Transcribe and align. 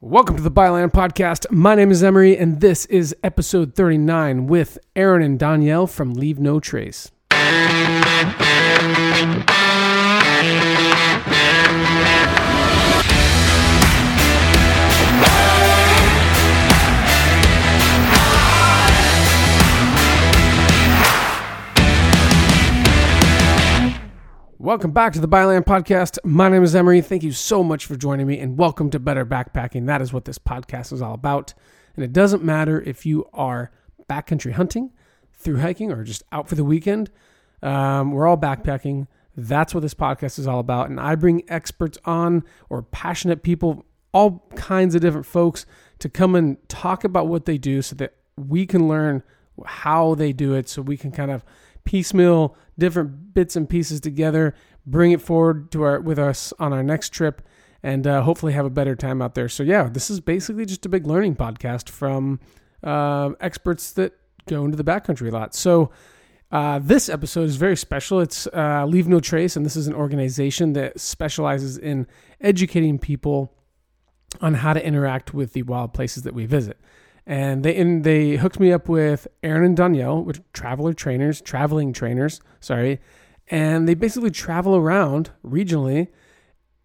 Welcome 0.00 0.36
to 0.36 0.42
the 0.42 0.48
Byland 0.48 0.92
Podcast. 0.92 1.50
My 1.50 1.74
name 1.74 1.90
is 1.90 2.04
Emory, 2.04 2.38
and 2.38 2.60
this 2.60 2.86
is 2.86 3.16
episode 3.24 3.74
39 3.74 4.46
with 4.46 4.78
Aaron 4.94 5.22
and 5.22 5.40
Donielle 5.40 5.88
from 5.88 6.14
Leave 6.14 6.38
No 6.38 6.60
Trace. 6.60 7.10
Welcome 24.68 24.90
back 24.90 25.14
to 25.14 25.20
the 25.22 25.26
Byland 25.26 25.64
Podcast. 25.64 26.18
My 26.24 26.50
name 26.50 26.62
is 26.62 26.74
Emory. 26.74 27.00
Thank 27.00 27.22
you 27.22 27.32
so 27.32 27.64
much 27.64 27.86
for 27.86 27.96
joining 27.96 28.26
me, 28.26 28.38
and 28.38 28.58
welcome 28.58 28.90
to 28.90 28.98
Better 28.98 29.24
Backpacking. 29.24 29.86
That 29.86 30.02
is 30.02 30.12
what 30.12 30.26
this 30.26 30.38
podcast 30.38 30.92
is 30.92 31.00
all 31.00 31.14
about. 31.14 31.54
And 31.96 32.04
it 32.04 32.12
doesn't 32.12 32.44
matter 32.44 32.78
if 32.82 33.06
you 33.06 33.26
are 33.32 33.70
backcountry 34.10 34.52
hunting, 34.52 34.90
through 35.32 35.60
hiking, 35.60 35.90
or 35.90 36.04
just 36.04 36.22
out 36.32 36.50
for 36.50 36.54
the 36.54 36.66
weekend. 36.66 37.10
Um, 37.62 38.12
we're 38.12 38.26
all 38.26 38.36
backpacking. 38.36 39.06
That's 39.34 39.72
what 39.72 39.80
this 39.80 39.94
podcast 39.94 40.38
is 40.38 40.46
all 40.46 40.58
about. 40.58 40.90
And 40.90 41.00
I 41.00 41.14
bring 41.14 41.44
experts 41.48 41.96
on 42.04 42.44
or 42.68 42.82
passionate 42.82 43.42
people, 43.42 43.86
all 44.12 44.46
kinds 44.54 44.94
of 44.94 45.00
different 45.00 45.24
folks, 45.24 45.64
to 46.00 46.10
come 46.10 46.34
and 46.34 46.58
talk 46.68 47.04
about 47.04 47.26
what 47.26 47.46
they 47.46 47.56
do 47.56 47.80
so 47.80 47.96
that 47.96 48.16
we 48.36 48.66
can 48.66 48.86
learn 48.86 49.22
how 49.64 50.14
they 50.14 50.34
do 50.34 50.52
it 50.52 50.68
so 50.68 50.82
we 50.82 50.98
can 50.98 51.10
kind 51.10 51.30
of 51.30 51.42
piecemeal 51.88 52.54
different 52.78 53.32
bits 53.32 53.56
and 53.56 53.66
pieces 53.66 53.98
together, 53.98 54.54
bring 54.86 55.10
it 55.10 55.22
forward 55.22 55.72
to 55.72 55.82
our 55.82 55.98
with 55.98 56.18
us 56.18 56.52
on 56.58 56.70
our 56.70 56.82
next 56.82 57.14
trip, 57.14 57.40
and 57.82 58.06
uh, 58.06 58.20
hopefully 58.20 58.52
have 58.52 58.66
a 58.66 58.70
better 58.70 58.94
time 58.94 59.22
out 59.22 59.34
there. 59.34 59.48
So 59.48 59.62
yeah, 59.62 59.88
this 59.90 60.10
is 60.10 60.20
basically 60.20 60.66
just 60.66 60.84
a 60.84 60.90
big 60.90 61.06
learning 61.06 61.36
podcast 61.36 61.88
from 61.88 62.40
uh, 62.84 63.30
experts 63.40 63.90
that 63.92 64.12
go 64.46 64.66
into 64.66 64.76
the 64.76 64.84
backcountry 64.84 65.28
a 65.28 65.32
lot. 65.32 65.54
So. 65.54 65.90
Uh, 66.50 66.78
this 66.78 67.10
episode 67.10 67.42
is 67.42 67.56
very 67.56 67.76
special. 67.76 68.20
It's 68.20 68.46
uh, 68.54 68.86
Leave 68.86 69.06
No 69.06 69.20
Trace, 69.20 69.54
and 69.54 69.66
this 69.66 69.76
is 69.76 69.86
an 69.86 69.92
organization 69.92 70.72
that 70.72 70.98
specializes 70.98 71.76
in 71.76 72.06
educating 72.40 72.98
people 72.98 73.52
on 74.40 74.54
how 74.54 74.72
to 74.72 74.82
interact 74.82 75.34
with 75.34 75.52
the 75.52 75.60
wild 75.64 75.92
places 75.92 76.22
that 76.22 76.32
we 76.32 76.46
visit 76.46 76.78
and 77.28 77.62
they 77.62 77.76
and 77.76 78.04
they 78.04 78.36
hooked 78.36 78.58
me 78.58 78.72
up 78.72 78.88
with 78.88 79.28
Aaron 79.42 79.62
and 79.62 79.76
Donielle, 79.76 80.24
which 80.24 80.40
traveler 80.54 80.94
trainers, 80.94 81.42
traveling 81.42 81.92
trainers, 81.92 82.40
sorry, 82.58 83.00
and 83.48 83.86
they 83.86 83.94
basically 83.94 84.30
travel 84.30 84.74
around 84.74 85.30
regionally 85.44 86.08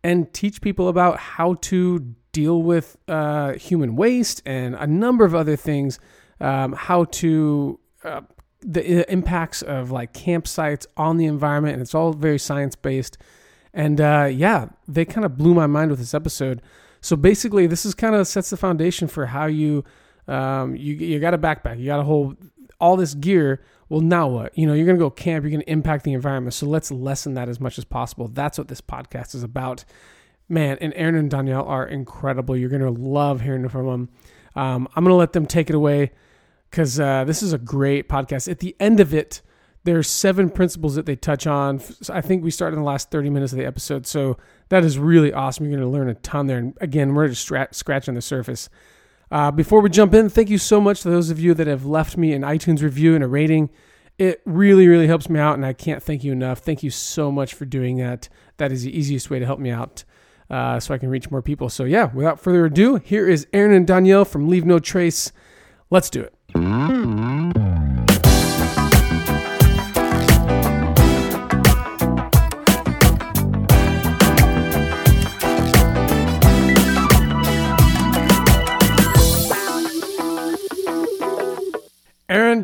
and 0.04 0.32
teach 0.34 0.62
people 0.62 0.90
about 0.90 1.18
how 1.18 1.54
to 1.56 2.14
deal 2.34 2.62
with 2.62 2.98
uh, 3.08 3.54
human 3.54 3.96
waste 3.96 4.42
and 4.46 4.76
a 4.76 4.86
number 4.86 5.24
of 5.24 5.34
other 5.34 5.56
things, 5.56 5.98
um, 6.42 6.74
how 6.74 7.06
to 7.06 7.80
uh, 8.04 8.22
the 8.60 9.10
impacts 9.10 9.62
of 9.62 9.92
like 9.92 10.14
campsites 10.14 10.86
on 10.98 11.16
the 11.16 11.26
environment, 11.26 11.74
and 11.74 11.82
it's 11.82 11.96
all 11.96 12.12
very 12.12 12.38
science 12.38 12.76
based. 12.76 13.18
And 13.74 14.02
uh, 14.02 14.30
yeah, 14.30 14.68
they 14.90 15.06
kind 15.06 15.24
of 15.24 15.38
blew 15.38 15.54
my 15.54 15.68
mind 15.68 15.90
with 15.90 16.00
this 16.00 16.14
episode. 16.14 16.62
So 17.00 17.16
basically, 17.16 17.66
this 17.66 17.86
is 17.86 17.94
kind 17.94 18.14
of 18.14 18.28
sets 18.28 18.50
the 18.50 18.58
foundation 18.58 19.08
for 19.08 19.28
how 19.28 19.46
you 19.46 19.86
um, 20.28 20.76
you 20.76 20.96
you 20.96 21.20
got 21.20 21.34
a 21.34 21.38
backpack, 21.38 21.80
you 21.80 21.86
got 21.86 22.00
a 22.00 22.04
whole 22.04 22.36
all 22.80 22.96
this 22.96 23.14
gear. 23.14 23.64
Well, 23.90 24.02
now 24.02 24.28
what? 24.28 24.58
You 24.58 24.66
know, 24.66 24.74
you're 24.74 24.86
gonna 24.86 24.98
go 24.98 25.10
camp, 25.10 25.44
you're 25.44 25.52
gonna 25.52 25.64
impact 25.68 26.04
the 26.04 26.14
environment. 26.14 26.54
So 26.54 26.66
let's 26.66 26.92
lessen 26.92 27.34
that 27.36 27.50
as 27.50 27.60
much 27.60 27.78
as 27.78 27.86
possible. 27.86 28.28
That's 28.28 28.58
what 28.58 28.68
this 28.68 28.82
podcast 28.82 29.36
is 29.36 29.44
about. 29.44 29.86
Man, 30.50 30.78
and 30.82 30.94
Aaron 30.96 31.16
and 31.16 31.32
Donielle 31.32 31.68
are 31.68 31.88
incredible. 31.88 32.56
You're 32.56 32.70
gonna 32.70 32.92
love 32.92 33.42
hearing 33.42 33.68
from 33.70 33.86
them. 33.86 34.10
Um, 34.56 34.88
I'm 34.96 35.04
gonna 35.04 35.16
let 35.16 35.34
them 35.34 35.46
take 35.46 35.70
it 35.70 35.76
away 35.76 36.12
because 36.70 37.00
uh, 37.00 37.24
this 37.24 37.44
is 37.44 37.54
a 37.54 37.58
great 37.58 38.10
podcast. 38.10 38.50
At 38.50 38.60
the 38.60 38.76
end 38.80 39.00
of 39.00 39.14
it, 39.14 39.42
there's 39.84 40.10
seven 40.10 40.50
principles 40.50 40.96
that 40.96 41.06
they 41.06 41.16
touch 41.16 41.46
on. 41.46 41.82
I 42.10 42.22
think 42.22 42.44
we 42.44 42.52
started 42.52 42.78
in 42.78 42.84
the 42.84 42.88
last 42.88 43.12
30 43.12 43.30
minutes 43.30 43.52
of 43.52 43.60
the 43.60 43.66
episode, 43.66 44.08
so 44.08 44.38
that 44.70 44.84
is 44.84 44.98
really 44.98 45.34
awesome. 45.34 45.66
You're 45.66 45.78
going 45.78 45.92
to 45.92 45.98
learn 45.98 46.10
a 46.10 46.16
ton 46.16 46.48
there. 46.48 46.58
And 46.58 46.78
again, 46.80 47.14
we're 47.14 47.28
just 47.28 47.52
scratching 47.72 48.14
the 48.14 48.22
surface. 48.22 48.70
Uh, 49.34 49.50
before 49.50 49.82
we 49.82 49.90
jump 49.90 50.14
in, 50.14 50.30
thank 50.30 50.48
you 50.48 50.60
so 50.60 50.80
much 50.80 51.02
to 51.02 51.10
those 51.10 51.32
of 51.32 51.40
you 51.40 51.56
that 51.56 51.66
have 51.66 51.88
left 51.88 52.18
me 52.18 52.34
an 52.34 52.44
iTunes 52.44 52.84
review 52.84 53.16
and 53.16 53.24
a 53.24 53.28
rating. 53.28 53.68
It 54.20 54.44
really, 54.46 54.88
really 54.88 55.08
helps 55.08 55.28
me 55.28 55.40
out, 55.40 55.56
and 55.56 55.66
I 55.66 55.74
can't 55.74 56.04
thank 56.04 56.24
you 56.24 56.32
enough. 56.32 56.60
Thank 56.60 56.84
you 56.84 56.92
so 56.92 57.32
much 57.32 57.56
for 57.56 57.66
doing 57.66 57.98
that. 57.98 58.30
That 58.58 58.72
is 58.72 58.84
the 58.84 58.96
easiest 58.96 59.32
way 59.32 59.40
to 59.40 59.46
help 59.48 59.60
me 59.60 59.72
out 59.72 60.04
uh, 60.52 60.80
so 60.80 60.94
I 60.94 61.00
can 61.00 61.10
reach 61.10 61.32
more 61.32 61.42
people. 61.42 61.70
So, 61.70 61.84
yeah, 61.84 62.14
without 62.14 62.40
further 62.40 62.64
ado, 62.66 62.98
here 62.98 63.28
is 63.28 63.48
Aaron 63.54 63.74
and 63.74 63.88
Donielle 63.88 64.28
from 64.28 64.50
Leave 64.50 64.68
No 64.68 64.78
Trace. 64.78 65.32
Let's 65.90 66.12
do 66.12 66.22
it. 66.22 66.36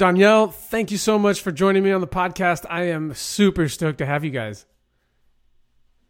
Aaron, 0.01 0.15
Donielle, 0.15 0.53
thank 0.53 0.91
you 0.91 0.97
so 0.97 1.19
much 1.19 1.41
for 1.41 1.51
joining 1.51 1.83
me 1.83 1.91
on 1.91 2.01
the 2.01 2.07
podcast. 2.07 2.65
I 2.69 2.83
am 2.83 3.13
super 3.13 3.67
stoked 3.67 3.97
to 3.97 4.05
have 4.05 4.23
you 4.23 4.31
guys. 4.31 4.65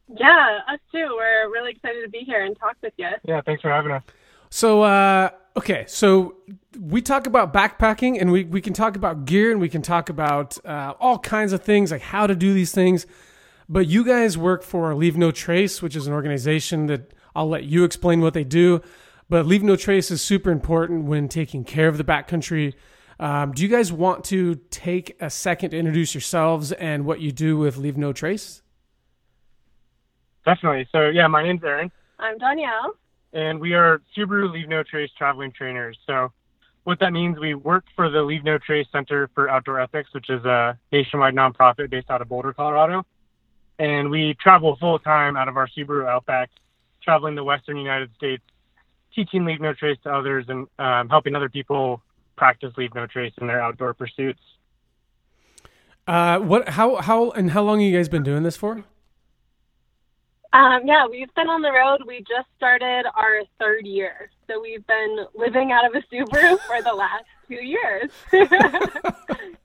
Yeah, 0.08 0.60
us 0.72 0.80
too. 0.92 1.08
We're 1.16 1.50
really 1.52 1.72
excited 1.72 2.04
to 2.04 2.10
be 2.10 2.20
here 2.20 2.44
and 2.44 2.58
talk 2.60 2.76
with 2.82 2.94
you. 2.98 3.10
Yeah, 3.24 3.42
thanks 3.42 3.62
for 3.62 3.70
having 3.70 3.92
us. 3.92 4.04
So, 4.50 4.84
uh, 4.84 5.30
okay, 5.58 5.86
so 5.88 6.36
we 6.80 7.02
talk 7.02 7.26
about 7.26 7.54
backpacking 7.54 8.20
and 8.20 8.32
we, 8.32 8.44
we 8.44 8.62
can 8.62 8.74
talk 8.74 8.96
about 8.96 9.26
gear 9.26 9.52
and 9.52 9.60
we 9.60 9.70
can 9.70 9.82
talk 9.82 10.10
about 10.10 10.64
uh, 10.66 10.94
all 11.00 11.18
kinds 11.18 11.54
of 11.54 11.64
things, 11.64 11.92
like 11.92 12.02
how 12.02 12.28
to 12.28 12.36
do 12.36 12.54
these 12.54 12.72
things. 12.72 13.08
But 13.68 13.88
you 13.88 14.04
guys 14.04 14.38
work 14.38 14.64
for 14.64 14.94
Leave 14.94 15.18
No 15.18 15.32
Trace, 15.32 15.82
which 15.82 15.96
is 15.96 16.06
an 16.06 16.14
organization 16.14 16.88
that 16.88 17.14
I'll 17.36 17.50
let 17.50 17.64
you 17.64 17.84
explain 17.84 18.22
what 18.22 18.34
they 18.34 18.44
do. 18.44 18.82
But 19.30 19.46
Leave 19.46 19.64
No 19.64 19.76
Trace 19.76 20.12
is 20.12 20.22
super 20.22 20.52
important 20.52 21.06
when 21.06 21.28
taking 21.28 21.64
care 21.64 21.88
of 21.88 21.98
the 21.98 22.04
backcountry 22.04 22.74
um, 23.20 23.52
do 23.52 23.64
you 23.64 23.68
guys 23.68 23.92
want 23.92 24.24
to 24.26 24.56
take 24.70 25.18
a 25.20 25.30
second 25.30 25.72
to 25.72 25.78
introduce 25.78 26.14
yourselves 26.14 26.72
and 26.72 27.06
what 27.06 27.20
you 27.20 27.32
do 27.32 27.58
with 27.58 27.76
Leave 27.76 27.98
No 27.98 28.14
Trace? 28.14 28.62
Definitely. 30.46 30.88
So, 30.92 31.10
yeah, 31.10 31.28
my 31.28 31.44
name's 31.44 31.64
Aaron. 31.64 31.92
I'm 32.18 32.40
Donielle. 32.40 32.94
And 33.34 33.60
we 33.60 33.74
are 33.74 34.02
Subaru 34.18 34.52
Leave 34.52 34.70
No 34.70 34.84
Trace 34.84 35.10
traveling 35.18 35.52
trainers. 35.52 35.98
So, 36.08 36.32
what 36.86 37.00
that 37.02 37.12
means, 37.12 37.38
we 37.38 37.54
work 37.54 37.84
for 37.96 38.10
the 38.10 38.22
Leave 38.22 38.44
No 38.44 38.58
Trace 38.58 38.88
Center 38.92 39.30
for 39.36 39.50
Outdoor 39.50 39.82
Ethics, 39.82 40.10
which 40.14 40.30
is 40.30 40.44
a 40.46 40.80
nationwide 40.92 41.36
nonprofit 41.36 41.90
based 41.90 42.10
out 42.10 42.22
of 42.22 42.30
Boulder, 42.30 42.54
Colorado. 42.54 43.06
And 43.78 44.10
we 44.10 44.36
travel 44.42 44.78
full 44.80 44.98
time 44.98 45.36
out 45.36 45.48
of 45.48 45.58
our 45.58 45.68
Subaru 45.68 46.08
Outback, 46.08 46.50
traveling 47.04 47.36
the 47.36 47.44
Western 47.44 47.78
United 47.78 48.10
States, 48.16 48.44
teaching 49.14 49.46
Leave 49.46 49.60
No 49.60 49.74
Trace 49.74 49.98
to 50.04 50.10
others 50.10 50.46
and 50.48 50.68
um, 50.80 51.10
helping 51.10 51.36
other 51.36 51.50
people 51.50 52.02
practice 52.40 52.74
leave 52.78 52.96
no 52.96 53.06
trace 53.06 53.34
in 53.40 53.48
their 53.48 53.62
outdoor 53.62 53.94
pursuits. 53.94 54.40
Uh, 56.08 56.40
what? 56.40 56.70
How? 56.70 56.96
How? 56.96 57.30
And 57.32 57.52
how 57.52 57.62
long 57.62 57.82
have 57.82 57.88
you 57.88 57.96
guys 57.96 58.10
been 58.10 58.24
doing 58.24 58.42
this 58.42 58.58
for? 58.58 58.84
Um, 60.52 60.82
yeah, 60.86 61.06
we've 61.06 61.32
been 61.36 61.48
on 61.48 61.62
the 61.62 61.72
road. 61.72 62.02
We 62.08 62.22
just 62.22 62.48
started 62.58 63.06
our 63.16 63.44
third 63.60 63.86
year, 63.86 64.32
so 64.48 64.60
we've 64.60 64.88
been 64.88 65.28
living 65.36 65.72
out 65.72 65.86
of 65.86 65.94
a 65.94 66.02
Subaru 66.12 66.58
for 66.68 66.82
the 66.82 66.94
last 66.94 67.26
two 67.48 67.64
years. 67.64 68.10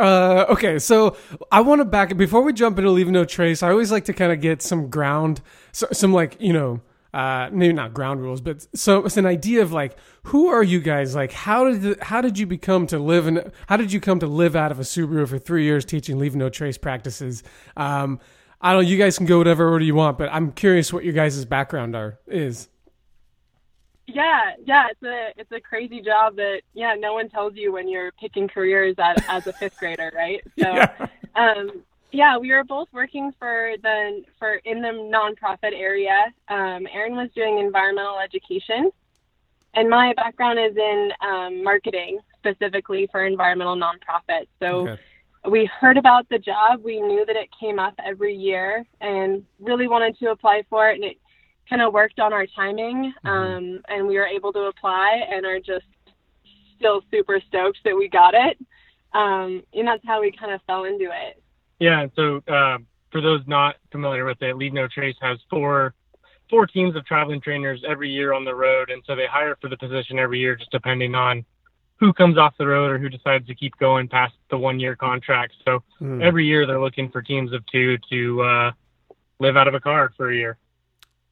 uh, 0.00 0.46
okay, 0.48 0.80
so 0.80 1.16
I 1.52 1.60
want 1.60 1.82
to 1.82 1.84
back 1.84 2.10
it 2.10 2.16
before 2.16 2.42
we 2.42 2.52
jump 2.52 2.78
into 2.78 2.90
leave 2.90 3.08
no 3.08 3.24
trace. 3.24 3.62
I 3.62 3.70
always 3.70 3.92
like 3.92 4.06
to 4.06 4.12
kind 4.12 4.32
of 4.32 4.40
get 4.40 4.60
some 4.60 4.90
ground, 4.90 5.40
so, 5.70 5.86
some 5.92 6.12
like 6.12 6.36
you 6.40 6.52
know 6.52 6.80
uh, 7.18 7.50
maybe 7.50 7.72
not 7.72 7.92
ground 7.92 8.20
rules, 8.20 8.40
but 8.40 8.64
so 8.78 9.04
it's 9.04 9.16
an 9.16 9.26
idea 9.26 9.60
of 9.60 9.72
like, 9.72 9.96
who 10.22 10.46
are 10.46 10.62
you 10.62 10.78
guys? 10.78 11.16
Like, 11.16 11.32
how 11.32 11.64
did 11.64 11.82
the, 11.82 11.98
how 12.00 12.20
did 12.20 12.38
you 12.38 12.46
become 12.46 12.86
to 12.86 12.98
live 13.00 13.26
in? 13.26 13.50
How 13.66 13.76
did 13.76 13.92
you 13.92 13.98
come 13.98 14.20
to 14.20 14.28
live 14.28 14.54
out 14.54 14.70
of 14.70 14.78
a 14.78 14.84
Subaru 14.84 15.26
for 15.26 15.36
three 15.36 15.64
years 15.64 15.84
teaching 15.84 16.20
leave 16.20 16.36
no 16.36 16.48
trace 16.48 16.78
practices? 16.78 17.42
Um, 17.76 18.20
I 18.60 18.72
don't. 18.72 18.84
know, 18.84 18.88
You 18.88 18.98
guys 18.98 19.16
can 19.16 19.26
go 19.26 19.38
whatever 19.38 19.68
order 19.68 19.84
you 19.84 19.96
want, 19.96 20.16
but 20.16 20.28
I'm 20.32 20.52
curious 20.52 20.92
what 20.92 21.02
your 21.02 21.12
guys' 21.12 21.44
background 21.44 21.96
are 21.96 22.20
is. 22.28 22.68
Yeah, 24.06 24.52
yeah, 24.64 24.86
it's 24.88 25.02
a 25.02 25.40
it's 25.40 25.50
a 25.50 25.60
crazy 25.60 26.00
job 26.00 26.36
that 26.36 26.60
yeah 26.72 26.94
no 26.96 27.14
one 27.14 27.28
tells 27.28 27.56
you 27.56 27.72
when 27.72 27.88
you're 27.88 28.12
picking 28.12 28.46
careers 28.46 28.94
at, 28.96 29.28
as 29.28 29.44
a 29.48 29.52
fifth 29.52 29.76
grader, 29.76 30.12
right? 30.14 30.40
So, 30.56 30.72
yeah. 30.72 31.08
um, 31.34 31.82
yeah, 32.10 32.38
we 32.38 32.52
were 32.52 32.64
both 32.64 32.88
working 32.92 33.32
for 33.38 33.72
the 33.82 34.22
for 34.38 34.54
in 34.64 34.80
the 34.80 34.88
nonprofit 34.88 35.72
area. 35.74 36.32
Um, 36.48 36.86
Aaron 36.92 37.16
was 37.16 37.28
doing 37.34 37.58
environmental 37.58 38.18
education, 38.18 38.90
and 39.74 39.90
my 39.90 40.14
background 40.14 40.58
is 40.58 40.76
in 40.76 41.10
um, 41.20 41.62
marketing, 41.62 42.20
specifically 42.38 43.08
for 43.12 43.26
environmental 43.26 43.76
nonprofits. 43.76 44.48
So 44.60 44.88
okay. 44.88 45.02
we 45.50 45.66
heard 45.80 45.98
about 45.98 46.28
the 46.30 46.38
job. 46.38 46.80
We 46.82 47.00
knew 47.00 47.26
that 47.26 47.36
it 47.36 47.48
came 47.58 47.78
up 47.78 47.94
every 48.04 48.34
year, 48.34 48.86
and 49.00 49.44
really 49.60 49.88
wanted 49.88 50.18
to 50.20 50.30
apply 50.30 50.64
for 50.70 50.90
it. 50.90 50.94
And 50.94 51.04
it 51.04 51.18
kind 51.68 51.82
of 51.82 51.92
worked 51.92 52.20
on 52.20 52.32
our 52.32 52.46
timing, 52.46 53.12
um, 53.24 53.82
and 53.88 54.06
we 54.06 54.16
were 54.16 54.26
able 54.26 54.52
to 54.54 54.60
apply, 54.60 55.24
and 55.30 55.44
are 55.44 55.60
just 55.60 55.84
still 56.78 57.02
super 57.10 57.40
stoked 57.48 57.80
that 57.84 57.94
we 57.94 58.08
got 58.08 58.32
it. 58.34 58.56
Um, 59.12 59.62
and 59.74 59.86
that's 59.86 60.04
how 60.06 60.20
we 60.22 60.32
kind 60.32 60.52
of 60.52 60.62
fell 60.66 60.84
into 60.84 61.04
it. 61.04 61.42
Yeah, 61.78 62.00
and 62.02 62.10
so 62.16 62.42
uh, 62.48 62.78
for 63.12 63.20
those 63.20 63.40
not 63.46 63.76
familiar 63.92 64.24
with 64.24 64.40
it, 64.42 64.56
Leave 64.56 64.72
No 64.72 64.88
Trace 64.88 65.16
has 65.20 65.38
four 65.50 65.94
four 66.50 66.66
teams 66.66 66.96
of 66.96 67.04
traveling 67.04 67.40
trainers 67.42 67.82
every 67.86 68.08
year 68.10 68.32
on 68.32 68.44
the 68.44 68.54
road, 68.54 68.90
and 68.90 69.02
so 69.06 69.14
they 69.14 69.26
hire 69.26 69.56
for 69.60 69.68
the 69.68 69.76
position 69.76 70.18
every 70.18 70.38
year, 70.38 70.56
just 70.56 70.70
depending 70.70 71.14
on 71.14 71.44
who 72.00 72.12
comes 72.12 72.38
off 72.38 72.54
the 72.58 72.66
road 72.66 72.90
or 72.90 72.98
who 72.98 73.08
decides 73.08 73.46
to 73.46 73.54
keep 73.54 73.76
going 73.78 74.08
past 74.08 74.32
the 74.50 74.56
one 74.56 74.78
year 74.80 74.96
contract. 74.96 75.52
So 75.64 75.82
Mm. 76.00 76.22
every 76.22 76.46
year 76.46 76.64
they're 76.66 76.80
looking 76.80 77.10
for 77.10 77.20
teams 77.22 77.52
of 77.52 77.64
two 77.66 77.98
to 78.10 78.42
uh, 78.42 78.72
live 79.40 79.56
out 79.56 79.68
of 79.68 79.74
a 79.74 79.80
car 79.80 80.12
for 80.16 80.30
a 80.30 80.34
year. 80.36 80.56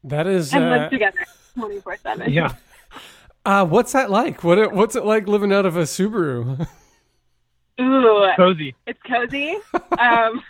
That 0.05 0.27
is. 0.27 0.53
And 0.53 0.65
Uh, 0.65 0.71
live 0.71 0.91
together 0.91 1.19
24 1.57 1.97
7. 1.99 2.33
Yeah. 2.33 2.53
uh, 3.47 3.65
what's 3.65 3.93
that 3.93 4.11
like? 4.11 4.45
What 4.45 4.73
what's 4.73 4.97
it 4.97 5.05
like 5.05 5.27
living 5.29 5.53
out 5.53 5.67
of 5.67 5.77
a 5.77 5.83
Subaru? 5.83 6.69
Ooh, 7.81 8.27
Cozy. 8.37 8.75
it's 8.87 9.01
cozy. 9.03 9.55
um, 9.99 10.43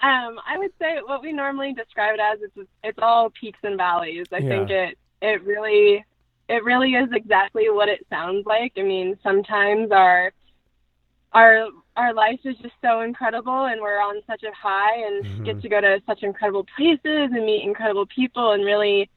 um, 0.00 0.38
I 0.46 0.56
would 0.58 0.70
say 0.80 0.98
what 1.04 1.22
we 1.22 1.32
normally 1.32 1.72
describe 1.72 2.14
it 2.14 2.20
as 2.20 2.38
it's 2.42 2.68
it's 2.84 2.98
all 3.00 3.30
peaks 3.30 3.58
and 3.62 3.76
valleys. 3.76 4.26
I 4.32 4.40
Yeah. 4.40 4.48
think 4.48 4.70
it 4.70 4.98
it 5.22 5.42
really 5.44 6.04
it 6.48 6.64
really 6.64 6.94
is 6.94 7.08
exactly 7.12 7.68
what 7.70 7.88
it 7.88 8.06
sounds 8.08 8.46
like. 8.46 8.72
I 8.76 8.82
mean, 8.82 9.18
sometimes 9.22 9.90
our 9.90 10.32
our 11.32 11.68
our 11.96 12.14
life 12.14 12.40
is 12.44 12.56
just 12.58 12.74
so 12.82 13.00
incredible 13.00 13.66
and 13.66 13.80
we're 13.80 14.00
on 14.00 14.22
such 14.26 14.42
a 14.44 14.52
high 14.54 14.94
and 15.06 15.24
Mhm. 15.24 15.44
get 15.44 15.60
to 15.60 15.68
go 15.68 15.80
to 15.80 16.00
such 16.06 16.22
incredible 16.22 16.64
places 16.76 17.00
and 17.32 17.44
meet 17.44 17.64
incredible 17.64 18.06
people 18.06 18.52
and 18.52 18.64
really 18.64 19.10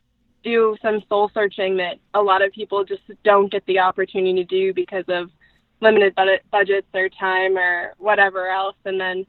do 0.43 0.75
some 0.81 1.01
soul 1.07 1.29
searching 1.33 1.77
that 1.77 1.97
a 2.15 2.21
lot 2.21 2.41
of 2.41 2.51
people 2.51 2.83
just 2.83 3.03
don't 3.23 3.51
get 3.51 3.63
the 3.67 3.79
opportunity 3.79 4.33
to 4.33 4.43
do 4.43 4.73
because 4.73 5.05
of 5.07 5.29
limited 5.81 6.15
budget, 6.15 6.43
budgets 6.51 6.87
or 6.93 7.09
time 7.09 7.57
or 7.57 7.93
whatever 7.97 8.47
else. 8.49 8.75
And 8.85 8.99
then 8.99 9.25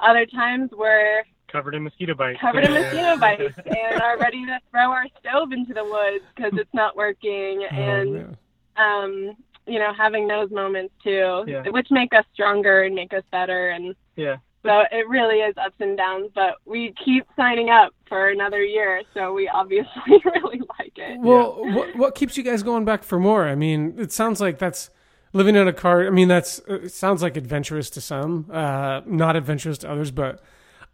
other 0.00 0.26
times 0.26 0.70
we're 0.76 1.22
Covered 1.50 1.74
in 1.74 1.84
mosquito 1.84 2.14
bites. 2.14 2.40
covered 2.40 2.64
in 2.64 2.72
mosquito 2.74 3.16
bites 3.16 3.54
and 3.66 4.00
are 4.02 4.18
ready 4.18 4.44
to 4.46 4.58
throw 4.70 4.90
our 4.90 5.06
stove 5.20 5.52
into 5.52 5.72
the 5.72 5.84
woods 5.84 6.24
because 6.34 6.52
it's 6.58 6.72
not 6.74 6.96
working. 6.96 7.62
Oh, 7.70 7.74
and 7.76 8.12
man. 8.14 8.36
um, 8.76 9.36
you 9.66 9.78
know, 9.78 9.92
having 9.96 10.26
those 10.28 10.50
moments 10.50 10.92
too, 11.02 11.44
Yeah. 11.46 11.62
which 11.70 11.88
make 11.90 12.12
us 12.14 12.24
stronger 12.34 12.82
and 12.82 12.94
make 12.94 13.14
us 13.14 13.22
better. 13.30 13.70
And 13.70 13.94
Yeah. 14.16 14.36
so 14.64 14.82
it 14.90 15.08
really 15.08 15.36
is 15.36 15.54
ups 15.56 15.76
and 15.78 15.96
downs, 15.96 16.30
but 16.34 16.56
we 16.66 16.92
keep 17.04 17.24
signing 17.36 17.70
up 17.70 17.94
for 18.08 18.28
another 18.30 18.62
year, 18.62 19.02
so 19.14 19.32
we 19.32 19.48
obviously 19.48 19.90
really 20.24 20.60
like 20.78 20.92
it. 20.98 21.20
Well, 21.20 21.64
what 21.72 21.94
what 21.96 22.14
keeps 22.14 22.36
you 22.36 22.42
guys 22.42 22.62
going 22.64 22.84
back 22.84 23.04
for 23.04 23.18
more? 23.20 23.46
I 23.46 23.54
mean, 23.54 23.94
it 23.96 24.10
sounds 24.12 24.40
like 24.40 24.58
that's 24.58 24.90
living 25.34 25.56
in 25.56 25.68
a 25.68 25.72
car. 25.74 26.06
I 26.06 26.10
mean, 26.10 26.28
that's 26.28 26.60
it 26.66 26.92
sounds 26.92 27.20
like 27.20 27.36
adventurous 27.36 27.90
to 27.90 28.00
some, 28.00 28.48
uh, 28.50 29.02
not 29.04 29.36
adventurous 29.36 29.76
to 29.78 29.90
others. 29.90 30.10
But 30.10 30.42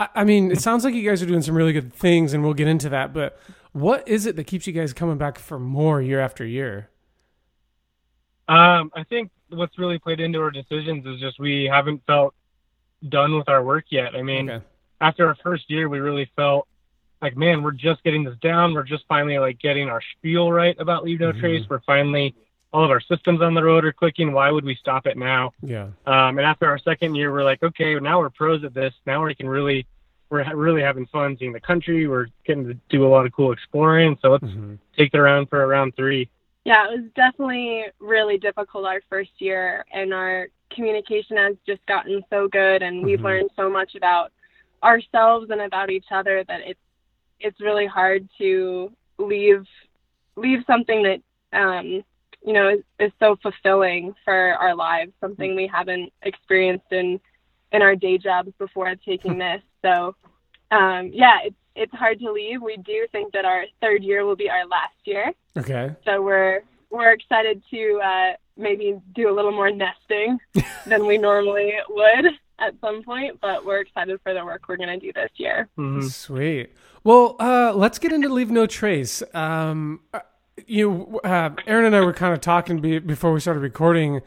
I, 0.01 0.09
I 0.17 0.25
mean, 0.25 0.51
it 0.51 0.61
sounds 0.61 0.85
like 0.85 0.95
you 0.95 1.09
guys 1.09 1.23
are 1.23 1.27
doing 1.27 1.43
some 1.43 1.55
really 1.55 1.73
good 1.73 1.93
things, 1.93 2.33
and 2.33 2.43
we'll 2.43 2.55
get 2.55 2.67
into 2.67 2.89
that. 2.89 3.13
But 3.15 3.39
what 3.73 4.07
is 4.09 4.27
it 4.27 4.35
that 4.35 4.45
keeps 4.49 4.67
you 4.67 4.73
guys 4.73 4.93
coming 4.93 5.19
back 5.19 5.39
for 5.39 5.61
more 5.61 6.03
year 6.03 6.19
after 6.21 6.45
year? 6.45 6.91
Um, 8.49 8.91
I 8.97 9.05
think 9.05 9.31
what's 9.51 9.79
really 9.79 9.99
played 9.99 10.19
into 10.21 10.41
our 10.41 10.51
decisions 10.51 11.07
is 11.07 11.21
just 11.21 11.39
we 11.39 11.69
haven't 11.71 12.03
felt 12.07 12.35
done 13.09 13.37
with 13.37 13.49
our 13.49 13.63
work 13.63 13.85
yet. 13.91 14.15
I 14.17 14.23
mean, 14.23 14.51
Okay. 14.51 14.65
after 15.01 15.27
our 15.29 15.37
first 15.37 15.71
year, 15.71 15.89
we 15.89 16.01
really 16.01 16.29
felt 16.35 16.67
like, 17.23 17.37
man, 17.37 17.63
we're 17.63 17.71
just 17.71 18.03
getting 18.03 18.25
this 18.25 18.37
down. 18.43 18.75
We're 18.75 18.83
just 18.83 19.05
finally 19.09 19.39
like 19.39 19.59
getting 19.61 19.89
our 19.89 20.03
spiel 20.17 20.51
right 20.51 20.75
about 20.81 21.05
Leave 21.05 21.21
No. 21.21 21.33
Trace. 21.33 21.65
We're 21.69 21.81
finally 21.81 22.35
all 22.72 22.84
of 22.84 22.90
our 22.90 23.00
systems 23.00 23.40
on 23.40 23.55
the 23.55 23.62
road 23.62 23.84
are 23.84 23.93
clicking. 23.93 24.32
Why 24.32 24.50
would 24.50 24.64
we 24.64 24.75
stop 24.76 25.06
it 25.06 25.17
now? 25.17 25.52
Yeah. 25.62 25.88
Um, 26.06 26.38
and 26.38 26.40
after 26.40 26.67
our 26.67 26.78
second 26.78 27.14
year, 27.14 27.32
we're 27.32 27.44
like, 27.44 27.62
okay, 27.62 27.94
now 27.96 28.20
we're 28.20 28.31
pros 28.31 28.62
at 28.64 28.75
this. 28.75 28.94
Now 29.06 29.25
we 29.25 29.34
can 29.34 29.49
really, 29.49 29.87
we're 30.31 30.44
ha- 30.44 30.52
really 30.52 30.82
having 30.82 31.06
fun 31.06 31.37
seeing 31.38 31.52
the 31.52 31.61
country. 31.61 32.06
We're 32.06 32.26
getting 32.46 32.67
to 32.69 32.75
do 32.88 33.05
a 33.05 33.08
lot 33.08 33.26
of 33.26 33.32
cool 33.32 33.52
exploring. 33.52 34.19
So 34.22 34.31
let's 34.31 34.44
Mhm. 34.44 34.78
take 34.96 35.12
it 35.12 35.19
around 35.19 35.49
for 35.49 35.62
a 35.62 35.67
round 35.67 35.96
three. 35.96 36.28
Yeah, 36.64 36.87
it 36.93 37.00
was 37.00 37.11
definitely 37.17 37.87
really 37.99 38.38
difficult 38.38 38.84
our 38.84 39.00
first 39.08 39.31
year, 39.38 39.84
and 39.93 40.12
our 40.14 40.49
communication 40.70 41.37
has 41.38 41.56
just 41.67 41.84
gotten 41.87 42.22
so 42.31 42.46
good, 42.49 42.82
and 42.82 43.02
we've 43.02 43.19
Mhm. 43.19 43.25
learned 43.25 43.50
so 43.56 43.69
much 43.69 43.94
about 43.96 44.31
ourselves 44.82 45.50
and 45.50 45.62
about 45.62 45.90
each 45.90 46.12
other 46.12 46.44
that 46.44 46.61
it's 46.61 46.81
it's 47.43 47.58
really 47.61 47.87
hard 47.87 48.28
to 48.37 48.93
leave 49.19 49.67
leave 50.37 50.62
something 50.67 51.02
that 51.02 51.22
um, 51.52 52.05
you 52.45 52.53
know 52.53 52.69
is, 52.69 52.81
is 52.99 53.13
so 53.19 53.37
fulfilling 53.43 54.15
for 54.25 54.35
our 54.55 54.75
lives, 54.75 55.13
something 55.21 55.55
we 55.55 55.67
haven't 55.67 56.13
experienced 56.23 56.91
in 56.91 57.21
in 57.73 57.83
our 57.83 57.95
day 57.95 58.19
jobs 58.19 58.51
before 58.59 58.95
taking 58.97 59.39
this. 59.47 59.63
So 59.83 60.15
um, 60.71 61.11
yeah, 61.13 61.39
it's 61.45 61.57
it's 61.77 61.93
hard 61.95 62.19
to 62.21 62.33
leave. 62.33 62.61
We 62.63 62.77
do 62.79 63.07
think 63.13 63.33
that 63.33 63.45
our 63.45 63.65
third 63.81 64.03
year 64.03 64.25
will 64.25 64.37
be 64.37 64.51
our 64.51 64.67
last 64.67 64.95
year 65.05 65.33
Okay. 65.57 65.95
so 66.05 66.21
we're 66.23 66.63
we're 66.91 67.13
excited 67.13 67.63
to 67.71 68.01
uh, 68.03 68.33
maybe 68.57 68.99
do 69.15 69.31
a 69.31 69.35
little 69.35 69.53
more 69.53 69.71
nesting 69.71 70.39
than 70.87 71.07
we 71.07 71.17
normally 71.19 71.73
would 71.89 72.27
at 72.59 72.75
some 72.81 73.03
point. 73.05 73.39
But 73.41 73.65
we're 73.65 73.81
excited 73.81 74.19
for 74.25 74.35
the 74.35 74.45
work 74.45 74.63
we're 74.69 74.77
going 74.77 74.89
to 74.89 74.99
do 74.99 75.13
this 75.13 75.31
year. 75.37 75.69
Mhm. 75.79 76.03
Sweet. 76.11 76.71
Well, 77.05 77.37
uh, 77.39 77.73
let's 77.75 77.99
get 77.99 78.13
into 78.13 78.29
Leave 78.29 78.51
No 78.51 78.67
Trace. 78.67 79.23
Um, 79.35 80.01
you, 80.67 81.21
uh, 81.25 81.51
Aaron 81.67 81.87
and 81.87 81.97
I 81.97 82.01
were 82.01 82.12
kind 82.12 82.33
of 82.33 82.41
talking 82.41 82.81
be, 82.81 82.99
before 82.99 83.33
we 83.33 83.41
started 83.41 83.61
recording. 83.61 84.21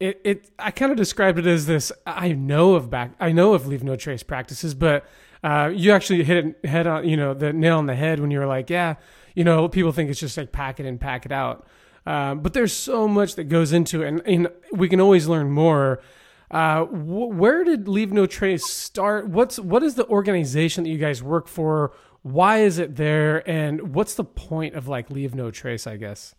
It, 0.00 0.20
it, 0.24 0.50
I 0.58 0.70
kind 0.70 0.90
of 0.90 0.98
described 0.98 1.38
it 1.38 1.46
as 1.46 1.66
this. 1.66 1.92
I 2.06 2.32
know 2.32 2.74
of 2.74 2.90
back, 2.90 3.12
I 3.20 3.32
know 3.32 3.54
of 3.54 3.66
Leave 3.66 3.84
No 3.84 3.96
Trace 3.96 4.22
practices, 4.22 4.74
but 4.74 5.06
uh, 5.42 5.70
you 5.72 5.92
actually 5.92 6.24
hit 6.24 6.44
it 6.44 6.66
head 6.66 6.86
on, 6.86 7.08
you 7.08 7.16
know, 7.16 7.34
the 7.34 7.52
nail 7.52 7.78
on 7.78 7.86
the 7.86 7.94
head 7.94 8.18
when 8.18 8.30
you 8.30 8.38
were 8.38 8.46
like, 8.46 8.70
yeah, 8.70 8.94
you 9.34 9.44
know, 9.44 9.68
people 9.68 9.92
think 9.92 10.10
it's 10.10 10.20
just 10.20 10.36
like 10.36 10.52
pack 10.52 10.80
it 10.80 10.86
in, 10.86 10.98
pack 10.98 11.26
it 11.26 11.32
out. 11.32 11.66
Um, 12.06 12.40
but 12.40 12.52
there's 12.52 12.72
so 12.72 13.08
much 13.08 13.34
that 13.36 13.44
goes 13.44 13.72
into 13.72 14.02
it, 14.02 14.08
and, 14.08 14.22
and 14.26 14.48
we 14.72 14.88
can 14.88 15.00
always 15.00 15.26
learn 15.26 15.50
more. 15.50 16.02
Uh, 16.50 16.84
wh- 16.84 17.30
where 17.30 17.64
did 17.64 17.88
Leave 17.88 18.12
No 18.12 18.26
Trace 18.26 18.66
start? 18.66 19.28
What's 19.28 19.58
what 19.58 19.82
is 19.82 19.94
the 19.94 20.06
organization 20.08 20.84
that 20.84 20.90
you 20.90 20.98
guys 20.98 21.22
work 21.22 21.48
for? 21.48 21.92
Why 22.24 22.60
is 22.60 22.78
it 22.78 22.96
there? 22.96 23.46
And 23.48 23.94
what's 23.94 24.14
the 24.14 24.24
point 24.24 24.74
of 24.74 24.88
like 24.88 25.10
Leave 25.10 25.34
No 25.34 25.50
Trace? 25.50 25.86
I 25.86 25.98
guess. 25.98 26.34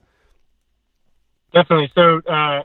Definitely. 1.54 1.92
So, 1.94 2.22
uh, 2.28 2.64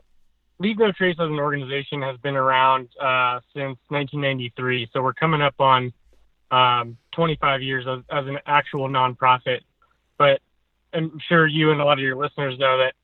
Leave 0.59 0.79
No 0.79 0.91
Trace 0.91 1.17
as 1.21 1.29
an 1.29 1.39
organization 1.39 2.01
has 2.01 2.17
been 2.19 2.35
around 2.35 2.89
uh, 2.99 3.41
since 3.55 3.79
1993. 3.89 4.89
So 4.93 5.03
we're 5.03 5.13
coming 5.13 5.43
up 5.43 5.55
on 5.61 5.93
um, 6.51 6.97
25 7.13 7.61
years 7.63 7.87
as, 7.87 7.99
as 8.11 8.27
an 8.27 8.39
actual 8.47 8.89
nonprofit. 8.89 9.61
But 10.17 10.41
I'm 10.95 11.21
sure 11.29 11.47
you 11.47 11.73
and 11.73 11.81
a 11.81 11.85
lot 11.85 11.99
of 11.99 12.03
your 12.03 12.17
listeners 12.17 12.59
know 12.59 12.79
that 12.79 12.95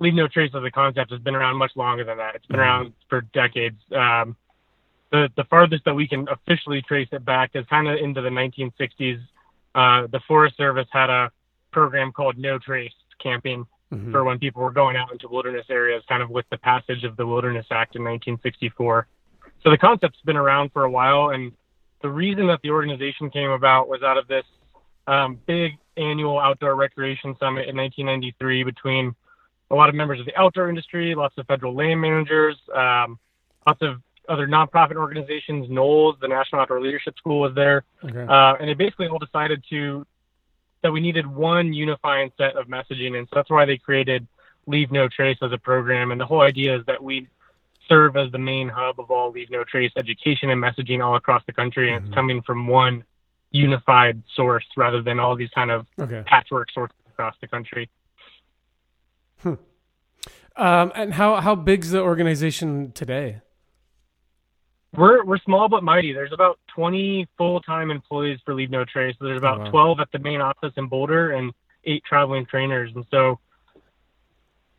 Leave 0.00 0.12
No 0.14 0.28
Trace 0.28 0.50
as 0.54 0.62
a 0.64 0.70
concept 0.70 1.10
has 1.12 1.20
been 1.20 1.34
around 1.34 1.56
much 1.56 1.72
longer 1.76 2.04
than 2.04 2.18
that. 2.18 2.34
It's 2.34 2.46
been 2.46 2.58
Mhm. 2.58 2.62
around 2.62 2.92
for 3.08 3.22
decades. 3.22 3.80
Um, 3.90 4.36
the 5.10 5.30
the 5.34 5.44
farthest 5.44 5.84
that 5.86 5.94
we 5.94 6.06
can 6.06 6.28
officially 6.28 6.82
trace 6.82 7.08
it 7.10 7.24
back 7.24 7.52
is 7.54 7.64
kind 7.66 7.88
of 7.88 7.98
into 7.98 8.20
the 8.20 8.30
1960s. 8.30 9.20
Uh, 9.74 10.06
the 10.08 10.20
Forest 10.28 10.56
Service 10.56 10.88
had 10.92 11.10
a 11.10 11.30
program 11.70 12.12
called 12.12 12.36
No 12.38 12.58
Trace 12.58 12.92
Camping 13.18 13.66
Mhm. 13.92 14.10
for 14.10 14.24
when 14.24 14.38
people 14.38 14.62
were 14.62 14.70
going 14.70 14.96
out 14.96 15.12
into 15.12 15.28
wilderness 15.28 15.66
areas, 15.68 16.02
kind 16.08 16.22
of 16.22 16.30
with 16.30 16.48
the 16.50 16.58
passage 16.58 17.04
of 17.04 17.16
the 17.16 17.26
Wilderness 17.26 17.66
Act 17.70 17.94
in 17.94 18.02
1964. 18.02 19.06
So 19.62 19.70
the 19.70 19.78
concept's 19.78 20.20
been 20.22 20.36
around 20.36 20.72
for 20.72 20.84
a 20.84 20.90
while, 20.90 21.30
and 21.30 21.52
the 22.00 22.08
reason 22.08 22.46
that 22.48 22.60
the 22.62 22.70
organization 22.70 23.30
came 23.30 23.50
about 23.50 23.88
was 23.88 24.02
out 24.02 24.16
of 24.16 24.26
this 24.28 24.44
um, 25.06 25.38
big 25.46 25.72
annual 25.96 26.38
outdoor 26.38 26.74
recreation 26.74 27.36
summit 27.38 27.68
in 27.68 27.76
1993 27.76 28.62
between 28.62 29.14
a 29.70 29.74
lot 29.74 29.88
of 29.88 29.94
members 29.94 30.20
of 30.20 30.26
the 30.26 30.36
outdoor 30.36 30.68
industry, 30.68 31.14
lots 31.14 31.36
of 31.38 31.46
federal 31.46 31.74
land 31.74 32.00
managers, 32.00 32.56
um, 32.74 33.18
lots 33.66 33.82
of 33.82 34.00
other 34.28 34.46
nonprofit 34.46 34.96
organizations. 34.96 35.68
NOLS, 35.68 36.18
the 36.20 36.28
National 36.28 36.60
Outdoor 36.62 36.80
Leadership 36.80 37.16
School, 37.16 37.40
was 37.40 37.54
there. 37.54 37.84
Okay. 38.04 38.24
Uh, 38.28 38.54
and 38.54 38.68
they 38.68 38.74
basically 38.74 39.08
all 39.08 39.18
decided 39.18 39.62
to 39.70 40.06
that 40.82 40.90
we 40.92 41.00
needed 41.00 41.26
one 41.26 41.72
unifying 41.72 42.32
set 42.36 42.56
of 42.56 42.66
messaging, 42.66 43.16
and 43.16 43.28
so 43.28 43.36
that's 43.36 43.50
why 43.50 43.64
they 43.64 43.76
created 43.76 44.26
Leave 44.66 44.90
No 44.90 45.08
Trace 45.08 45.38
as 45.42 45.52
a 45.52 45.58
program. 45.58 46.10
And 46.10 46.20
the 46.20 46.26
whole 46.26 46.40
idea 46.40 46.76
is 46.76 46.84
that 46.86 47.02
we 47.02 47.28
serve 47.88 48.16
as 48.16 48.30
the 48.32 48.38
main 48.38 48.68
hub 48.68 48.98
of 48.98 49.10
all 49.10 49.30
Leave 49.30 49.50
No 49.50 49.64
Trace 49.64 49.92
education 49.96 50.50
and 50.50 50.62
messaging 50.62 51.04
all 51.04 51.14
across 51.16 51.42
the 51.46 51.52
country, 51.52 51.92
and 51.92 52.02
Mhm. 52.02 52.06
it's 52.06 52.14
coming 52.14 52.42
from 52.42 52.66
one 52.66 53.04
unified 53.52 54.22
source 54.34 54.64
rather 54.76 55.02
than 55.02 55.20
all 55.20 55.36
these 55.36 55.50
kind 55.50 55.70
of 55.70 55.86
okay. 56.00 56.22
patchwork 56.26 56.70
sources 56.72 56.96
across 57.08 57.34
the 57.40 57.46
country. 57.46 57.88
Um, 60.54 60.92
and 60.94 61.14
how 61.14 61.36
how 61.36 61.54
big's 61.54 61.90
the 61.92 62.00
organization 62.00 62.92
today? 62.92 63.40
We're 64.94 65.24
we're 65.24 65.38
small 65.38 65.68
but 65.68 65.82
mighty. 65.82 66.12
There's 66.12 66.32
about 66.32 66.58
20 66.74 67.26
full-time 67.38 67.90
employees 67.90 68.40
for 68.44 68.54
Leave 68.54 68.70
No 68.70 68.84
Trace. 68.84 69.16
So 69.18 69.24
there's 69.24 69.38
about 69.38 69.60
Wow. 69.60 69.70
12 69.70 70.00
at 70.00 70.12
the 70.12 70.18
main 70.18 70.40
office 70.40 70.72
in 70.76 70.86
Boulder, 70.86 71.32
and 71.32 71.52
eight 71.84 72.04
traveling 72.04 72.46
trainers. 72.46 72.92
And 72.94 73.06
so 73.10 73.38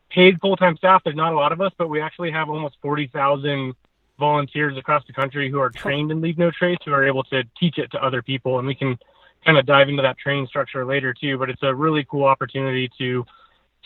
paid 0.09 0.39
full-time 0.39 0.77
staff, 0.77 1.03
there's 1.03 1.15
not 1.15 1.33
a 1.33 1.35
lot 1.35 1.51
of 1.51 1.61
us, 1.61 1.71
but 1.77 1.89
we 1.89 1.99
actually 1.99 2.31
have 2.31 2.49
almost 2.49 2.75
40,000 2.81 3.73
volunteers 4.19 4.77
across 4.77 5.03
the 5.07 5.13
country 5.13 5.49
who 5.49 5.59
are 5.59 5.71
trained 5.71 6.11
in 6.11 6.21
Leave 6.21 6.37
No 6.37 6.51
Trace 6.51 6.77
who 6.85 6.93
are 6.93 7.03
able 7.03 7.23
to 7.23 7.43
teach 7.59 7.79
it 7.79 7.91
to 7.91 8.03
other 8.03 8.21
people. 8.21 8.59
And 8.59 8.67
we 8.67 8.75
can 8.75 8.97
kind 9.43 9.57
of 9.57 9.65
dive 9.65 9.89
into 9.89 10.03
that 10.03 10.17
training 10.17 10.47
structure 10.47 10.85
later 10.85 11.13
too, 11.13 11.37
but 11.37 11.49
it's 11.49 11.63
a 11.63 11.73
really 11.73 12.05
cool 12.05 12.25
opportunity 12.25 12.89
to 12.99 13.25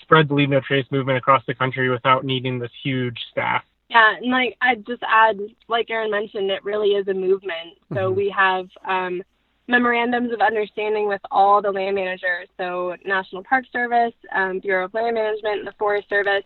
spread 0.02 0.28
the 0.28 0.34
Leave 0.34 0.50
No 0.50 0.60
Trace 0.60 0.86
movement 0.92 1.18
across 1.18 1.44
the 1.48 1.56
country 1.56 1.90
without 1.90 2.26
needing 2.26 2.60
this 2.60 2.72
huge 2.84 3.18
staff. 3.32 3.64
Yeah, 3.90 4.18
and 4.18 4.32
like 4.32 4.58
I'd 4.62 4.86
just 4.86 5.04
add, 5.08 5.40
like 5.70 5.90
Aaron 5.90 6.12
mentioned, 6.12 6.52
it 6.52 6.64
really 6.64 6.90
is 6.90 7.08
a 7.08 7.14
movement. 7.14 7.78
So 7.94 8.10
mm-hmm. 8.10 8.18
we 8.18 8.30
have 8.30 8.68
um, 8.86 9.22
memorandums 9.68 10.34
of 10.34 10.42
understanding 10.42 11.08
with 11.08 11.22
all 11.32 11.62
the 11.62 11.72
land 11.72 11.96
managers. 11.96 12.50
So 12.58 12.96
National 13.06 13.44
Park 13.44 13.66
Service, 13.72 14.14
um, 14.36 14.60
Bureau 14.60 14.86
of 14.86 14.94
Land 14.94 15.16
Management, 15.16 15.66
the 15.66 15.74
Forest 15.80 16.10
Service 16.10 16.44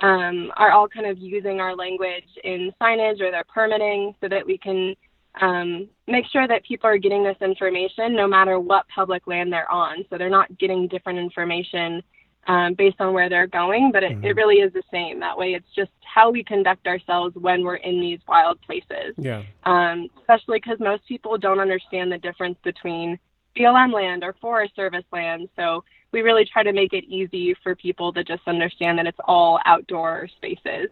um, 0.00 0.50
are 0.56 0.72
all 0.72 0.88
kind 0.88 1.06
of 1.06 1.18
using 1.18 1.60
our 1.60 1.76
language 1.76 2.24
in 2.44 2.72
signage 2.80 3.20
or 3.20 3.30
their 3.30 3.44
permitting 3.44 4.14
so 4.20 4.28
that 4.28 4.46
we 4.46 4.56
can 4.56 4.94
um, 5.40 5.88
make 6.06 6.24
sure 6.32 6.48
that 6.48 6.64
people 6.64 6.88
are 6.88 6.98
getting 6.98 7.22
this 7.22 7.36
information 7.40 8.16
no 8.16 8.26
matter 8.26 8.58
what 8.58 8.88
public 8.88 9.26
land 9.26 9.52
they're 9.52 9.70
on. 9.70 10.04
So 10.10 10.18
they're 10.18 10.30
not 10.30 10.56
getting 10.58 10.88
different 10.88 11.18
information 11.18 12.02
um, 12.46 12.74
based 12.74 13.00
on 13.00 13.12
where 13.12 13.28
they're 13.28 13.46
going, 13.46 13.92
but 13.92 14.02
it, 14.02 14.12
mm-hmm. 14.12 14.24
it 14.24 14.36
really 14.36 14.56
is 14.56 14.72
the 14.72 14.82
same. 14.90 15.20
That 15.20 15.36
way, 15.36 15.54
it's 15.54 15.68
just 15.74 15.90
how 16.02 16.30
we 16.30 16.42
conduct 16.42 16.86
ourselves 16.86 17.34
when 17.36 17.64
we're 17.64 17.76
in 17.76 18.00
these 18.00 18.18
wild 18.26 18.60
places. 18.62 19.14
Yeah. 19.16 19.42
Um, 19.64 20.08
especially 20.18 20.58
because 20.58 20.80
most 20.80 21.06
people 21.06 21.38
don't 21.38 21.60
understand 21.60 22.10
the 22.10 22.18
difference 22.18 22.58
between 22.64 23.18
BLM 23.56 23.92
land 23.92 24.24
or 24.24 24.34
Forest 24.40 24.74
Service 24.74 25.04
land. 25.12 25.48
So 25.56 25.84
we 26.12 26.22
really 26.22 26.44
try 26.44 26.62
to 26.62 26.72
make 26.72 26.92
it 26.92 27.04
easy 27.04 27.54
for 27.62 27.74
people 27.76 28.12
to 28.12 28.24
just 28.24 28.42
understand 28.46 28.98
that 28.98 29.06
it's 29.06 29.18
all 29.24 29.60
outdoor 29.64 30.28
spaces. 30.36 30.88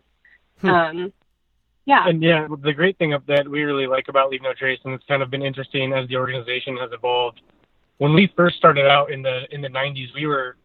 Hmm. 0.61 0.69
Um, 0.69 1.12
yeah. 1.87 2.07
And 2.07 2.23
yeah, 2.23 2.47
the 2.62 2.75
great 2.75 2.99
thing 2.99 3.17
that 3.26 3.49
we 3.49 3.62
really 3.62 3.87
like 3.87 4.09
about 4.09 4.28
Leave 4.28 4.43
No 4.43 4.52
Trace, 4.52 4.78
and 4.85 4.93
it's 4.93 5.05
kind 5.07 5.23
of 5.23 5.31
been 5.31 5.43
interesting 5.43 5.95
as 5.95 6.07
the 6.09 6.17
organization 6.17 6.76
has 6.76 6.90
evolved. 6.93 7.40
When 7.97 8.12
we 8.12 8.31
first 8.37 8.57
started 8.57 8.87
out 8.87 9.11
in 9.11 9.23
the 9.23 9.43
in 9.50 9.62
the 9.62 9.69
90s, 9.69 10.14
we 10.14 10.26
were 10.26 10.57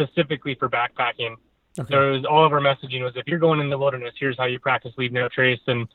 specifically 0.00 0.54
for 0.54 0.68
backpacking. 0.68 1.36
Okay. 1.78 1.88
So 1.90 2.12
was, 2.12 2.24
all 2.24 2.44
of 2.44 2.52
our 2.52 2.60
messaging 2.60 3.02
was 3.02 3.12
if 3.16 3.26
you're 3.26 3.38
going 3.38 3.60
in 3.60 3.70
the 3.70 3.78
wilderness, 3.78 4.14
here's 4.18 4.36
how 4.36 4.46
you 4.46 4.58
practice 4.58 4.92
leave 4.96 5.12
no 5.12 5.28
trace. 5.28 5.60
And 5.66 5.88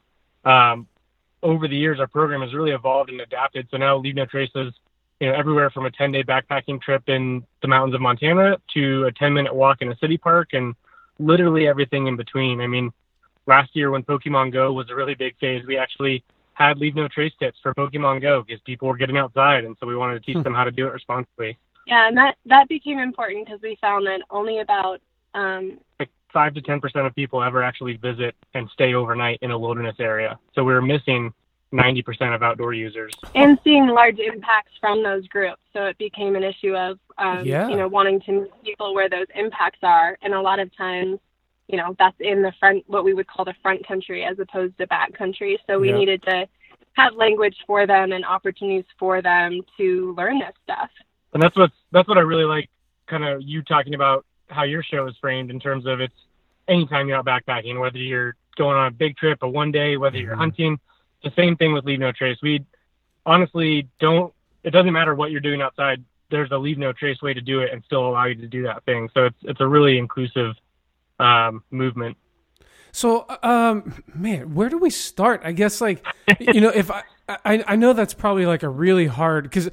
um, 0.45 0.87
over 1.41 1.67
the 1.67 1.75
years, 1.75 1.99
our 1.99 2.07
program 2.07 2.41
has 2.41 2.53
really 2.53 2.71
evolved 2.71 3.09
and 3.09 3.21
adapted. 3.21 3.67
So 3.71 3.77
now 3.77 3.97
leave 3.97 4.15
no 4.15 4.25
traces, 4.25 4.73
you 5.19 5.27
know, 5.27 5.35
everywhere 5.35 5.69
from 5.69 5.85
a 5.85 5.91
10 5.91 6.11
day 6.11 6.23
backpacking 6.23 6.81
trip 6.81 7.03
in 7.07 7.45
the 7.61 7.67
mountains 7.67 7.95
of 7.95 8.01
Montana 8.01 8.57
to 8.73 9.05
a 9.05 9.11
10 9.11 9.33
minute 9.33 9.53
walk 9.53 9.81
in 9.81 9.91
a 9.91 9.97
city 9.97 10.17
park 10.17 10.49
and 10.53 10.75
literally 11.19 11.67
everything 11.67 12.07
in 12.07 12.15
between. 12.15 12.61
I 12.61 12.67
mean, 12.67 12.91
last 13.45 13.75
year 13.75 13.91
when 13.91 14.03
Pokemon 14.03 14.53
Go 14.53 14.71
was 14.73 14.89
a 14.89 14.95
really 14.95 15.15
big 15.15 15.37
phase, 15.39 15.65
we 15.65 15.77
actually 15.77 16.23
had 16.53 16.77
leave 16.77 16.95
no 16.95 17.07
trace 17.07 17.33
tips 17.39 17.57
for 17.61 17.73
Pokemon 17.73 18.21
Go 18.21 18.43
because 18.43 18.61
people 18.61 18.87
were 18.87 18.97
getting 18.97 19.17
outside, 19.17 19.65
and 19.65 19.75
so 19.79 19.87
we 19.87 19.95
wanted 19.95 20.13
to 20.13 20.25
teach 20.25 20.37
hmm. 20.37 20.43
them 20.43 20.53
how 20.53 20.63
to 20.63 20.71
do 20.71 20.87
it 20.87 20.93
responsibly. 20.93 21.57
Yeah, 21.85 22.07
and 22.07 22.17
that 22.17 22.37
that 22.45 22.69
became 22.69 22.99
important 22.99 23.45
because 23.45 23.61
we 23.61 23.77
found 23.81 24.05
that 24.07 24.21
only 24.29 24.59
about 24.59 25.01
um, 25.33 25.79
like 25.99 26.09
five 26.31 26.53
to 26.55 26.61
ten 26.61 26.79
percent 26.79 27.05
of 27.05 27.15
people 27.15 27.43
ever 27.43 27.61
actually 27.61 27.97
visit 27.97 28.35
and 28.53 28.69
stay 28.71 28.93
overnight 28.93 29.39
in 29.41 29.51
a 29.51 29.59
wilderness 29.59 29.95
area. 29.99 30.39
So 30.55 30.63
we 30.63 30.73
were 30.73 30.81
missing 30.81 31.33
ninety 31.71 32.01
percent 32.01 32.33
of 32.33 32.41
outdoor 32.41 32.73
users. 32.73 33.13
And 33.35 33.57
seeing 33.63 33.87
large 33.87 34.19
impacts 34.19 34.71
from 34.79 35.03
those 35.03 35.27
groups, 35.27 35.61
so 35.73 35.85
it 35.85 35.97
became 35.97 36.35
an 36.35 36.43
issue 36.43 36.75
of 36.75 36.99
um, 37.17 37.45
yeah. 37.45 37.67
you 37.67 37.75
know 37.75 37.87
wanting 37.87 38.21
to 38.21 38.31
meet 38.31 38.63
people 38.63 38.93
where 38.93 39.09
those 39.09 39.27
impacts 39.35 39.79
are, 39.83 40.17
and 40.21 40.33
a 40.33 40.41
lot 40.41 40.59
of 40.59 40.75
times. 40.75 41.19
You 41.69 41.77
know, 41.77 41.95
that's 41.97 42.17
in 42.19 42.41
the 42.41 42.51
front, 42.59 42.83
what 42.87 43.05
we 43.05 43.13
would 43.13 43.25
call 43.25 43.45
the 43.45 43.55
front 43.61 43.87
country 43.87 44.25
as 44.25 44.37
opposed 44.37 44.77
to 44.79 44.85
back 44.85 45.13
country. 45.13 45.57
So 45.65 45.79
we 45.79 45.89
yeah. 45.89 45.97
needed 45.97 46.21
to 46.23 46.45
have 46.91 47.15
language 47.15 47.55
for 47.65 47.87
them 47.87 48.11
and 48.11 48.25
opportunities 48.25 48.83
for 48.99 49.21
them 49.21 49.61
to 49.77 50.13
learn 50.17 50.39
this 50.39 50.53
stuff 50.65 50.89
and 51.33 51.41
that's 51.41 51.55
what 51.55 51.71
that's 51.91 52.07
what 52.07 52.17
I 52.17 52.21
really 52.21 52.45
like. 52.45 52.69
Kind 53.07 53.23
of 53.23 53.41
you 53.41 53.61
talking 53.63 53.93
about 53.93 54.25
how 54.47 54.63
your 54.63 54.83
show 54.83 55.07
is 55.07 55.15
framed 55.19 55.49
in 55.49 55.59
terms 55.59 55.85
of 55.85 55.99
it's 55.99 56.13
anytime 56.67 57.07
you're 57.07 57.17
out 57.17 57.25
backpacking, 57.25 57.79
whether 57.79 57.97
you're 57.97 58.35
going 58.55 58.77
on 58.77 58.87
a 58.87 58.91
big 58.91 59.17
trip, 59.17 59.39
a 59.41 59.49
one 59.49 59.71
day, 59.71 59.97
whether 59.97 60.17
you're 60.17 60.31
mm-hmm. 60.31 60.39
hunting. 60.39 60.79
The 61.23 61.31
same 61.35 61.55
thing 61.55 61.73
with 61.73 61.85
Leave 61.85 61.99
No 61.99 62.11
Trace. 62.11 62.37
We 62.41 62.65
honestly 63.25 63.87
don't. 63.99 64.33
It 64.63 64.71
doesn't 64.71 64.93
matter 64.93 65.15
what 65.15 65.31
you're 65.31 65.41
doing 65.41 65.61
outside. 65.61 66.03
There's 66.29 66.51
a 66.51 66.57
Leave 66.57 66.77
No 66.77 66.93
Trace 66.93 67.21
way 67.21 67.33
to 67.33 67.41
do 67.41 67.59
it 67.59 67.71
and 67.71 67.83
still 67.85 68.07
allow 68.07 68.25
you 68.25 68.35
to 68.35 68.47
do 68.47 68.63
that 68.63 68.83
thing. 68.85 69.09
So 69.13 69.25
it's 69.25 69.37
it's 69.43 69.61
a 69.61 69.67
really 69.67 69.97
inclusive 69.97 70.55
um, 71.19 71.63
movement. 71.71 72.17
So, 72.91 73.25
um, 73.41 74.03
man, 74.13 74.53
where 74.53 74.69
do 74.69 74.77
we 74.77 74.91
start? 74.91 75.41
I 75.43 75.51
guess 75.51 75.81
like, 75.81 76.05
you 76.39 76.61
know, 76.61 76.69
if 76.69 76.91
I, 76.91 77.01
I, 77.27 77.63
I 77.67 77.75
know 77.75 77.93
that's 77.93 78.13
probably 78.13 78.45
like 78.45 78.63
a 78.63 78.69
really 78.69 79.07
hard 79.07 79.45
because 79.45 79.69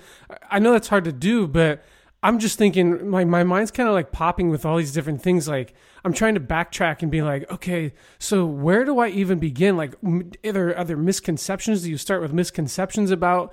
I 0.51 0.59
know 0.59 0.73
that's 0.73 0.89
hard 0.89 1.05
to 1.05 1.13
do, 1.13 1.47
but 1.47 1.85
I'm 2.23 2.39
just 2.39 2.59
thinking 2.59 3.09
my 3.09 3.25
my 3.25 3.45
mind's 3.45 3.71
kind 3.71 3.89
of 3.89 3.95
like 3.95 4.13
popping 4.13 4.51
with 4.51 4.65
all 4.65 4.77
these 4.77 4.93
different 4.93 5.23
things. 5.23 5.49
Like 5.49 5.75
I'm 6.05 6.13
trying 6.13 6.35
to 6.35 6.41
backtrack 6.41 7.03
and 7.03 7.11
be 7.11 7.23
like, 7.23 7.51
okay, 7.51 7.93
so 8.19 8.47
where 8.47 8.85
do 8.85 8.99
I 8.99 9.09
even 9.09 9.39
begin? 9.39 9.77
Like, 9.77 9.95
are 10.05 10.53
there, 10.53 10.77
are 10.77 10.85
there 10.85 10.97
misconceptions? 10.97 11.83
Do 11.83 11.91
you 11.91 11.99
start 11.99 12.23
with 12.23 12.33
misconceptions 12.33 13.11
about 13.11 13.53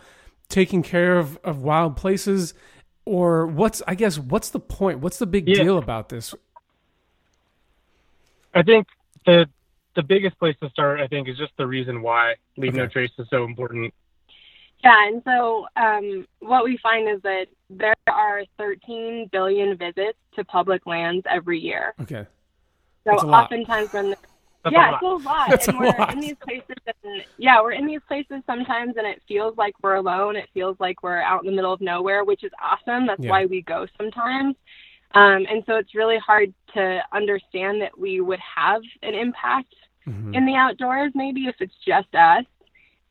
taking 0.50 0.82
care 0.82 1.18
of, 1.18 1.38
of 1.44 1.62
wild 1.62 1.98
places? 1.98 2.54
Or 3.06 3.48
what's, 3.48 3.82
I 3.88 3.96
guess, 3.96 4.18
what's 4.20 4.50
the 4.50 4.60
point? 4.60 5.00
What's 5.00 5.18
the 5.18 5.26
big 5.26 5.48
yeah. 5.48 5.64
deal 5.64 5.78
about 5.78 6.10
this? 6.10 6.34
I 8.54 8.64
think 8.64 8.88
the 9.26 9.48
the 9.98 10.04
biggest 10.04 10.38
place 10.38 10.56
to 10.62 10.70
start, 10.70 11.02
I 11.02 11.08
think, 11.08 11.28
is 11.28 11.38
just 11.38 11.52
the 11.58 11.66
reason 11.66 12.04
why 12.04 12.36
Leave 12.56 12.70
okay. 12.70 12.78
No 12.78 12.88
Trace 12.88 13.12
is 13.18 13.28
so 13.30 13.44
important. 13.44 13.94
Yeah, 14.84 15.08
and 15.08 15.24
so 15.26 15.66
um, 15.76 16.28
what 16.40 16.64
we 16.64 16.78
find 16.78 17.10
is 17.10 17.20
that 17.24 17.48
there 17.70 17.96
are 18.08 18.44
13 18.60 19.30
billion 19.32 19.76
visits 19.76 20.20
to 20.36 20.46
public 20.46 20.86
lands 20.86 21.26
every 21.28 21.60
year. 21.60 21.96
Okay. 22.00 22.28
So 23.06 23.14
oftentimes 23.14 23.92
when 23.92 24.12
That's 24.64 24.74
yeah, 24.74 24.92
a 24.92 24.94
it's 24.94 25.04
a 25.04 25.28
lot. 25.28 25.50
That's 25.50 25.68
and 25.68 25.78
a 25.78 25.80
we're 25.80 25.98
lot. 25.98 26.14
in 26.14 26.20
these 26.20 26.36
places 26.44 26.76
and 26.86 27.24
yeah, 27.38 27.60
we're 27.60 27.72
in 27.72 27.88
these 27.88 28.02
places 28.08 28.44
sometimes 28.46 28.98
and 28.98 29.08
it 29.08 29.20
feels 29.28 29.58
like 29.58 29.74
we're 29.82 29.96
alone. 29.96 30.36
It 30.36 30.48
feels 30.54 30.78
like 30.80 31.02
we're 31.02 31.22
out 31.22 31.44
in 31.44 31.50
the 31.50 31.56
middle 31.56 31.74
of 31.74 31.82
nowhere, 31.82 32.24
which 32.24 32.44
is 32.44 32.52
awesome. 32.62 33.08
That's 33.08 33.24
yeah. 33.24 33.32
why 33.32 33.46
we 33.48 33.64
go 33.64 33.88
sometimes. 33.98 34.56
Um, 35.16 35.48
and 35.50 35.64
so 35.66 35.76
it's 35.78 35.96
really 35.96 36.18
hard 36.20 36.54
to 36.76 37.00
understand 37.14 37.82
that 37.82 37.98
we 37.98 38.22
would 38.22 38.40
have 38.56 38.82
an 39.02 39.16
impact 39.16 39.74
mm-hmm. 40.08 40.34
in 40.34 40.46
the 40.46 40.56
outdoors, 40.56 41.12
maybe 41.16 41.46
if 41.48 41.56
it's 41.60 41.76
just 41.86 42.14
us. 42.16 42.46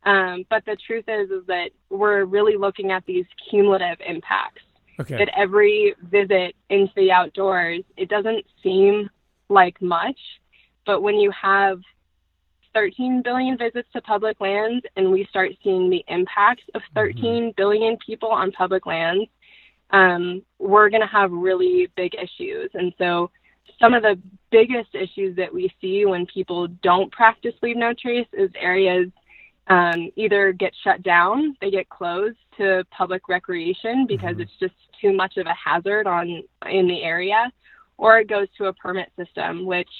Um, 0.04 0.44
but 0.48 0.64
the 0.64 0.76
truth 0.86 1.04
is, 1.08 1.30
is 1.30 1.46
that 1.48 1.70
we're 1.90 2.24
really 2.24 2.56
looking 2.56 2.92
at 2.92 3.04
these 3.06 3.26
cumulative 3.50 3.98
impacts. 4.06 4.62
Okay. 4.98 5.18
That 5.18 5.28
every 5.36 5.94
visit 6.10 6.54
into 6.70 6.92
the 6.96 7.12
outdoors, 7.12 7.82
it 7.98 8.08
doesn't 8.08 8.46
seem 8.62 9.10
like 9.50 9.80
much, 9.82 10.18
but 10.86 11.02
when 11.02 11.16
you 11.16 11.30
have 11.30 11.80
13 12.72 13.22
billion 13.22 13.58
visits 13.58 13.88
to 13.92 14.00
public 14.00 14.40
lands 14.40 14.84
and 14.96 15.10
we 15.10 15.26
start 15.28 15.50
seeing 15.62 15.90
the 15.90 16.04
impacts 16.08 16.62
of 16.74 16.82
mm-hmm. 16.82 16.98
13 16.98 17.24
mm-hmm. 17.24 17.48
billion 17.56 17.98
people 18.04 18.30
on 18.30 18.52
public 18.52 18.86
lands, 18.86 19.28
um, 19.90 20.42
we're 20.58 20.88
going 20.88 21.02
to 21.02 21.06
have 21.06 21.30
really 21.30 21.88
big 21.96 22.14
issues. 22.14 22.70
And 22.74 22.92
so 22.98 23.30
some 23.80 23.94
of 23.94 24.02
the 24.02 24.18
biggest 24.50 24.94
issues 24.94 25.36
that 25.36 25.52
we 25.52 25.70
see 25.80 26.04
when 26.06 26.26
people 26.26 26.68
don't 26.82 27.12
practice 27.12 27.54
leave 27.62 27.76
no 27.76 27.92
trace 27.92 28.28
is 28.32 28.50
areas 28.58 29.10
um, 29.68 30.10
either 30.16 30.52
get 30.52 30.72
shut 30.84 31.02
down, 31.02 31.56
they 31.60 31.70
get 31.70 31.88
closed 31.88 32.38
to 32.56 32.84
public 32.90 33.28
recreation 33.28 34.06
because 34.06 34.32
mm-hmm. 34.32 34.42
it's 34.42 34.58
just 34.60 34.74
too 35.00 35.12
much 35.12 35.36
of 35.36 35.46
a 35.46 35.54
hazard 35.54 36.06
on 36.06 36.42
in 36.70 36.86
the 36.86 37.02
area, 37.02 37.50
or 37.98 38.18
it 38.18 38.28
goes 38.28 38.46
to 38.58 38.66
a 38.66 38.72
permit 38.72 39.10
system, 39.16 39.66
which 39.66 39.90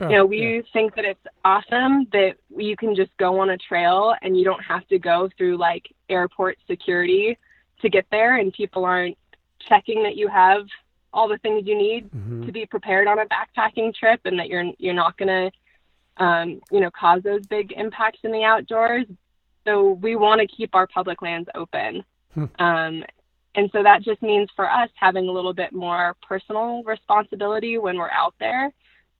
oh, 0.00 0.08
you 0.08 0.16
know 0.16 0.26
we 0.26 0.56
yeah. 0.56 0.62
think 0.72 0.96
that 0.96 1.04
it's 1.04 1.26
awesome 1.44 2.06
that 2.12 2.34
you 2.56 2.76
can 2.76 2.96
just 2.96 3.16
go 3.18 3.38
on 3.40 3.50
a 3.50 3.58
trail 3.58 4.14
and 4.22 4.36
you 4.36 4.44
don't 4.44 4.62
have 4.62 4.86
to 4.88 4.98
go 4.98 5.28
through 5.38 5.56
like 5.58 5.86
airport 6.08 6.58
security 6.66 7.38
to 7.82 7.88
get 7.88 8.06
there, 8.10 8.38
and 8.38 8.52
people 8.52 8.84
aren't 8.84 9.16
checking 9.68 10.02
that 10.02 10.16
you 10.16 10.28
have 10.28 10.66
all 11.14 11.28
the 11.28 11.38
things 11.38 11.66
you 11.66 11.78
need 11.78 12.10
mm-hmm. 12.10 12.44
to 12.44 12.52
be 12.52 12.66
prepared 12.66 13.06
on 13.06 13.20
a 13.20 13.26
backpacking 13.26 13.94
trip 13.94 14.20
and 14.24 14.38
that 14.38 14.48
you're 14.48 14.64
you're 14.78 14.92
not 14.92 15.16
going 15.16 15.28
to 15.28 16.22
um, 16.22 16.60
you 16.70 16.80
know 16.80 16.90
cause 16.90 17.22
those 17.22 17.46
big 17.46 17.72
impacts 17.72 18.18
in 18.24 18.32
the 18.32 18.42
outdoors 18.42 19.06
so 19.64 19.92
we 19.92 20.16
want 20.16 20.40
to 20.40 20.46
keep 20.46 20.74
our 20.74 20.86
public 20.86 21.22
lands 21.22 21.48
open 21.54 22.04
hmm. 22.34 22.44
um, 22.58 23.04
and 23.54 23.70
so 23.72 23.82
that 23.82 24.02
just 24.02 24.20
means 24.20 24.48
for 24.56 24.68
us 24.68 24.90
having 24.96 25.28
a 25.28 25.32
little 25.32 25.54
bit 25.54 25.72
more 25.72 26.16
personal 26.26 26.82
responsibility 26.82 27.78
when 27.78 27.96
we're 27.96 28.10
out 28.10 28.34
there 28.40 28.72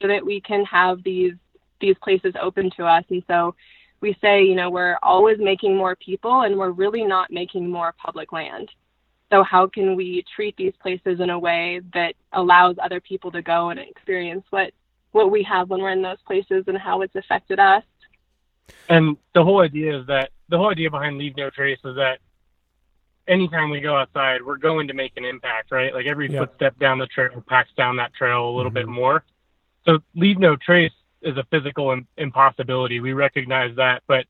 so 0.02 0.08
that 0.08 0.24
we 0.24 0.40
can 0.40 0.64
have 0.64 1.02
these 1.04 1.34
these 1.80 1.96
places 2.02 2.34
open 2.40 2.70
to 2.76 2.84
us 2.84 3.04
and 3.10 3.22
so 3.28 3.54
we 4.00 4.16
say 4.20 4.42
you 4.42 4.54
know 4.54 4.68
we're 4.68 4.98
always 5.02 5.38
making 5.38 5.76
more 5.76 5.96
people 5.96 6.42
and 6.42 6.56
we're 6.56 6.70
really 6.70 7.04
not 7.04 7.30
making 7.30 7.70
more 7.70 7.94
public 7.98 8.32
land 8.32 8.68
So 9.30 9.42
how 9.42 9.66
can 9.66 9.96
we 9.96 10.24
treat 10.34 10.56
these 10.56 10.74
places 10.80 11.20
in 11.20 11.30
a 11.30 11.38
way 11.38 11.80
that 11.92 12.14
allows 12.32 12.76
other 12.82 13.00
people 13.00 13.30
to 13.32 13.42
go 13.42 13.70
and 13.70 13.80
experience 13.80 14.44
what 14.50 14.72
what 15.12 15.30
we 15.30 15.42
have 15.44 15.70
when 15.70 15.80
we're 15.80 15.92
in 15.92 16.02
those 16.02 16.20
places 16.26 16.64
and 16.66 16.76
how 16.76 17.02
it's 17.02 17.14
affected 17.14 17.58
us? 17.58 17.84
And 18.88 19.16
the 19.34 19.44
whole 19.44 19.60
idea 19.60 20.00
is 20.00 20.06
that 20.08 20.30
the 20.48 20.58
whole 20.58 20.70
idea 20.70 20.90
behind 20.90 21.18
Leave 21.18 21.36
No 21.36 21.50
Trace 21.50 21.78
is 21.84 21.96
that 21.96 22.18
anytime 23.26 23.70
we 23.70 23.80
go 23.80 23.96
outside, 23.96 24.42
we're 24.44 24.56
going 24.56 24.88
to 24.88 24.94
make 24.94 25.12
an 25.16 25.24
impact, 25.24 25.70
right? 25.70 25.94
Like 25.94 26.06
every 26.06 26.30
yep. 26.30 26.48
footstep 26.48 26.78
down 26.78 26.98
the 26.98 27.06
trail 27.06 27.42
packs 27.48 27.70
down 27.76 27.96
that 27.96 28.14
trail 28.14 28.48
a 28.48 28.54
little 28.54 28.70
mm-hmm. 28.70 28.74
bit 28.74 28.88
more. 28.88 29.24
So 29.86 29.98
Leave 30.14 30.38
No 30.38 30.56
Trace 30.56 30.92
is 31.22 31.36
a 31.36 31.44
physical 31.50 31.90
Im- 31.92 32.06
impossibility. 32.16 33.00
We 33.00 33.12
recognize 33.12 33.74
that, 33.76 34.02
but 34.06 34.26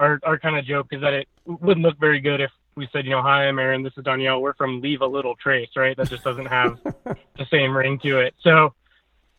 our 0.00 0.20
our 0.22 0.38
kind 0.38 0.56
of 0.56 0.64
joke 0.64 0.88
is 0.92 1.00
that 1.00 1.12
it 1.12 1.28
wouldn't 1.46 1.84
look 1.84 1.98
very 1.98 2.20
good 2.20 2.40
if 2.40 2.50
we 2.76 2.88
said, 2.92 3.04
you 3.04 3.12
know, 3.12 3.22
hi, 3.22 3.46
I'm 3.46 3.58
Aaron. 3.58 3.82
This 3.82 3.92
is 3.96 4.04
Donielle. 4.04 4.40
We're 4.40 4.54
from 4.54 4.80
Leave 4.80 5.00
a 5.00 5.06
Little 5.06 5.36
Trace, 5.36 5.70
right? 5.76 5.96
That 5.96 6.08
just 6.08 6.24
doesn't 6.24 6.46
have 6.46 6.78
the 6.82 7.46
same 7.50 7.76
ring 7.76 7.98
to 8.00 8.18
it. 8.18 8.34
So 8.40 8.74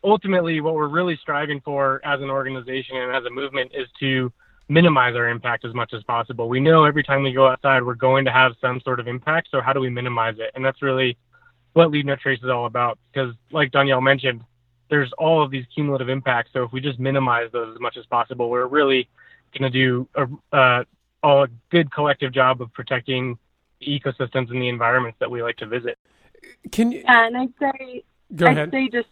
ultimately, 0.02 0.60
what 0.60 0.74
we're 0.74 0.88
really 0.88 1.18
striving 1.20 1.60
for 1.60 2.00
as 2.04 2.20
an 2.22 2.30
organization 2.30 2.96
and 2.96 3.14
as 3.14 3.24
a 3.24 3.30
movement 3.30 3.72
is 3.74 3.88
to 4.00 4.32
minimize 4.68 5.14
our 5.14 5.28
impact 5.28 5.64
as 5.64 5.74
much 5.74 5.92
as 5.92 6.02
possible. 6.04 6.48
We 6.48 6.60
know 6.60 6.84
every 6.84 7.02
time 7.02 7.22
we 7.22 7.32
go 7.32 7.46
outside, 7.46 7.84
we're 7.84 7.94
going 7.94 8.24
to 8.24 8.32
have 8.32 8.52
some 8.60 8.80
sort 8.80 9.00
of 9.00 9.06
impact. 9.06 9.48
So 9.50 9.60
how 9.60 9.72
do 9.72 9.80
we 9.80 9.90
minimize 9.90 10.36
it? 10.38 10.50
And 10.54 10.64
that's 10.64 10.82
really 10.82 11.18
what 11.74 11.90
Leave 11.90 12.06
No 12.06 12.16
Trace 12.16 12.42
is 12.42 12.48
all 12.48 12.66
about. 12.66 12.98
Because, 13.12 13.34
like 13.52 13.70
Donielle 13.70 14.02
mentioned, 14.02 14.42
there's 14.88 15.12
all 15.18 15.42
of 15.42 15.50
these 15.50 15.66
cumulative 15.74 16.08
impacts. 16.08 16.52
So 16.52 16.62
if 16.62 16.72
we 16.72 16.80
just 16.80 16.98
minimize 16.98 17.52
those 17.52 17.74
as 17.74 17.80
much 17.80 17.96
as 17.96 18.06
possible, 18.06 18.48
we're 18.48 18.66
really 18.66 19.08
going 19.56 19.70
to 19.70 19.78
do 19.78 20.08
a, 20.14 20.56
uh, 20.56 20.84
a 21.26 21.48
good 21.70 21.90
collective 21.92 22.32
job 22.32 22.60
of 22.60 22.72
protecting 22.72 23.38
the 23.80 24.00
ecosystems 24.00 24.50
and 24.50 24.62
the 24.62 24.68
environments 24.68 25.18
that 25.20 25.30
we 25.30 25.42
like 25.42 25.56
to 25.58 25.66
visit. 25.66 25.98
Can 26.72 26.92
you? 26.92 27.00
Yeah, 27.00 27.26
And 27.26 27.36
I'd 27.36 27.54
say, 27.60 28.04
go 28.34 28.46
I'd 28.46 28.70
say 28.70 28.88
just, 28.88 29.08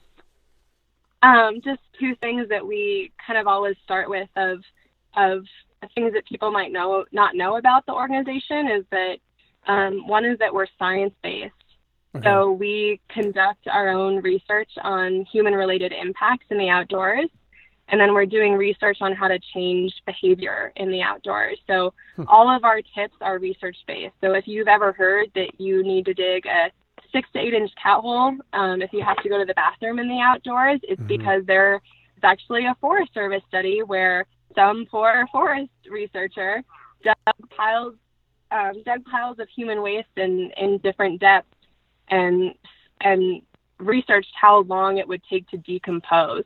um, 1.22 1.60
just 1.62 1.80
two 1.98 2.14
things 2.16 2.48
that 2.50 2.66
we 2.66 3.12
kind 3.26 3.38
of 3.38 3.46
always 3.46 3.76
start 3.84 4.08
with 4.08 4.28
of, 4.36 4.60
of 5.16 5.44
things 5.94 6.12
that 6.14 6.26
people 6.26 6.50
might 6.50 6.72
know 6.72 7.04
not 7.12 7.34
know 7.34 7.56
about 7.56 7.86
the 7.86 7.92
organization 7.92 8.68
is 8.68 8.84
that 8.90 9.16
um, 9.66 10.06
one 10.06 10.24
is 10.24 10.38
that 10.38 10.52
we're 10.52 10.66
science 10.78 11.14
based. 11.22 11.52
Okay. 12.16 12.24
So 12.24 12.52
we 12.52 13.00
conduct 13.08 13.66
our 13.66 13.88
own 13.88 14.22
research 14.22 14.70
on 14.82 15.26
human 15.30 15.54
related 15.54 15.92
impacts 15.92 16.46
in 16.50 16.58
the 16.58 16.68
outdoors. 16.68 17.28
And 17.88 18.00
then 18.00 18.14
we're 18.14 18.26
doing 18.26 18.54
research 18.54 18.98
on 19.00 19.14
how 19.14 19.28
to 19.28 19.38
change 19.52 19.92
behavior 20.06 20.72
in 20.76 20.90
the 20.90 21.02
outdoors. 21.02 21.58
So 21.66 21.92
hmm. 22.16 22.24
all 22.28 22.54
of 22.54 22.64
our 22.64 22.80
tips 22.80 23.14
are 23.20 23.38
research 23.38 23.76
based. 23.86 24.14
So 24.22 24.32
if 24.32 24.46
you've 24.46 24.68
ever 24.68 24.92
heard 24.92 25.30
that 25.34 25.60
you 25.60 25.82
need 25.82 26.06
to 26.06 26.14
dig 26.14 26.46
a 26.46 26.70
six 27.12 27.28
to 27.34 27.38
eight 27.38 27.54
inch 27.54 27.70
cat 27.80 28.00
hole, 28.00 28.36
um, 28.52 28.82
if 28.82 28.92
you 28.92 29.02
have 29.02 29.22
to 29.22 29.28
go 29.28 29.38
to 29.38 29.44
the 29.44 29.54
bathroom 29.54 29.98
in 29.98 30.08
the 30.08 30.20
outdoors, 30.20 30.80
it's 30.82 30.98
mm-hmm. 30.98 31.08
because 31.08 31.42
there's 31.46 31.80
actually 32.22 32.64
a 32.66 32.74
Forest 32.80 33.12
Service 33.12 33.42
study 33.48 33.82
where 33.82 34.26
some 34.54 34.86
poor 34.90 35.26
forest 35.30 35.70
researcher 35.90 36.62
dug 37.02 37.50
piles, 37.50 37.94
um, 38.50 38.82
dug 38.84 39.04
piles 39.04 39.38
of 39.38 39.48
human 39.54 39.82
waste 39.82 40.08
in, 40.16 40.50
in 40.56 40.78
different 40.78 41.20
depths 41.20 41.48
and 42.08 42.54
and 43.00 43.42
researched 43.78 44.32
how 44.40 44.62
long 44.62 44.98
it 44.98 45.06
would 45.06 45.22
take 45.28 45.48
to 45.48 45.58
decompose 45.58 46.44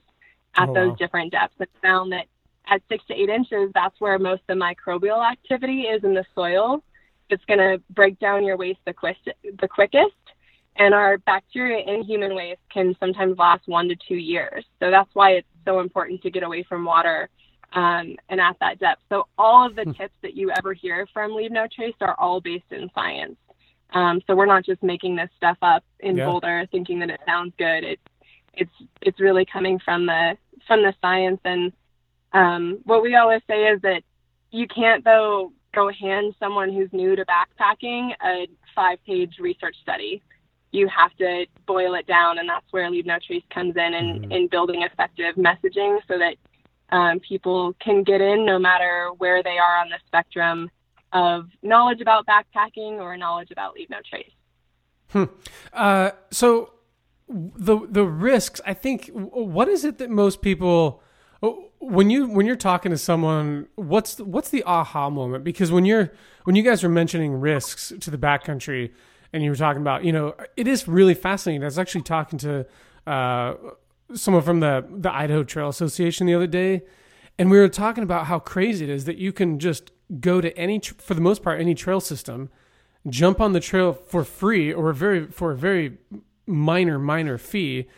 at 0.57 0.69
oh, 0.69 0.75
those 0.75 0.90
wow. 0.90 0.97
different 0.97 1.33
depths 1.33 1.55
and 1.59 1.69
found 1.83 2.12
that 2.12 2.26
at 2.71 2.83
six 2.88 3.05
to 3.07 3.14
eight 3.14 3.28
inches, 3.28 3.71
that's 3.75 4.00
where 4.00 4.19
most 4.19 4.43
of 4.49 4.59
the 4.59 4.64
microbial 4.64 5.28
activity 5.28 5.83
is 5.83 6.05
in 6.05 6.14
the 6.14 6.25
soil. 6.35 6.83
It's 7.31 7.45
going 7.47 7.59
to 7.59 7.83
break 7.90 8.19
down 8.19 8.45
your 8.45 8.57
waste 8.57 8.81
the, 8.87 8.93
quick, 8.93 9.17
the 9.61 9.69
quickest. 9.69 10.14
And 10.76 10.95
our 10.95 11.19
bacteria 11.19 11.85
in 11.93 12.05
human 12.05 12.35
waste 12.35 12.61
can 12.73 12.95
sometimes 13.00 13.37
last 13.37 13.67
one 13.67 13.88
to 13.88 13.97
two 13.97 14.17
years. 14.17 14.64
So 14.81 14.90
that's 14.90 15.11
why 15.14 15.33
it's 15.33 15.49
so 15.64 15.81
important 15.81 16.23
to 16.23 16.31
get 16.31 16.43
away 16.43 16.62
from 16.62 16.85
water 16.85 17.28
um, 17.73 18.17
and 18.28 18.40
at 18.40 18.56
that 18.61 18.78
depth. 18.78 19.02
So 19.08 19.26
all 19.37 19.67
of 19.67 19.75
the 19.75 19.84
hmm. 19.84 19.93
tips 19.93 20.15
that 20.23 20.34
you 20.34 20.50
ever 20.56 20.73
hear 20.73 21.06
from 21.13 21.34
Leave 21.34 21.50
No 21.50 21.67
Trace 21.75 21.95
are 22.00 22.15
all 22.19 22.41
based 22.41 22.71
in 22.71 22.91
science. 22.95 23.37
Um, 23.93 24.21
so 24.26 24.34
we're 24.37 24.47
not 24.47 24.65
just 24.65 24.82
making 24.82 25.17
this 25.17 25.30
stuff 25.37 25.56
up 25.63 25.82
in 26.00 26.17
yeah. 26.17 26.26
Boulder 26.26 26.67
thinking 26.71 26.99
that 27.00 27.11
it 27.11 27.21
sounds 27.26 27.52
good. 27.58 27.84
It's 27.84 28.02
it's 28.54 28.71
it's 29.00 29.21
really 29.21 29.45
coming 29.45 29.78
from 29.78 30.06
the 30.06 30.37
from 30.67 30.82
the 30.82 30.95
science. 31.00 31.41
And 31.45 31.73
um, 32.32 32.78
what 32.84 33.02
we 33.02 33.15
always 33.15 33.43
say 33.49 33.65
is 33.65 33.80
that 33.82 34.02
you 34.50 34.67
can't 34.67 35.04
though 35.04 35.52
go 35.75 35.91
hand 35.91 36.34
someone 36.39 36.73
who's 36.73 36.93
new 36.93 37.15
to 37.17 37.25
backpacking 37.25 38.13
a 38.25 38.49
five 38.75 38.99
page 39.04 39.37
research 39.39 39.76
study. 39.82 40.23
You 40.71 40.89
have 40.89 41.15
to 41.17 41.47
boil 41.67 41.95
it 41.95 42.06
down, 42.06 42.39
and 42.39 42.49
that's 42.49 42.67
where 42.73 42.91
Leave 42.91 43.06
No 43.06 43.19
Trace 43.26 43.43
comes 43.50 43.76
in 43.76 43.95
and 43.95 44.21
mm-hmm. 44.23 44.32
in 44.32 44.49
building 44.49 44.82
effective 44.82 45.34
messaging 45.37 45.99
so 46.06 46.19
that 46.19 46.37
um, 46.91 47.21
people 47.21 47.75
can 47.80 48.02
get 48.02 48.21
in 48.21 48.45
no 48.45 48.58
matter 48.58 49.11
where 49.19 49.43
they 49.43 49.58
are 49.58 49.78
on 49.78 49.89
the 49.89 49.99
spectrum 50.06 50.71
of 51.13 51.47
knowledge 51.63 52.00
about 52.00 52.26
backpacking 52.26 53.00
or 53.00 53.17
knowledge 53.17 53.50
about 53.50 53.75
Leave 53.75 53.89
No 53.91 53.99
Trace. 54.08 54.30
Hmm. 55.11 55.25
Uh, 55.73 56.11
so 56.30 56.73
the 57.28 57.86
the 57.88 58.04
risks, 58.04 58.60
I 58.67 58.75
think, 58.75 59.10
what 59.12 59.69
is 59.69 59.84
it 59.84 59.99
that 59.99 60.10
most 60.10 60.43
people 60.43 61.02
when 61.78 62.10
you 62.10 62.26
when 62.26 62.47
you're 62.47 62.56
talking 62.56 62.91
to 62.91 62.99
someone, 62.99 63.69
what's 63.76 64.19
what's 64.19 64.50
the 64.50 64.64
aha 64.64 65.10
moment? 65.10 65.45
Because 65.45 65.71
when 65.71 65.84
you're 65.84 66.12
when 66.45 66.56
you 66.56 66.62
guys 66.62 66.82
were 66.82 66.88
mentioning 66.88 67.34
risks 67.34 67.93
to 68.00 68.10
the 68.10 68.19
backcountry, 68.19 68.93
and 69.32 69.43
you 69.43 69.50
were 69.50 69.56
talking 69.56 69.82
about, 69.82 70.04
you 70.04 70.12
know, 70.12 70.34
it 70.56 70.67
is 70.67 70.88
really 70.88 71.14
fascinating. 71.14 71.62
I 71.62 71.67
was 71.67 71.78
actually 71.78 72.02
talking 72.02 72.38
to 72.41 72.67
uh, 73.06 73.54
someone 74.14 74.43
from 74.43 74.60
the 74.60 74.84
the 74.91 75.12
Idaho 75.12 75.45
Trail 75.45 75.69
Association 75.69 76.26
the 76.26 76.34
other 76.34 76.47
day, 76.47 76.82
and 77.38 77.50
we 77.50 77.58
were 77.58 77.69
talking 77.69 78.02
about 78.02 78.26
how 78.26 78.38
crazy 78.38 78.84
it 78.84 78.91
is 78.91 79.04
that 79.04 79.19
you 79.19 79.32
can 79.32 79.58
just 79.58 79.93
go 80.21 80.41
to 80.41 80.56
any, 80.56 80.80
for 80.80 81.14
the 81.14 81.21
most 81.21 81.43
part, 81.43 81.60
any 81.60 81.75
trail 81.75 82.00
system, 82.00 82.49
jump 83.08 83.41
on 83.41 83.52
the 83.52 83.60
trail 83.60 83.93
for 83.93 84.25
free 84.25 84.73
or 84.73 84.93
very 84.93 85.26
for 85.26 85.52
a 85.52 85.56
very 85.56 85.99
minor 86.49 86.99
minor 86.99 87.39
fee, 87.39 87.89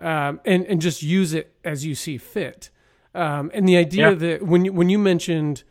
um, 0.00 0.40
and 0.44 0.64
and 0.66 0.80
just 0.80 1.02
use 1.02 1.32
it 1.34 1.52
as 1.64 1.84
you 1.84 1.94
see 1.94 2.18
fit. 2.18 2.70
Um, 3.14 3.50
and 3.54 3.66
the 3.66 3.76
idea 3.78 4.10
yeah. 4.10 4.14
that 4.14 4.42
when 4.42 4.66
you, 4.66 4.72
when 4.72 4.90
you 4.90 4.98
mentioned, 4.98 5.64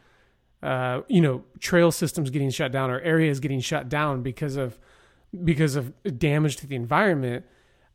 uh, 0.63 1.01
you 1.07 1.21
know, 1.21 1.43
trail 1.59 1.91
systems 1.91 2.31
getting 2.31 2.49
shut 2.49 2.71
down 2.71 2.89
or 2.89 2.99
areas 3.01 3.39
getting 3.39 3.59
shut 3.59 3.87
down 3.87 4.23
because 4.23 4.55
of 4.55 4.79
because 5.43 5.75
of 5.75 5.93
damage 6.17 6.57
to 6.57 6.67
the 6.67 6.75
environment, 6.75 7.45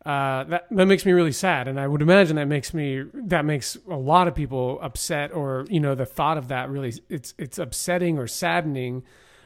uh, 0.07 0.45
that 0.45 0.67
that 0.71 0.87
makes 0.87 1.05
me 1.05 1.13
really 1.13 1.33
sad, 1.33 1.69
and 1.69 1.79
I 1.79 1.87
would 1.87 2.01
imagine 2.01 2.37
that 2.37 2.47
makes 2.49 2.73
me 2.73 3.05
that 3.13 3.45
makes 3.45 3.77
a 3.89 3.97
lot 3.97 4.29
of 4.29 4.35
people 4.35 4.79
upset, 4.81 5.33
or 5.33 5.67
you 5.69 5.81
know, 5.81 5.95
the 5.95 6.07
thought 6.07 6.39
of 6.39 6.49
that 6.49 6.71
really 6.71 6.95
it's 7.09 7.35
it's 7.37 7.59
upsetting 7.59 8.19
or 8.19 8.27
saddening. 8.27 9.03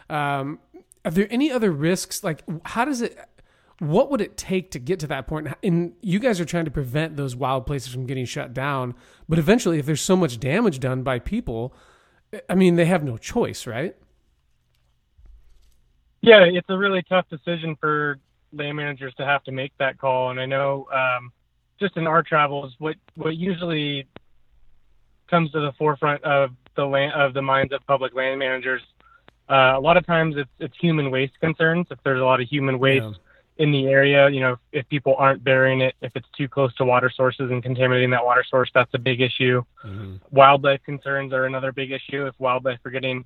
Um, 0.08 0.60
are 1.04 1.10
there 1.10 1.26
any 1.30 1.50
other 1.50 1.70
risks? 1.70 2.22
Like, 2.22 2.44
how 2.66 2.84
does 2.84 3.02
it? 3.02 3.18
What 3.80 4.10
would 4.10 4.20
it 4.20 4.36
take 4.36 4.70
to 4.72 4.78
get 4.78 5.00
to 5.00 5.06
that 5.08 5.26
point? 5.26 5.48
And 5.62 5.94
you 6.00 6.18
guys 6.18 6.40
are 6.40 6.44
trying 6.44 6.64
to 6.64 6.70
prevent 6.70 7.16
those 7.16 7.34
wild 7.34 7.66
places 7.66 7.92
from 7.92 8.06
getting 8.06 8.24
shut 8.24 8.54
down, 8.54 8.94
but 9.28 9.38
eventually, 9.38 9.78
if 9.78 9.86
there's 9.86 10.00
so 10.00 10.16
much 10.16 10.38
damage 10.38 10.78
done 10.78 11.02
by 11.02 11.18
people, 11.18 11.74
I 12.48 12.54
mean, 12.54 12.76
they 12.76 12.84
have 12.84 13.02
no 13.02 13.16
choice, 13.16 13.66
right? 13.66 13.96
Yeah, 16.20 16.44
it's 16.44 16.68
a 16.70 16.78
really 16.78 17.02
tough 17.02 17.28
decision 17.28 17.76
for 17.76 18.18
land 18.52 18.76
managers 18.76 19.12
to 19.16 19.24
have 19.24 19.42
to 19.44 19.52
make 19.52 19.72
that 19.78 19.98
call. 19.98 20.30
And 20.30 20.40
I 20.40 20.46
know 20.46 20.86
um, 20.92 21.32
just 21.80 21.96
in 21.96 22.06
our 22.06 22.22
travels, 22.22 22.74
what 22.78 22.96
what 23.16 23.36
usually 23.36 24.06
comes 25.28 25.50
to 25.52 25.60
the 25.60 25.72
forefront 25.72 26.22
of 26.24 26.50
the 26.76 26.84
land 26.84 27.12
of 27.12 27.34
the 27.34 27.42
minds 27.42 27.72
of 27.72 27.84
public 27.86 28.14
land 28.14 28.38
managers. 28.38 28.82
Uh, 29.48 29.74
a 29.76 29.80
lot 29.80 29.96
of 29.96 30.06
times 30.06 30.36
it's 30.36 30.50
it's 30.58 30.76
human 30.80 31.10
waste 31.10 31.38
concerns. 31.40 31.86
If 31.90 31.98
there's 32.04 32.20
a 32.20 32.24
lot 32.24 32.40
of 32.40 32.48
human 32.48 32.78
waste 32.78 33.04
yeah. 33.04 33.23
In 33.56 33.70
the 33.70 33.86
area, 33.86 34.28
you 34.28 34.40
know, 34.40 34.56
if 34.72 34.88
people 34.88 35.14
aren't 35.16 35.44
burying 35.44 35.80
it, 35.80 35.94
if 36.00 36.12
it's 36.16 36.26
too 36.36 36.48
close 36.48 36.74
to 36.74 36.84
water 36.84 37.08
sources 37.08 37.50
and 37.50 37.62
contaminating 37.62 38.10
that 38.10 38.24
water 38.24 38.44
source, 38.48 38.70
that's 38.74 38.92
a 38.94 38.98
big 38.98 39.20
issue. 39.20 39.62
Mm-hmm. 39.84 40.16
Wildlife 40.30 40.82
concerns 40.84 41.32
are 41.32 41.46
another 41.46 41.70
big 41.70 41.92
issue. 41.92 42.26
If 42.26 42.34
wildlife 42.40 42.80
are 42.84 42.90
getting 42.90 43.24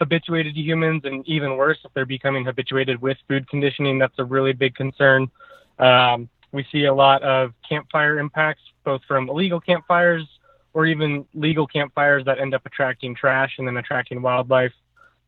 habituated 0.00 0.54
to 0.54 0.60
humans, 0.60 1.02
and 1.04 1.26
even 1.28 1.56
worse, 1.56 1.78
if 1.84 1.92
they're 1.94 2.06
becoming 2.06 2.44
habituated 2.44 3.00
with 3.00 3.18
food 3.28 3.48
conditioning, 3.48 3.98
that's 3.98 4.18
a 4.18 4.24
really 4.24 4.52
big 4.52 4.74
concern. 4.74 5.30
Um, 5.78 6.28
we 6.50 6.66
see 6.72 6.86
a 6.86 6.94
lot 6.94 7.22
of 7.22 7.52
campfire 7.68 8.18
impacts, 8.18 8.62
both 8.84 9.02
from 9.06 9.28
illegal 9.28 9.60
campfires 9.60 10.26
or 10.72 10.86
even 10.86 11.24
legal 11.34 11.66
campfires 11.66 12.24
that 12.24 12.38
end 12.38 12.54
up 12.54 12.64
attracting 12.66 13.14
trash 13.14 13.54
and 13.58 13.66
then 13.66 13.76
attracting 13.76 14.22
wildlife. 14.22 14.72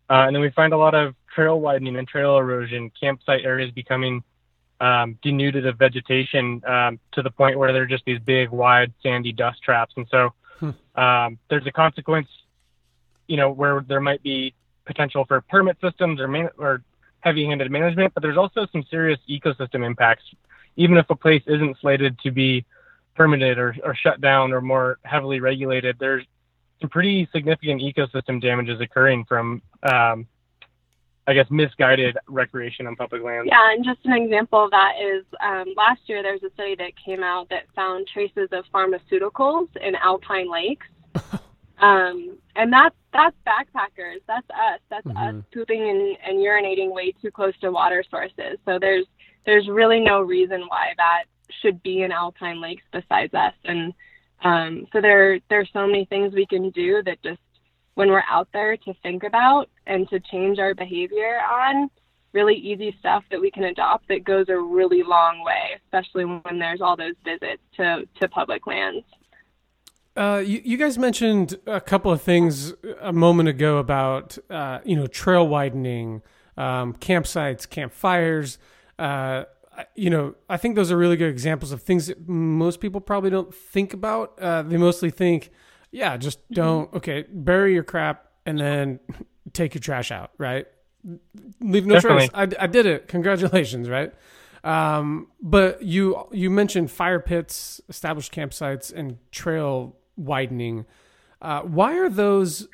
Uh, 0.08 0.26
and 0.26 0.34
then 0.34 0.42
we 0.42 0.50
find 0.50 0.72
a 0.72 0.76
lot 0.76 0.94
of 0.94 1.14
trail 1.32 1.60
widening 1.60 1.96
and 1.96 2.08
trail 2.08 2.36
erosion, 2.36 2.90
campsite 3.00 3.44
areas 3.44 3.70
becoming 3.70 4.22
um, 4.80 5.18
denuded 5.22 5.66
of 5.66 5.78
vegetation 5.78 6.62
um, 6.66 6.98
to 7.12 7.22
the 7.22 7.30
point 7.30 7.58
where 7.58 7.72
they're 7.72 7.86
just 7.86 8.04
these 8.06 8.18
big, 8.20 8.50
wide, 8.50 8.92
sandy 9.02 9.32
dust 9.32 9.62
traps. 9.62 9.94
And 9.96 10.06
so 10.10 10.30
hmm. 10.58 10.70
um, 11.00 11.38
there's 11.48 11.66
a 11.66 11.72
consequence, 11.72 12.28
you 13.28 13.36
know, 13.36 13.50
where 13.50 13.84
there 13.86 14.00
might 14.00 14.22
be 14.22 14.54
potential 14.86 15.24
for 15.26 15.40
permit 15.42 15.76
systems 15.80 16.18
or, 16.18 16.28
man- 16.28 16.50
or 16.58 16.82
heavy-handed 17.20 17.70
management, 17.70 18.14
but 18.14 18.22
there's 18.22 18.38
also 18.38 18.66
some 18.72 18.82
serious 18.90 19.20
ecosystem 19.28 19.84
impacts. 19.84 20.24
Even 20.76 20.96
if 20.96 21.08
a 21.10 21.16
place 21.16 21.42
isn't 21.46 21.76
slated 21.80 22.18
to 22.20 22.30
be 22.30 22.64
permitted 23.14 23.58
or, 23.58 23.76
or 23.84 23.94
shut 23.94 24.20
down 24.20 24.52
or 24.52 24.62
more 24.62 24.98
heavily 25.04 25.40
regulated, 25.40 25.96
there's 25.98 26.24
some 26.80 26.88
pretty 26.88 27.28
significant 27.32 27.82
ecosystem 27.82 28.40
damages 28.40 28.80
occurring 28.80 29.24
from, 29.26 29.60
um, 29.82 30.26
I 31.30 31.34
guess, 31.34 31.46
misguided 31.48 32.18
recreation 32.26 32.88
on 32.88 32.96
public 32.96 33.22
lands. 33.22 33.48
Yeah, 33.48 33.72
and 33.72 33.84
just 33.84 34.00
an 34.04 34.12
example 34.14 34.64
of 34.64 34.72
that 34.72 34.94
is 35.00 35.24
um, 35.40 35.66
last 35.76 36.00
year 36.06 36.24
there 36.24 36.32
was 36.32 36.42
a 36.42 36.52
study 36.54 36.74
that 36.74 36.90
came 37.02 37.22
out 37.22 37.48
that 37.50 37.66
found 37.76 38.08
traces 38.12 38.48
of 38.50 38.64
pharmaceuticals 38.74 39.68
in 39.76 39.94
alpine 39.94 40.50
lakes. 40.50 40.88
um, 41.78 42.36
and 42.56 42.72
that's 42.72 42.96
that's 43.12 43.36
backpackers. 43.46 44.18
That's 44.26 44.50
us. 44.50 44.80
That's 44.90 45.06
mm-hmm. 45.06 45.38
us 45.38 45.44
pooping 45.54 45.80
and, 45.80 46.16
and 46.26 46.38
urinating 46.44 46.92
way 46.92 47.12
too 47.22 47.30
close 47.30 47.56
to 47.60 47.70
water 47.70 48.02
sources. 48.10 48.58
So 48.64 48.80
there's 48.80 49.06
there's 49.46 49.68
really 49.68 50.00
no 50.00 50.22
reason 50.22 50.62
why 50.66 50.94
that 50.96 51.24
should 51.62 51.80
be 51.84 52.02
in 52.02 52.10
alpine 52.10 52.60
lakes 52.60 52.82
besides 52.92 53.32
us. 53.34 53.54
And 53.64 53.94
um, 54.42 54.88
so 54.92 55.00
there 55.00 55.38
there's 55.48 55.70
so 55.72 55.86
many 55.86 56.06
things 56.06 56.34
we 56.34 56.46
can 56.46 56.70
do 56.70 57.04
that 57.04 57.22
just 57.22 57.38
when 57.94 58.08
we're 58.08 58.24
out 58.28 58.48
there 58.52 58.76
to 58.76 58.94
think 59.02 59.22
about 59.24 59.68
and 59.86 60.08
to 60.10 60.20
change 60.20 60.58
our 60.58 60.74
behavior 60.74 61.40
on 61.50 61.90
really 62.32 62.54
easy 62.54 62.94
stuff 63.00 63.24
that 63.30 63.40
we 63.40 63.50
can 63.50 63.64
adopt 63.64 64.08
that 64.08 64.24
goes 64.24 64.48
a 64.48 64.56
really 64.56 65.02
long 65.02 65.42
way, 65.44 65.80
especially 65.84 66.24
when 66.24 66.58
there's 66.58 66.80
all 66.80 66.96
those 66.96 67.14
visits 67.24 67.62
to, 67.76 68.06
to 68.20 68.28
public 68.28 68.66
lands. 68.66 69.04
Uh, 70.16 70.42
you, 70.44 70.60
you, 70.64 70.76
guys 70.76 70.98
mentioned 70.98 71.58
a 71.66 71.80
couple 71.80 72.10
of 72.10 72.20
things 72.20 72.74
a 73.00 73.12
moment 73.12 73.48
ago 73.48 73.78
about 73.78 74.36
uh, 74.50 74.80
you 74.84 74.96
know 74.96 75.06
trail 75.06 75.46
widening, 75.46 76.20
um, 76.56 76.92
campsites, 76.94 77.68
campfires. 77.68 78.58
Uh, 78.98 79.44
you 79.94 80.10
know, 80.10 80.34
I 80.48 80.56
think 80.56 80.74
those 80.74 80.90
are 80.90 80.96
really 80.96 81.16
good 81.16 81.30
examples 81.30 81.72
of 81.72 81.82
things 81.82 82.08
that 82.08 82.28
most 82.28 82.80
people 82.80 83.00
probably 83.00 83.30
don't 83.30 83.54
think 83.54 83.94
about. 83.94 84.38
Uh, 84.38 84.62
they 84.62 84.76
mostly 84.76 85.10
think, 85.10 85.50
yeah, 85.90 86.16
just 86.16 86.40
mm-hmm. 86.44 86.54
don't. 86.54 86.94
Okay, 86.94 87.24
bury 87.28 87.74
your 87.74 87.82
crap 87.82 88.26
and 88.46 88.58
then 88.58 89.00
take 89.52 89.74
your 89.74 89.80
trash 89.80 90.10
out. 90.10 90.30
Right, 90.38 90.66
leave 91.60 91.86
no 91.86 91.94
Definitely. 91.94 92.28
trace. 92.28 92.54
I, 92.58 92.64
I 92.64 92.66
did 92.66 92.86
it. 92.86 93.08
Congratulations. 93.08 93.88
Right. 93.88 94.12
Um, 94.62 95.28
but 95.40 95.82
you 95.82 96.28
you 96.32 96.50
mentioned 96.50 96.90
fire 96.90 97.20
pits, 97.20 97.80
established 97.88 98.32
campsites, 98.32 98.92
and 98.92 99.18
trail 99.30 99.96
widening. 100.16 100.86
Uh, 101.40 101.62
why 101.62 101.98
are 101.98 102.10
those? 102.10 102.68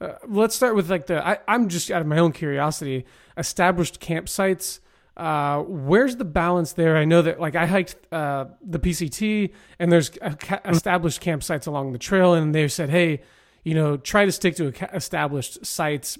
Uh, 0.00 0.12
let's 0.26 0.54
start 0.54 0.74
with 0.74 0.90
like 0.90 1.06
the. 1.06 1.26
I, 1.26 1.38
I'm 1.46 1.68
just 1.68 1.90
out 1.90 2.00
of 2.00 2.06
my 2.06 2.18
own 2.18 2.32
curiosity. 2.32 3.04
Established 3.36 4.00
campsites 4.00 4.80
uh, 5.18 5.62
where's 5.62 6.16
the 6.16 6.24
balance 6.24 6.74
there? 6.74 6.96
I 6.96 7.04
know 7.04 7.22
that 7.22 7.40
like 7.40 7.56
I 7.56 7.66
hiked 7.66 7.96
uh, 8.12 8.46
the 8.62 8.78
PCT 8.78 9.52
and 9.78 9.90
there's 9.90 10.10
established 10.64 11.20
campsites 11.20 11.66
along 11.66 11.92
the 11.92 11.98
trail, 11.98 12.34
and 12.34 12.54
they 12.54 12.68
said, 12.68 12.88
hey, 12.88 13.22
you 13.64 13.74
know, 13.74 13.96
try 13.96 14.24
to 14.24 14.32
stick 14.32 14.54
to 14.56 14.72
established 14.94 15.66
sites. 15.66 16.16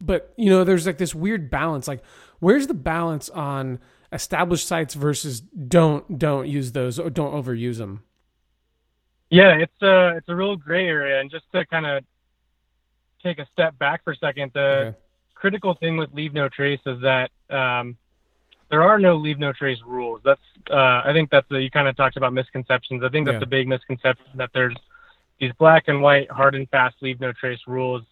But 0.00 0.34
you 0.36 0.50
know, 0.50 0.64
there's 0.64 0.86
like 0.86 0.98
this 0.98 1.14
weird 1.14 1.50
balance. 1.50 1.88
Like, 1.88 2.02
where's 2.40 2.66
the 2.66 2.74
balance 2.74 3.30
on 3.30 3.78
established 4.12 4.68
sites 4.68 4.92
versus 4.92 5.40
don't 5.40 6.18
don't 6.18 6.46
use 6.46 6.72
those 6.72 6.98
or 6.98 7.08
don't 7.08 7.32
overuse 7.32 7.78
them? 7.78 8.02
Yeah, 9.30 9.56
it's 9.56 9.80
a 9.80 10.16
it's 10.18 10.28
a 10.28 10.36
real 10.36 10.56
gray 10.56 10.86
area, 10.86 11.20
and 11.20 11.30
just 11.30 11.50
to 11.52 11.64
kind 11.64 11.86
of 11.86 12.04
take 13.22 13.38
a 13.38 13.46
step 13.50 13.78
back 13.78 14.04
for 14.04 14.12
a 14.12 14.16
second, 14.16 14.50
the 14.52 14.60
okay. 14.60 14.96
critical 15.34 15.74
thing 15.74 15.96
with 15.96 16.12
leave 16.12 16.34
no 16.34 16.50
trace 16.50 16.80
is 16.84 17.00
that 17.00 17.30
um, 17.48 17.96
there 18.72 18.82
are 18.82 18.98
no 18.98 19.16
leave 19.16 19.38
no 19.38 19.52
trace 19.52 19.78
rules. 19.86 20.22
That's 20.24 20.40
uh, 20.70 21.02
I 21.04 21.10
think 21.12 21.28
that's 21.30 21.46
the, 21.50 21.58
you 21.58 21.70
kind 21.70 21.88
of 21.88 21.94
talked 21.94 22.16
about 22.16 22.32
misconceptions. 22.32 23.04
I 23.04 23.10
think 23.10 23.26
that's 23.26 23.36
yeah. 23.36 23.42
a 23.42 23.46
big 23.46 23.68
misconception 23.68 24.24
that 24.36 24.48
there's 24.54 24.74
these 25.38 25.52
black 25.58 25.88
and 25.88 26.00
white 26.00 26.30
hard 26.30 26.54
and 26.54 26.66
fast 26.70 26.96
leave 27.02 27.20
no 27.20 27.32
trace 27.32 27.60
rules. 27.66 28.02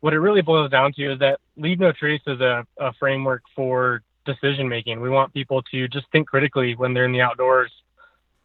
What 0.00 0.12
it 0.12 0.18
really 0.18 0.42
boils 0.42 0.72
down 0.72 0.92
to 0.94 1.12
is 1.12 1.20
that 1.20 1.38
leave 1.56 1.78
no 1.78 1.92
trace 1.92 2.20
is 2.26 2.40
a, 2.40 2.66
a 2.80 2.92
framework 2.94 3.44
for 3.54 4.02
decision 4.26 4.68
making. 4.68 5.00
We 5.00 5.08
want 5.08 5.32
people 5.32 5.62
to 5.70 5.86
just 5.86 6.06
think 6.10 6.26
critically 6.26 6.74
when 6.74 6.94
they're 6.94 7.04
in 7.04 7.12
the 7.12 7.20
outdoors 7.20 7.70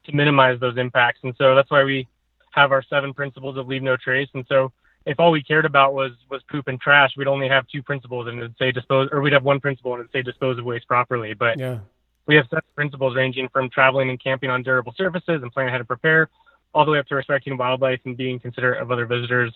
to 0.05 0.15
minimize 0.15 0.59
those 0.59 0.77
impacts, 0.77 1.21
and 1.23 1.33
so 1.39 1.55
that's 1.55 1.71
why 1.71 1.83
we 1.83 2.07
have 2.51 2.71
our 2.71 2.83
seven 2.83 3.15
principles 3.15 3.57
of 3.57 3.67
leave 3.67 3.81
no 3.81 3.97
trace. 3.97 4.29
And 4.35 4.45
so 4.47 4.71
if 5.07 5.19
all 5.19 5.31
we 5.31 5.41
cared 5.41 5.65
about 5.65 5.93
was 5.93 6.11
was 6.29 6.41
poop 6.51 6.67
and 6.67 6.79
trash, 6.79 7.11
we'd 7.17 7.27
only 7.27 7.47
have 7.47 7.65
two 7.67 7.81
principles 7.81 8.27
and 8.27 8.37
it'd 8.37 8.57
say 8.59 8.71
dispose, 8.71 9.07
or 9.11 9.21
we'd 9.21 9.33
have 9.33 9.43
one 9.43 9.59
principle 9.59 9.93
and 9.93 10.01
it'd 10.01 10.11
say 10.11 10.21
dispose 10.21 10.59
of 10.59 10.65
waste 10.65 10.87
properly. 10.87 11.33
But 11.33 11.57
yeah. 11.57 11.79
we 12.25 12.35
have 12.35 12.45
seven 12.49 12.65
principles 12.75 13.15
ranging 13.15 13.47
from 13.49 13.69
traveling 13.69 14.09
and 14.09 14.21
camping 14.21 14.49
on 14.49 14.63
durable 14.63 14.93
surfaces 14.97 15.41
and 15.41 15.51
planning 15.51 15.71
how 15.71 15.77
to 15.77 15.85
prepare, 15.85 16.29
all 16.73 16.85
the 16.85 16.91
way 16.91 16.99
up 16.99 17.07
to 17.07 17.15
respecting 17.15 17.57
wildlife 17.57 18.01
and 18.05 18.17
being 18.17 18.39
considerate 18.39 18.81
of 18.81 18.91
other 18.91 19.05
visitors. 19.05 19.53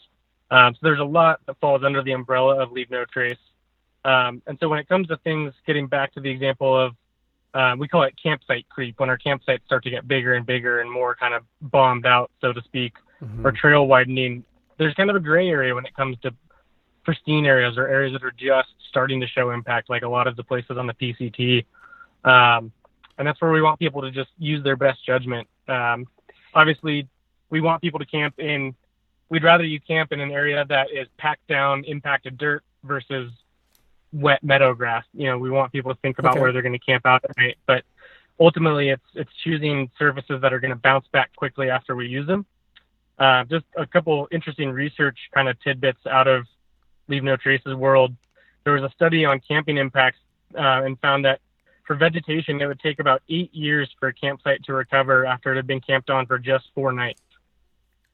Um, 0.49 0.73
so 0.73 0.79
there's 0.83 0.99
a 0.99 1.03
lot 1.03 1.41
that 1.47 1.57
falls 1.59 1.83
under 1.83 2.01
the 2.01 2.13
umbrella 2.13 2.61
of 2.61 2.71
leave 2.71 2.89
no 2.89 3.03
trace. 3.05 3.37
Um, 4.05 4.41
and 4.47 4.57
so 4.59 4.69
when 4.69 4.79
it 4.79 4.87
comes 4.87 5.07
to 5.09 5.17
things, 5.17 5.53
getting 5.67 5.87
back 5.87 6.13
to 6.13 6.21
the 6.21 6.29
example 6.29 6.75
of 6.79 6.95
um, 7.53 7.79
we 7.79 7.89
call 7.89 8.03
it 8.03 8.13
campsite 8.21 8.65
creep 8.69 8.97
when 9.01 9.09
our 9.09 9.17
campsites 9.17 9.65
start 9.65 9.83
to 9.83 9.89
get 9.89 10.07
bigger 10.07 10.35
and 10.35 10.45
bigger 10.45 10.79
and 10.79 10.89
more 10.89 11.13
kind 11.15 11.33
of 11.33 11.43
bombed 11.61 12.05
out, 12.05 12.31
so 12.39 12.53
to 12.53 12.61
speak, 12.61 12.93
mm-hmm. 13.21 13.45
or 13.45 13.51
trail 13.51 13.85
widening 13.87 14.45
there's 14.81 14.95
kind 14.95 15.11
of 15.11 15.15
a 15.15 15.19
gray 15.19 15.47
area 15.47 15.75
when 15.75 15.85
it 15.85 15.95
comes 15.95 16.17
to 16.23 16.33
pristine 17.03 17.45
areas 17.45 17.77
or 17.77 17.87
areas 17.87 18.13
that 18.13 18.23
are 18.23 18.31
just 18.31 18.69
starting 18.89 19.21
to 19.21 19.27
show 19.27 19.51
impact, 19.51 19.91
like 19.91 20.01
a 20.01 20.07
lot 20.07 20.25
of 20.25 20.35
the 20.35 20.43
places 20.43 20.75
on 20.75 20.87
the 20.87 20.93
PCT. 20.95 21.65
Um, 22.23 22.71
and 23.19 23.27
that's 23.27 23.39
where 23.39 23.51
we 23.51 23.61
want 23.61 23.77
people 23.77 24.01
to 24.01 24.09
just 24.09 24.31
use 24.39 24.63
their 24.63 24.75
best 24.75 25.05
judgment. 25.05 25.47
Um, 25.67 26.07
obviously, 26.55 27.07
we 27.51 27.61
want 27.61 27.83
people 27.83 27.99
to 27.99 28.07
camp 28.07 28.39
in. 28.39 28.73
We'd 29.29 29.43
rather 29.43 29.63
you 29.63 29.79
camp 29.79 30.13
in 30.13 30.19
an 30.19 30.31
area 30.31 30.65
that 30.65 30.87
is 30.91 31.07
packed 31.19 31.47
down, 31.47 31.83
impacted 31.83 32.39
dirt 32.39 32.63
versus 32.83 33.31
wet 34.11 34.43
meadow 34.43 34.73
grass. 34.73 35.05
You 35.13 35.27
know, 35.27 35.37
we 35.37 35.51
want 35.51 35.71
people 35.71 35.93
to 35.93 36.01
think 36.01 36.17
about 36.17 36.31
okay. 36.31 36.41
where 36.41 36.51
they're 36.51 36.63
going 36.63 36.73
to 36.73 36.79
camp 36.79 37.05
out 37.05 37.23
at 37.23 37.37
night. 37.37 37.57
But 37.67 37.83
ultimately, 38.39 38.89
it's 38.89 39.05
it's 39.13 39.31
choosing 39.43 39.91
surfaces 39.99 40.41
that 40.41 40.53
are 40.53 40.59
going 40.59 40.71
to 40.73 40.75
bounce 40.75 41.05
back 41.11 41.35
quickly 41.35 41.69
after 41.69 41.95
we 41.95 42.07
use 42.07 42.25
them. 42.25 42.47
Uh, 43.21 43.43
just 43.43 43.65
a 43.77 43.85
couple 43.85 44.27
interesting 44.31 44.71
research 44.71 45.17
kind 45.31 45.47
of 45.47 45.55
tidbits 45.61 45.99
out 46.09 46.27
of 46.27 46.47
Leave 47.07 47.23
No 47.23 47.37
Traces 47.37 47.75
world. 47.75 48.15
There 48.63 48.73
was 48.73 48.81
a 48.81 48.89
study 48.95 49.25
on 49.25 49.39
camping 49.47 49.77
impacts 49.77 50.17
uh, 50.55 50.81
and 50.83 50.99
found 51.01 51.25
that 51.25 51.39
for 51.85 51.95
vegetation, 51.95 52.59
it 52.59 52.65
would 52.65 52.79
take 52.79 52.99
about 52.99 53.21
eight 53.29 53.53
years 53.53 53.93
for 53.99 54.07
a 54.07 54.13
campsite 54.13 54.63
to 54.63 54.73
recover 54.73 55.23
after 55.25 55.53
it 55.53 55.57
had 55.57 55.67
been 55.67 55.81
camped 55.81 56.09
on 56.09 56.25
for 56.25 56.39
just 56.39 56.65
four 56.73 56.91
nights. 56.91 57.21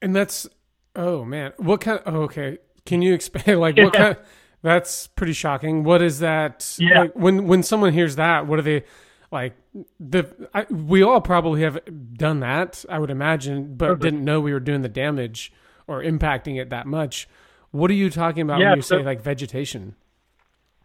And 0.02 0.14
that's 0.14 0.46
oh 0.94 1.24
man, 1.24 1.54
what 1.56 1.80
kind? 1.80 2.00
Of, 2.00 2.14
oh, 2.14 2.22
okay, 2.24 2.58
can 2.84 3.00
you 3.00 3.14
explain 3.14 3.58
Like 3.60 3.78
what 3.78 3.94
kind? 3.94 4.16
Of, 4.16 4.18
that's 4.60 5.06
pretty 5.06 5.32
shocking. 5.32 5.84
What 5.84 6.02
is 6.02 6.18
that? 6.18 6.76
Yeah. 6.78 7.00
Like, 7.02 7.14
when 7.14 7.46
when 7.46 7.62
someone 7.62 7.94
hears 7.94 8.16
that, 8.16 8.46
what 8.46 8.58
are 8.58 8.62
they? 8.62 8.84
Like 9.30 9.54
the 10.00 10.48
I, 10.54 10.64
we 10.70 11.02
all 11.02 11.20
probably 11.20 11.60
have 11.60 11.78
done 12.14 12.40
that 12.40 12.84
i 12.88 12.98
would 12.98 13.10
imagine 13.10 13.76
but 13.76 13.86
Perfect. 13.86 14.02
didn't 14.02 14.24
know 14.24 14.40
we 14.40 14.54
were 14.54 14.60
doing 14.60 14.80
the 14.80 14.88
damage 14.88 15.52
or 15.86 16.02
impacting 16.02 16.60
it 16.60 16.70
that 16.70 16.86
much. 16.86 17.28
What 17.70 17.90
are 17.90 17.94
you 17.94 18.10
talking 18.10 18.42
about 18.42 18.60
yeah, 18.60 18.70
when 18.70 18.78
you 18.78 18.82
so, 18.82 18.98
say 18.98 19.04
like 19.04 19.22
vegetation? 19.22 19.96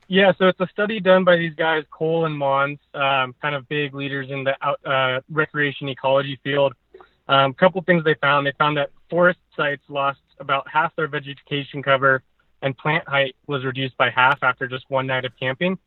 Yeah 0.08 0.34
so 0.38 0.48
it's 0.48 0.60
a 0.60 0.68
study 0.68 1.00
done 1.00 1.24
by 1.24 1.38
these 1.38 1.56
guys 1.56 1.84
cole 1.90 2.26
and 2.26 2.40
Monz 2.40 2.80
um, 2.94 3.34
kind 3.42 3.56
of 3.56 3.68
big 3.70 3.94
leaders 3.94 4.30
in 4.30 4.44
the 4.44 4.56
out, 4.62 4.86
uh, 4.86 5.22
recreation 5.30 5.88
ecology 5.88 6.40
field. 6.44 6.74
A 7.30 7.34
um, 7.34 7.54
couple 7.54 7.82
things 7.84 8.04
they 8.04 8.16
found 8.16 8.46
they 8.46 8.54
found 8.58 8.76
that 8.76 8.90
forest 9.10 9.40
sites 9.56 9.84
lost 9.88 10.20
about 10.40 10.68
half 10.68 10.94
their 10.98 11.08
vegetation 11.08 11.82
cover 11.82 12.22
and 12.62 12.78
plant 12.78 13.08
height 13.08 13.36
was 13.48 13.64
reduced 13.64 13.96
by 13.98 14.10
half 14.10 14.44
after 14.44 14.68
just 14.68 14.90
one 14.90 15.08
night 15.08 15.26
of 15.26 15.32
camping. 15.40 15.78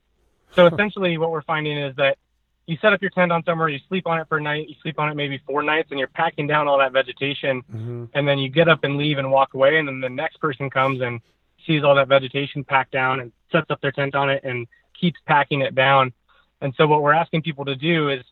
So 0.54 0.66
essentially 0.66 1.18
what 1.18 1.30
we're 1.30 1.42
finding 1.42 1.76
is 1.76 1.96
that 1.96 2.18
you 2.66 2.76
set 2.82 2.92
up 2.92 3.00
your 3.00 3.10
tent 3.10 3.30
on 3.32 3.44
somewhere, 3.44 3.68
you 3.68 3.78
sleep 3.88 4.06
on 4.06 4.18
it 4.18 4.28
for 4.28 4.38
a 4.38 4.42
night, 4.42 4.68
you 4.68 4.74
sleep 4.82 4.98
on 4.98 5.08
it 5.08 5.14
maybe 5.14 5.40
four 5.46 5.62
nights, 5.62 5.88
and 5.90 5.98
you're 5.98 6.08
packing 6.08 6.46
down 6.46 6.66
all 6.66 6.78
that 6.78 6.92
vegetation, 6.92 7.62
mm-hmm. 7.62 8.04
and 8.14 8.28
then 8.28 8.38
you 8.38 8.48
get 8.48 8.68
up 8.68 8.82
and 8.82 8.96
leave 8.96 9.18
and 9.18 9.30
walk 9.30 9.54
away, 9.54 9.78
and 9.78 9.86
then 9.86 10.00
the 10.00 10.08
next 10.08 10.38
person 10.38 10.68
comes 10.68 11.00
and 11.00 11.20
sees 11.66 11.84
all 11.84 11.94
that 11.94 12.08
vegetation 12.08 12.64
packed 12.64 12.92
down 12.92 13.20
and 13.20 13.32
sets 13.50 13.66
up 13.70 13.80
their 13.80 13.92
tent 13.92 14.14
on 14.14 14.30
it 14.30 14.42
and 14.44 14.66
keeps 14.98 15.18
packing 15.26 15.60
it 15.60 15.74
down. 15.74 16.12
And 16.60 16.74
so 16.76 16.86
what 16.86 17.02
we're 17.02 17.12
asking 17.12 17.42
people 17.42 17.64
to 17.66 17.76
do 17.76 18.08
is 18.08 18.22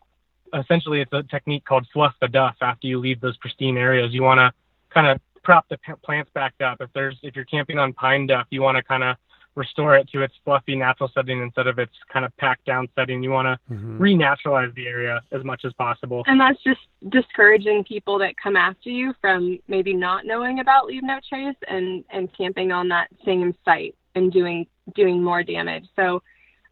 essentially 0.53 1.01
it's 1.01 1.13
a 1.13 1.23
technique 1.23 1.65
called 1.65 1.87
fluff 1.93 2.13
the 2.21 2.27
duff 2.27 2.55
after 2.61 2.87
you 2.87 2.99
leave 2.99 3.21
those 3.21 3.37
pristine 3.37 3.77
areas. 3.77 4.13
You 4.13 4.23
want 4.23 4.39
to 4.39 4.51
kind 4.89 5.07
of 5.07 5.19
prop 5.43 5.67
the 5.69 5.77
plants 6.03 6.31
back 6.33 6.53
up. 6.63 6.81
If 6.81 6.89
there's 6.93 7.17
if 7.23 7.35
you're 7.35 7.45
camping 7.45 7.77
on 7.77 7.93
pine 7.93 8.27
duff, 8.27 8.47
you 8.49 8.61
want 8.61 8.77
to 8.77 8.83
kind 8.83 9.03
of 9.03 9.17
restore 9.55 9.95
it 9.95 10.09
to 10.09 10.21
its 10.21 10.33
fluffy 10.43 10.75
natural 10.75 11.09
setting 11.13 11.41
instead 11.41 11.67
of 11.67 11.79
its 11.79 11.93
kind 12.11 12.25
of 12.25 12.35
packed 12.37 12.65
down 12.65 12.87
setting. 12.95 13.23
You 13.23 13.31
want 13.31 13.47
to 13.47 13.73
mm-hmm. 13.73 14.01
renaturalize 14.01 14.73
the 14.75 14.87
area 14.87 15.21
as 15.31 15.43
much 15.43 15.63
as 15.65 15.73
possible. 15.73 16.23
And 16.27 16.39
that's 16.39 16.61
just 16.63 16.81
discouraging 17.09 17.85
people 17.85 18.19
that 18.19 18.35
come 18.41 18.55
after 18.55 18.89
you 18.89 19.13
from 19.21 19.59
maybe 19.67 19.93
not 19.93 20.25
knowing 20.25 20.59
about 20.59 20.85
leave 20.85 21.03
no 21.03 21.19
trace 21.27 21.55
and 21.67 22.03
and 22.09 22.29
camping 22.37 22.71
on 22.71 22.89
that 22.89 23.07
same 23.25 23.55
site 23.63 23.95
and 24.15 24.31
doing 24.31 24.67
doing 24.93 25.23
more 25.23 25.43
damage. 25.43 25.85
So 25.95 26.21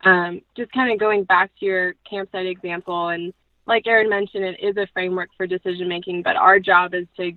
um, 0.06 0.42
just 0.56 0.72
kind 0.72 0.92
of 0.92 1.00
going 1.00 1.24
back 1.24 1.52
to 1.60 1.66
your 1.66 1.96
campsite 2.10 2.46
example, 2.46 3.10
and 3.10 3.34
like 3.66 3.88
Aaron 3.88 4.10
mentioned, 4.10 4.44
it 4.44 4.60
is 4.62 4.76
a 4.78 4.88
framework 4.94 5.30
for 5.38 5.48
decision 5.48 5.88
making, 5.88 6.24
but 6.24 6.36
our 6.36 6.60
job 6.60 6.94
is 6.94 7.08
to 7.18 7.32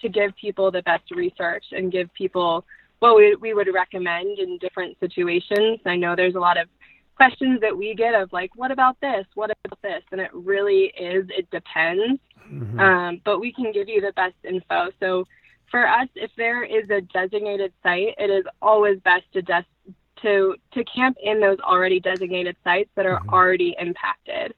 to 0.00 0.08
give 0.08 0.34
people 0.36 0.70
the 0.70 0.82
best 0.82 1.10
research 1.10 1.64
and 1.72 1.90
give 1.90 2.12
people 2.14 2.64
what 3.00 3.16
we, 3.16 3.36
we 3.36 3.54
would 3.54 3.68
recommend 3.72 4.38
in 4.38 4.58
different 4.58 4.98
situations. 5.00 5.80
I 5.86 5.96
know 5.96 6.16
there's 6.16 6.34
a 6.34 6.40
lot 6.40 6.58
of 6.58 6.68
questions 7.16 7.60
that 7.60 7.76
we 7.76 7.94
get 7.94 8.14
of 8.14 8.32
like, 8.32 8.50
what 8.54 8.70
about 8.70 9.00
this? 9.00 9.26
What 9.34 9.50
about 9.50 9.80
this? 9.82 10.02
And 10.12 10.20
it 10.20 10.30
really 10.32 10.92
is, 10.98 11.26
it 11.36 11.50
depends. 11.50 12.20
Mm-hmm. 12.50 12.80
Um, 12.80 13.20
but 13.24 13.40
we 13.40 13.52
can 13.52 13.72
give 13.72 13.88
you 13.88 14.00
the 14.00 14.12
best 14.12 14.36
info. 14.44 14.90
So 15.00 15.26
for 15.70 15.86
us, 15.86 16.08
if 16.14 16.30
there 16.36 16.64
is 16.64 16.88
a 16.90 17.00
designated 17.00 17.72
site, 17.82 18.14
it 18.18 18.30
is 18.30 18.44
always 18.62 18.98
best 19.00 19.24
to 19.34 19.42
des- 19.42 19.92
to 20.22 20.56
to 20.72 20.84
camp 20.84 21.16
in 21.22 21.40
those 21.40 21.58
already 21.60 22.00
designated 22.00 22.56
sites 22.64 22.90
that 22.96 23.06
are 23.06 23.20
mm-hmm. 23.20 23.34
already 23.34 23.76
impacted. 23.78 24.54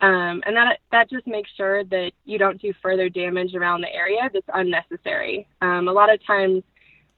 Um, 0.00 0.42
and 0.46 0.56
that 0.56 0.78
that 0.90 1.10
just 1.10 1.26
makes 1.26 1.50
sure 1.56 1.84
that 1.84 2.12
you 2.24 2.38
don't 2.38 2.60
do 2.60 2.72
further 2.80 3.08
damage 3.08 3.54
around 3.54 3.80
the 3.80 3.94
area 3.94 4.30
that's 4.32 4.46
unnecessary. 4.54 5.46
Um, 5.60 5.88
a 5.88 5.92
lot 5.92 6.12
of 6.12 6.24
times, 6.24 6.62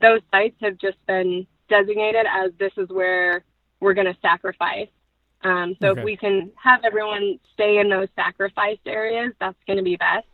those 0.00 0.20
sites 0.30 0.56
have 0.60 0.78
just 0.78 0.98
been 1.06 1.46
designated 1.68 2.26
as 2.30 2.50
this 2.58 2.72
is 2.76 2.88
where 2.88 3.44
we're 3.80 3.94
going 3.94 4.06
to 4.06 4.16
sacrifice. 4.20 4.88
Um, 5.42 5.76
so 5.80 5.88
okay. 5.88 6.00
if 6.00 6.04
we 6.04 6.16
can 6.16 6.50
have 6.62 6.80
everyone 6.84 7.38
stay 7.52 7.78
in 7.78 7.88
those 7.88 8.08
sacrificed 8.16 8.86
areas, 8.86 9.32
that's 9.40 9.58
going 9.66 9.76
to 9.76 9.82
be 9.82 9.96
best. 9.96 10.26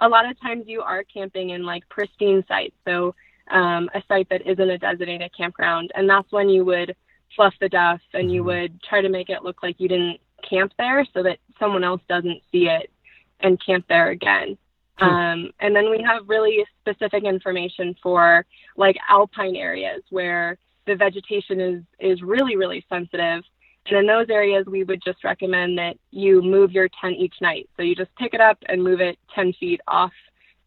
A 0.00 0.08
lot 0.08 0.28
of 0.28 0.40
times 0.40 0.64
you 0.66 0.80
are 0.80 1.04
camping 1.04 1.50
in 1.50 1.64
like 1.64 1.88
pristine 1.88 2.42
sites, 2.48 2.74
so 2.86 3.14
um, 3.50 3.88
a 3.94 4.02
site 4.08 4.28
that 4.30 4.46
isn't 4.46 4.70
a 4.70 4.78
designated 4.78 5.30
campground, 5.36 5.92
and 5.94 6.08
that's 6.08 6.30
when 6.32 6.48
you 6.48 6.64
would 6.64 6.96
fluff 7.36 7.54
the 7.60 7.68
duff 7.68 8.00
and 8.12 8.24
mm-hmm. 8.24 8.34
you 8.34 8.44
would 8.44 8.82
try 8.82 9.00
to 9.00 9.08
make 9.08 9.28
it 9.28 9.44
look 9.44 9.62
like 9.62 9.76
you 9.78 9.88
didn't 9.88 10.18
camp 10.48 10.72
there, 10.78 11.06
so 11.12 11.22
that 11.22 11.38
someone 11.58 11.84
else 11.84 12.00
doesn't 12.08 12.42
see 12.50 12.66
it 12.66 12.90
and 13.40 13.64
camp 13.64 13.84
there 13.88 14.10
again. 14.10 14.56
Hmm. 15.00 15.08
Um, 15.08 15.50
and 15.60 15.74
then 15.74 15.90
we 15.90 16.02
have 16.06 16.28
really 16.28 16.64
specific 16.80 17.24
information 17.24 17.94
for 18.02 18.44
like 18.76 18.96
alpine 19.08 19.56
areas 19.56 20.02
where 20.10 20.58
the 20.86 20.94
vegetation 20.94 21.60
is 21.60 21.82
is 21.98 22.22
really 22.22 22.56
really 22.56 22.84
sensitive 22.88 23.42
and 23.86 23.98
in 23.98 24.06
those 24.06 24.26
areas, 24.28 24.66
we 24.66 24.84
would 24.84 25.02
just 25.04 25.24
recommend 25.24 25.78
that 25.78 25.96
you 26.10 26.42
move 26.42 26.72
your 26.72 26.88
tent 27.00 27.16
each 27.18 27.34
night. 27.40 27.68
So 27.76 27.82
you 27.82 27.94
just 27.94 28.14
pick 28.16 28.34
it 28.34 28.40
up 28.40 28.58
and 28.68 28.82
move 28.82 29.00
it 29.00 29.18
10 29.34 29.54
feet 29.54 29.80
off 29.88 30.12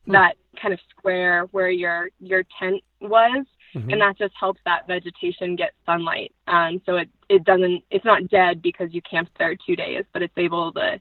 mm-hmm. 0.02 0.14
that 0.14 0.36
kind 0.62 0.74
of 0.74 0.80
square 0.90 1.44
where 1.52 1.70
your 1.70 2.10
your 2.20 2.44
tent 2.60 2.82
was, 3.02 3.46
mm-hmm. 3.76 3.90
and 3.90 4.02
that 4.02 4.18
just 4.18 4.34
helps 4.40 4.60
that 4.66 4.88
vegetation 4.88 5.56
get 5.56 5.74
sunlight. 5.86 6.34
Um, 6.48 6.82
so 6.86 6.98
it 6.98 7.10
it 7.30 7.44
doesn't 7.44 7.84
it's 7.92 8.06
not 8.06 8.28
dead 8.30 8.62
because 8.62 8.94
you 8.94 9.02
camped 9.10 9.38
there 9.38 9.56
two 9.66 9.76
days, 9.76 10.04
but 10.12 10.22
it's 10.22 10.38
able 10.38 10.72
to 10.74 11.00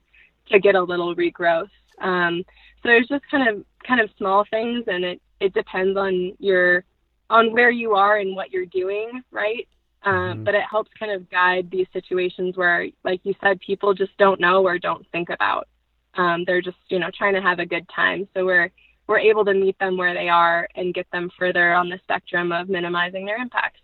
to 0.51 0.59
get 0.59 0.75
a 0.75 0.83
little 0.83 1.15
regrowth. 1.15 1.69
Um, 1.99 2.43
so 2.83 2.89
there's 2.89 3.07
just 3.07 3.23
kind 3.31 3.47
of 3.47 3.65
kind 3.87 4.01
of 4.01 4.09
small 4.17 4.45
things, 4.49 4.83
and 4.87 5.03
it 5.05 5.21
it 5.39 5.53
depends 5.53 5.97
on 5.97 6.33
your 6.39 6.83
on 7.29 7.53
where 7.53 7.71
you 7.71 7.95
are 7.95 8.17
and 8.17 8.35
what 8.35 8.51
you're 8.51 8.65
doing, 8.65 9.23
right? 9.31 9.67
Um, 10.03 10.13
mm-hmm. 10.13 10.43
But 10.43 10.55
it 10.55 10.63
helps 10.69 10.91
kind 10.99 11.11
of 11.11 11.29
guide 11.29 11.69
these 11.71 11.87
situations 11.93 12.57
where, 12.57 12.87
like 13.03 13.21
you 13.23 13.33
said, 13.41 13.59
people 13.61 13.93
just 13.93 14.15
don't 14.17 14.39
know 14.39 14.65
or 14.65 14.77
don't 14.77 15.07
think 15.11 15.29
about. 15.29 15.67
Um, 16.15 16.43
they're 16.45 16.61
just, 16.61 16.77
you 16.89 16.99
know, 16.99 17.09
trying 17.17 17.33
to 17.33 17.41
have 17.41 17.59
a 17.59 17.65
good 17.65 17.87
time. 17.89 18.27
So 18.33 18.45
we're 18.45 18.69
we're 19.07 19.19
able 19.19 19.45
to 19.45 19.53
meet 19.53 19.77
them 19.79 19.97
where 19.97 20.13
they 20.13 20.29
are 20.29 20.67
and 20.75 20.93
get 20.93 21.07
them 21.11 21.29
further 21.37 21.73
on 21.73 21.89
the 21.89 21.99
spectrum 22.03 22.51
of 22.51 22.69
minimizing 22.69 23.25
their 23.25 23.37
impacts. 23.37 23.79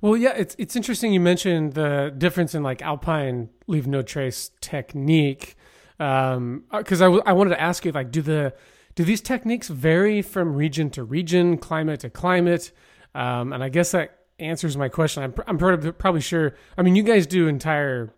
Well, 0.00 0.16
yeah, 0.16 0.34
it's 0.36 0.56
it's 0.58 0.74
interesting 0.74 1.12
you 1.12 1.20
mentioned 1.20 1.74
the 1.74 2.12
difference 2.16 2.54
in 2.54 2.62
like 2.62 2.82
alpine 2.82 3.50
leave 3.66 3.86
no 3.86 4.02
trace 4.02 4.50
technique. 4.60 5.56
Um, 6.00 6.64
because 6.70 7.00
uh, 7.00 7.04
I, 7.04 7.08
w- 7.08 7.22
I 7.26 7.32
wanted 7.32 7.50
to 7.50 7.60
ask 7.60 7.84
you 7.84 7.92
like, 7.92 8.10
do 8.10 8.22
the 8.22 8.54
do 8.94 9.04
these 9.04 9.20
techniques 9.20 9.68
vary 9.68 10.20
from 10.22 10.54
region 10.54 10.90
to 10.90 11.04
region, 11.04 11.56
climate 11.56 12.00
to 12.00 12.10
climate? 12.10 12.72
Um, 13.14 13.52
and 13.52 13.62
I 13.62 13.68
guess 13.68 13.92
that 13.92 14.18
answers 14.38 14.76
my 14.76 14.88
question. 14.88 15.22
I'm, 15.22 15.34
I'm 15.46 15.58
probably, 15.58 15.92
probably 15.92 16.20
sure. 16.20 16.54
I 16.76 16.82
mean, 16.82 16.96
you 16.96 17.02
guys 17.02 17.26
do 17.26 17.48
entire, 17.48 18.12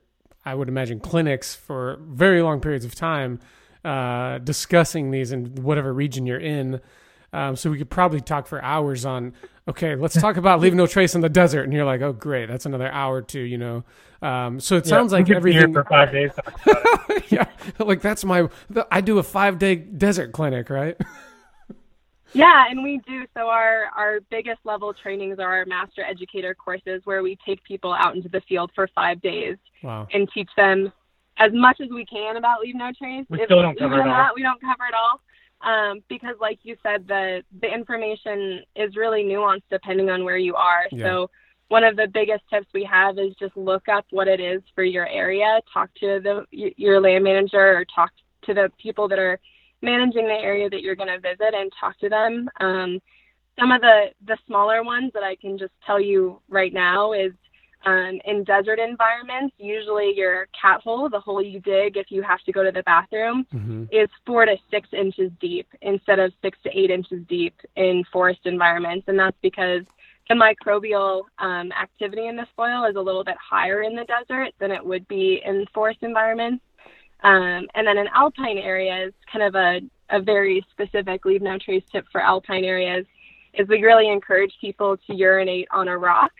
I 0.44 0.54
would 0.54 0.68
imagine, 0.68 1.00
clinics 1.00 1.54
for 1.54 1.98
very 2.00 2.42
long 2.42 2.60
periods 2.60 2.84
of 2.84 2.94
time 2.94 3.40
uh, 3.84 4.38
discussing 4.38 5.10
these 5.10 5.30
in 5.30 5.62
whatever 5.62 5.92
region 5.92 6.26
you're 6.26 6.40
in. 6.40 6.80
Um, 7.35 7.57
so 7.57 7.68
we 7.68 7.79
could 7.79 7.90
probably 7.90 8.20
talk 8.20 8.47
for 8.47 8.62
hours 8.62 9.05
on. 9.05 9.35
Okay, 9.66 9.97
let's 9.97 10.14
talk 10.20 10.37
about 10.37 10.61
leave 10.61 10.75
no 10.75 10.87
trace 10.87 11.14
in 11.14 11.20
the 11.20 11.29
desert, 11.29 11.64
and 11.64 11.73
you're 11.73 11.85
like, 11.85 12.01
oh 12.01 12.12
great, 12.12 12.47
that's 12.47 12.64
another 12.64 12.88
hour 12.90 13.23
too. 13.23 13.40
You 13.40 13.59
know, 13.59 13.85
um, 14.23 14.61
so 14.61 14.77
it 14.77 14.87
yeah, 14.87 14.90
sounds 14.90 15.12
like 15.12 15.29
everything 15.31 15.73
for 15.73 15.85
five 15.85 16.12
days. 16.12 16.31
yeah, 17.29 17.47
like 17.79 18.01
that's 18.01 18.25
my. 18.25 18.49
I 18.90 19.01
do 19.01 19.18
a 19.18 19.23
five 19.23 19.59
day 19.59 19.75
desert 19.75 20.33
clinic, 20.33 20.70
right? 20.70 20.97
Yeah, 22.37 22.64
and 22.68 22.83
we 22.83 23.01
do. 23.07 23.25
So 23.33 23.49
our 23.49 23.85
our 23.97 24.18
biggest 24.29 24.59
level 24.64 24.92
trainings 24.92 25.38
are 25.38 25.59
our 25.59 25.64
master 25.66 26.03
educator 26.03 26.53
courses, 26.53 27.01
where 27.05 27.23
we 27.23 27.38
take 27.47 27.62
people 27.62 27.94
out 27.94 28.16
into 28.16 28.29
the 28.29 28.40
field 28.49 28.73
for 28.75 28.88
five 28.92 29.23
days 29.23 29.57
wow. 29.85 30.09
and 30.12 30.29
teach 30.35 30.51
them 30.57 30.92
as 31.38 31.53
much 31.55 31.81
as 31.81 31.90
we 31.90 32.05
can 32.05 32.37
about 32.37 32.61
leave 32.61 32.75
no 32.75 32.90
trace. 32.99 33.25
We 33.31 33.40
if 33.40 33.47
still 33.47 33.62
don't 33.62 33.79
cover 33.79 34.01
it 34.01 34.09
all. 34.09 34.31
we 34.35 34.42
don't 34.42 34.61
cover 34.61 34.85
it 34.88 34.94
all. 34.94 35.20
Um, 35.64 36.05
because, 36.09 36.37
like 36.40 36.59
you 36.62 36.77
said, 36.83 37.09
the 37.09 37.42
the 37.61 37.72
information 37.72 38.62
is 38.77 38.96
really 38.96 39.24
nuanced 39.24 39.62
depending 39.70 40.11
on 40.11 40.22
where 40.24 40.37
you 40.37 40.55
are. 40.55 40.85
Yeah. 40.92 41.05
So 41.05 41.31
one 41.68 41.85
of 41.85 41.96
the 41.96 42.07
biggest 42.07 42.44
tips 42.53 42.66
we 42.74 42.85
have 42.85 43.18
is 43.18 43.35
just 43.38 43.57
look 43.57 43.88
up 43.88 44.05
what 44.11 44.29
it 44.29 44.40
is 44.40 44.62
for 44.74 44.85
your 44.85 45.09
area. 45.09 45.61
Talk 45.72 45.90
to 46.00 46.20
the 46.20 46.44
your 46.50 47.00
land 47.00 47.24
manager 47.24 47.79
or 47.79 47.85
talk 47.94 48.11
to 48.42 48.55
the 48.55 48.70
people 48.79 49.09
that 49.09 49.18
are 49.18 49.40
managing 49.81 50.27
the 50.27 50.35
area 50.35 50.68
that 50.68 50.83
you're 50.83 50.96
going 50.96 51.09
to 51.09 51.20
visit 51.20 51.55
and 51.55 51.72
talk 51.81 51.98
to 51.98 52.09
them. 52.09 52.48
Um, 52.61 53.00
some 53.59 53.70
of 53.70 53.81
the, 53.81 54.07
the 54.27 54.37
smaller 54.46 54.83
ones 54.83 55.12
that 55.14 55.22
I 55.22 55.37
can 55.37 55.59
just 55.59 55.72
tell 55.87 56.00
you 56.00 56.40
right 56.48 56.72
now 56.72 57.12
is 57.12 57.33
um, 57.85 58.20
in 58.25 58.44
desert 58.44 58.79
environments, 58.79 59.55
usually 59.59 60.12
your 60.16 60.47
cat 60.61 60.81
hole, 60.83 61.09
the 61.09 61.20
hole 61.20 61.42
you 61.42 61.61
dig 61.61 61.97
if 61.97 62.11
you 62.11 62.23
have 62.23 62.40
to 62.44 62.53
go 62.53 62.64
to 62.64 62.70
the 62.70 62.83
bathroom, 62.85 63.47
mm-hmm. 63.55 63.85
is 63.92 64.09
four 64.27 64.47
to 64.47 64.57
six 64.70 64.88
inches 64.92 65.31
deep 65.40 65.68
instead 65.83 66.18
of 66.18 66.33
six 66.42 66.59
to 66.64 66.70
eight 66.70 66.90
inches 66.90 67.23
deep 67.29 67.55
in 67.77 68.05
forest 68.12 68.40
environments. 68.44 69.07
And 69.09 69.18
that's 69.18 69.37
because 69.42 69.83
the 70.29 70.35
microbial 70.35 71.23
um, 71.38 71.70
activity 71.73 72.29
in 72.29 72.37
the 72.37 72.47
soil 72.57 72.85
is 72.88 72.97
a 72.97 73.01
little 73.01 73.25
bit 73.25 73.37
higher 73.38 73.83
in 73.83 73.94
the 73.94 74.05
desert 74.05 74.53
than 74.59 74.70
it 74.70 74.85
would 74.85 75.07
be 75.09 75.42
in 75.44 75.66
forest 75.75 75.99
environments. 76.03 76.64
Um, 77.23 77.66
and 77.75 77.87
then 77.87 77.99
in 77.99 78.07
alpine 78.14 78.59
areas, 78.59 79.12
kind 79.31 79.44
of 79.44 79.55
a, 79.55 79.81
a 80.11 80.20
very 80.23 80.64
specific 80.70 81.25
leave 81.25 81.42
no 81.42 81.59
trace 81.59 81.85
tip 81.92 82.07
for 82.11 82.20
alpine 82.20 82.64
areas 82.64 83.05
is 83.55 83.68
we 83.68 83.83
really 83.83 84.11
encourage 84.11 84.53
people 84.61 84.97
to 85.07 85.14
urinate 85.14 85.68
on 85.70 85.88
a 85.88 85.97
rock 85.97 86.33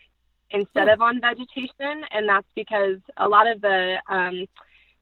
instead 0.51 0.89
of 0.89 1.01
on 1.01 1.21
vegetation. 1.21 2.05
And 2.11 2.29
that's 2.29 2.47
because 2.55 2.99
a 3.17 3.29
lot 3.29 3.47
of 3.47 3.61
the 3.61 3.97
um, 4.09 4.47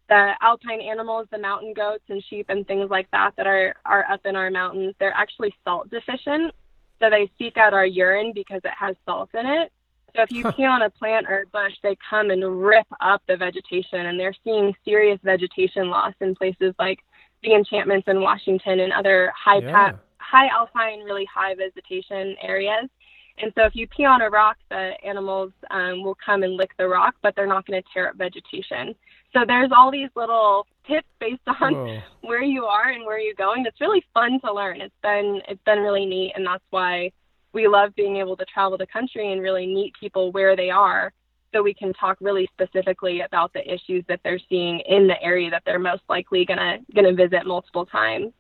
the 0.09 0.35
alpine 0.41 0.81
animals, 0.81 1.27
the 1.31 1.39
mountain 1.39 1.73
goats 1.73 2.05
and 2.09 2.23
sheep 2.29 2.47
and 2.49 2.67
things 2.67 2.91
like 2.91 3.11
that 3.13 3.33
that 3.37 3.47
are, 3.47 3.75
are 3.87 4.05
up 4.11 4.21
in 4.27 4.37
our 4.37 4.51
mountains, 4.51 4.95
they're 4.99 5.15
actually 5.15 5.55
salt 5.65 5.89
deficient. 5.91 6.53
So 7.01 7.09
they 7.09 7.31
seek 7.39 7.57
out 7.57 7.73
our 7.73 7.87
urine 7.87 8.33
because 8.35 8.61
it 8.65 8.73
has 8.79 8.95
salt 9.07 9.31
in 9.35 9.47
it. 9.47 9.73
So 10.15 10.23
if 10.23 10.31
you 10.31 10.53
pee 10.53 10.67
on 10.67 10.83
a 10.83 10.91
plant 10.91 11.27
or 11.29 11.43
a 11.43 11.47
bush, 11.47 11.73
they 11.83 11.97
come 12.09 12.31
and 12.31 12.63
rip 12.63 12.87
up 13.01 13.23
the 13.27 13.37
vegetation, 13.37 14.07
and 14.07 14.21
they're 14.21 14.35
seeing 14.45 14.75
serious 14.85 15.19
vegetation 15.25 15.89
loss 15.89 16.13
in 16.21 16.35
places 16.35 16.75
like 16.79 16.99
the 17.43 17.55
enchantments 17.55 18.07
in 18.09 18.21
Washington 18.21 18.81
and 18.81 18.93
other 18.93 19.33
high 19.35 19.61
yeah. 19.61 19.73
pa- 19.73 19.99
high 20.19 20.49
alpine, 20.49 21.01
really 21.01 21.25
high 21.25 21.55
vegetation 21.55 22.37
areas. 22.43 22.91
And 23.39 23.53
so 23.57 23.65
if 23.65 23.75
you 23.75 23.87
pee 23.87 24.05
on 24.05 24.23
a 24.23 24.31
rock, 24.31 24.57
the 24.71 24.93
animals 25.05 25.53
um, 25.71 26.03
will 26.03 26.17
come 26.25 26.43
and 26.43 26.55
lick 26.55 26.71
the 26.79 26.87
rock, 26.87 27.15
but 27.23 27.35
they're 27.35 27.47
not 27.47 27.67
going 27.67 27.83
to 27.83 27.89
tear 27.93 28.09
up 28.09 28.17
vegetation. 28.17 28.95
So 29.33 29.41
there's 29.47 29.71
all 29.75 29.91
these 29.91 30.11
little 30.15 30.67
tips 30.87 31.09
based 31.19 31.41
on 31.61 31.75
Whoa. 31.75 32.01
where 32.23 32.43
you 32.43 32.65
are 32.65 32.91
and 32.91 33.05
where 33.05 33.19
you're 33.19 33.35
going. 33.35 33.65
It's 33.67 33.81
really 33.81 34.05
fun 34.13 34.41
to 34.45 34.53
learn. 34.53 34.81
It's 34.81 34.95
been 35.03 35.41
it's 35.49 35.63
been 35.65 35.79
really 35.79 36.05
neat, 36.05 36.33
and 36.37 36.47
that's 36.47 36.65
why 36.71 37.11
we 37.53 37.69
love 37.69 37.95
being 37.95 38.17
able 38.17 38.37
to 38.37 38.45
travel 38.45 38.77
the 38.77 38.87
country 38.87 39.33
and 39.33 39.41
really 39.41 39.67
meet 39.67 39.95
people 39.99 40.33
where 40.33 40.57
they 40.57 40.71
are 40.71 41.13
so 41.53 41.63
we 41.63 41.75
can 41.75 41.93
talk 41.95 42.17
really 42.21 42.49
specifically 42.53 43.21
about 43.21 43.53
the 43.53 43.61
issues 43.73 44.05
that 44.09 44.21
they're 44.25 44.41
seeing 44.49 44.81
in 44.81 45.07
the 45.07 45.21
area 45.23 45.51
that 45.51 45.63
they're 45.65 45.79
most 45.79 46.03
likely 46.09 46.45
gonna 46.45 46.79
gonna 46.95 47.13
visit 47.13 47.47
multiple 47.47 47.87
times. 47.87 48.33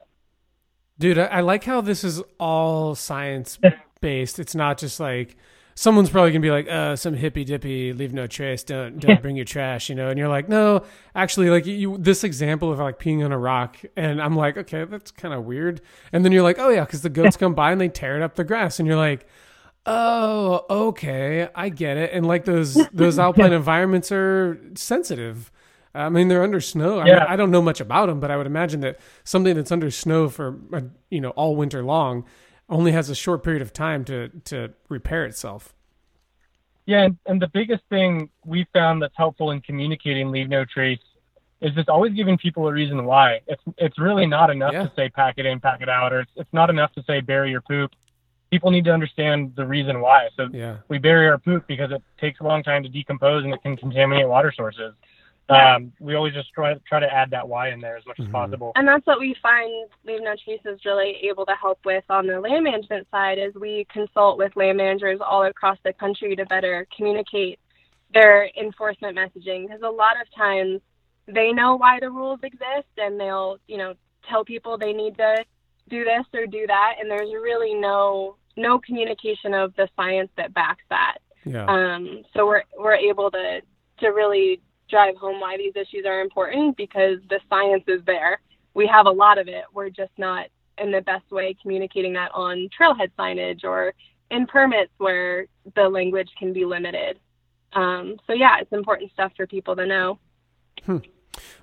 Dude, 0.99 1.19
I, 1.19 1.27
I 1.27 1.41
like 1.41 1.65
how 1.65 1.81
this 1.81 2.05
is 2.05 2.23
all 2.39 2.95
science 2.95 3.59
based. 4.03 4.39
It's 4.39 4.55
not 4.55 4.77
just 4.77 5.01
like 5.01 5.37
someone's 5.75 6.11
probably 6.11 6.33
gonna 6.33 6.41
be 6.41 6.51
like, 6.51 6.69
uh, 6.69 6.95
some 6.97 7.15
hippy 7.15 7.45
dippy, 7.45 7.95
leave 7.95 8.13
no 8.13 8.27
trace, 8.27 8.63
don't 8.63 8.99
don't 9.01 9.23
bring 9.23 9.37
your 9.37 9.47
trash, 9.47 9.89
you 9.89 9.95
know. 9.95 10.11
And 10.11 10.19
you're 10.19 10.29
like, 10.29 10.51
no, 10.51 10.85
actually, 11.15 11.49
like 11.49 11.65
you, 11.65 11.97
this 11.97 12.23
example 12.25 12.71
of 12.71 12.79
like 12.79 12.99
peeing 12.99 13.25
on 13.25 13.33
a 13.33 13.39
rock, 13.39 13.79
and 13.97 14.21
I'm 14.21 14.37
like, 14.37 14.59
okay, 14.59 14.85
that's 14.85 15.11
kind 15.11 15.33
of 15.33 15.45
weird. 15.47 15.81
And 16.13 16.23
then 16.27 16.33
you're 16.33 16.43
like, 16.43 16.59
oh 16.59 16.69
yeah, 16.69 16.85
because 16.85 17.01
the 17.01 17.09
goats 17.09 17.39
come 17.39 17.55
by 17.55 17.73
and 17.73 17.81
they 17.81 17.89
tear 17.89 18.17
it 18.17 18.23
up 18.23 18.35
the 18.35 18.45
grass, 18.45 18.79
and 18.79 18.87
you're 18.87 18.99
like, 18.99 19.27
Oh, 19.85 20.65
okay, 20.71 21.49
I 21.55 21.69
get 21.69 21.97
it. 21.97 22.11
And 22.13 22.25
like 22.27 22.45
those 22.45 22.75
those 22.93 23.19
alpine 23.19 23.53
environments 23.53 24.13
are 24.13 24.61
sensitive. 24.75 25.51
I 25.95 26.09
mean, 26.09 26.29
they're 26.29 26.43
under 26.43 26.61
snow. 26.61 27.01
I, 27.01 27.07
Yeah. 27.07 27.15
mean, 27.15 27.25
I 27.29 27.37
don't 27.37 27.51
know 27.51 27.61
much 27.61 27.81
about 27.81 28.07
them, 28.07 28.21
but 28.21 28.31
I 28.31 28.37
would 28.37 28.47
imagine 28.47 28.81
that 28.81 28.99
something 29.25 29.55
that's 29.57 29.73
under 29.73 29.91
snow 29.91 30.29
for 30.29 30.57
uh, 30.73 30.81
you 31.11 31.21
know 31.21 31.31
all 31.31 31.57
winter 31.57 31.83
long 31.83 32.25
only 32.69 32.93
has 32.93 33.11
a 33.11 33.15
short 33.15 33.43
period 33.43 33.63
of 33.63 33.73
time 33.73 34.05
to 34.07 34.29
to 34.45 34.73
repair 34.89 35.25
itself. 35.25 35.75
Yeah, 36.87 37.03
and, 37.03 37.17
and 37.27 37.41
the 37.41 37.49
biggest 37.49 37.85
thing 37.91 38.29
we 38.45 38.67
found 38.73 39.03
that's 39.03 39.17
helpful 39.17 39.53
in 39.53 39.61
communicating 39.61 40.31
leave 40.31 40.49
no 40.49 40.65
trace 40.65 40.99
is 41.61 41.73
just 41.75 41.89
always 41.89 42.13
giving 42.13 42.37
people 42.37 42.67
a 42.67 42.73
reason 42.73 43.05
why. 43.05 43.41
It's 43.47 43.63
it's 43.79 43.99
really 43.99 44.27
not 44.27 44.51
enough 44.51 44.73
Yeah. 44.73 44.85
to 44.85 44.93
say 44.97 45.09
pack 45.09 45.35
it 45.39 45.47
in, 45.47 45.61
pack 45.61 45.81
it 45.81 45.89
out, 45.89 46.13
or 46.13 46.21
it's, 46.21 46.33
it's 46.37 46.53
not 46.53 46.71
enough 46.71 46.93
to 46.95 47.03
say 47.05 47.21
bury 47.21 47.51
your 47.51 47.61
poop. 47.61 47.93
People 48.51 48.71
need 48.71 48.85
to 48.85 48.93
understand 48.93 49.53
the 49.57 49.65
reason 49.65 50.01
why. 50.01 50.29
So 50.37 50.49
Yeah. 50.53 50.79
we 50.89 50.99
bury 50.99 51.29
our 51.29 51.39
poop 51.39 51.67
because 51.69 51.93
it 51.93 52.03
takes 52.21 52.41
a 52.41 52.43
long 52.45 52.63
time 52.65 52.83
to 52.83 52.89
decompose 52.89 53.45
and 53.45 53.55
it 53.55 53.63
can 53.63 53.77
contaminate 53.77 54.29
water 54.29 54.53
sources. 54.55 54.93
Um, 55.55 55.93
we 56.01 56.15
always 56.15 56.35
just 56.35 56.53
try 56.53 56.75
try 56.89 57.01
to 57.01 57.13
add 57.13 57.31
that 57.31 57.49
why 57.49 57.71
in 57.71 57.81
there 57.81 57.97
as 57.97 58.07
much 58.07 58.19
Mhm. 58.19 58.27
as 58.27 58.33
possible. 58.33 58.73
And 58.77 58.87
that's 58.87 59.07
what 59.07 59.19
we 59.19 59.35
find 59.35 59.89
Leave 60.05 60.23
No 60.23 60.35
Trace 60.37 60.65
is 60.65 60.85
really 60.85 61.17
able 61.29 61.47
to 61.47 61.55
help 61.55 61.85
with 61.85 62.05
on 62.11 62.27
the 62.27 62.41
land 62.41 62.65
management 62.65 63.09
side 63.11 63.39
is 63.39 63.55
we 63.55 63.87
consult 63.93 64.39
with 64.39 64.55
land 64.57 64.79
managers 64.79 65.21
all 65.21 65.45
across 65.45 65.79
the 65.85 65.93
country 65.93 66.37
to 66.37 66.47
better 66.47 66.87
communicate 66.97 67.59
their 68.13 68.51
enforcement 68.57 69.17
messaging 69.17 69.67
because 69.67 69.83
a 69.83 69.91
lot 69.91 70.21
of 70.21 70.33
times 70.35 70.81
they 71.27 71.53
know 71.53 71.77
why 71.77 71.99
the 72.01 72.11
rules 72.11 72.41
exist 72.43 72.89
and 72.99 73.19
they'll, 73.19 73.59
you 73.69 73.79
know, 73.79 73.95
tell 74.29 74.45
people 74.45 74.77
they 74.77 74.93
need 74.93 75.17
to 75.17 75.45
do 75.89 76.05
this 76.05 76.25
or 76.35 76.47
do 76.47 76.67
that 76.67 76.97
and 77.01 77.11
there's 77.11 77.33
really 77.33 77.75
no 77.75 78.37
no 78.57 78.79
communication 78.79 79.55
of 79.55 79.75
the 79.77 79.89
science 79.97 80.31
that 80.37 80.53
backs 80.53 80.85
that. 80.91 81.19
Yeah. 81.45 81.65
Um, 81.67 82.23
so 82.35 82.47
we're 82.47 82.63
we're 82.79 82.95
able 82.95 83.31
to 83.31 83.63
to 83.99 84.09
really 84.09 84.61
drive 84.93 85.17
home 85.17 85.41
why 85.41 85.57
these 85.57 85.73
issues 85.75 86.05
are 86.07 86.21
important 86.21 86.77
because 86.77 87.19
the 87.31 87.41
science 87.51 87.83
is 87.89 88.01
there. 88.07 88.41
We 88.75 88.87
have 88.87 89.07
a 89.07 89.11
lot 89.11 89.39
of 89.39 89.49
it. 89.49 89.65
We're 89.75 89.91
just 89.91 90.13
not 90.19 90.47
in 90.79 90.93
the 90.93 91.01
best 91.01 91.29
way 91.31 91.57
communicating 91.61 92.13
that 92.13 92.31
on 92.33 92.69
trailhead 92.79 93.11
signage 93.19 93.65
or 93.65 93.93
in 94.31 94.47
permits 94.47 94.93
where 94.99 95.47
the 95.75 95.89
language 95.89 96.29
can 96.39 96.53
be 96.53 96.65
limited. 96.65 97.19
Um, 97.73 98.17
so 98.27 98.35
yeah, 98.35 98.59
it's 98.61 98.73
important 98.73 99.11
stuff 99.13 99.33
for 99.37 99.47
people 99.47 99.75
to 99.77 99.87
know. 99.87 100.19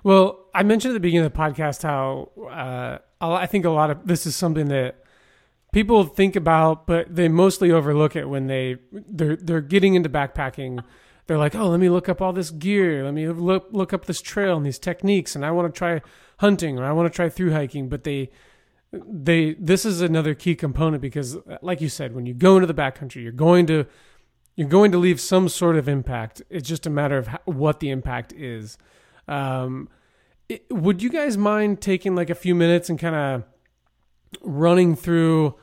Well, 0.02 0.46
I 0.52 0.64
mentioned 0.64 0.90
at 0.92 0.94
the 0.94 1.00
beginning 1.00 1.26
of 1.26 1.32
the 1.32 1.38
podcast 1.38 1.82
how 1.84 2.30
uh, 2.50 2.98
I 3.20 3.46
think 3.46 3.64
a 3.64 3.70
lot 3.70 3.90
of 3.90 4.06
this 4.06 4.26
is 4.26 4.34
something 4.34 4.66
that 4.68 5.04
people 5.72 6.04
think 6.04 6.36
about, 6.36 6.86
but 6.86 7.14
they 7.14 7.28
mostly 7.28 7.70
overlook 7.70 8.16
it 8.16 8.28
when 8.28 8.46
they 8.46 8.78
they're 8.92 9.36
they're 9.36 9.60
getting 9.60 9.94
into 9.94 10.08
backpacking. 10.08 10.82
They're 11.30 11.38
like, 11.38 11.54
oh, 11.54 11.68
let 11.68 11.78
me 11.78 11.88
look 11.88 12.08
up 12.08 12.20
all 12.20 12.32
this 12.32 12.50
gear. 12.50 13.04
Let 13.04 13.14
me 13.14 13.28
look 13.28 13.68
look 13.70 13.92
up 13.92 14.06
this 14.06 14.20
trail 14.20 14.56
and 14.56 14.66
these 14.66 14.80
techniques, 14.80 15.36
and 15.36 15.46
I 15.46 15.52
want 15.52 15.72
to 15.72 15.78
try 15.78 16.02
hunting 16.38 16.76
or 16.76 16.84
I 16.84 16.90
want 16.90 17.06
to 17.06 17.14
try 17.14 17.28
through 17.28 17.52
hiking. 17.52 17.88
But 17.88 18.02
they 18.02 18.30
they 18.92 19.54
this 19.54 19.84
is 19.84 20.00
another 20.00 20.34
key 20.34 20.56
component 20.56 21.00
because, 21.00 21.38
like 21.62 21.80
you 21.80 21.88
said, 21.88 22.16
when 22.16 22.26
you 22.26 22.34
go 22.34 22.56
into 22.56 22.66
the 22.66 22.74
backcountry, 22.74 23.22
you're 23.22 23.30
going 23.30 23.66
to 23.66 23.86
you're 24.56 24.66
going 24.66 24.90
to 24.90 24.98
leave 24.98 25.20
some 25.20 25.48
sort 25.48 25.76
of 25.76 25.88
impact. 25.88 26.42
It's 26.50 26.68
just 26.68 26.84
a 26.84 26.90
matter 26.90 27.16
of 27.16 27.28
how, 27.28 27.38
what 27.44 27.78
the 27.78 27.90
impact 27.90 28.32
is. 28.32 28.76
Um, 29.28 29.88
it, 30.48 30.66
would 30.68 31.00
you 31.00 31.10
guys 31.10 31.38
mind 31.38 31.80
taking 31.80 32.16
like 32.16 32.30
a 32.30 32.34
few 32.34 32.56
minutes 32.56 32.90
and 32.90 32.98
kind 32.98 33.14
of 33.14 33.44
running 34.42 34.96
through 34.96 35.54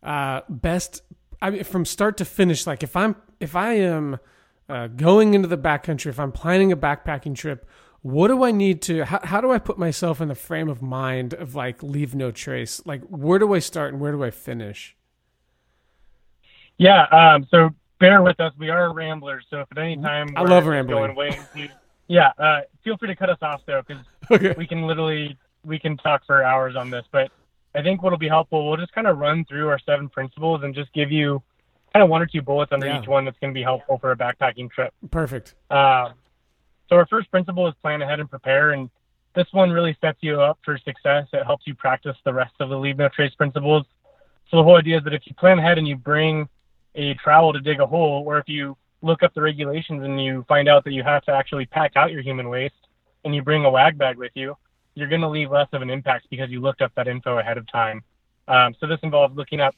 uh, 0.00 0.42
best 0.48 1.02
I 1.42 1.50
mean, 1.50 1.64
from 1.64 1.84
start 1.84 2.18
to 2.18 2.24
finish? 2.24 2.68
Like 2.68 2.84
if 2.84 2.94
I'm 2.94 3.16
if 3.40 3.56
I 3.56 3.72
am 3.72 4.20
uh, 4.68 4.86
going 4.88 5.34
into 5.34 5.48
the 5.48 5.58
backcountry, 5.58 6.06
if 6.06 6.20
I'm 6.20 6.32
planning 6.32 6.72
a 6.72 6.76
backpacking 6.76 7.34
trip, 7.34 7.66
what 8.02 8.28
do 8.28 8.44
I 8.44 8.50
need 8.52 8.80
to? 8.82 9.04
How, 9.04 9.20
how 9.24 9.40
do 9.40 9.50
I 9.50 9.58
put 9.58 9.78
myself 9.78 10.20
in 10.20 10.28
the 10.28 10.34
frame 10.34 10.68
of 10.68 10.82
mind 10.82 11.34
of 11.34 11.54
like 11.54 11.82
leave 11.82 12.14
no 12.14 12.30
trace? 12.30 12.80
Like 12.86 13.02
where 13.04 13.38
do 13.38 13.54
I 13.54 13.58
start 13.58 13.92
and 13.92 14.00
where 14.00 14.12
do 14.12 14.22
I 14.22 14.30
finish? 14.30 14.96
Yeah, 16.78 17.02
um, 17.06 17.46
so 17.50 17.70
bear 17.98 18.22
with 18.22 18.38
us. 18.40 18.52
We 18.58 18.70
are 18.70 18.92
ramblers, 18.92 19.44
so 19.50 19.60
if 19.60 19.68
at 19.72 19.78
any 19.78 19.96
time 19.96 20.28
I 20.36 20.42
love 20.42 20.66
rambling. 20.66 20.96
going 20.98 21.16
way 21.16 21.28
into- 21.54 21.72
yeah, 22.06 22.32
uh, 22.38 22.60
feel 22.84 22.96
free 22.96 23.08
to 23.08 23.16
cut 23.16 23.30
us 23.30 23.38
off 23.42 23.62
though, 23.66 23.82
because 23.86 24.04
Okay. 24.30 24.54
we 24.56 24.66
can 24.66 24.86
literally 24.86 25.36
we 25.64 25.78
can 25.78 25.96
talk 25.96 26.24
for 26.24 26.42
hours 26.44 26.76
on 26.76 26.88
this. 26.90 27.04
But 27.10 27.30
I 27.74 27.82
think 27.82 28.02
what'll 28.02 28.18
be 28.18 28.28
helpful, 28.28 28.66
we'll 28.68 28.76
just 28.76 28.92
kind 28.92 29.06
of 29.06 29.18
run 29.18 29.44
through 29.44 29.68
our 29.68 29.78
seven 29.80 30.08
principles 30.08 30.62
and 30.62 30.74
just 30.74 30.92
give 30.92 31.10
you 31.10 31.42
kind 31.92 32.02
of 32.02 32.08
one 32.08 32.22
or 32.22 32.26
two 32.26 32.42
bullets 32.42 32.72
under 32.72 32.86
Yeah. 32.86 33.00
each 33.00 33.08
one 33.08 33.24
that's 33.24 33.38
going 33.38 33.52
to 33.52 33.58
be 33.58 33.62
helpful 33.62 33.98
for 33.98 34.12
a 34.12 34.16
backpacking 34.16 34.70
trip. 34.70 34.92
Perfect. 35.10 35.54
Um, 35.70 36.14
so 36.88 36.96
our 36.96 37.06
first 37.06 37.30
principle 37.30 37.66
is 37.68 37.74
plan 37.82 38.02
ahead 38.02 38.20
and 38.20 38.28
prepare, 38.30 38.70
and 38.70 38.90
this 39.34 39.46
one 39.52 39.70
really 39.70 39.96
sets 40.00 40.18
you 40.20 40.40
up 40.40 40.58
for 40.64 40.78
success. 40.78 41.26
It 41.32 41.44
helps 41.44 41.66
you 41.66 41.74
practice 41.74 42.16
the 42.24 42.32
rest 42.32 42.54
of 42.60 42.70
the 42.70 42.78
leave 42.78 42.96
no 42.98 43.08
trace 43.08 43.34
principles. 43.34 43.84
So 44.50 44.56
the 44.56 44.62
whole 44.62 44.76
idea 44.76 44.98
is 44.98 45.04
that 45.04 45.12
if 45.12 45.26
you 45.26 45.34
plan 45.34 45.58
ahead 45.58 45.78
and 45.78 45.86
you 45.86 45.96
bring 45.96 46.48
a 46.94 47.14
trowel 47.14 47.52
to 47.52 47.60
dig 47.60 47.80
a 47.80 47.86
hole, 47.86 48.24
or 48.26 48.38
if 48.38 48.48
you 48.48 48.76
look 49.02 49.22
up 49.22 49.32
the 49.34 49.42
regulations 49.42 50.02
and 50.02 50.22
you 50.22 50.44
find 50.48 50.68
out 50.68 50.82
that 50.84 50.92
you 50.92 51.02
have 51.04 51.22
to 51.24 51.30
actually 51.32 51.66
pack 51.66 51.92
out 51.96 52.10
your 52.10 52.22
human 52.22 52.48
waste 52.48 52.74
and 53.24 53.34
you 53.34 53.42
bring 53.42 53.64
a 53.64 53.70
wag 53.70 53.96
bag 53.98 54.16
with 54.16 54.32
you, 54.34 54.56
you're 54.94 55.08
going 55.08 55.20
to 55.20 55.28
leave 55.28 55.50
less 55.50 55.68
of 55.72 55.82
an 55.82 55.90
impact 55.90 56.26
because 56.30 56.50
you 56.50 56.60
looked 56.60 56.80
up 56.82 56.90
that 56.96 57.06
info 57.06 57.38
ahead 57.38 57.58
of 57.58 57.70
time. 57.70 58.02
Um, 58.48 58.74
so 58.80 58.86
this 58.86 58.98
involves 59.02 59.36
looking 59.36 59.60
up 59.60 59.74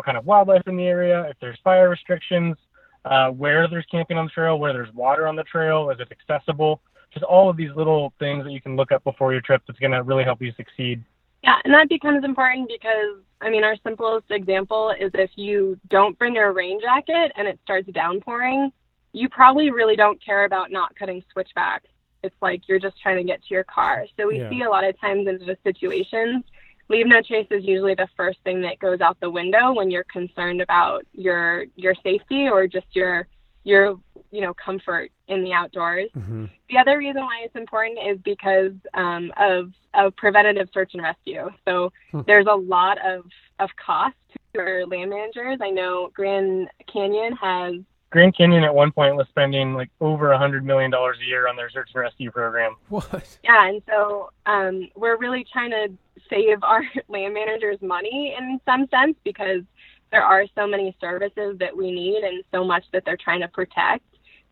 what 0.00 0.06
kind 0.06 0.16
of 0.16 0.24
wildlife 0.24 0.62
in 0.66 0.78
the 0.78 0.86
area, 0.86 1.24
if 1.24 1.36
there's 1.42 1.58
fire 1.62 1.90
restrictions, 1.90 2.56
uh, 3.04 3.28
where 3.28 3.68
there's 3.68 3.84
camping 3.90 4.16
on 4.16 4.24
the 4.24 4.30
trail, 4.30 4.58
where 4.58 4.72
there's 4.72 4.90
water 4.94 5.28
on 5.28 5.36
the 5.36 5.42
trail, 5.42 5.90
is 5.90 6.00
it 6.00 6.08
accessible? 6.10 6.80
Just 7.12 7.22
all 7.22 7.50
of 7.50 7.56
these 7.58 7.68
little 7.76 8.14
things 8.18 8.44
that 8.44 8.52
you 8.52 8.62
can 8.62 8.76
look 8.76 8.92
up 8.92 9.04
before 9.04 9.32
your 9.32 9.42
trip 9.42 9.60
that's 9.66 9.78
going 9.78 9.92
to 9.92 10.02
really 10.02 10.24
help 10.24 10.40
you 10.40 10.52
succeed. 10.56 11.04
Yeah, 11.42 11.56
and 11.64 11.74
that 11.74 11.90
becomes 11.90 12.24
important 12.24 12.68
because 12.68 13.18
I 13.42 13.50
mean 13.50 13.62
our 13.62 13.76
simplest 13.84 14.30
example 14.30 14.94
is 14.98 15.10
if 15.12 15.32
you 15.36 15.78
don't 15.90 16.18
bring 16.18 16.34
your 16.34 16.52
rain 16.54 16.80
jacket 16.80 17.30
and 17.36 17.46
it 17.46 17.58
starts 17.62 17.88
downpouring, 17.92 18.72
you 19.12 19.28
probably 19.28 19.70
really 19.70 19.96
don't 19.96 20.22
care 20.24 20.46
about 20.46 20.70
not 20.70 20.96
cutting 20.96 21.22
switchbacks. 21.30 21.88
It's 22.22 22.36
like 22.40 22.62
you're 22.68 22.78
just 22.78 22.98
trying 23.02 23.18
to 23.18 23.24
get 23.24 23.42
to 23.42 23.54
your 23.54 23.64
car. 23.64 24.06
So 24.18 24.28
we 24.28 24.38
Yeah. 24.38 24.48
see 24.48 24.62
a 24.62 24.70
lot 24.70 24.84
of 24.84 24.98
times 24.98 25.28
in 25.28 25.38
those 25.46 25.56
situations, 25.62 26.44
leave 26.90 27.06
no 27.06 27.22
trace 27.22 27.46
is 27.50 27.64
usually 27.64 27.94
the 27.94 28.08
first 28.16 28.38
thing 28.44 28.60
that 28.60 28.78
goes 28.80 29.00
out 29.00 29.16
the 29.20 29.30
window 29.30 29.72
when 29.72 29.90
you're 29.90 30.04
concerned 30.12 30.60
about 30.60 31.06
your 31.12 31.64
your 31.76 31.94
safety 32.02 32.48
or 32.48 32.66
just 32.66 32.86
your 32.92 33.26
your 33.64 33.98
you 34.30 34.40
know 34.42 34.52
comfort 34.62 35.10
in 35.28 35.42
the 35.42 35.52
outdoors. 35.52 36.10
hmm 36.12 36.44
The 36.68 36.78
other 36.78 36.98
reason 36.98 37.22
why 37.22 37.42
it's 37.44 37.56
important 37.56 37.98
is 38.06 38.18
because 38.24 38.72
um, 38.94 39.32
of 39.38 39.70
of 39.94 40.14
preventative 40.16 40.68
search 40.74 40.90
and 40.94 41.02
rescue. 41.02 41.48
So 41.66 41.90
Hmm. 42.10 42.22
there's 42.26 42.46
a 42.50 42.54
lot 42.54 42.98
of 43.06 43.24
of 43.60 43.70
cost 43.84 44.16
to 44.54 44.60
our 44.60 44.86
land 44.86 45.10
managers. 45.10 45.58
I 45.62 45.70
know 45.70 46.10
Grand 46.12 46.68
Canyon 46.92 47.32
has 47.36 47.74
Grand 48.10 48.36
Canyon 48.36 48.64
at 48.64 48.74
one 48.74 48.90
point 48.90 49.14
was 49.14 49.26
spending 49.28 49.74
like 49.74 49.88
over 50.00 50.32
a 50.32 50.38
hundred 50.38 50.64
million 50.64 50.90
dollars 50.90 51.18
a 51.22 51.26
year 51.26 51.46
on 51.46 51.56
their 51.56 51.70
search 51.70 51.90
and 51.94 52.02
rescue 52.02 52.30
program. 52.30 52.76
What? 52.88 53.38
yeah, 53.44 53.68
and 53.68 53.82
so 53.88 54.30
um, 54.46 54.88
we're 54.96 55.16
really 55.16 55.46
trying 55.50 55.70
to 55.70 55.88
save 56.28 56.62
our 56.62 56.82
land 57.08 57.34
managers 57.34 57.78
money 57.80 58.34
in 58.36 58.60
some 58.66 58.88
sense 58.88 59.16
because 59.24 59.62
there 60.10 60.22
are 60.22 60.44
so 60.56 60.66
many 60.66 60.96
services 61.00 61.56
that 61.60 61.76
we 61.76 61.92
need 61.92 62.24
and 62.24 62.42
so 62.52 62.64
much 62.64 62.84
that 62.92 63.04
they're 63.04 63.16
trying 63.16 63.40
to 63.40 63.48
protect 63.48 64.04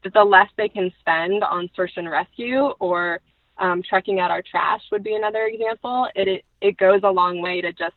that 0.04 0.14
the 0.14 0.22
less 0.22 0.48
they 0.56 0.68
can 0.68 0.92
spend 1.00 1.42
on 1.42 1.68
search 1.74 1.92
and 1.96 2.08
rescue 2.08 2.66
or 2.78 3.20
um, 3.58 3.82
trekking 3.82 4.20
out 4.20 4.30
our 4.30 4.42
trash 4.42 4.82
would 4.92 5.02
be 5.02 5.16
another 5.16 5.46
example. 5.46 6.06
It, 6.14 6.28
it 6.28 6.44
it 6.60 6.76
goes 6.76 7.00
a 7.02 7.10
long 7.10 7.42
way 7.42 7.60
to 7.60 7.72
just 7.72 7.94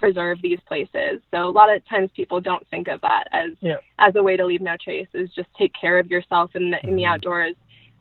preserve 0.00 0.40
these 0.42 0.58
places. 0.66 1.20
So 1.30 1.46
a 1.46 1.50
lot 1.50 1.72
of 1.74 1.86
times 1.86 2.10
people 2.16 2.40
don't 2.40 2.66
think 2.68 2.88
of 2.88 3.00
that 3.02 3.24
as 3.32 3.50
Yeah. 3.60 3.76
as 3.98 4.16
a 4.16 4.22
way 4.22 4.36
to 4.36 4.44
leave 4.46 4.62
no 4.62 4.76
trace. 4.82 5.06
Is 5.12 5.32
just 5.34 5.52
take 5.54 5.72
care 5.74 5.98
of 5.98 6.10
yourself 6.10 6.56
in 6.56 6.70
the 6.70 6.84
in 6.88 6.96
the 6.96 7.02
Mhm. 7.02 7.12
outdoors. 7.12 7.54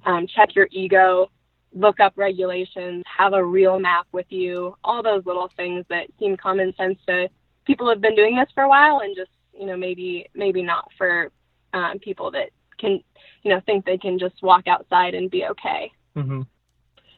Um, 0.05 0.25
check 0.25 0.55
your 0.55 0.69
ego, 0.71 1.29
look 1.73 1.99
up 1.99 2.13
regulations, 2.15 3.03
have 3.05 3.33
a 3.33 3.43
real 3.43 3.79
map 3.79 4.07
with 4.13 4.31
you. 4.31 4.75
All 4.83 5.03
those 5.03 5.25
little 5.25 5.49
things 5.57 5.85
that 5.89 6.07
seem 6.17 6.37
common 6.37 6.73
sense 6.75 6.97
to 7.07 7.29
people 7.65 7.85
who 7.85 7.89
have 7.91 8.01
been 8.01 8.15
doing 8.15 8.35
this 8.37 8.49
for 8.51 8.63
a 8.63 8.69
while, 8.69 8.99
and 8.99 9.15
just 9.15 9.31
you 9.53 9.65
know 9.65 9.75
maybe 9.75 10.27
maybe 10.33 10.63
not 10.63 10.89
for 10.97 11.31
um, 11.73 11.99
people 11.99 12.31
that 12.31 12.49
can 12.77 13.03
you 13.43 13.51
know 13.51 13.59
think 13.65 13.85
they 13.85 13.97
can 13.97 14.17
just 14.17 14.41
walk 14.41 14.67
outside 14.67 15.13
and 15.13 15.29
be 15.29 15.45
okay. 15.45 15.91
hmm 16.15 16.43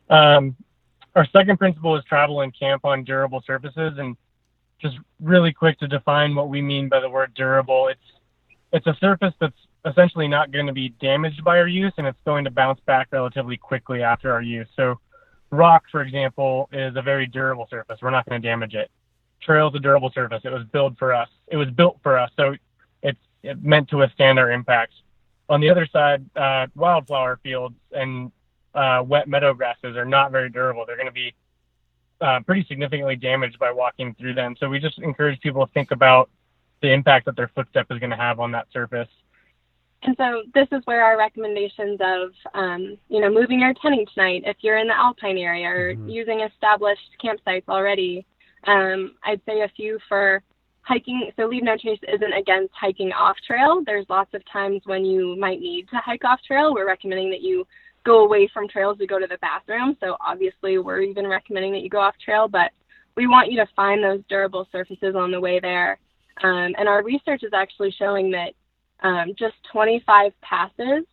Um, 0.10 0.56
our 1.16 1.26
second 1.28 1.58
principle 1.58 1.96
is 1.96 2.04
travel 2.06 2.42
and 2.42 2.54
camp 2.58 2.84
on 2.84 3.04
durable 3.04 3.42
surfaces, 3.46 3.98
and 4.00 4.18
just 4.82 4.98
really 5.22 5.54
quick 5.54 5.80
to 5.80 5.88
define 5.88 6.36
what 6.36 6.50
we 6.50 6.62
mean 6.62 6.90
by 6.90 7.00
the 7.00 7.10
word 7.10 7.34
durable. 7.34 7.88
It's 7.88 8.00
it's 8.74 8.88
a 8.88 8.96
surface 9.00 9.34
that's 9.40 9.56
essentially 9.86 10.28
not 10.28 10.52
going 10.52 10.68
to 10.68 10.74
be 10.74 10.90
damaged 11.02 11.44
by 11.44 11.58
our 11.60 11.68
use, 11.68 11.94
and 11.98 12.08
it's 12.08 12.20
going 12.26 12.46
to 12.46 12.52
bounce 12.52 12.80
back 12.86 13.08
relatively 13.12 13.58
quickly 13.58 14.02
after 14.02 14.32
our 14.32 14.42
use. 14.42 14.68
So, 14.76 15.00
rock, 15.50 15.84
for 15.92 16.02
example, 16.02 16.70
is 16.72 16.96
a 16.96 17.02
very 17.02 17.28
durable 17.28 17.68
surface. 17.70 18.00
We're 18.02 18.12
not 18.12 18.28
going 18.28 18.42
to 18.42 18.48
damage 18.48 18.74
it. 18.74 18.90
Trail 19.42 19.68
is 19.68 19.76
a 19.76 19.80
durable 19.80 20.12
surface. 20.14 20.42
It 20.46 20.54
was 20.54 20.64
built 20.72 20.98
for 20.98 21.14
us. 21.14 21.28
It 21.48 21.58
was 21.58 21.70
built 21.70 21.98
for 22.04 22.18
us, 22.18 22.32
so 22.38 22.56
it's 23.02 23.20
meant 23.62 23.90
to 23.90 23.98
withstand 23.98 24.40
our 24.40 24.52
impacts. 24.52 24.96
On 25.50 25.60
the 25.60 25.70
other 25.70 25.88
side, 25.92 26.24
uh, 26.36 26.68
wildflower 26.76 27.40
fields 27.44 27.76
and 27.92 28.32
uh, 28.74 29.04
wet 29.06 29.28
meadow 29.28 29.54
grasses 29.54 29.98
are 29.98 30.06
not 30.06 30.32
very 30.32 30.50
durable. 30.50 30.86
They're 30.86 30.96
going 30.96 31.08
to 31.08 31.12
be 31.12 31.34
uh, 32.22 32.40
pretty 32.46 32.66
significantly 32.68 33.16
damaged 33.16 33.60
by 33.60 33.72
walking 33.72 34.16
through 34.20 34.34
them. 34.34 34.56
So 34.60 34.70
we 34.70 34.80
just 34.80 35.00
encourage 35.00 35.40
people 35.42 35.66
to 35.66 35.74
think 35.74 35.92
about 35.92 36.30
the 36.82 36.92
impact 36.92 37.26
that 37.26 37.36
their 37.36 37.52
footstep 37.54 37.88
is 37.90 38.00
going 38.00 38.10
to 38.10 38.16
have 38.16 38.40
on 38.40 38.52
that 38.52 38.68
surface. 38.72 39.10
And 40.04 40.16
so 40.18 40.44
this 40.54 40.68
is 40.72 40.82
where 40.86 41.04
our 41.04 41.18
recommendations 41.18 42.00
of, 42.02 42.32
um, 42.56 42.98
you 43.08 43.22
know, 43.22 43.30
moving 43.30 43.60
your 43.60 43.74
tenting 43.82 44.06
tonight 44.14 44.44
if 44.46 44.58
you're 44.62 44.78
in 44.78 44.88
the 44.88 44.98
alpine 44.98 45.38
area 45.38 45.68
or 45.68 45.94
mm-hmm. 45.94 46.10
using 46.10 46.42
established 46.42 47.02
campsites 47.24 47.68
already. 47.70 48.26
Um, 48.66 49.14
I'd 49.24 49.42
say 49.46 49.62
a 49.62 49.70
few 49.76 50.00
for 50.10 50.42
hiking. 50.82 51.32
So 51.36 51.46
Leave 51.46 51.64
No 51.64 51.78
Trace 51.78 52.00
isn't 52.08 52.34
against 52.34 52.74
hiking 52.74 53.12
off 53.12 53.38
trail. 53.46 53.84
There's 53.86 54.08
lots 54.10 54.34
of 54.34 54.42
times 54.52 54.82
when 54.86 55.06
you 55.06 55.36
might 55.38 55.60
need 55.60 55.88
to 55.90 55.98
hike 55.98 56.26
off 56.26 56.40
trail. 56.48 56.74
We're 56.74 56.88
recommending 56.88 57.30
that 57.30 57.42
you 57.42 57.68
go 58.04 58.24
away 58.24 58.50
from 58.54 58.68
trails 58.68 58.98
to 58.98 59.08
go 59.08 59.20
to 59.20 59.28
the 59.28 59.38
bathroom. 59.40 59.96
So 60.00 60.18
obviously, 60.20 60.78
we're 60.78 61.02
even 61.02 61.28
recommending 61.28 61.74
that 61.74 61.82
you 61.82 61.90
go 61.90 62.00
off 62.00 62.16
trail, 62.24 62.48
but 62.48 62.72
we 63.16 63.28
want 63.28 63.52
you 63.52 63.58
to 63.58 63.68
find 63.76 64.04
those 64.04 64.22
durable 64.30 64.68
surfaces 64.72 65.16
on 65.16 65.32
the 65.32 65.40
way 65.40 65.60
there. 65.60 66.00
Um, 66.44 66.74
and 66.78 66.88
our 66.88 67.04
research 67.04 67.44
is 67.44 67.52
actually 67.54 67.92
showing 67.92 68.32
that 68.32 68.54
um, 69.04 69.34
just 69.38 69.56
25 69.72 70.32
passes 70.42 71.06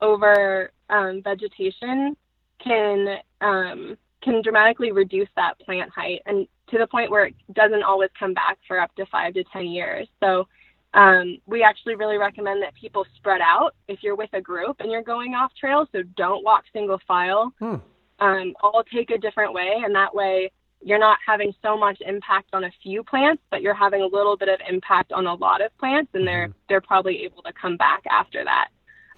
over 0.00 0.70
um, 0.90 1.22
vegetation 1.22 2.16
can 2.62 3.18
um, 3.40 3.96
can 4.22 4.42
dramatically 4.42 4.90
reduce 4.90 5.28
that 5.36 5.58
plant 5.60 5.90
height, 5.90 6.20
and 6.26 6.48
to 6.68 6.78
the 6.78 6.86
point 6.86 7.10
where 7.10 7.26
it 7.26 7.34
doesn't 7.52 7.82
always 7.82 8.10
come 8.18 8.34
back 8.34 8.58
for 8.66 8.80
up 8.80 8.92
to 8.96 9.06
five 9.06 9.34
to 9.34 9.44
10 9.52 9.66
years. 9.66 10.08
So 10.20 10.48
um, 10.96 11.36
we 11.44 11.62
actually 11.62 11.94
really 11.94 12.16
recommend 12.16 12.62
that 12.62 12.74
people 12.74 13.04
spread 13.16 13.42
out 13.42 13.74
if 13.86 14.02
you're 14.02 14.16
with 14.16 14.30
a 14.32 14.40
group 14.40 14.76
and 14.80 14.90
you're 14.90 15.02
going 15.02 15.34
off 15.34 15.52
trail. 15.54 15.86
So 15.92 16.02
don't 16.16 16.42
walk 16.42 16.64
single 16.72 16.98
file. 17.06 17.52
Hmm. 17.58 17.76
Um, 18.18 18.54
all 18.62 18.82
take 18.90 19.10
a 19.10 19.18
different 19.18 19.52
way, 19.52 19.82
and 19.84 19.94
that 19.94 20.14
way 20.14 20.50
you're 20.82 20.98
not 20.98 21.18
having 21.26 21.52
so 21.60 21.76
much 21.76 22.00
impact 22.00 22.48
on 22.54 22.64
a 22.64 22.70
few 22.82 23.02
plants, 23.02 23.42
but 23.50 23.60
you're 23.60 23.74
having 23.74 24.00
a 24.00 24.06
little 24.06 24.38
bit 24.38 24.48
of 24.48 24.58
impact 24.66 25.12
on 25.12 25.26
a 25.26 25.34
lot 25.34 25.60
of 25.60 25.76
plants, 25.76 26.10
and 26.14 26.26
they're 26.26 26.48
mm-hmm. 26.48 26.58
they're 26.70 26.80
probably 26.80 27.24
able 27.24 27.42
to 27.42 27.52
come 27.52 27.76
back 27.76 28.02
after 28.10 28.42
that. 28.44 28.68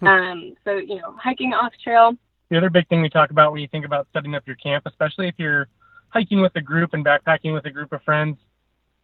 Hmm. 0.01 0.07
Um, 0.09 0.55
so 0.65 0.79
you 0.79 0.97
know, 0.97 1.15
hiking 1.17 1.55
off 1.55 1.73
trail. 1.83 2.15
The 2.51 2.57
other 2.57 2.71
big 2.71 2.89
thing 2.89 3.03
we 3.03 3.09
talk 3.09 3.31
about 3.31 3.53
when 3.53 3.61
you 3.61 3.69
think 3.69 3.85
about 3.85 4.09
setting 4.13 4.35
up 4.35 4.45
your 4.47 4.57
camp, 4.57 4.85
especially 4.87 5.29
if 5.29 5.35
you're 5.39 5.69
hiking 6.09 6.41
with 6.41 6.57
a 6.57 6.61
group 6.61 6.93
and 6.93 7.05
backpacking 7.05 7.55
with 7.55 7.67
a 7.67 7.71
group 7.71 7.93
of 7.93 8.03
friends, 8.03 8.37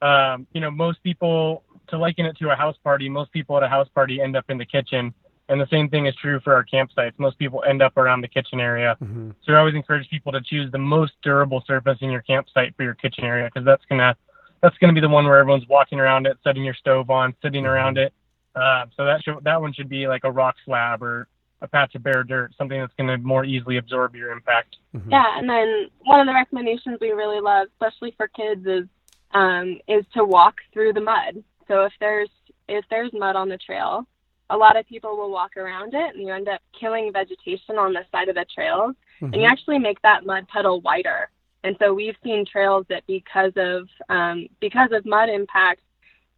um, 0.03 0.47
you 0.53 0.61
know, 0.61 0.73
most 0.73 1.03
people 1.05 1.63
to 1.89 1.99
liken 1.99 2.27
it 2.27 2.37
to 2.39 2.51
a 2.51 2.55
house 2.55 2.77
party, 2.83 3.09
most 3.09 3.33
people 3.33 3.57
at 3.57 3.63
a 3.63 3.69
house 3.69 3.89
party 3.95 4.21
end 4.21 4.37
up 4.37 4.45
in 4.49 4.59
the 4.59 4.67
kitchen. 4.67 5.15
And 5.49 5.61
the 5.61 5.67
same 5.71 5.91
thing 5.91 6.07
is 6.07 6.15
true 6.17 6.41
for 6.41 6.55
our 6.55 6.65
campsites. 6.65 7.19
Most 7.19 7.39
people 7.39 7.63
end 7.69 7.83
up 7.83 7.97
around 7.99 8.23
the 8.23 8.29
kitchen 8.29 8.61
area. 8.61 8.97
Mm-hmm. 9.03 9.33
So 9.45 9.53
I 9.53 9.59
always 9.59 9.75
encourage 9.75 10.09
people 10.09 10.33
to 10.33 10.41
choose 10.41 10.73
the 10.73 10.79
most 10.79 11.13
durable 11.23 11.63
surface 11.67 11.99
in 12.01 12.11
your 12.11 12.23
campsite 12.23 12.75
for 12.77 12.83
your 12.83 12.95
kitchen 12.95 13.25
area 13.25 13.51
because 13.53 13.67
that's 13.67 13.85
gonna 13.91 14.17
that's 14.63 14.77
gonna 14.79 14.95
be 14.95 15.01
the 15.01 15.09
one 15.09 15.27
where 15.27 15.39
everyone's 15.39 15.69
walking 15.69 16.01
around 16.01 16.27
it, 16.27 16.39
setting 16.43 16.65
your 16.65 16.75
stove 16.75 17.11
on, 17.11 17.35
sitting 17.43 17.65
mm-hmm. 17.65 17.73
around 17.73 17.99
it. 17.99 18.15
Uh, 18.57 18.87
so 18.97 19.05
that 19.05 19.23
should, 19.23 19.43
that 19.43 19.61
one 19.61 19.73
should 19.75 19.89
be 19.89 20.07
like 20.07 20.25
a 20.25 20.31
rock 20.31 20.55
slab 20.65 21.03
or 21.03 21.29
a 21.61 21.69
patch 21.69 21.95
of 21.95 22.03
bare 22.03 22.23
dirt, 22.23 22.53
something 22.57 22.79
that's 22.79 22.93
going 22.97 23.09
to 23.09 23.19
more 23.19 23.45
easily 23.45 23.79
absorb 23.79 24.15
your 24.15 24.31
impact. 24.31 24.77
Mm-hmm. 24.95 25.11
Yeah, 25.11 25.39
and 25.39 25.49
then 25.49 25.89
one 26.05 26.21
of 26.21 26.27
the 26.27 26.33
recommendations 26.33 26.99
we 27.01 27.11
really 27.11 27.41
love, 27.41 27.69
especially 27.73 28.15
for 28.17 28.29
kids, 28.29 28.65
is 28.67 28.85
um, 29.33 29.79
is 29.89 30.05
to 30.15 30.25
walk 30.25 30.57
through 30.73 30.93
the 30.93 31.01
mud. 31.01 31.43
So 31.69 31.85
if 31.85 31.93
there's 32.01 32.31
if 32.69 32.85
there's 32.91 33.13
mud 33.13 33.37
on 33.37 33.49
the 33.49 33.59
trail, 33.59 34.07
a 34.51 34.57
lot 34.57 34.77
of 34.77 34.87
people 34.87 35.17
will 35.17 35.31
walk 35.31 35.57
around 35.57 35.95
it, 35.95 36.15
and 36.15 36.27
you 36.27 36.33
end 36.33 36.49
up 36.49 36.61
killing 36.79 37.13
vegetation 37.13 37.79
on 37.79 37.93
the 37.93 38.05
side 38.13 38.29
of 38.29 38.35
the 38.35 38.47
trail 38.55 38.95
mm-hmm. 39.25 39.27
and 39.27 39.35
you 39.35 39.41
mm-hmm. 39.41 39.53
actually 39.53 39.79
make 39.79 40.01
that 40.03 40.25
mud 40.27 40.47
puddle 40.49 40.81
wider. 40.81 41.31
And 41.63 41.77
so 41.79 41.95
we've 41.95 42.17
seen 42.23 42.45
trails 42.45 42.85
that 42.91 43.05
because 43.07 43.53
of 43.57 43.89
um, 44.09 44.49
because 44.61 44.91
of 44.93 45.07
mud 45.07 45.31
impacts, 45.31 45.83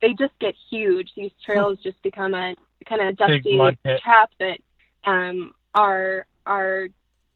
they 0.00 0.12
just 0.14 0.38
get 0.40 0.54
huge. 0.70 1.10
These 1.16 1.32
trails 1.44 1.78
just 1.82 2.00
become 2.02 2.34
a 2.34 2.54
kind 2.88 3.02
of 3.02 3.16
dusty 3.16 3.58
trap 4.02 4.30
that 4.38 4.58
um, 5.04 5.52
our 5.74 6.26
our 6.46 6.88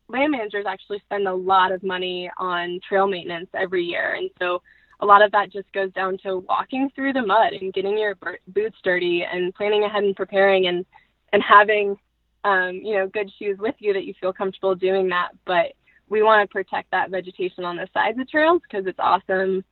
land 0.09 0.33
managers 0.33 0.67
actually 0.67 1.01
spend 1.01 1.27
a 1.27 1.35
lot 1.35 1.73
of 1.73 1.83
money 1.83 2.31
on 2.37 2.81
trail 2.89 3.07
maintenance 3.07 3.49
every 3.55 3.85
year, 3.85 4.15
and 4.15 4.31
so 4.39 4.63
a 5.01 5.07
lot 5.07 5.23
of 5.23 5.33
that 5.33 5.53
just 5.53 5.73
goes 5.73 5.93
down 5.93 6.19
to 6.19 6.39
walking 6.49 6.91
through 6.95 7.13
the 7.13 7.23
mud 7.23 7.53
and 7.55 7.73
getting 7.73 7.99
your 7.99 8.17
boots 8.49 8.77
dirty 8.85 9.25
and 9.25 9.55
planning 9.55 9.85
ahead 9.85 10.05
and 10.05 10.17
preparing 10.17 10.67
and 10.67 10.85
and 11.33 11.43
having 11.43 11.97
um, 12.45 12.75
you 12.75 12.95
know 12.95 13.07
good 13.09 13.31
shoes 13.39 13.59
with 13.59 13.75
you 13.79 13.93
that 13.93 14.05
you 14.05 14.15
feel 14.21 14.33
comfortable 14.33 14.75
doing 14.75 15.09
that. 15.09 15.31
But 15.47 15.73
we 16.09 16.23
want 16.23 16.49
to 16.49 16.53
protect 16.53 16.91
that 16.91 17.11
vegetation 17.11 17.65
on 17.65 17.77
the 17.77 17.89
sides 17.95 18.19
of 18.19 18.29
trails 18.29 18.61
because 18.69 18.87
it's 18.87 18.99
awesome 18.99 19.65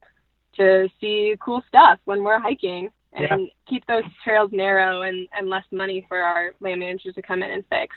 to 0.57 0.89
see 1.01 1.35
cool 1.41 1.63
stuff 1.69 1.99
when 2.05 2.23
we're 2.23 2.41
hiking 2.41 2.91
and 3.13 3.41
yeah. 3.41 3.47
keep 3.69 3.87
those 3.87 4.05
trails 4.23 4.51
narrow 4.53 5.03
and, 5.03 5.29
and 5.37 5.49
less 5.49 5.65
money 5.71 6.05
for 6.09 6.19
our 6.19 6.53
land 6.61 6.81
managers 6.81 7.15
to 7.15 7.23
come 7.23 7.43
in 7.43 7.51
and 7.51 7.65
fix. 7.71 7.95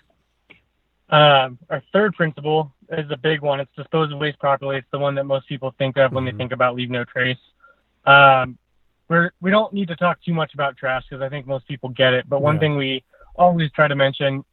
Um, 1.09 1.59
our 1.69 1.83
third 1.91 2.13
principle 2.13 2.71
is 2.99 3.11
a 3.11 3.17
big 3.17 3.41
one. 3.41 3.59
It's 3.59 3.71
dispose 3.75 4.11
of 4.11 4.19
waste 4.19 4.39
properly. 4.39 4.77
It's 4.77 4.87
the 4.91 4.99
one 4.99 5.15
that 5.15 5.25
most 5.25 5.47
people 5.47 5.73
think 5.77 5.97
of 5.97 6.11
when 6.11 6.25
mm-hmm. 6.25 6.37
they 6.37 6.41
think 6.41 6.51
about 6.51 6.75
leave 6.75 6.89
no 6.89 7.03
trace. 7.03 7.37
Um, 8.05 8.57
we're, 9.09 9.31
we 9.41 9.51
don't 9.51 9.73
need 9.73 9.89
to 9.89 9.95
talk 9.95 10.21
too 10.23 10.33
much 10.33 10.53
about 10.53 10.77
trash 10.77 11.03
because 11.09 11.21
I 11.21 11.29
think 11.29 11.45
most 11.45 11.67
people 11.67 11.89
get 11.89 12.13
it. 12.13 12.27
But 12.29 12.41
one 12.41 12.55
yeah. 12.55 12.61
thing 12.61 12.77
we 12.77 13.03
always 13.35 13.71
try 13.71 13.87
to 13.87 13.95
mention, 13.95 14.43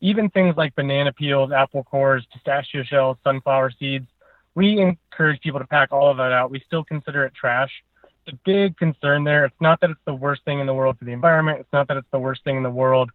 even 0.00 0.30
things 0.30 0.56
like 0.56 0.74
banana 0.74 1.12
peels, 1.12 1.52
apple 1.52 1.84
cores, 1.84 2.26
pistachio 2.32 2.82
shells, 2.82 3.18
sunflower 3.24 3.72
seeds, 3.78 4.06
we 4.54 4.80
encourage 4.80 5.40
people 5.42 5.60
to 5.60 5.66
pack 5.66 5.92
all 5.92 6.10
of 6.10 6.16
that 6.16 6.32
out. 6.32 6.50
We 6.50 6.60
still 6.66 6.82
consider 6.82 7.24
it 7.24 7.34
trash 7.34 7.70
the 8.26 8.38
big 8.44 8.76
concern 8.76 9.24
there. 9.24 9.44
It's 9.44 9.60
not 9.60 9.80
that 9.80 9.90
it's 9.90 10.00
the 10.04 10.14
worst 10.14 10.44
thing 10.44 10.60
in 10.60 10.66
the 10.66 10.74
world 10.74 10.98
for 10.98 11.04
the 11.04 11.12
environment. 11.12 11.60
It's 11.60 11.72
not 11.72 11.88
that 11.88 11.96
it's 11.96 12.10
the 12.10 12.18
worst 12.18 12.44
thing 12.44 12.56
in 12.56 12.62
the 12.62 12.70
world 12.70 13.10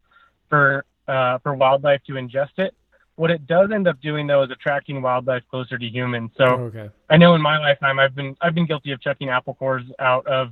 for 0.49 0.85
uh, 1.07 1.39
for 1.39 1.53
wildlife 1.53 2.01
to 2.07 2.13
ingest 2.13 2.57
it. 2.57 2.73
What 3.21 3.29
it 3.29 3.45
does 3.45 3.69
end 3.71 3.87
up 3.87 4.01
doing 4.01 4.25
though 4.25 4.41
is 4.41 4.49
attracting 4.49 4.99
wildlife 4.99 5.43
closer 5.47 5.77
to 5.77 5.85
humans. 5.85 6.31
So 6.35 6.43
okay. 6.43 6.89
I 7.07 7.17
know 7.17 7.35
in 7.35 7.41
my 7.41 7.59
lifetime 7.59 7.99
I've 7.99 8.15
been 8.15 8.35
I've 8.41 8.55
been 8.55 8.65
guilty 8.65 8.93
of 8.93 8.99
chucking 8.99 9.29
apple 9.29 9.53
cores 9.53 9.83
out 9.99 10.25
of 10.25 10.49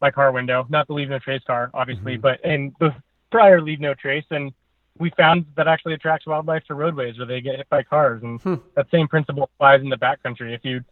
my 0.00 0.10
car 0.10 0.32
window, 0.32 0.64
not 0.70 0.86
the 0.86 0.94
leave 0.94 1.10
no 1.10 1.18
trace 1.18 1.42
car, 1.46 1.70
obviously, 1.74 2.14
mm-hmm. 2.14 2.22
but 2.22 2.42
in 2.42 2.74
the 2.80 2.94
prior 3.30 3.60
leave 3.60 3.80
no 3.80 3.92
trace, 3.92 4.24
and 4.30 4.54
we 4.98 5.10
found 5.10 5.44
that 5.58 5.68
actually 5.68 5.92
attracts 5.92 6.26
wildlife 6.26 6.64
to 6.68 6.74
roadways 6.74 7.18
where 7.18 7.26
they 7.26 7.42
get 7.42 7.56
hit 7.56 7.68
by 7.68 7.82
cars, 7.82 8.22
and 8.22 8.40
hmm. 8.40 8.54
that 8.76 8.86
same 8.90 9.08
principle 9.08 9.42
applies 9.42 9.82
in 9.82 9.90
the 9.90 9.98
backcountry. 9.98 10.54
If 10.54 10.64
you 10.64 10.82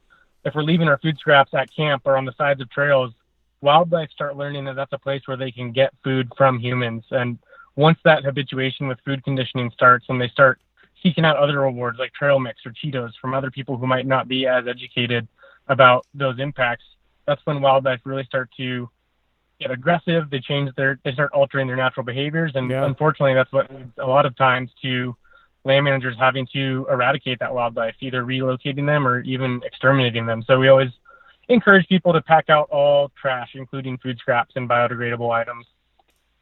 if 0.45 0.55
we're 0.55 0.63
leaving 0.63 0.89
our 0.89 0.99
food 0.99 1.17
scraps 1.17 1.55
at 1.55 1.75
camp 1.75 2.03
or 2.05 2.19
on 2.19 2.27
the 2.27 2.35
sides 2.37 2.61
of 2.61 2.69
trails, 2.69 3.15
wildlife 3.63 4.11
start 4.11 4.37
learning 4.37 4.67
that 4.67 4.77
that's 4.77 4.93
a 4.93 4.99
place 4.99 5.23
where 5.25 5.39
they 5.39 5.51
can 5.51 5.73
get 5.73 5.95
food 6.05 6.31
from 6.37 6.59
humans. 6.59 7.05
And 7.13 7.39
once 7.77 7.99
that 8.05 8.25
habituation 8.25 8.89
with 8.89 8.99
food 9.07 9.25
conditioning 9.25 9.71
starts 9.71 10.05
and 10.11 10.21
they 10.21 10.29
start 10.29 10.61
seeking 11.05 11.25
out 11.25 11.37
other 11.37 11.61
rewards 11.61 11.99
like 11.99 12.13
trail 12.13 12.41
mix 12.41 12.61
or 12.65 12.73
Cheetos 12.73 13.13
from 13.21 13.35
other 13.35 13.51
people 13.51 13.77
who 13.77 13.87
might 13.87 14.07
not 14.07 14.27
be 14.27 14.47
as 14.47 14.67
educated 14.67 15.29
about 15.69 16.07
those 16.15 16.39
impacts, 16.41 16.85
that's 17.27 17.41
when 17.45 17.61
wildlife 17.61 18.01
really 18.05 18.25
start 18.25 18.51
to 18.57 18.89
get 19.61 19.71
aggressive. 19.71 20.31
They 20.31 20.41
change 20.41 20.71
their, 20.77 20.99
they 21.05 21.13
start 21.13 21.33
altering 21.33 21.67
their 21.67 21.77
natural 21.77 22.05
behaviors. 22.05 22.53
And 22.55 22.71
yeah. 22.71 22.85
unfortunately, 22.85 23.35
that's 23.35 23.53
what 23.53 23.71
leads 23.73 23.93
a 23.99 24.07
lot 24.07 24.27
of 24.27 24.37
times 24.37 24.71
to 24.83 25.15
land 25.65 25.85
managers 25.85 26.17
having 26.19 26.47
to 26.53 26.87
eradicate 26.91 27.39
that 27.41 27.55
wildlife, 27.55 27.95
either 28.01 28.25
relocating 28.25 28.87
them 28.87 29.07
or 29.07 29.21
even 29.21 29.61
exterminating 29.65 30.27
them. 30.27 30.43
So 30.47 30.59
we 30.59 30.69
always 30.69 30.91
encourage 31.49 31.87
people 31.89 32.13
to 32.13 32.23
pack 32.23 32.51
out 32.51 32.69
all 32.71 33.11
trash, 33.21 33.51
including 33.55 33.99
food 33.99 34.19
scraps 34.19 34.53
and 34.57 34.69
biodegradable 34.69 35.31
items. 35.31 35.67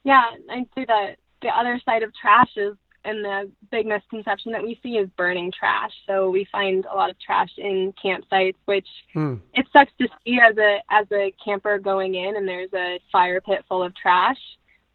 Yeah, 0.05 0.23
I'd 0.51 0.67
say 0.75 0.85
that 0.87 1.17
the 1.43 1.49
other 1.49 1.81
side 1.85 2.03
of 2.03 2.13
trash 2.15 2.51
is, 2.57 2.75
and 3.05 3.25
the 3.25 3.51
big 3.71 3.87
misconception 3.87 4.53
that 4.53 4.63
we 4.63 4.79
see 4.83 4.97
is 4.97 5.09
burning 5.17 5.53
trash. 5.57 5.93
So 6.07 6.31
we 6.31 6.47
find 6.53 6.85
a 6.87 6.95
lot 6.95 7.11
of 7.11 7.19
trash 7.19 7.51
in 7.59 7.93
campsites, 8.03 8.57
which 8.67 8.87
hmm. 9.13 9.37
it 9.55 9.67
sucks 9.73 9.93
to 10.01 10.09
see 10.25 10.39
as 10.41 10.57
a 10.57 10.79
as 10.91 11.07
a 11.13 11.35
camper 11.45 11.79
going 11.79 12.15
in 12.15 12.37
and 12.37 12.47
there's 12.47 12.73
a 12.75 13.01
fire 13.11 13.41
pit 13.41 13.65
full 13.69 13.83
of 13.83 13.95
trash. 13.97 14.39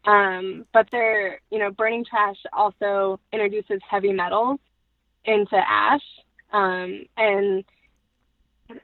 Um, 0.04 0.64
but 0.72 0.88
they're, 0.90 1.40
you 1.50 1.58
know, 1.58 1.70
burning 1.70 2.04
trash 2.04 2.36
also 2.52 3.20
introduces 3.32 3.80
heavy 3.88 4.12
metals 4.12 4.58
into 5.24 5.56
ash. 5.56 6.00
Um, 6.52 7.04
and 7.16 7.64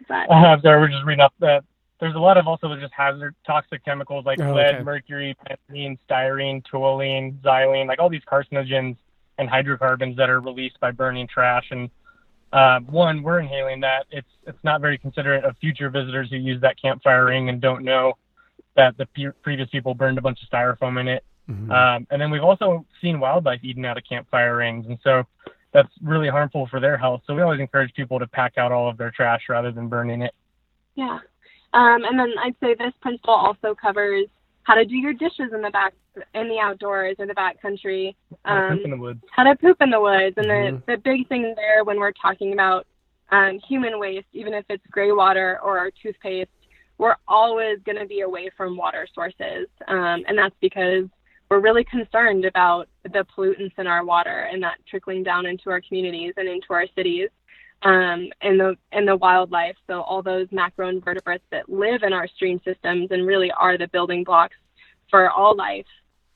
that? 0.09 0.31
I 0.31 0.41
have 0.41 0.61
there. 0.62 0.81
We're 0.81 0.89
just 0.89 1.05
reading 1.05 1.22
up 1.22 1.33
that 1.41 1.64
there's 2.01 2.14
a 2.14 2.18
lot 2.18 2.37
of 2.37 2.47
also 2.47 2.75
just 2.77 2.93
hazard 2.93 3.35
toxic 3.47 3.85
chemicals 3.85 4.27
like 4.27 4.41
oh, 4.41 4.53
lead, 4.53 4.75
okay. 4.75 4.85
mercury, 4.85 5.37
benzene, 5.47 5.99
styrene, 6.09 6.62
toluene, 6.70 7.41
xylene, 7.41 7.87
like 7.87 7.99
all 7.99 8.11
these 8.11 8.25
carcinogens 8.31 8.97
and 9.39 9.49
hydrocarbons 9.49 10.16
that 10.16 10.30
are 10.30 10.41
released 10.41 10.78
by 10.80 10.91
burning 10.91 11.26
trash. 11.26 11.64
And 11.70 11.91
uh, 12.53 12.80
one, 12.80 13.22
we're 13.22 13.41
inhaling 13.41 13.80
that. 13.80 14.07
It's 14.11 14.28
it's 14.47 14.62
not 14.62 14.80
very 14.80 14.99
considerate 14.99 15.45
of 15.45 15.57
future 15.59 15.91
visitors 15.91 16.28
who 16.30 16.37
use 16.37 16.61
that 16.61 16.80
campfire 16.80 17.26
ring 17.26 17.49
and 17.49 17.61
don't 17.61 17.85
know 17.85 18.14
that 18.76 18.97
the 18.97 19.07
previous 19.43 19.68
people 19.70 19.95
burned 19.95 20.18
a 20.18 20.20
bunch 20.20 20.39
of 20.43 20.49
styrofoam 20.49 21.01
in 21.01 21.09
it. 21.09 21.24
Mm-hmm. 21.51 21.70
Um, 21.70 22.07
and 22.11 22.20
then 22.20 22.30
we've 22.30 22.43
also 22.43 22.87
seen 23.01 23.20
wildlife 23.20 23.61
eating 23.62 23.85
out 23.85 23.99
of 23.99 24.05
campfire 24.09 24.57
rings, 24.57 24.87
and 24.87 24.99
so 25.05 25.24
that's 25.72 25.91
really 26.03 26.28
harmful 26.28 26.66
for 26.70 26.80
their 26.80 26.97
health. 26.97 27.22
So 27.26 27.35
we 27.35 27.43
always 27.43 27.61
encourage 27.61 27.93
people 27.95 28.18
to 28.18 28.26
pack 28.26 28.57
out 28.57 28.72
all 28.72 28.89
of 28.89 28.97
their 28.97 29.11
trash 29.11 29.43
rather 29.49 29.72
than 29.72 29.89
burning 29.89 30.22
it. 30.22 30.32
Yeah. 30.95 31.18
Um, 31.72 32.05
and 32.05 32.18
then 32.18 32.32
I'd 32.41 32.55
say 32.61 32.74
this 32.74 32.93
principle 33.03 33.35
also 33.35 33.74
covers 33.74 34.26
how 34.65 34.75
to 34.75 34.85
do 34.85 34.97
your 34.97 35.12
dishes 35.12 35.53
in 35.55 35.62
the 35.62 35.71
back, 35.71 35.95
in 36.35 36.49
the 36.49 36.59
outdoors 36.59 37.17
or 37.19 37.27
the 37.27 37.35
back 37.35 37.61
country. 37.62 38.17
Um, 38.45 38.57
how 38.57 38.69
to 38.69 38.77
poop 38.77 38.85
in 38.85 38.91
the 38.91 38.97
woods. 38.97 39.21
How 39.31 39.43
to 39.45 39.57
poop 39.57 39.77
in 39.81 39.91
the 39.91 40.01
woods. 40.01 40.35
And 40.37 40.47
mm-hmm. 40.47 40.77
the, 40.87 40.97
the 40.97 40.99
big 40.99 41.29
thing 41.29 41.55
there 41.57 41.85
when 41.85 41.99
we're 41.99 42.12
talking 42.12 42.53
about 42.53 42.87
um, 43.31 43.61
human 43.67 43.99
waste, 43.99 44.27
even 44.33 44.55
if 44.55 44.65
it's 44.69 44.85
gray 44.91 45.12
water 45.12 45.61
or 45.62 45.79
our 45.79 45.91
toothpaste, 46.03 46.51
we're 46.99 47.17
always 47.29 47.79
going 47.85 47.99
to 47.99 48.07
be 48.07 48.21
away 48.21 48.51
from 48.57 48.77
water 48.77 49.07
sources. 49.15 49.67
Um, 49.89 50.25
and 50.27 50.39
that's 50.39 50.55
because 50.61 51.05
we're 51.51 51.61
really 51.61 51.85
concerned 51.85 52.45
about 52.45 52.89
the 53.03 53.27
pollutants 53.37 53.79
in 53.79 53.87
our 53.87 54.05
water 54.05 54.49
and 54.51 54.62
that 54.62 54.77
trickling 54.89 55.23
down 55.23 55.47
into 55.47 55.71
our 55.71 55.81
communities 55.81 56.33
and 56.37 56.49
into 56.49 56.69
our 56.71 56.87
cities 56.97 57.29
um, 57.85 58.30
and 58.41 58.59
the 58.59 58.76
and 58.93 59.07
the 59.07 59.16
wildlife. 59.16 59.76
So 59.87 60.01
all 60.01 60.22
those 60.22 60.49
macroinvertebrates 60.49 61.43
that 61.51 61.68
live 61.68 62.03
in 62.03 62.12
our 62.12 62.26
stream 62.26 62.61
systems 62.64 63.09
and 63.11 63.26
really 63.26 63.51
are 63.53 63.78
the 63.78 63.89
building 63.89 64.24
blocks 64.24 64.57
for 65.11 65.30
all 65.30 65.55
life. 65.57 65.87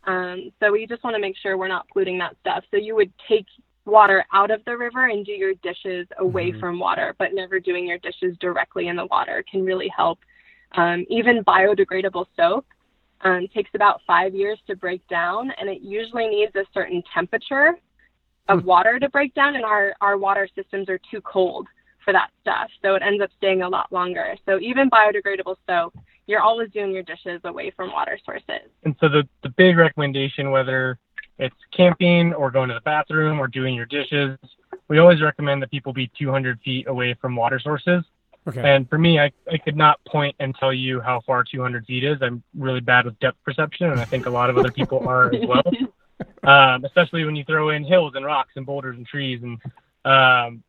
Um, 0.04 0.52
so 0.60 0.70
we 0.70 0.86
just 0.86 1.02
want 1.02 1.16
to 1.16 1.20
make 1.20 1.36
sure 1.36 1.56
we're 1.56 1.68
not 1.68 1.88
polluting 1.88 2.18
that 2.18 2.36
stuff. 2.40 2.64
So 2.70 2.76
you 2.76 2.94
would 2.94 3.12
take 3.28 3.46
water 3.84 4.24
out 4.32 4.50
of 4.50 4.64
the 4.64 4.76
river 4.76 5.06
and 5.06 5.24
do 5.24 5.32
your 5.32 5.54
dishes 5.62 6.06
away 6.18 6.50
mm-hmm. 6.50 6.60
from 6.60 6.78
water, 6.78 7.14
but 7.18 7.34
never 7.34 7.58
doing 7.58 7.86
your 7.86 7.98
dishes 7.98 8.36
directly 8.40 8.88
in 8.88 8.96
the 8.96 9.06
water 9.06 9.42
can 9.50 9.64
really 9.64 9.90
help. 9.94 10.18
Um, 10.72 11.06
even 11.08 11.42
biodegradable 11.44 12.26
soap 12.36 12.66
um, 13.22 13.48
takes 13.54 13.70
about 13.74 14.02
five 14.06 14.34
years 14.34 14.58
to 14.66 14.76
break 14.76 15.06
down, 15.08 15.50
and 15.58 15.68
it 15.68 15.80
usually 15.80 16.28
needs 16.28 16.54
a 16.54 16.64
certain 16.74 17.02
temperature 17.12 17.78
of 18.48 18.64
water 18.66 18.98
to 18.98 19.08
break 19.08 19.34
down, 19.34 19.54
and 19.56 19.64
our, 19.64 19.94
our 20.00 20.18
water 20.18 20.48
systems 20.54 20.88
are 20.88 21.00
too 21.10 21.20
cold 21.20 21.66
for 22.04 22.12
that 22.12 22.30
stuff. 22.40 22.70
So 22.82 22.94
it 22.94 23.02
ends 23.02 23.22
up 23.22 23.30
staying 23.36 23.62
a 23.62 23.68
lot 23.68 23.92
longer. 23.92 24.36
So 24.46 24.58
even 24.60 24.88
biodegradable 24.88 25.56
soap, 25.66 25.94
you're 26.26 26.40
always 26.40 26.70
doing 26.70 26.92
your 26.92 27.02
dishes 27.02 27.40
away 27.44 27.70
from 27.70 27.92
water 27.92 28.18
sources. 28.24 28.70
And 28.84 28.94
so 29.00 29.08
the, 29.08 29.28
the 29.42 29.50
big 29.50 29.76
recommendation, 29.76 30.50
whether 30.50 30.98
it's 31.38 31.56
camping 31.76 32.34
or 32.34 32.50
going 32.50 32.68
to 32.68 32.74
the 32.74 32.80
bathroom 32.80 33.38
or 33.38 33.46
doing 33.46 33.74
your 33.74 33.86
dishes, 33.86 34.38
we 34.88 34.98
always 34.98 35.20
recommend 35.20 35.62
that 35.62 35.70
people 35.70 35.92
be 35.92 36.10
200 36.18 36.60
feet 36.64 36.88
away 36.88 37.14
from 37.20 37.36
water 37.36 37.58
sources. 37.58 38.04
Okay. 38.46 38.62
And 38.62 38.88
for 38.88 38.96
me, 38.96 39.20
I, 39.20 39.30
I 39.52 39.58
could 39.58 39.76
not 39.76 40.00
point 40.06 40.34
and 40.40 40.54
tell 40.54 40.72
you 40.72 41.00
how 41.00 41.20
far 41.26 41.44
200 41.44 41.84
feet 41.84 42.04
is. 42.04 42.16
I'm 42.22 42.42
really 42.56 42.80
bad 42.80 43.04
with 43.04 43.18
depth 43.20 43.36
perception, 43.44 43.90
and 43.90 44.00
I 44.00 44.06
think 44.06 44.24
a 44.24 44.30
lot 44.30 44.48
of 44.48 44.56
other 44.56 44.72
people 44.72 45.06
are 45.06 45.34
as 45.34 45.46
well. 45.46 45.62
Um, 46.42 46.84
especially 46.84 47.24
when 47.24 47.36
you 47.36 47.44
throw 47.44 47.70
in 47.70 47.84
hills 47.84 48.12
and 48.14 48.24
rocks 48.24 48.52
and 48.56 48.64
boulders 48.64 48.96
and 48.96 49.06
trees. 49.06 49.40
And 49.42 49.58
um, 50.04 50.62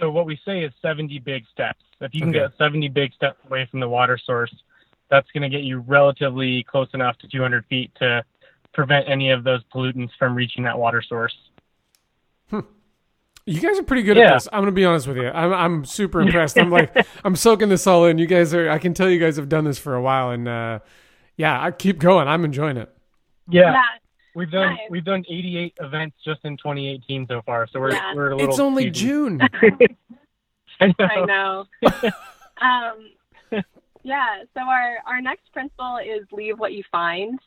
so 0.00 0.10
what 0.10 0.26
we 0.26 0.38
say 0.44 0.60
is 0.60 0.72
70 0.80 1.18
big 1.18 1.44
steps. 1.52 1.82
If 2.00 2.14
you 2.14 2.20
can 2.20 2.30
okay. 2.30 2.38
get 2.38 2.56
70 2.56 2.88
big 2.88 3.12
steps 3.12 3.38
away 3.46 3.66
from 3.70 3.80
the 3.80 3.88
water 3.88 4.18
source, 4.24 4.54
that's 5.10 5.28
going 5.32 5.42
to 5.42 5.48
get 5.48 5.64
you 5.64 5.80
relatively 5.80 6.62
close 6.64 6.88
enough 6.94 7.18
to 7.18 7.28
200 7.28 7.66
feet 7.66 7.90
to 7.98 8.24
prevent 8.72 9.08
any 9.08 9.30
of 9.30 9.44
those 9.44 9.60
pollutants 9.74 10.10
from 10.18 10.34
reaching 10.34 10.64
that 10.64 10.78
water 10.78 11.02
source. 11.02 11.36
Hmm. 12.50 12.60
You 13.44 13.60
guys 13.60 13.78
are 13.78 13.82
pretty 13.82 14.02
good 14.02 14.16
yeah. 14.16 14.30
at 14.30 14.34
this. 14.34 14.48
I'm 14.52 14.60
gonna 14.60 14.72
be 14.72 14.84
honest 14.84 15.06
with 15.06 15.16
you. 15.16 15.28
I'm 15.28 15.52
I'm 15.52 15.84
super 15.84 16.20
impressed. 16.20 16.58
I'm 16.58 16.70
like 16.70 16.94
I'm 17.24 17.34
soaking 17.34 17.70
this 17.70 17.86
all 17.86 18.04
in. 18.04 18.18
You 18.18 18.26
guys 18.26 18.52
are. 18.52 18.68
I 18.68 18.78
can 18.78 18.92
tell 18.92 19.08
you 19.08 19.18
guys 19.18 19.36
have 19.36 19.48
done 19.48 19.64
this 19.64 19.78
for 19.78 19.94
a 19.94 20.02
while, 20.02 20.30
and 20.30 20.46
uh, 20.46 20.80
yeah, 21.36 21.60
I 21.60 21.70
keep 21.70 21.98
going. 21.98 22.28
I'm 22.28 22.44
enjoying 22.44 22.76
it. 22.76 22.94
Yeah. 23.48 23.72
yeah. 23.72 23.82
We've 24.38 24.52
done 24.52 24.74
nice. 24.74 24.78
we've 24.88 25.04
done 25.04 25.24
88 25.28 25.74
events 25.80 26.16
just 26.24 26.44
in 26.44 26.56
2018 26.58 27.26
so 27.26 27.42
far. 27.42 27.66
So 27.72 27.80
we're 27.80 27.90
yeah. 27.90 28.14
we're 28.14 28.30
a 28.30 28.36
little. 28.36 28.48
It's 28.48 28.60
only 28.60 28.88
June. 28.88 29.40
I 30.80 30.86
know. 30.86 30.94
I 31.00 31.24
know. 31.24 31.66
um, 32.60 33.62
yeah. 34.04 34.44
So 34.54 34.60
our 34.60 34.98
our 35.08 35.20
next 35.20 35.52
principle 35.52 35.98
is 35.98 36.24
leave 36.30 36.56
what 36.56 36.72
you 36.72 36.84
find, 36.92 37.40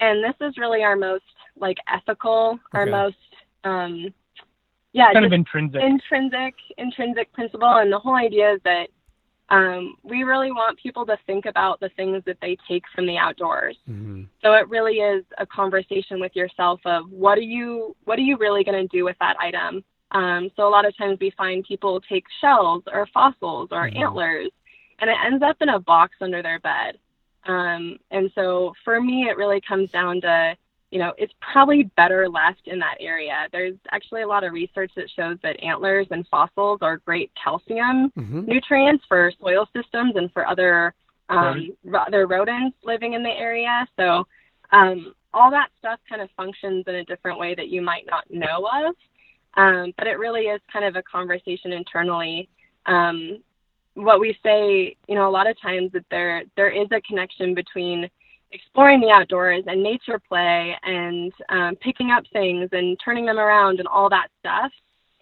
and 0.00 0.22
this 0.22 0.34
is 0.46 0.58
really 0.58 0.82
our 0.82 0.96
most 0.96 1.24
like 1.56 1.78
ethical, 1.90 2.58
okay. 2.74 2.78
our 2.80 2.86
most 2.88 3.16
um, 3.64 4.12
yeah, 4.92 5.14
kind 5.14 5.24
of 5.24 5.32
intrinsic, 5.32 5.80
intrinsic, 5.80 6.56
intrinsic 6.76 7.32
principle. 7.32 7.68
And 7.68 7.90
the 7.90 7.98
whole 7.98 8.16
idea 8.16 8.52
is 8.52 8.60
that 8.64 8.88
um, 9.50 9.96
we 10.02 10.22
really 10.22 10.52
want 10.52 10.78
people 10.78 11.04
to 11.06 11.16
think 11.26 11.44
about 11.44 11.78
the 11.80 11.90
things 11.96 12.22
that 12.26 12.38
they 12.40 12.56
take 12.66 12.84
from 12.94 13.06
the 13.06 13.18
outdoors. 13.18 13.76
Mm-hmm. 13.88 14.22
So 14.42 14.54
it 14.54 14.68
really 14.68 14.94
is 14.94 15.24
a 15.38 15.46
conversation 15.46 16.18
with 16.18 16.34
yourself 16.34 16.80
of 16.86 17.10
what 17.10 17.36
are 17.36 17.42
you 17.42 17.94
what 18.04 18.18
are 18.18 18.22
you 18.22 18.36
really 18.38 18.64
going 18.64 18.88
to 18.88 18.96
do 18.96 19.04
with 19.04 19.16
that 19.20 19.36
item. 19.38 19.84
Um, 20.12 20.50
so 20.56 20.66
a 20.66 20.70
lot 20.70 20.86
of 20.86 20.96
times 20.96 21.18
we 21.20 21.32
find 21.36 21.64
people 21.64 22.00
take 22.08 22.24
shells 22.40 22.84
or 22.92 23.06
fossils 23.12 23.68
or 23.70 23.88
mm-hmm. 23.88 24.02
antlers, 24.02 24.50
and 25.00 25.10
it 25.10 25.16
ends 25.26 25.42
up 25.42 25.56
in 25.60 25.68
a 25.68 25.80
box 25.80 26.14
under 26.20 26.42
their 26.42 26.60
bed. 26.60 26.98
Um, 27.46 27.98
and 28.10 28.30
so 28.34 28.72
for 28.84 29.00
me, 29.00 29.26
it 29.28 29.36
really 29.36 29.60
comes 29.60 29.90
down 29.90 30.20
to 30.22 30.56
you 30.94 31.00
know, 31.00 31.12
it's 31.18 31.32
probably 31.40 31.90
better 31.96 32.28
left 32.28 32.60
in 32.66 32.78
that 32.78 32.94
area. 33.00 33.48
There's 33.50 33.74
actually 33.90 34.22
a 34.22 34.28
lot 34.28 34.44
of 34.44 34.52
research 34.52 34.92
that 34.94 35.10
shows 35.10 35.38
that 35.42 35.60
antlers 35.60 36.06
and 36.12 36.24
fossils 36.28 36.78
are 36.82 36.98
great 36.98 37.32
calcium 37.42 38.12
mm-hmm. 38.16 38.44
nutrients 38.46 39.04
for 39.08 39.32
soil 39.40 39.68
systems 39.74 40.14
and 40.14 40.30
for 40.32 40.46
other 40.46 40.94
um, 41.30 41.72
right. 41.82 42.06
other 42.06 42.28
rodents 42.28 42.76
living 42.84 43.14
in 43.14 43.24
the 43.24 43.30
area. 43.30 43.88
So 43.98 44.24
um, 44.70 45.14
all 45.32 45.50
that 45.50 45.70
stuff 45.80 45.98
kind 46.08 46.22
of 46.22 46.28
functions 46.36 46.84
in 46.86 46.94
a 46.94 47.04
different 47.06 47.40
way 47.40 47.56
that 47.56 47.70
you 47.70 47.82
might 47.82 48.06
not 48.06 48.30
know 48.30 48.68
of. 48.86 48.94
Um, 49.56 49.92
but 49.98 50.06
it 50.06 50.20
really 50.20 50.42
is 50.42 50.60
kind 50.72 50.84
of 50.84 50.94
a 50.94 51.02
conversation 51.02 51.72
internally. 51.72 52.48
Um, 52.86 53.42
what 53.94 54.20
we 54.20 54.38
say, 54.44 54.96
you 55.08 55.16
know, 55.16 55.28
a 55.28 55.34
lot 55.38 55.50
of 55.50 55.60
times 55.60 55.90
that 55.90 56.04
there 56.12 56.44
there 56.54 56.70
is 56.70 56.86
a 56.92 57.00
connection 57.00 57.52
between 57.52 58.08
exploring 58.54 59.00
the 59.00 59.10
outdoors 59.10 59.64
and 59.66 59.82
nature 59.82 60.18
play 60.18 60.76
and 60.84 61.32
um, 61.50 61.76
picking 61.76 62.10
up 62.10 62.24
things 62.32 62.68
and 62.72 62.98
turning 63.04 63.26
them 63.26 63.38
around 63.38 63.80
and 63.80 63.88
all 63.88 64.08
that 64.08 64.28
stuff 64.38 64.70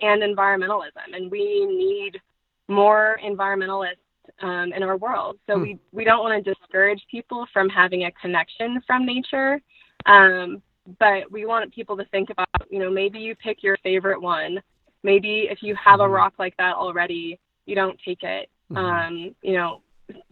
and 0.01 0.23
environmentalism. 0.23 1.15
And 1.15 1.31
we 1.31 1.67
need 1.67 2.21
more 2.69 3.19
environmentalists 3.25 3.97
um, 4.43 4.73
in 4.73 4.83
our 4.83 4.97
world. 4.97 5.39
So 5.47 5.57
hmm. 5.57 5.63
we, 5.63 5.79
we 5.93 6.05
don't 6.05 6.23
want 6.23 6.45
to 6.45 6.55
discourage 6.55 7.03
people 7.11 7.47
from 7.53 7.69
having 7.69 8.05
a 8.05 8.13
connection 8.13 8.81
from 8.87 9.07
nature. 9.07 9.61
Um, 10.07 10.63
but 10.99 11.31
we 11.31 11.47
want 11.47 11.73
people 11.73 11.97
to 11.97 12.05
think 12.07 12.31
about, 12.31 12.49
you 12.71 12.81
know, 12.81 12.91
maybe 12.91 13.19
you 13.19 13.35
pick 13.37 13.63
your 13.63 13.77
favorite 13.83 14.21
one. 14.21 14.61
Maybe 15.03 15.49
if 15.51 15.63
you 15.63 15.75
have 15.83 16.01
a 16.01 16.07
hmm. 16.07 16.13
rock 16.13 16.35
like 16.39 16.57
that 16.59 16.75
already, 16.75 17.39
you 17.67 17.75
don't 17.75 17.99
take 18.05 18.23
it. 18.23 18.51
Hmm. 18.69 18.77
Um, 18.77 19.35
you 19.43 19.55
know, 19.55 19.81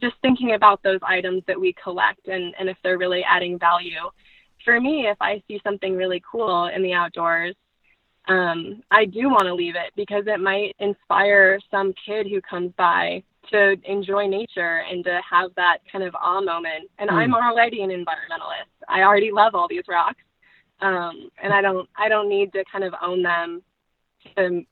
just 0.01 0.17
thinking 0.23 0.55
about 0.55 0.83
those 0.83 1.01
items 1.03 1.43
that 1.47 1.61
we 1.61 1.75
collect 1.83 2.29
and, 2.29 2.55
and 2.59 2.69
if 2.69 2.77
they're 2.83 2.99
really 2.99 3.25
adding 3.25 3.59
value. 3.59 4.11
For 4.65 4.81
me, 4.81 5.07
if 5.07 5.17
I 5.21 5.43
see 5.49 5.61
something 5.65 5.97
really 5.97 6.23
cool 6.31 6.67
in 6.67 6.83
the 6.83 6.93
outdoors, 6.93 7.55
um, 8.29 8.83
I 8.91 9.07
do 9.07 9.29
want 9.29 9.45
to 9.45 9.55
leave 9.55 9.75
it 9.77 9.93
because 9.97 10.25
it 10.27 10.41
might 10.41 10.77
inspire 10.79 11.59
some 11.71 11.95
kid 12.07 12.27
who 12.29 12.41
comes 12.43 12.73
by 12.77 13.23
to 13.51 13.77
enjoy 13.85 14.27
nature 14.27 14.83
and 14.91 15.05
to 15.05 15.21
have 15.29 15.51
that 15.57 15.79
kind 15.91 16.05
of 16.05 16.15
awe 16.15 16.41
moment. 16.41 16.91
And 16.99 17.11
mm. 17.11 17.15
I'm 17.15 17.35
already 17.35 17.83
an 17.83 17.91
environmentalist. 17.91 18.71
I 18.89 19.03
already 19.03 19.33
love 19.33 19.55
all 19.55 19.67
these 19.69 19.85
rocks. 19.89 20.23
Um, 20.81 21.31
and 21.43 21.53
I 21.53 21.61
don't 21.61 21.89
I 21.97 22.09
don't 22.09 22.29
need 22.29 22.53
to 22.55 22.65
kind 22.71 22.85
of 22.85 22.95
own 23.03 23.23
them 23.23 23.63
to 24.37 24.63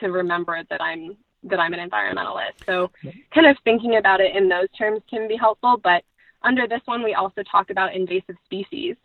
to 0.00 0.08
remember 0.10 0.62
that 0.70 0.80
I'm 0.80 1.16
that 1.44 1.60
I'm 1.60 1.72
an 1.72 1.88
environmentalist. 1.88 2.64
So 2.66 2.90
kind 3.34 3.46
of 3.46 3.56
thinking 3.64 3.96
about 3.96 4.20
it 4.20 4.34
in 4.36 4.48
those 4.48 4.68
terms 4.76 5.02
can 5.08 5.28
be 5.28 5.36
helpful. 5.36 5.80
But 5.82 6.02
under 6.42 6.66
this 6.66 6.80
one, 6.86 7.02
we 7.02 7.14
also 7.14 7.42
talk 7.50 7.70
about 7.70 7.94
invasive 7.94 8.36
species. 8.44 8.96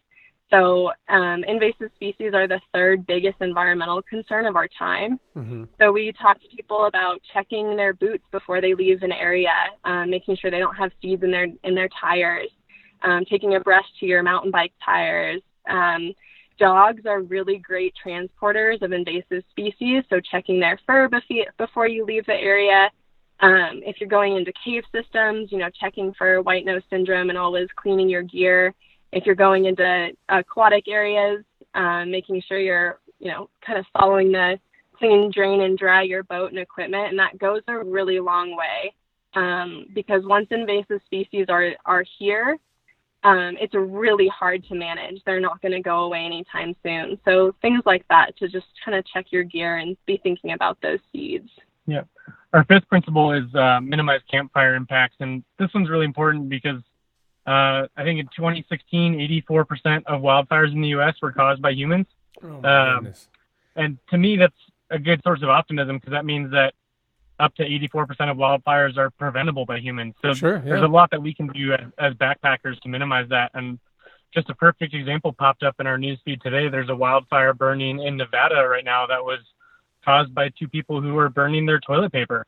So 0.49 0.91
um, 1.09 1.43
invasive 1.45 1.89
species 1.95 2.33
are 2.35 2.47
the 2.47 2.61
third 2.73 3.07
biggest 3.07 3.37
environmental 3.41 4.03
concern 4.03 4.45
of 4.45 4.55
our 4.55 4.67
time. 4.77 5.19
Mm-hmm. 5.35 5.63
So 5.79 5.91
we 5.91 6.13
talk 6.21 6.39
to 6.41 6.47
people 6.55 6.85
about 6.85 7.21
checking 7.33 7.75
their 7.75 7.93
boots 7.93 8.23
before 8.31 8.61
they 8.61 8.75
leave 8.75 9.01
an 9.01 9.11
area, 9.11 9.53
um, 9.83 10.11
making 10.11 10.37
sure 10.37 10.51
they 10.51 10.59
don't 10.59 10.75
have 10.75 10.91
seeds 11.01 11.23
in 11.23 11.31
their 11.31 11.47
in 11.63 11.73
their 11.73 11.89
tires, 11.99 12.49
um, 13.01 13.25
taking 13.25 13.55
a 13.55 13.59
brush 13.59 13.85
to 13.99 14.05
your 14.05 14.21
mountain 14.21 14.51
bike 14.51 14.73
tires, 14.85 15.41
um, 15.67 16.13
Dogs 16.59 17.05
are 17.05 17.21
really 17.21 17.57
great 17.57 17.93
transporters 18.05 18.81
of 18.81 18.91
invasive 18.91 19.43
species, 19.49 20.03
so 20.09 20.19
checking 20.19 20.59
their 20.59 20.79
fur 20.85 21.09
before 21.57 21.87
you 21.87 22.05
leave 22.05 22.25
the 22.25 22.33
area. 22.33 22.89
Um, 23.39 23.81
if 23.83 23.97
you're 23.99 24.09
going 24.09 24.37
into 24.37 24.53
cave 24.63 24.83
systems, 24.93 25.51
you 25.51 25.57
know, 25.57 25.69
checking 25.79 26.13
for 26.13 26.41
white 26.41 26.65
nose 26.65 26.83
syndrome 26.89 27.29
and 27.29 27.37
always 27.37 27.67
cleaning 27.75 28.09
your 28.09 28.23
gear. 28.23 28.73
If 29.11 29.25
you're 29.25 29.35
going 29.35 29.65
into 29.65 30.09
aquatic 30.29 30.87
areas, 30.87 31.43
um, 31.75 32.11
making 32.11 32.41
sure 32.47 32.59
you're, 32.59 32.99
you 33.19 33.29
know, 33.29 33.49
kind 33.65 33.79
of 33.79 33.85
following 33.91 34.31
the 34.31 34.59
clean, 34.97 35.31
drain, 35.33 35.61
and 35.61 35.77
dry 35.77 36.03
your 36.03 36.23
boat 36.23 36.51
and 36.51 36.59
equipment, 36.59 37.09
and 37.09 37.19
that 37.19 37.37
goes 37.37 37.61
a 37.67 37.83
really 37.83 38.19
long 38.19 38.55
way. 38.55 38.93
Um, 39.35 39.87
because 39.93 40.21
once 40.25 40.47
invasive 40.51 41.01
species 41.05 41.47
are 41.49 41.71
are 41.85 42.05
here, 42.19 42.57
um, 43.23 43.57
it's 43.59 43.73
really 43.73 44.27
hard 44.27 44.65
to 44.65 44.75
manage. 44.75 45.21
They're 45.25 45.39
not 45.39 45.61
going 45.61 45.71
to 45.71 45.81
go 45.81 46.01
away 46.01 46.25
anytime 46.25 46.75
soon. 46.83 47.17
So 47.25 47.55
things 47.61 47.81
like 47.85 48.05
that 48.09 48.35
to 48.37 48.47
just 48.47 48.67
kind 48.83 48.97
of 48.97 49.05
check 49.05 49.27
your 49.31 49.43
gear 49.43 49.77
and 49.77 49.95
be 50.05 50.19
thinking 50.21 50.51
about 50.51 50.77
those 50.81 50.99
seeds. 51.11 51.49
Yeah. 51.87 52.03
Our 52.53 52.65
fifth 52.65 52.87
principle 52.87 53.31
is 53.31 53.53
uh, 53.55 53.79
minimize 53.81 54.21
campfire 54.29 54.75
impacts. 54.75 55.15
And 55.19 55.43
this 55.57 55.69
one's 55.73 55.89
really 55.89 56.05
important 56.05 56.49
because 56.49 56.81
uh, 57.47 57.87
I 57.97 58.03
think 58.03 58.19
in 58.19 58.27
2016, 58.35 59.15
84% 59.47 60.03
of 60.05 60.21
wildfires 60.21 60.73
in 60.73 60.81
the 60.81 60.89
U.S. 60.89 61.15
were 61.21 61.31
caused 61.31 61.61
by 61.61 61.71
humans. 61.71 62.07
Oh 62.43 62.63
um, 62.63 63.13
and 63.75 63.97
to 64.09 64.17
me, 64.17 64.37
that's 64.37 64.53
a 64.89 64.99
good 64.99 65.21
source 65.23 65.41
of 65.41 65.49
optimism 65.49 65.97
because 65.97 66.11
that 66.11 66.25
means 66.25 66.51
that 66.51 66.73
up 67.43 67.55
to 67.55 67.63
84% 67.63 68.31
of 68.31 68.37
wildfires 68.37 68.97
are 68.97 69.09
preventable 69.11 69.65
by 69.65 69.79
humans. 69.79 70.15
So 70.21 70.33
sure, 70.33 70.55
yeah. 70.55 70.61
there's 70.63 70.83
a 70.83 70.87
lot 70.87 71.11
that 71.11 71.21
we 71.21 71.33
can 71.33 71.47
do 71.47 71.73
as, 71.73 71.81
as, 71.97 72.13
backpackers 72.13 72.79
to 72.81 72.89
minimize 72.89 73.29
that. 73.29 73.51
And 73.53 73.79
just 74.33 74.49
a 74.49 74.55
perfect 74.55 74.93
example 74.93 75.33
popped 75.33 75.63
up 75.63 75.75
in 75.79 75.87
our 75.87 75.97
newsfeed 75.97 76.41
today. 76.41 76.69
There's 76.69 76.89
a 76.89 76.95
wildfire 76.95 77.53
burning 77.53 78.01
in 78.01 78.17
Nevada 78.17 78.67
right 78.67 78.85
now 78.85 79.05
that 79.07 79.23
was 79.23 79.39
caused 80.05 80.33
by 80.33 80.49
two 80.57 80.67
people 80.67 81.01
who 81.01 81.13
were 81.13 81.29
burning 81.29 81.65
their 81.65 81.79
toilet 81.79 82.11
paper. 82.11 82.45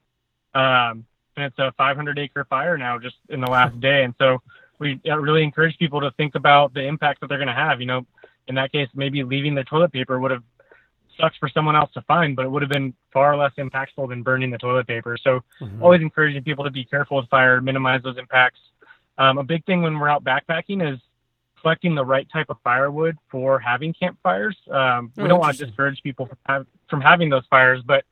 Um, 0.53 1.05
and 1.35 1.45
it's 1.45 1.59
a 1.59 1.73
500 1.77 2.17
acre 2.17 2.45
fire 2.45 2.77
now 2.77 2.97
just 2.97 3.15
in 3.29 3.41
the 3.41 3.47
last 3.47 3.79
day. 3.81 4.03
And 4.03 4.15
so 4.17 4.41
we 4.79 4.99
really 5.05 5.43
encourage 5.43 5.77
people 5.77 6.01
to 6.01 6.11
think 6.11 6.35
about 6.35 6.73
the 6.73 6.83
impact 6.83 7.21
that 7.21 7.27
they're 7.27 7.37
going 7.37 7.47
to 7.47 7.53
have. 7.53 7.81
You 7.81 7.87
know, 7.87 8.05
in 8.47 8.55
that 8.55 8.71
case, 8.71 8.87
maybe 8.95 9.23
leaving 9.23 9.55
the 9.55 9.63
toilet 9.63 9.91
paper 9.91 10.19
would 10.19 10.31
have 10.31 10.43
sucks 11.19 11.37
for 11.37 11.49
someone 11.49 11.75
else 11.75 11.91
to 11.93 12.01
find, 12.01 12.35
but 12.35 12.45
it 12.45 12.49
would 12.49 12.61
have 12.61 12.71
been 12.71 12.93
far 13.11 13.37
less 13.37 13.51
impactful 13.57 14.09
than 14.09 14.23
burning 14.23 14.51
the 14.51 14.57
toilet 14.57 14.87
paper. 14.87 15.17
So 15.21 15.41
mm-hmm. 15.61 15.81
always 15.81 16.01
encouraging 16.01 16.43
people 16.43 16.63
to 16.63 16.71
be 16.71 16.85
careful 16.85 17.17
with 17.17 17.29
fire, 17.29 17.61
minimize 17.61 18.01
those 18.03 18.17
impacts. 18.17 18.59
Um, 19.17 19.37
a 19.37 19.43
big 19.43 19.65
thing 19.65 19.81
when 19.81 19.97
we're 19.97 20.09
out 20.09 20.23
backpacking 20.23 20.93
is 20.93 20.99
collecting 21.61 21.95
the 21.95 22.05
right 22.05 22.27
type 22.31 22.47
of 22.49 22.57
firewood 22.63 23.17
for 23.29 23.59
having 23.59 23.93
campfires. 23.93 24.55
Um, 24.69 25.11
we 25.15 25.23
oh, 25.23 25.27
don't 25.27 25.39
want 25.39 25.57
to 25.57 25.65
discourage 25.65 26.01
people 26.03 26.27
from, 26.27 26.37
have, 26.45 26.67
from, 26.89 27.01
having 27.01 27.29
those 27.29 27.45
fires, 27.49 27.81
but 27.85 28.03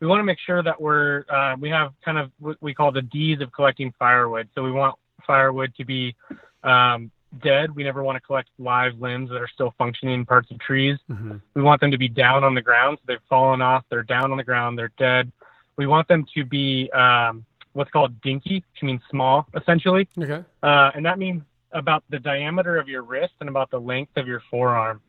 we 0.00 0.06
want 0.06 0.20
to 0.20 0.24
make 0.24 0.38
sure 0.38 0.62
that 0.62 0.80
we're 0.80 1.24
uh, 1.28 1.54
we 1.60 1.68
have 1.68 1.92
kind 2.04 2.16
of 2.16 2.30
what 2.38 2.56
we 2.60 2.72
call 2.72 2.90
the 2.90 3.02
D's 3.02 3.40
of 3.40 3.52
collecting 3.52 3.92
firewood. 3.98 4.48
So 4.54 4.62
we 4.62 4.72
want 4.72 4.96
firewood 5.26 5.74
to 5.76 5.84
be 5.84 6.16
um, 6.64 7.10
dead. 7.40 7.74
We 7.74 7.84
never 7.84 8.02
want 8.02 8.16
to 8.16 8.20
collect 8.20 8.48
live 8.58 8.98
limbs 9.00 9.30
that 9.30 9.36
are 9.36 9.48
still 9.48 9.74
functioning 9.78 10.24
parts 10.24 10.50
of 10.50 10.58
trees. 10.58 10.98
Mm-hmm. 11.10 11.36
We 11.54 11.62
want 11.62 11.80
them 11.80 11.90
to 11.90 11.98
be 11.98 12.08
down 12.08 12.44
on 12.44 12.54
the 12.54 12.62
ground. 12.62 12.98
So 13.00 13.04
they've 13.06 13.28
fallen 13.28 13.62
off. 13.62 13.84
They're 13.90 14.02
down 14.02 14.30
on 14.30 14.36
the 14.36 14.44
ground. 14.44 14.78
They're 14.78 14.92
dead. 14.98 15.32
We 15.76 15.86
want 15.86 16.08
them 16.08 16.26
to 16.34 16.44
be 16.44 16.90
um, 16.92 17.44
what's 17.72 17.90
called 17.90 18.20
dinky, 18.20 18.64
which 18.72 18.82
means 18.82 19.00
small, 19.10 19.48
essentially. 19.54 20.08
Okay. 20.18 20.44
Uh, 20.62 20.90
and 20.94 21.04
that 21.06 21.18
means 21.18 21.42
about 21.72 22.04
the 22.10 22.18
diameter 22.18 22.76
of 22.76 22.88
your 22.88 23.02
wrist 23.02 23.32
and 23.40 23.48
about 23.48 23.70
the 23.70 23.80
length 23.80 24.16
of 24.16 24.26
your 24.26 24.42
forearm. 24.50 25.00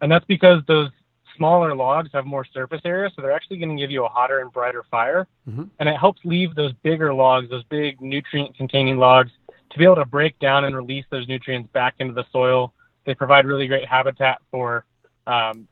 And 0.00 0.10
that's 0.10 0.24
because 0.26 0.62
those 0.66 0.90
smaller 1.36 1.74
logs 1.74 2.10
have 2.12 2.26
more 2.26 2.44
surface 2.44 2.80
area, 2.84 3.10
so 3.14 3.22
they're 3.22 3.32
actually 3.32 3.58
going 3.58 3.76
to 3.76 3.80
give 3.80 3.90
you 3.90 4.04
a 4.04 4.08
hotter 4.08 4.40
and 4.40 4.52
brighter 4.52 4.84
fire. 4.90 5.26
Mm-hmm. 5.48 5.64
And 5.78 5.88
it 5.88 5.96
helps 5.96 6.20
leave 6.24 6.54
those 6.54 6.72
bigger 6.82 7.12
logs, 7.14 7.48
those 7.48 7.64
big 7.64 8.00
nutrient 8.00 8.56
containing 8.56 8.98
logs, 8.98 9.30
to 9.70 9.78
be 9.78 9.84
able 9.84 9.96
to 9.96 10.04
break 10.04 10.38
down 10.38 10.64
and 10.64 10.74
release 10.74 11.04
those 11.10 11.28
nutrients 11.28 11.70
back 11.72 11.94
into 11.98 12.14
the 12.14 12.24
soil. 12.32 12.72
They 13.04 13.14
provide 13.14 13.46
really 13.46 13.66
great 13.66 13.86
habitat 13.86 14.38
for 14.50 14.84
um, 15.26 15.68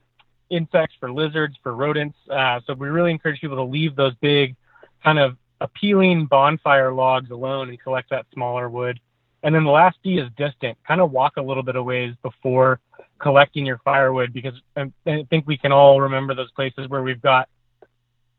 insects, 0.51 0.95
for 1.01 1.11
lizards, 1.11 1.57
for 1.63 1.75
rodents. 1.75 2.17
Uh, 2.31 2.61
so 2.67 2.75
we 2.75 2.89
really 2.89 3.11
encourage 3.11 3.41
people 3.41 3.57
to 3.57 3.63
leave 3.63 3.97
those 3.97 4.15
big, 4.21 4.57
kind 5.03 5.19
of 5.19 5.37
appealing 5.61 6.27
bonfire 6.27 6.93
logs 6.93 7.31
alone 7.31 7.69
and 7.69 7.81
collect 7.81 8.11
that 8.11 8.27
smaller 8.33 8.69
wood. 8.69 9.01
And 9.43 9.55
then 9.55 9.65
the 9.65 9.71
last 9.71 9.97
D 10.03 10.19
is 10.19 10.29
distant. 10.37 10.77
Kind 10.87 11.01
of 11.01 11.13
walk 11.13 11.37
a 11.37 11.43
little 11.43 11.63
bit 11.63 11.77
of 11.77 11.85
ways 11.85 12.15
before 12.23 12.81
collecting 13.19 13.65
your 13.65 13.79
firewood 13.79 14.33
because 14.33 14.55
I 14.77 14.91
think 15.31 15.47
we 15.47 15.57
can 15.57 15.73
all 15.73 16.01
remember 16.01 16.35
those 16.35 16.51
places 16.53 16.89
where 16.89 17.03
we've 17.03 17.23
got 17.23 17.49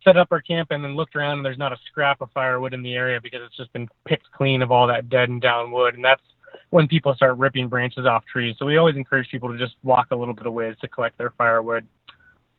set 0.04 0.18
up 0.18 0.30
our 0.32 0.42
camp 0.42 0.72
and 0.72 0.84
then 0.84 0.96
looked 0.96 1.16
around 1.16 1.38
and 1.38 1.46
there's 1.46 1.58
not 1.58 1.74
a 1.74 1.78
scrap 1.88 2.22
of 2.22 2.30
firewood 2.32 2.74
in 2.74 2.82
the 2.82 2.94
area 2.94 3.20
because 3.22 3.42
it's 3.44 3.58
just 3.58 3.72
been 3.74 3.88
picked 4.06 4.32
clean 4.32 4.62
of 4.62 4.72
all 4.72 4.88
that 4.88 5.10
dead 5.10 5.30
and 5.30 5.42
down 5.42 5.72
wood. 5.72 5.96
And 5.96 6.04
that's 6.04 6.22
when 6.70 6.88
people 6.88 7.14
start 7.16 7.38
ripping 7.38 7.68
branches 7.68 8.06
off 8.06 8.26
trees. 8.26 8.56
So 8.60 8.66
we 8.66 8.78
always 8.78 8.96
encourage 8.96 9.30
people 9.30 9.52
to 9.52 9.58
just 9.58 9.76
walk 9.84 10.08
a 10.12 10.16
little 10.16 10.34
bit 10.34 10.46
of 10.46 10.54
ways 10.54 10.76
to 10.82 10.88
collect 10.88 11.18
their 11.18 11.32
firewood. 11.38 11.88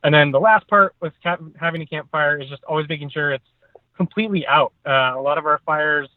And 0.04 0.14
then 0.14 0.30
the 0.30 0.40
last 0.40 0.66
part 0.68 0.94
with 1.00 1.12
having 1.58 1.82
a 1.82 1.86
campfire 1.86 2.40
is 2.40 2.48
just 2.48 2.64
always 2.64 2.88
making 2.88 3.10
sure 3.10 3.32
it's 3.32 3.44
completely 3.96 4.46
out. 4.46 4.72
Uh, 4.86 5.14
a 5.16 5.20
lot 5.20 5.38
of 5.38 5.46
our 5.46 5.60
fires, 5.66 6.08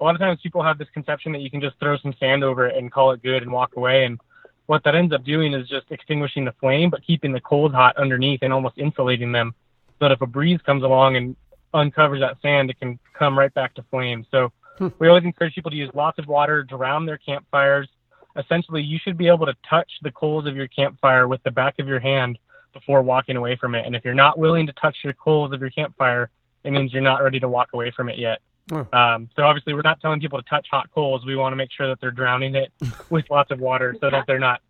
a 0.00 0.04
lot 0.04 0.14
of 0.14 0.20
times 0.20 0.40
people 0.42 0.62
have 0.62 0.78
this 0.78 0.88
conception 0.92 1.32
that 1.32 1.40
you 1.40 1.50
can 1.50 1.60
just 1.60 1.78
throw 1.78 1.96
some 1.98 2.14
sand 2.18 2.42
over 2.42 2.66
it 2.66 2.76
and 2.76 2.90
call 2.90 3.12
it 3.12 3.22
good 3.22 3.42
and 3.42 3.52
walk 3.52 3.76
away. 3.76 4.04
And 4.04 4.20
what 4.66 4.82
that 4.84 4.94
ends 4.94 5.14
up 5.14 5.24
doing 5.24 5.54
is 5.54 5.68
just 5.68 5.86
extinguishing 5.90 6.44
the 6.44 6.54
flame, 6.60 6.90
but 6.90 7.04
keeping 7.04 7.32
the 7.32 7.40
coals 7.40 7.72
hot 7.72 7.96
underneath 7.96 8.40
and 8.42 8.52
almost 8.52 8.78
insulating 8.78 9.32
them 9.32 9.54
that 10.00 10.12
if 10.12 10.20
a 10.20 10.26
breeze 10.26 10.60
comes 10.64 10.82
along 10.82 11.16
and 11.16 11.36
uncovers 11.72 12.20
that 12.20 12.36
sand, 12.42 12.70
it 12.70 12.78
can 12.78 12.98
come 13.14 13.38
right 13.38 13.52
back 13.54 13.74
to 13.74 13.82
flame. 13.90 14.26
So 14.30 14.52
hmm. 14.78 14.88
we 14.98 15.08
always 15.08 15.24
encourage 15.24 15.54
people 15.54 15.70
to 15.70 15.76
use 15.76 15.90
lots 15.94 16.18
of 16.18 16.26
water 16.26 16.62
to 16.62 16.76
drown 16.76 17.06
their 17.06 17.18
campfires. 17.18 17.88
Essentially, 18.36 18.82
you 18.82 18.98
should 19.02 19.16
be 19.16 19.28
able 19.28 19.46
to 19.46 19.54
touch 19.68 19.90
the 20.02 20.10
coals 20.10 20.46
of 20.46 20.56
your 20.56 20.68
campfire 20.68 21.28
with 21.28 21.42
the 21.42 21.50
back 21.50 21.78
of 21.78 21.86
your 21.86 22.00
hand 22.00 22.38
before 22.72 23.02
walking 23.02 23.36
away 23.36 23.56
from 23.56 23.74
it. 23.74 23.86
And 23.86 23.96
if 23.96 24.04
you're 24.04 24.14
not 24.14 24.38
willing 24.38 24.66
to 24.66 24.72
touch 24.74 24.98
your 25.02 25.12
coals 25.12 25.52
of 25.52 25.60
your 25.60 25.70
campfire, 25.70 26.30
it 26.64 26.70
means 26.70 26.92
you're 26.92 27.02
not 27.02 27.22
ready 27.22 27.40
to 27.40 27.48
walk 27.48 27.70
away 27.72 27.90
from 27.90 28.08
it 28.08 28.18
yet. 28.18 28.40
Hmm. 28.68 28.94
Um, 28.94 29.30
so 29.34 29.42
obviously, 29.42 29.74
we're 29.74 29.82
not 29.82 30.00
telling 30.00 30.20
people 30.20 30.40
to 30.40 30.48
touch 30.48 30.66
hot 30.70 30.90
coals. 30.94 31.26
We 31.26 31.36
want 31.36 31.52
to 31.52 31.56
make 31.56 31.72
sure 31.72 31.88
that 31.88 32.00
they're 32.00 32.10
drowning 32.10 32.54
it 32.54 32.72
with 33.10 33.28
lots 33.30 33.50
of 33.50 33.60
water 33.60 33.96
so 34.00 34.10
that 34.10 34.26
they're 34.26 34.38
not 34.38 34.60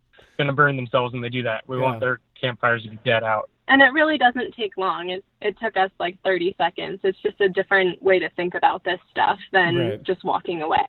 going 0.41 0.47
to 0.47 0.53
burn 0.53 0.75
themselves 0.75 1.13
when 1.13 1.21
they 1.21 1.29
do 1.29 1.43
that. 1.43 1.63
We 1.67 1.77
yeah. 1.77 1.83
want 1.83 1.99
their 1.99 2.19
campfires 2.39 2.83
to 2.83 2.89
be 2.89 2.99
dead 3.05 3.23
out 3.23 3.49
and 3.71 3.81
it 3.81 3.93
really 3.93 4.17
doesn't 4.17 4.53
take 4.53 4.75
long. 4.75 5.09
It 5.09 5.23
it 5.41 5.55
took 5.63 5.77
us 5.77 5.89
like 5.97 6.17
30 6.25 6.55
seconds. 6.57 6.99
It's 7.03 7.17
just 7.21 7.39
a 7.39 7.47
different 7.47 8.03
way 8.03 8.19
to 8.19 8.29
think 8.31 8.53
about 8.53 8.83
this 8.83 8.99
stuff 9.09 9.39
than 9.53 9.75
right. 9.77 10.03
just 10.03 10.25
walking 10.25 10.61
away. 10.61 10.85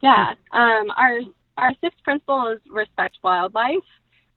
Yeah. 0.00 0.34
Um, 0.52 0.90
our 0.96 1.18
our 1.58 1.72
sixth 1.80 2.02
principle 2.04 2.48
is 2.48 2.60
respect 2.70 3.18
wildlife, 3.24 3.88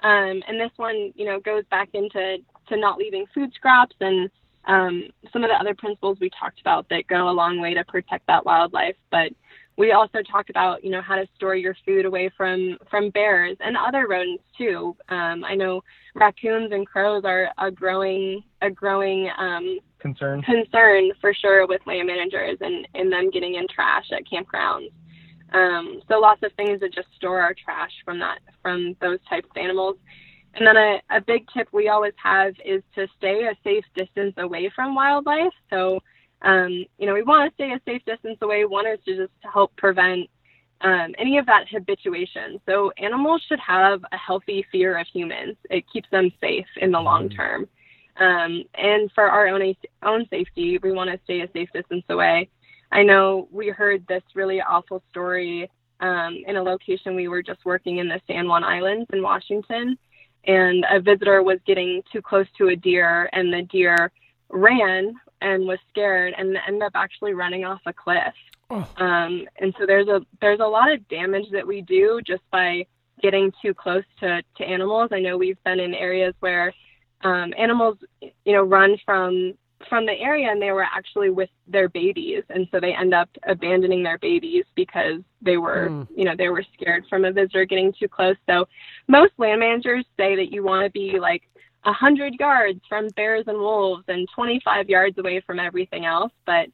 um, 0.02 0.42
and 0.48 0.60
this 0.60 0.72
one, 0.78 1.14
you 1.16 1.26
know, 1.26 1.40
goes 1.40 1.64
back 1.70 1.90
into 1.94 2.38
to 2.68 2.78
not 2.78 2.98
leaving 2.98 3.26
food 3.34 3.52
scraps 3.54 3.96
and 4.00 4.30
um, 4.66 5.04
some 5.32 5.44
of 5.44 5.50
the 5.50 5.56
other 5.56 5.76
principles 5.76 6.18
we 6.20 6.32
talked 6.32 6.62
about 6.62 6.90
that 6.90 7.08
go 7.08 7.30
a 7.30 7.32
long 7.32 7.62
way 7.62 7.76
to 7.76 7.84
protect 7.84 8.26
that 8.26 8.46
wildlife. 8.46 8.96
But 9.12 9.34
we 9.80 9.94
also 9.94 10.22
talked 10.30 10.50
about 10.50 10.84
you 10.84 10.92
know 10.92 11.02
how 11.02 11.16
to 11.16 11.26
store 11.38 11.56
your 11.56 11.76
food 11.86 12.06
away 12.06 12.30
from 12.36 12.78
from 12.92 13.10
bears 13.12 13.58
and 13.62 13.78
other 13.78 14.08
rodents 14.08 14.44
too. 14.58 14.96
Um, 15.08 15.46
I 15.46 15.56
know 15.56 15.82
raccoons 16.14 16.74
and 16.74 16.86
crows 16.86 17.24
are 17.24 17.50
a 17.58 17.72
growing 17.72 18.44
a 18.62 18.70
growing 18.70 19.30
um, 19.38 19.80
concern 19.98 20.42
concern 20.42 21.12
for 21.22 21.34
sure 21.34 21.66
with 21.66 21.82
land 21.88 22.08
managers 22.08 22.58
and 22.60 22.88
and 22.94 23.12
them 23.12 23.32
getting 23.32 23.56
in 23.56 23.68
trash 23.74 24.06
at 24.12 24.24
campgrounds. 24.28 24.92
Um, 25.54 26.02
so 26.10 26.20
lots 26.20 26.44
of 26.44 26.52
things 26.54 26.82
to 26.82 26.90
just 26.90 27.08
store 27.16 27.42
our 27.42 27.56
trash 27.56 27.94
from 28.04 28.20
that 28.20 28.40
from 28.62 28.98
those 29.02 29.20
types 29.30 29.48
of 29.50 29.58
animals. 29.58 29.96
And 30.56 30.68
then 30.68 30.76
a, 30.76 31.02
a 31.10 31.22
big 31.22 31.48
tip 31.56 31.70
we 31.72 31.88
always 31.88 32.14
have 32.22 32.54
is 32.66 32.84
to 32.96 33.08
stay 33.18 33.46
a 33.46 33.56
safe 33.64 33.86
distance 33.96 34.34
away 34.38 34.70
from 34.76 34.94
wildlife. 34.94 35.54
So 35.70 36.02
um, 36.42 36.86
you 36.98 37.06
know, 37.06 37.14
we 37.14 37.24
want 37.24 37.50
to 37.50 37.54
stay 37.56 37.72
a 37.74 37.82
safe 37.86 38.04
distance 38.06 38.38
away. 38.42 38.66
One 38.66 38.88
is 38.88 39.00
to 39.06 39.16
just 39.16 39.34
help 39.42 39.76
prevent 39.76 40.30
um, 40.82 41.14
any 41.18 41.38
of 41.38 41.46
that 41.48 41.68
habituation. 41.70 42.60
So 42.66 42.92
animals 42.98 43.44
should 43.48 43.60
have 43.60 44.02
a 44.12 44.18
healthy 44.18 44.66
fear 44.72 44.98
of 44.98 45.08
humans. 45.08 45.58
It 45.70 45.84
keeps 45.92 46.10
them 46.10 46.32
safe 46.40 46.68
in 46.78 46.92
the 46.92 47.00
long 47.00 47.28
mm-hmm. 47.30 47.38
term. 47.38 47.68
Um, 48.18 48.64
and 48.76 49.10
for 49.14 49.30
our 49.30 49.48
own 49.48 49.74
own 50.04 50.26
safety, 50.30 50.78
we 50.82 50.92
want 50.92 51.10
to 51.10 51.20
stay 51.24 51.42
a 51.42 51.52
safe 51.52 51.70
distance 51.74 52.04
away. 52.10 52.50
I 52.92 53.04
know 53.04 53.48
we 53.52 53.70
heard 53.70 54.06
this 54.08 54.24
really 54.36 54.62
awful 54.62 55.04
story 55.10 55.70
um, 56.00 56.38
in 56.48 56.56
a 56.56 56.64
location 56.64 57.16
we 57.16 57.28
were 57.28 57.44
just 57.44 57.64
working 57.66 57.98
in 57.98 58.08
the 58.08 58.20
San 58.28 58.48
Juan 58.48 58.64
Islands 58.64 59.08
in 59.14 59.22
Washington, 59.22 59.98
and 60.46 60.86
a 60.90 61.00
visitor 61.00 61.44
was 61.44 61.60
getting 61.66 62.02
too 62.12 62.22
close 62.22 62.48
to 62.58 62.70
a 62.70 62.76
deer, 62.76 63.30
and 63.32 63.54
the 63.54 63.64
deer 63.64 64.12
ran 64.50 65.14
and 65.42 65.66
was 65.66 65.80
scared 65.90 66.34
and 66.38 66.58
ended 66.68 66.84
up 66.84 66.94
actually 66.96 67.34
running 67.34 67.66
off 67.66 67.82
a 67.86 67.94
cliff. 67.94 68.34
Oh. 68.70 68.88
Um, 68.98 69.48
and 69.60 69.74
so 69.80 69.86
there's 69.86 70.08
a 70.08 70.22
there's 70.42 70.60
a 70.60 70.66
lot 70.66 70.92
of 70.92 71.08
damage 71.08 71.46
that 71.52 71.66
we 71.66 71.82
do 71.82 72.22
just 72.26 72.44
by 72.52 72.86
getting 73.22 73.52
too 73.62 73.74
close 73.74 74.04
to, 74.20 74.42
to 74.58 74.64
animals. 74.64 75.10
I 75.12 75.20
know 75.20 75.38
we've 75.38 75.62
been 75.64 75.80
in 75.80 75.94
areas 75.94 76.34
where 76.40 76.74
um, 77.24 77.54
animals, 77.58 77.98
you 78.22 78.54
know, 78.54 78.64
run 78.64 78.98
from 79.06 79.54
from 79.88 80.06
the 80.06 80.14
area 80.20 80.52
and 80.52 80.62
they 80.62 80.72
were 80.72 80.84
actually 80.84 81.30
with 81.30 81.50
their 81.68 81.88
babies 81.88 82.44
and 82.50 82.68
so 82.70 82.82
they 82.82 82.94
end 82.94 83.14
up 83.14 83.30
abandoning 83.48 84.04
their 84.04 84.18
babies 84.18 84.66
because 84.76 85.22
they 85.42 85.56
were 85.56 85.88
mm. 85.90 86.08
you 86.14 86.26
know 86.26 86.36
they 86.38 86.50
were 86.50 86.66
scared 86.74 87.06
from 87.10 87.24
a 87.24 87.32
visitor 87.32 87.64
getting 87.64 87.94
too 87.98 88.08
close 88.08 88.36
so 88.50 88.68
most 89.08 89.32
land 89.38 89.62
managers 89.62 90.06
say 90.18 90.36
that 90.36 90.52
you 90.52 90.64
want 90.64 90.84
to 90.84 90.92
be 90.92 91.18
like 91.18 91.44
100 91.84 92.36
yards 92.40 92.80
from 92.88 93.08
bears 93.10 93.46
and 93.48 93.58
wolves 93.58 94.04
and 94.08 94.28
25 94.36 94.90
yards 94.90 95.18
away 95.18 95.42
from 95.42 95.60
everything 95.60 96.06
else. 96.06 96.32
But 96.46 96.70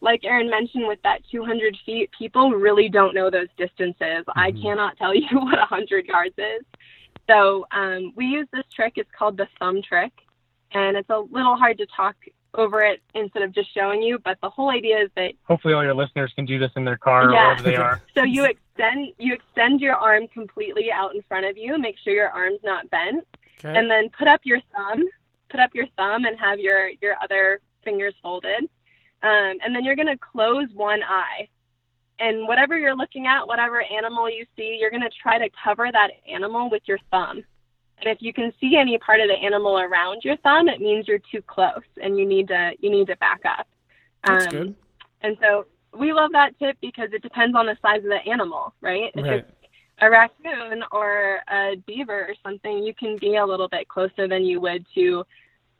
like 0.00 0.24
Aaron 0.24 0.50
mentioned 0.50 0.86
with 0.86 1.00
that 1.02 1.20
200 1.30 1.76
feet, 1.84 2.10
people 2.16 2.50
really 2.50 2.88
don't 2.88 3.14
know 3.14 3.30
those 3.30 3.48
distances. 3.56 3.96
Mm-hmm. 4.00 4.38
I 4.38 4.52
cannot 4.52 4.96
tell 4.96 5.14
you 5.14 5.28
what 5.32 5.58
100 5.58 6.06
yards 6.06 6.34
is. 6.38 6.64
So 7.28 7.66
um, 7.70 8.12
we 8.16 8.26
use 8.26 8.48
this 8.52 8.64
trick. 8.74 8.94
It's 8.96 9.10
called 9.16 9.36
the 9.36 9.46
thumb 9.58 9.82
trick, 9.82 10.12
and 10.72 10.96
it's 10.96 11.10
a 11.10 11.18
little 11.18 11.56
hard 11.56 11.78
to 11.78 11.86
talk 11.86 12.16
over 12.54 12.80
it 12.80 13.00
instead 13.14 13.42
of 13.42 13.52
just 13.52 13.72
showing 13.72 14.02
you. 14.02 14.18
But 14.18 14.38
the 14.42 14.50
whole 14.50 14.70
idea 14.70 15.02
is 15.02 15.10
that 15.14 15.32
hopefully 15.44 15.74
all 15.74 15.84
your 15.84 15.94
listeners 15.94 16.32
can 16.34 16.44
do 16.44 16.58
this 16.58 16.72
in 16.74 16.84
their 16.84 16.96
car 16.96 17.30
yeah. 17.30 17.48
wherever 17.48 17.62
they 17.62 17.76
are. 17.76 18.02
So 18.14 18.24
you 18.24 18.44
extend 18.44 19.12
you 19.18 19.34
extend 19.34 19.80
your 19.80 19.94
arm 19.94 20.26
completely 20.28 20.90
out 20.90 21.14
in 21.14 21.22
front 21.28 21.46
of 21.46 21.56
you. 21.56 21.78
Make 21.78 21.96
sure 22.02 22.12
your 22.12 22.30
arm's 22.30 22.60
not 22.64 22.90
bent, 22.90 23.26
okay. 23.64 23.78
and 23.78 23.90
then 23.90 24.10
put 24.10 24.28
up 24.28 24.40
your 24.44 24.60
thumb. 24.74 25.04
Put 25.50 25.60
up 25.60 25.70
your 25.74 25.86
thumb 25.96 26.24
and 26.24 26.38
have 26.38 26.58
your 26.58 26.90
your 27.00 27.16
other 27.22 27.60
fingers 27.84 28.14
folded. 28.22 28.68
Um, 29.22 29.58
and 29.62 29.74
then 29.74 29.84
you're 29.84 29.96
going 29.96 30.08
to 30.08 30.18
close 30.18 30.68
one 30.74 31.02
eye. 31.02 31.48
And 32.18 32.46
whatever 32.46 32.78
you're 32.78 32.96
looking 32.96 33.26
at, 33.26 33.46
whatever 33.46 33.82
animal 33.82 34.30
you 34.30 34.44
see, 34.56 34.76
you're 34.78 34.90
going 34.90 35.02
to 35.02 35.10
try 35.22 35.38
to 35.38 35.48
cover 35.62 35.90
that 35.90 36.10
animal 36.30 36.70
with 36.70 36.82
your 36.86 36.98
thumb. 37.10 37.42
And 37.98 38.08
if 38.08 38.18
you 38.20 38.32
can 38.32 38.52
see 38.60 38.76
any 38.76 38.98
part 38.98 39.20
of 39.20 39.28
the 39.28 39.34
animal 39.34 39.78
around 39.78 40.22
your 40.24 40.36
thumb, 40.38 40.68
it 40.68 40.80
means 40.80 41.06
you're 41.06 41.20
too 41.30 41.42
close 41.42 41.84
and 42.02 42.18
you 42.18 42.26
need 42.26 42.48
to 42.48 42.72
you 42.80 42.90
need 42.90 43.08
to 43.08 43.16
back 43.16 43.40
up. 43.44 43.66
That's 44.24 44.46
um, 44.46 44.50
good. 44.50 44.74
And 45.22 45.36
so 45.40 45.66
we 45.98 46.12
love 46.12 46.32
that 46.32 46.58
tip 46.58 46.76
because 46.80 47.10
it 47.12 47.22
depends 47.22 47.56
on 47.56 47.66
the 47.66 47.76
size 47.82 47.98
of 47.98 48.10
the 48.10 48.26
animal, 48.30 48.74
right? 48.80 49.10
If 49.14 49.24
right. 49.24 49.32
it's 49.38 49.52
a 50.00 50.10
raccoon 50.10 50.82
or 50.92 51.40
a 51.50 51.76
beaver 51.86 52.26
or 52.28 52.34
something, 52.42 52.82
you 52.82 52.94
can 52.94 53.16
be 53.18 53.36
a 53.36 53.44
little 53.44 53.68
bit 53.68 53.88
closer 53.88 54.26
than 54.28 54.44
you 54.44 54.60
would 54.60 54.86
to, 54.94 55.24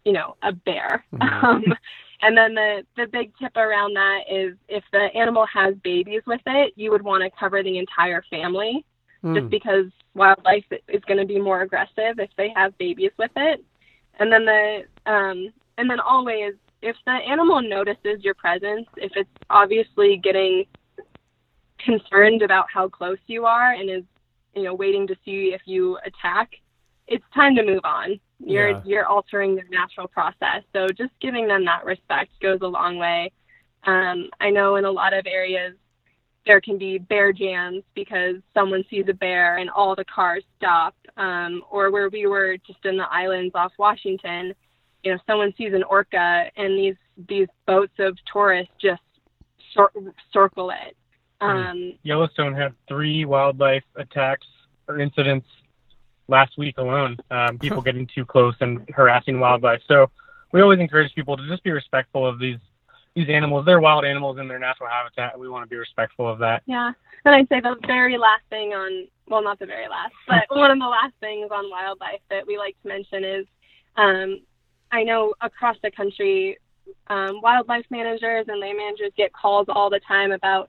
you 0.05 0.13
know, 0.13 0.37
a 0.43 0.53
bear. 0.53 1.05
Mm-hmm. 1.15 1.45
Um, 1.47 1.65
and 2.23 2.37
then 2.37 2.55
the, 2.55 2.83
the 2.97 3.07
big 3.07 3.33
tip 3.39 3.57
around 3.57 3.95
that 3.95 4.25
is 4.31 4.55
if 4.69 4.85
the 4.93 5.09
animal 5.15 5.47
has 5.53 5.75
babies 5.83 6.21
with 6.27 6.43
it, 6.45 6.75
you 6.77 6.91
would 6.91 7.03
want 7.03 7.23
to 7.23 7.31
cover 7.39 7.63
the 7.63 7.79
entire 7.79 8.23
family 8.29 8.85
mm. 9.25 9.35
just 9.35 9.51
because 9.51 9.87
wildlife 10.15 10.65
is 10.89 11.03
going 11.07 11.19
to 11.19 11.25
be 11.25 11.41
more 11.41 11.63
aggressive 11.63 12.19
if 12.19 12.31
they 12.37 12.53
have 12.55 12.77
babies 12.77 13.13
with 13.19 13.31
it. 13.37 13.65
And 14.19 14.31
then 14.31 14.45
the 14.45 14.83
um, 15.07 15.51
and 15.79 15.89
then 15.89 15.99
always 15.99 16.55
if 16.83 16.97
the 17.07 17.13
animal 17.13 17.63
notices 17.63 18.23
your 18.23 18.35
presence, 18.35 18.87
if 18.97 19.13
it's 19.17 19.31
obviously 19.49 20.19
getting 20.23 20.67
concerned 21.85 22.43
about 22.43 22.67
how 22.73 22.89
close 22.89 23.19
you 23.27 23.47
are 23.47 23.73
and 23.73 23.91
is 23.91 24.05
you 24.55 24.63
know 24.63 24.75
waiting 24.75 25.07
to 25.07 25.17
see 25.25 25.53
if 25.55 25.63
you 25.65 25.99
attack, 26.05 26.51
it's 27.07 27.25
time 27.35 27.55
to 27.57 27.65
move 27.65 27.85
on. 27.85 28.21
You're 28.39 28.71
yeah. 28.71 28.83
you're 28.85 29.07
altering 29.07 29.55
their 29.55 29.69
natural 29.71 30.09
process. 30.09 30.63
So 30.73 30.87
just 30.89 31.13
giving 31.21 31.47
them 31.47 31.65
that 31.65 31.85
respect 31.85 32.31
goes 32.41 32.59
a 32.63 32.67
long 32.67 32.97
way. 32.97 33.33
Um, 33.85 34.29
I 34.41 34.51
know 34.51 34.77
in 34.77 34.85
a 34.85 34.91
lot 34.91 35.15
of 35.15 35.27
areas 35.27 35.75
there 36.47 36.61
can 36.61 36.79
be 36.79 36.99
bear 36.99 37.33
jams 37.33 37.83
because 37.95 38.37
someone 38.55 38.83
sees 38.89 39.05
a 39.09 39.15
bear 39.15 39.59
and 39.59 39.69
all 39.69 39.95
the 39.95 40.05
cars 40.05 40.45
stop. 40.57 40.95
Um, 41.17 41.63
or 41.71 41.91
where 41.91 42.09
we 42.09 42.27
were 42.27 42.57
just 42.67 42.85
in 42.85 42.97
the 42.97 43.07
islands 43.11 43.53
off 43.55 43.73
Washington, 43.79 44.55
you 45.03 45.13
know, 45.13 45.19
someone 45.27 45.53
sees 45.59 45.75
an 45.75 45.83
orca 45.83 46.47
and 46.57 46.79
these 46.79 46.97
these 47.29 47.49
boats 47.67 47.93
of 47.99 48.17
tourists 48.33 48.73
just 48.81 49.03
cir- 49.75 50.13
circle 50.33 50.71
it. 50.71 50.97
Um, 51.41 51.95
Yellowstone 52.03 52.55
had 52.55 52.75
three 52.89 53.25
wildlife 53.25 53.85
attacks 53.97 54.47
or 54.89 54.99
incidents 54.99 55.47
last 56.29 56.57
week 56.57 56.79
alone, 56.79 57.17
um, 57.31 57.59
people 57.59 57.83
getting 57.83 58.07
too 58.07 58.25
close 58.25 58.55
and 58.61 58.89
harassing 58.91 59.41
wildlife. 59.41 59.83
So 59.87 60.11
we 60.53 60.61
always 60.61 60.79
encourage 60.79 61.15
people 61.15 61.37
to 61.37 61.47
just 61.49 61.63
be 61.63 61.71
respectful 61.71 62.27
of 62.27 62.39
these 62.39 62.59
these 63.15 63.29
animals. 63.29 63.67
They're 63.67 63.81
wild 63.81 64.05
animals 64.05 64.39
in 64.39 64.47
their 64.47 64.61
natural 64.61 64.89
habitat. 64.89 65.39
We 65.39 65.49
want 65.49 65.65
to 65.65 65.69
be 65.69 65.77
respectful 65.77 66.29
of 66.29 66.39
that. 66.39 66.63
Yeah. 66.67 66.93
And 67.25 67.35
I'd 67.35 67.49
say 67.49 67.61
the 67.61 67.77
very 67.85 68.17
last 68.17 68.43
thing 68.51 68.73
on, 68.73 69.09
well, 69.27 69.43
not 69.43 69.59
the 69.59 69.67
very 69.67 69.89
last, 69.89 70.15
but 70.29 70.45
one 70.57 70.71
of 70.71 70.79
the 70.79 70.87
last 70.87 71.15
things 71.19 71.51
on 71.51 71.69
wildlife 71.69 72.21
that 72.31 72.47
we 72.47 72.57
like 72.57 72.77
to 72.83 72.89
mention 72.89 73.25
is 73.25 73.47
um, 73.97 74.41
I 74.93 75.03
know 75.03 75.35
across 75.41 75.77
the 75.83 75.91
country, 75.91 76.59
um, 77.09 77.41
wildlife 77.41 77.85
managers 77.91 78.47
and 78.49 78.61
land 78.61 78.79
managers 78.79 79.13
get 79.17 79.33
calls 79.33 79.67
all 79.69 79.91
the 79.91 80.01
time 80.07 80.33
about 80.33 80.69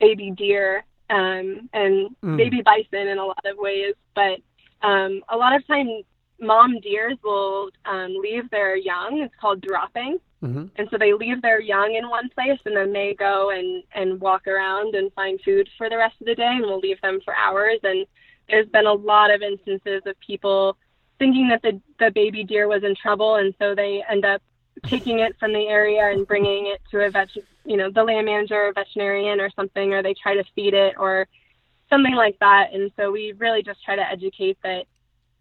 baby 0.00 0.32
deer 0.36 0.84
um, 1.10 1.68
and 1.72 2.10
mm. 2.22 2.36
baby 2.36 2.62
bison 2.62 3.08
in 3.08 3.18
a 3.18 3.24
lot 3.24 3.44
of 3.44 3.58
ways. 3.58 3.94
But 4.14 4.40
um, 4.82 5.22
a 5.28 5.36
lot 5.36 5.54
of 5.54 5.66
times, 5.66 6.04
mom 6.40 6.80
deers 6.80 7.18
will 7.22 7.70
um, 7.84 8.16
leave 8.20 8.48
their 8.50 8.76
young. 8.76 9.20
It's 9.22 9.34
called 9.40 9.60
dropping. 9.60 10.18
Mm-hmm. 10.42 10.66
And 10.76 10.88
so 10.90 10.96
they 10.96 11.12
leave 11.12 11.42
their 11.42 11.60
young 11.60 11.94
in 11.94 12.08
one 12.08 12.30
place 12.30 12.58
and 12.64 12.74
then 12.74 12.92
they 12.92 13.14
go 13.18 13.50
and, 13.50 13.82
and 13.94 14.20
walk 14.20 14.46
around 14.46 14.94
and 14.94 15.12
find 15.12 15.38
food 15.44 15.68
for 15.76 15.90
the 15.90 15.98
rest 15.98 16.14
of 16.20 16.26
the 16.26 16.34
day 16.34 16.46
and 16.46 16.62
we'll 16.62 16.78
leave 16.78 17.00
them 17.02 17.20
for 17.24 17.34
hours. 17.36 17.78
And 17.82 18.06
there's 18.48 18.68
been 18.68 18.86
a 18.86 18.92
lot 18.92 19.30
of 19.30 19.42
instances 19.42 20.02
of 20.06 20.18
people 20.26 20.78
thinking 21.18 21.48
that 21.48 21.60
the, 21.60 21.78
the 21.98 22.10
baby 22.14 22.42
deer 22.44 22.68
was 22.68 22.82
in 22.84 22.94
trouble. 22.94 23.36
And 23.36 23.54
so 23.58 23.74
they 23.74 24.02
end 24.10 24.24
up 24.24 24.40
taking 24.86 25.20
it 25.20 25.36
from 25.38 25.52
the 25.52 25.66
area 25.66 26.10
and 26.10 26.26
bringing 26.26 26.66
it 26.66 26.80
to 26.90 27.04
a 27.04 27.10
vet, 27.10 27.28
you 27.64 27.76
know, 27.76 27.90
the 27.90 28.02
land 28.02 28.26
manager 28.26 28.68
or 28.68 28.72
veterinarian 28.72 29.40
or 29.40 29.50
something, 29.50 29.92
or 29.92 30.02
they 30.02 30.14
try 30.14 30.34
to 30.34 30.44
feed 30.54 30.74
it 30.74 30.94
or 30.98 31.26
something 31.88 32.14
like 32.14 32.38
that. 32.40 32.72
And 32.72 32.90
so 32.96 33.10
we 33.10 33.32
really 33.32 33.62
just 33.62 33.84
try 33.84 33.96
to 33.96 34.10
educate 34.10 34.58
that 34.62 34.86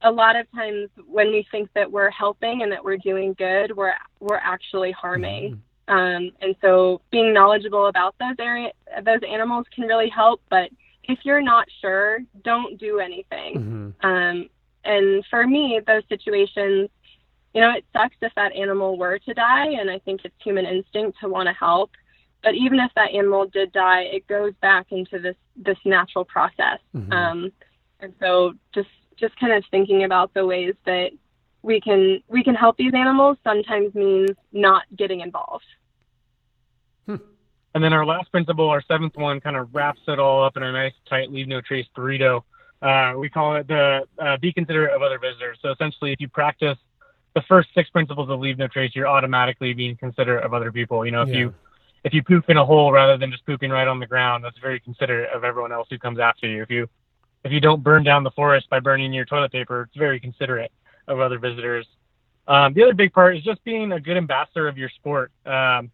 a 0.02 0.12
lot 0.12 0.36
of 0.36 0.50
times 0.52 0.90
when 1.08 1.28
we 1.32 1.46
think 1.52 1.70
that 1.74 1.92
we're 1.92 2.10
helping 2.10 2.62
and 2.62 2.72
that 2.72 2.84
we're 2.84 2.98
doing 2.98 3.34
good, 3.34 3.76
we're 3.76 3.94
we're 4.20 4.38
actually 4.38 4.92
harming. 4.92 5.52
Mm-hmm. 5.52 5.94
Um, 5.94 6.32
and 6.42 6.56
so 6.62 7.02
being 7.10 7.34
knowledgeable 7.34 7.88
about 7.88 8.16
those 8.20 8.36
area 8.40 8.72
those 9.04 9.22
animals 9.28 9.66
can 9.74 9.86
really 9.86 10.10
help. 10.10 10.42
But 10.50 10.70
if 11.04 11.20
you're 11.24 11.42
not 11.42 11.68
sure, 11.82 12.20
don't 12.44 12.80
do 12.80 13.00
anything. 13.00 13.96
Mm-hmm. 14.02 14.08
Um, 14.08 14.50
and 14.86 15.26
for 15.30 15.46
me, 15.46 15.82
those 15.86 16.04
situations, 16.08 16.90
you 17.54 17.62
know, 17.62 17.72
it 17.72 17.86
sucks 17.94 18.16
if 18.22 18.34
that 18.36 18.54
animal 18.54 18.98
were 18.98 19.20
to 19.20 19.34
die, 19.34 19.68
and 19.68 19.90
I 19.90 20.00
think 20.00 20.22
it's 20.24 20.36
human 20.44 20.66
instinct 20.66 21.20
to 21.22 21.30
want 21.30 21.48
to 21.48 21.54
help. 21.54 21.92
But 22.44 22.56
even 22.56 22.80
if 22.80 22.92
that 22.96 23.12
animal 23.12 23.48
did 23.48 23.72
die, 23.72 24.02
it 24.04 24.28
goes 24.28 24.54
back 24.62 24.88
into 24.92 25.20
this 25.20 25.36
this 25.56 25.78
natural 25.84 26.26
process. 26.26 26.80
Mm-hmm. 26.96 27.12
Um, 27.12 27.52
and 28.00 28.14
so 28.20 28.54
just 28.74 28.90
just 29.18 29.38
kind 29.40 29.54
of 29.54 29.64
thinking 29.72 30.04
about 30.04 30.34
the 30.34 30.46
ways 30.46 30.76
that 30.86 31.12
we 31.62 31.82
can 31.82 32.22
we 32.28 32.44
can 32.44 32.56
help 32.56 32.78
these 32.78 32.94
animals 32.94 33.38
sometimes 33.44 33.94
means 33.94 34.30
not 34.54 34.84
getting 34.96 35.22
involved. 35.22 35.66
Hmm. 37.08 37.18
And 37.74 37.84
then 37.84 37.94
our 37.94 38.06
last 38.06 38.32
principle, 38.32 38.70
our 38.70 38.84
seventh 38.88 39.18
one, 39.18 39.42
kind 39.42 39.58
of 39.58 39.74
wraps 39.74 40.02
it 40.08 40.20
all 40.20 40.44
up 40.44 40.56
in 40.56 40.64
a 40.64 40.72
nice, 40.72 40.94
tight, 41.10 41.32
leave 41.32 41.48
no 41.48 41.62
trace 41.62 41.88
burrito. 41.98 42.44
Uh, 42.82 43.14
we 43.18 43.30
call 43.30 43.58
it 43.58 43.68
the 43.68 44.08
uh, 44.20 44.38
be 44.38 44.54
considerate 44.54 44.94
of 44.94 45.02
other 45.02 45.20
visitors. 45.20 45.58
So 45.62 45.72
essentially, 45.72 46.14
if 46.14 46.22
you 46.22 46.30
practice 46.30 46.78
the 47.36 47.42
first 47.44 47.70
six 47.74 47.90
principles 47.90 48.30
of 48.30 48.40
leave 48.40 48.58
no 48.58 48.68
trace, 48.68 48.92
you're 48.96 49.08
automatically 49.08 49.74
being 49.74 49.96
considerate 49.96 50.44
of 50.44 50.54
other 50.54 50.72
people. 50.72 51.06
You 51.06 51.12
know, 51.12 51.22
if 51.22 51.30
yeah. 51.30 51.38
you 51.38 51.54
if 52.04 52.14
you 52.14 52.24
poop 52.24 52.50
in 52.50 52.58
a 52.58 52.66
hole 52.66 52.92
rather 52.92 53.18
than 53.18 53.32
just 53.32 53.46
pooping 53.46 53.72
right 53.72 53.88
on 53.88 54.00
the 54.00 54.08
ground, 54.08 54.44
that's 54.44 54.58
very 54.60 54.80
considerate 54.80 55.32
of 55.32 55.44
everyone 55.44 55.72
else 55.72 55.88
who 55.90 55.98
comes 55.98 56.20
after 56.20 56.48
you. 56.48 56.62
If 56.62 56.70
you 56.70 56.90
if 57.44 57.52
you 57.52 57.60
don't 57.60 57.84
burn 57.84 58.04
down 58.04 58.24
the 58.24 58.32
forest 58.32 58.70
by 58.70 58.80
burning 58.80 59.14
your 59.14 59.26
toilet 59.26 59.52
paper, 59.52 59.84
it's 59.84 59.98
very 59.98 60.20
considerate 60.20 60.72
of 61.08 61.20
other 61.20 61.40
visitors. 61.40 61.88
Um, 62.48 62.74
the 62.74 62.84
other 62.84 62.94
big 62.94 63.14
part 63.14 63.38
is 63.38 63.44
just 63.44 63.64
being 63.64 63.92
a 63.92 64.00
good 64.00 64.18
ambassador 64.18 64.68
of 64.68 64.78
your 64.78 64.90
sport. 64.90 65.32
Um, 65.46 65.92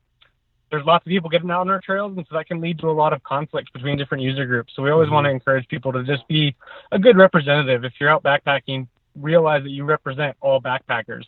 there's 0.72 0.86
lots 0.86 1.06
of 1.06 1.10
people 1.10 1.30
getting 1.30 1.52
out 1.52 1.62
on 1.62 1.70
our 1.70 1.82
trails, 1.82 2.18
and 2.18 2.26
so 2.30 2.36
that 2.36 2.48
can 2.48 2.60
lead 2.60 2.80
to 2.80 2.90
a 2.90 2.92
lot 2.92 3.14
of 3.14 3.22
conflict 3.24 3.72
between 3.74 3.98
different 3.98 4.24
user 4.24 4.46
groups. 4.46 4.74
So 4.76 4.82
we 4.82 4.90
always 4.90 5.08
mm-hmm. 5.08 5.16
want 5.16 5.26
to 5.26 5.32
encourage 5.32 5.68
people 5.68 5.94
to 5.94 6.04
just 6.04 6.28
be 6.28 6.56
a 6.92 7.00
good 7.00 7.18
representative. 7.18 7.84
If 7.84 7.94
you're 8.00 8.10
out 8.10 8.24
backpacking, 8.24 8.88
realize 9.20 9.64
that 9.64 9.70
you 9.70 9.84
represent 9.84 10.36
all 10.42 10.62
backpackers. 10.62 11.26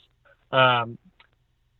Um, 0.51 0.97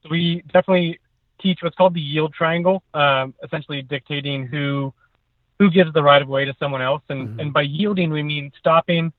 so 0.04 0.10
we 0.10 0.44
definitely 0.54 1.00
teach 1.40 1.60
what's 1.62 1.76
called 1.76 1.94
the 1.94 2.02
yield 2.02 2.34
triangle, 2.34 2.84
um, 2.94 3.34
essentially 3.44 3.82
dictating 3.82 4.48
who 4.48 4.94
who 5.60 5.72
gives 5.72 5.92
the 5.94 6.04
right 6.04 6.22
of 6.22 6.28
way 6.28 6.46
to 6.46 6.56
someone 6.60 6.82
else. 6.82 7.02
And, 7.10 7.30
mm-hmm. 7.30 7.40
and 7.40 7.54
by 7.54 7.64
yielding, 7.64 8.12
we 8.12 8.22
mean 8.22 8.52
stopping, 8.60 9.12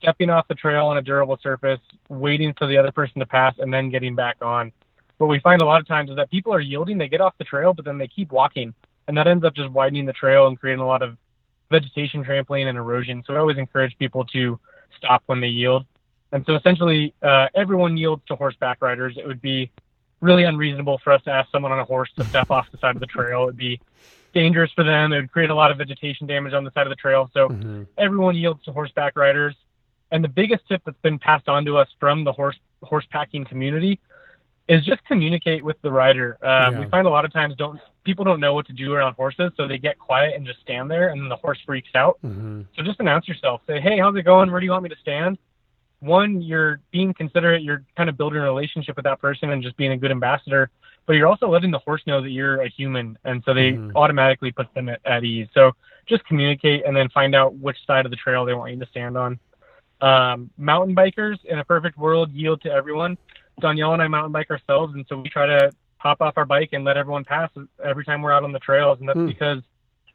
stepping 0.00 0.30
off 0.30 0.46
the 0.46 0.54
trail 0.54 0.86
on 0.86 0.98
a 0.98 1.02
durable 1.02 1.36
surface, 1.42 1.80
waiting 2.08 2.54
for 2.56 2.68
the 2.68 2.78
other 2.78 2.92
person 2.92 3.18
to 3.18 3.26
pass, 3.26 3.54
and 3.58 3.74
then 3.74 3.90
getting 3.90 4.14
back 4.14 4.36
on. 4.40 4.70
What 5.18 5.26
we 5.26 5.40
find 5.40 5.60
a 5.62 5.64
lot 5.64 5.80
of 5.80 5.88
times 5.88 6.08
is 6.08 6.16
that 6.16 6.30
people 6.30 6.54
are 6.54 6.60
yielding, 6.60 6.96
they 6.96 7.08
get 7.08 7.20
off 7.20 7.34
the 7.38 7.44
trail, 7.44 7.74
but 7.74 7.84
then 7.84 7.98
they 7.98 8.06
keep 8.06 8.30
walking. 8.30 8.72
And 9.08 9.16
that 9.16 9.26
ends 9.26 9.44
up 9.44 9.54
just 9.54 9.70
widening 9.70 10.06
the 10.06 10.12
trail 10.12 10.46
and 10.46 10.58
creating 10.58 10.80
a 10.80 10.86
lot 10.86 11.02
of 11.02 11.16
vegetation 11.70 12.22
trampling 12.22 12.68
and 12.68 12.78
erosion. 12.78 13.24
So 13.26 13.34
I 13.34 13.38
always 13.38 13.58
encourage 13.58 13.98
people 13.98 14.24
to 14.26 14.60
stop 14.96 15.22
when 15.26 15.40
they 15.40 15.48
yield. 15.48 15.86
And 16.32 16.44
so 16.46 16.54
essentially, 16.54 17.14
uh, 17.22 17.48
everyone 17.54 17.96
yields 17.96 18.22
to 18.28 18.36
horseback 18.36 18.80
riders. 18.80 19.16
It 19.16 19.26
would 19.26 19.42
be 19.42 19.70
really 20.20 20.44
unreasonable 20.44 20.98
for 20.98 21.12
us 21.12 21.22
to 21.24 21.30
ask 21.30 21.50
someone 21.50 21.72
on 21.72 21.78
a 21.78 21.84
horse 21.84 22.10
to 22.16 22.24
step 22.24 22.50
off 22.50 22.70
the 22.70 22.78
side 22.78 22.94
of 22.94 23.00
the 23.00 23.06
trail. 23.06 23.44
It'd 23.44 23.56
be 23.56 23.80
dangerous 24.32 24.70
for 24.72 24.84
them. 24.84 25.12
It 25.12 25.20
would 25.22 25.32
create 25.32 25.50
a 25.50 25.54
lot 25.54 25.70
of 25.70 25.78
vegetation 25.78 26.26
damage 26.26 26.52
on 26.52 26.64
the 26.64 26.70
side 26.72 26.86
of 26.86 26.90
the 26.90 26.96
trail. 26.96 27.30
So 27.34 27.48
mm-hmm. 27.48 27.82
everyone 27.98 28.36
yields 28.36 28.64
to 28.64 28.72
horseback 28.72 29.16
riders. 29.16 29.56
And 30.12 30.22
the 30.22 30.28
biggest 30.28 30.66
tip 30.68 30.82
that's 30.84 31.00
been 31.02 31.18
passed 31.18 31.48
on 31.48 31.64
to 31.64 31.78
us 31.78 31.88
from 31.98 32.24
the 32.24 32.32
horse 32.32 32.56
horse 32.82 33.06
packing 33.10 33.44
community 33.44 34.00
is 34.68 34.84
just 34.84 35.04
communicate 35.04 35.64
with 35.64 35.80
the 35.82 35.90
rider. 35.90 36.38
Uh, 36.42 36.70
Yeah. 36.70 36.80
We 36.80 36.86
find 36.86 37.06
a 37.06 37.10
lot 37.10 37.24
of 37.24 37.32
times 37.32 37.54
don't 37.56 37.80
people 38.04 38.24
don't 38.24 38.40
know 38.40 38.54
what 38.54 38.66
to 38.66 38.72
do 38.72 38.92
around 38.94 39.14
horses, 39.14 39.52
so 39.56 39.66
they 39.66 39.78
get 39.78 39.98
quiet 39.98 40.34
and 40.34 40.46
just 40.46 40.60
stand 40.60 40.90
there, 40.90 41.08
and 41.08 41.20
then 41.20 41.28
the 41.28 41.36
horse 41.36 41.58
freaks 41.66 41.90
out. 41.94 42.18
Mm-hmm. 42.24 42.62
So 42.76 42.82
just 42.82 42.98
announce 43.00 43.28
yourself. 43.28 43.60
Say, 43.66 43.80
hey, 43.80 43.98
how's 43.98 44.16
it 44.16 44.22
going? 44.22 44.50
Where 44.50 44.60
do 44.60 44.64
you 44.64 44.72
want 44.72 44.84
me 44.84 44.88
to 44.88 44.96
stand? 45.00 45.38
One, 46.00 46.40
you're 46.40 46.80
being 46.90 47.12
considerate. 47.14 47.62
You're 47.62 47.84
kind 47.96 48.08
of 48.08 48.16
building 48.16 48.38
a 48.38 48.42
relationship 48.42 48.96
with 48.96 49.04
that 49.04 49.20
person 49.20 49.50
and 49.50 49.62
just 49.62 49.76
being 49.76 49.92
a 49.92 49.96
good 49.96 50.10
ambassador. 50.10 50.70
But 51.06 51.14
you're 51.14 51.26
also 51.26 51.48
letting 51.48 51.70
the 51.70 51.78
horse 51.78 52.02
know 52.06 52.20
that 52.22 52.30
you're 52.30 52.62
a 52.62 52.68
human, 52.68 53.18
and 53.24 53.42
so 53.44 53.52
they 53.52 53.72
Mhm. 53.72 53.92
automatically 53.94 54.52
put 54.52 54.72
them 54.74 54.88
at, 54.88 55.00
at 55.04 55.24
ease. 55.24 55.48
So 55.52 55.72
just 56.06 56.24
communicate 56.24 56.84
and 56.84 56.96
then 56.96 57.08
find 57.10 57.34
out 57.34 57.54
which 57.54 57.76
side 57.86 58.04
of 58.04 58.10
the 58.10 58.16
trail 58.16 58.44
they 58.44 58.54
want 58.54 58.72
you 58.72 58.78
to 58.80 58.86
stand 58.86 59.16
on. 59.16 59.38
Um, 60.00 60.50
mountain 60.56 60.96
bikers 60.96 61.44
in 61.44 61.58
a 61.58 61.64
perfect 61.64 61.98
world 61.98 62.32
yield 62.32 62.62
to 62.62 62.70
everyone. 62.70 63.18
Donielle 63.60 63.92
and 63.92 64.02
I 64.02 64.08
mountain 64.08 64.32
bike 64.32 64.50
ourselves, 64.50 64.94
and 64.94 65.04
so 65.06 65.18
we 65.18 65.28
try 65.28 65.46
to 65.46 65.70
hop 65.98 66.22
off 66.22 66.38
our 66.38 66.46
bike 66.46 66.70
and 66.72 66.84
let 66.84 66.96
everyone 66.96 67.24
pass 67.24 67.50
every 67.84 68.04
time 68.04 68.22
we're 68.22 68.32
out 68.32 68.44
on 68.44 68.52
the 68.52 68.58
trails, 68.58 68.98
and 69.00 69.08
that's 69.08 69.18
Hmm. 69.18 69.26
because 69.26 69.62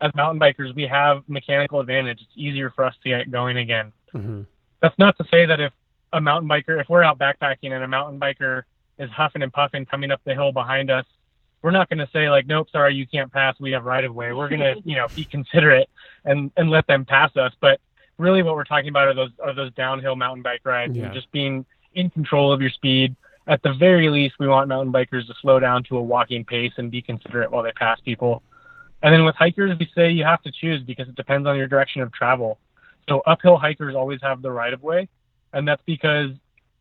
as 0.02 0.14
mountain 0.16 0.40
bikers 0.40 0.74
we 0.76 0.88
have 0.88 1.24
mechanical 1.28 1.80
advantage. 1.80 2.22
It's 2.22 2.32
easier 2.36 2.70
for 2.72 2.84
us 2.84 2.96
to 3.04 3.10
get 3.10 3.32
going 3.32 3.58
again. 3.58 3.92
Mm-hmm. 4.14 4.42
That's 4.86 5.00
not 5.00 5.18
to 5.18 5.24
say 5.32 5.48
that 5.48 5.60
if 5.60 5.74
a 6.14 6.22
mountain 6.22 6.48
biker, 6.48 6.80
if 6.80 6.88
we're 6.88 7.02
out 7.02 7.18
backpacking 7.18 7.72
and 7.72 7.84
a 7.84 7.88
mountain 7.88 8.20
biker 8.20 8.66
is 9.00 9.10
huffing 9.10 9.42
and 9.42 9.52
puffing 9.52 9.84
coming 9.84 10.12
up 10.12 10.22
the 10.26 10.36
hill 10.36 10.52
behind 10.52 10.92
us, 10.92 11.06
we're 11.64 11.72
not 11.72 11.90
going 11.90 11.98
to 11.98 12.10
say 12.14 12.30
like, 12.30 12.46
nope, 12.46 12.70
sorry, 12.72 12.94
you 12.94 13.08
can't 13.08 13.34
pass. 13.34 13.56
We 13.60 13.72
have 13.72 13.84
right 13.84 14.04
of 14.04 14.14
way. 14.14 14.32
We're 14.32 14.48
going 14.48 14.62
to, 14.62 14.80
you 14.86 14.96
know, 14.96 15.08
be 15.16 15.26
considerate 15.26 15.90
and 16.24 16.52
and 16.56 16.70
let 16.70 16.86
them 16.86 17.04
pass 17.04 17.36
us. 17.36 17.52
But 17.60 17.82
really, 18.20 18.44
what 18.44 18.54
we're 18.54 18.64
talking 18.64 18.90
about 18.90 19.08
are 19.08 19.16
those 19.16 19.32
are 19.44 19.56
those 19.56 19.74
downhill 19.74 20.16
mountain 20.16 20.44
bike 20.44 20.62
rides 20.64 20.96
Yeah. 20.96 21.06
and 21.06 21.16
just 21.16 21.32
being 21.32 21.66
in 21.96 22.12
control 22.12 22.54
of 22.54 22.62
your 22.62 22.70
speed. 22.70 23.16
At 23.48 23.64
the 23.64 23.74
very 23.74 24.10
least, 24.10 24.36
we 24.40 24.48
want 24.48 24.68
mountain 24.68 24.94
bikers 24.94 25.26
to 25.26 25.34
slow 25.42 25.60
down 25.60 25.84
to 25.86 25.98
a 25.98 26.04
walking 26.04 26.46
pace 26.46 26.74
and 26.78 26.92
be 26.92 27.02
considerate 27.02 27.50
while 27.50 27.64
they 27.64 27.72
pass 27.72 28.00
people. 28.02 28.44
And 29.02 29.12
then 29.12 29.26
with 29.26 29.34
hikers, 29.36 29.76
we 29.80 29.90
say 29.96 30.12
you 30.12 30.26
have 30.26 30.44
to 30.44 30.52
choose 30.52 30.84
because 30.84 31.08
it 31.08 31.16
depends 31.16 31.48
on 31.48 31.58
your 31.58 31.66
direction 31.68 32.04
of 32.04 32.14
travel. 32.14 32.60
So 33.08 33.22
uphill 33.26 33.58
hikers 33.58 33.96
always 33.96 34.20
have 34.22 34.42
the 34.42 34.52
right 34.52 34.74
of 34.74 34.82
way, 34.84 35.08
and 35.54 35.68
that's 35.68 35.82
because 35.86 36.32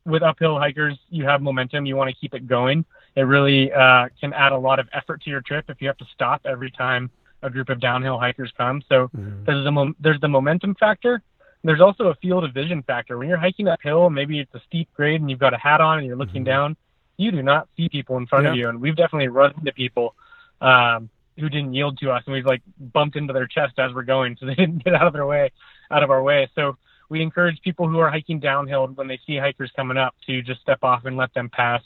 with 0.06 0.22
uphill 0.22 0.58
hikers 0.58 0.98
you 1.10 1.24
have 1.24 1.42
momentum. 1.42 1.86
You 1.86 1.96
want 1.96 2.10
to 2.10 2.16
keep 2.16 2.34
it 2.34 2.46
going. 2.46 2.84
It 3.16 3.22
really 3.22 3.72
uh, 3.72 4.08
can 4.20 4.32
add 4.32 4.52
a 4.52 4.58
lot 4.58 4.78
of 4.78 4.88
effort 4.92 5.22
to 5.22 5.30
your 5.30 5.40
trip 5.40 5.66
if 5.68 5.80
you 5.80 5.86
have 5.88 5.98
to 5.98 6.06
stop 6.12 6.42
every 6.44 6.70
time 6.70 7.10
a 7.42 7.50
group 7.50 7.68
of 7.68 7.78
downhill 7.80 8.18
hikers 8.18 8.52
come. 8.56 8.82
So 8.88 9.08
Mm-hmm. 9.16 9.44
there's 9.44 9.64
the 9.64 9.70
mom- 9.72 9.96
there's 10.00 10.20
the 10.20 10.28
momentum 10.28 10.74
factor. 10.74 11.22
There's 11.62 11.80
also 11.80 12.08
a 12.08 12.14
field 12.16 12.44
of 12.44 12.52
vision 12.52 12.82
factor. 12.82 13.16
When 13.16 13.28
you're 13.28 13.38
hiking 13.38 13.68
uphill, 13.68 14.10
maybe 14.10 14.38
it's 14.38 14.54
a 14.54 14.60
steep 14.66 14.88
grade 14.94 15.20
and 15.22 15.30
you've 15.30 15.38
got 15.38 15.54
a 15.54 15.58
hat 15.58 15.80
on 15.80 15.98
and 15.98 16.06
you're 16.06 16.16
looking 16.16 16.42
Mhm. 16.42 16.46
down, 16.46 16.76
you 17.16 17.30
do 17.30 17.42
not 17.42 17.68
see 17.76 17.88
people 17.88 18.18
in 18.18 18.26
front 18.26 18.46
of 18.46 18.54
you. 18.56 18.68
And 18.68 18.80
we've 18.80 18.96
definitely 18.96 19.28
run 19.28 19.54
into 19.56 19.72
people 19.72 20.14
um, 20.60 21.08
who 21.38 21.48
didn't 21.48 21.72
yield 21.74 21.98
to 21.98 22.10
us, 22.10 22.22
and 22.26 22.32
we've 22.34 22.46
like 22.46 22.62
bumped 22.78 23.16
into 23.16 23.32
their 23.32 23.46
chest 23.46 23.78
as 23.78 23.92
we're 23.94 24.02
going, 24.02 24.36
so 24.38 24.46
they 24.46 24.54
didn't 24.54 24.84
get 24.84 24.94
out 24.94 25.06
of 25.06 25.12
their 25.12 25.26
way, 25.26 25.50
out 25.90 26.02
of 26.02 26.10
our 26.10 26.22
way. 26.22 26.48
So 26.54 26.76
we 27.08 27.22
encourage 27.22 27.60
people 27.62 27.88
who 27.88 27.98
are 27.98 28.10
hiking 28.10 28.40
downhill 28.40 28.86
when 28.88 29.08
they 29.08 29.18
see 29.26 29.36
hikers 29.36 29.70
coming 29.76 29.96
up 29.96 30.14
to 30.26 30.42
just 30.42 30.60
step 30.60 30.82
off 30.82 31.04
and 31.04 31.16
let 31.16 31.32
them 31.34 31.48
pass. 31.50 31.82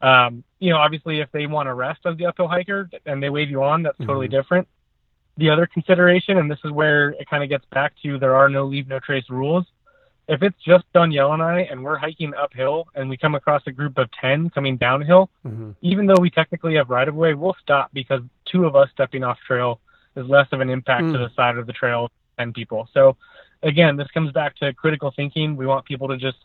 Um, 0.00 0.44
you 0.60 0.70
know, 0.70 0.78
obviously, 0.78 1.20
if 1.20 1.30
they 1.32 1.46
want 1.46 1.66
to 1.68 1.74
rest 1.74 2.00
as 2.04 2.16
the 2.16 2.26
uphill 2.26 2.48
hiker 2.48 2.88
and 3.06 3.22
they 3.22 3.30
wave 3.30 3.50
you 3.50 3.62
on, 3.62 3.82
that's 3.82 3.98
totally 3.98 4.28
Mhm. 4.28 4.32
different. 4.32 4.68
The 5.36 5.50
other 5.50 5.66
consideration, 5.66 6.38
and 6.38 6.50
this 6.50 6.58
is 6.64 6.70
where 6.72 7.10
it 7.10 7.28
kind 7.28 7.42
of 7.42 7.48
gets 7.48 7.64
back 7.66 7.94
to 8.02 8.18
there 8.18 8.34
are 8.36 8.48
no 8.48 8.64
leave 8.64 8.88
no 8.88 8.98
trace 8.98 9.28
rules. 9.28 9.66
If 10.28 10.42
it's 10.42 10.60
just 10.62 10.84
Donielle 10.92 11.32
and 11.32 11.42
I, 11.42 11.60
and 11.60 11.82
we're 11.82 11.96
hiking 11.96 12.34
uphill, 12.34 12.86
and 12.94 13.08
we 13.08 13.16
come 13.16 13.34
across 13.34 13.62
a 13.66 13.72
group 13.72 13.96
of 13.98 14.10
ten 14.12 14.50
coming 14.50 14.76
downhill, 14.76 15.30
Mm-hmm. 15.46 15.70
even 15.80 16.06
though 16.06 16.20
we 16.20 16.30
technically 16.30 16.74
have 16.74 16.90
right 16.90 17.08
of 17.08 17.14
way, 17.14 17.34
we'll 17.34 17.56
stop 17.62 17.90
because 17.92 18.20
two 18.44 18.66
of 18.66 18.76
us 18.76 18.90
stepping 18.90 19.24
off 19.24 19.38
trail 19.46 19.80
is 20.16 20.26
less 20.28 20.48
of 20.52 20.60
an 20.60 20.68
impact 20.70 21.04
Mm. 21.04 21.12
to 21.12 21.18
the 21.18 21.30
side 21.30 21.56
of 21.56 21.66
the 21.66 21.72
trail 21.72 22.10
than 22.38 22.52
people. 22.52 22.88
So 22.94 23.16
again, 23.62 23.96
this 23.96 24.08
comes 24.14 24.32
back 24.32 24.56
to 24.56 24.72
critical 24.72 25.12
thinking. 25.14 25.56
We 25.56 25.66
want 25.66 25.84
people 25.84 26.08
to 26.08 26.16
just 26.16 26.38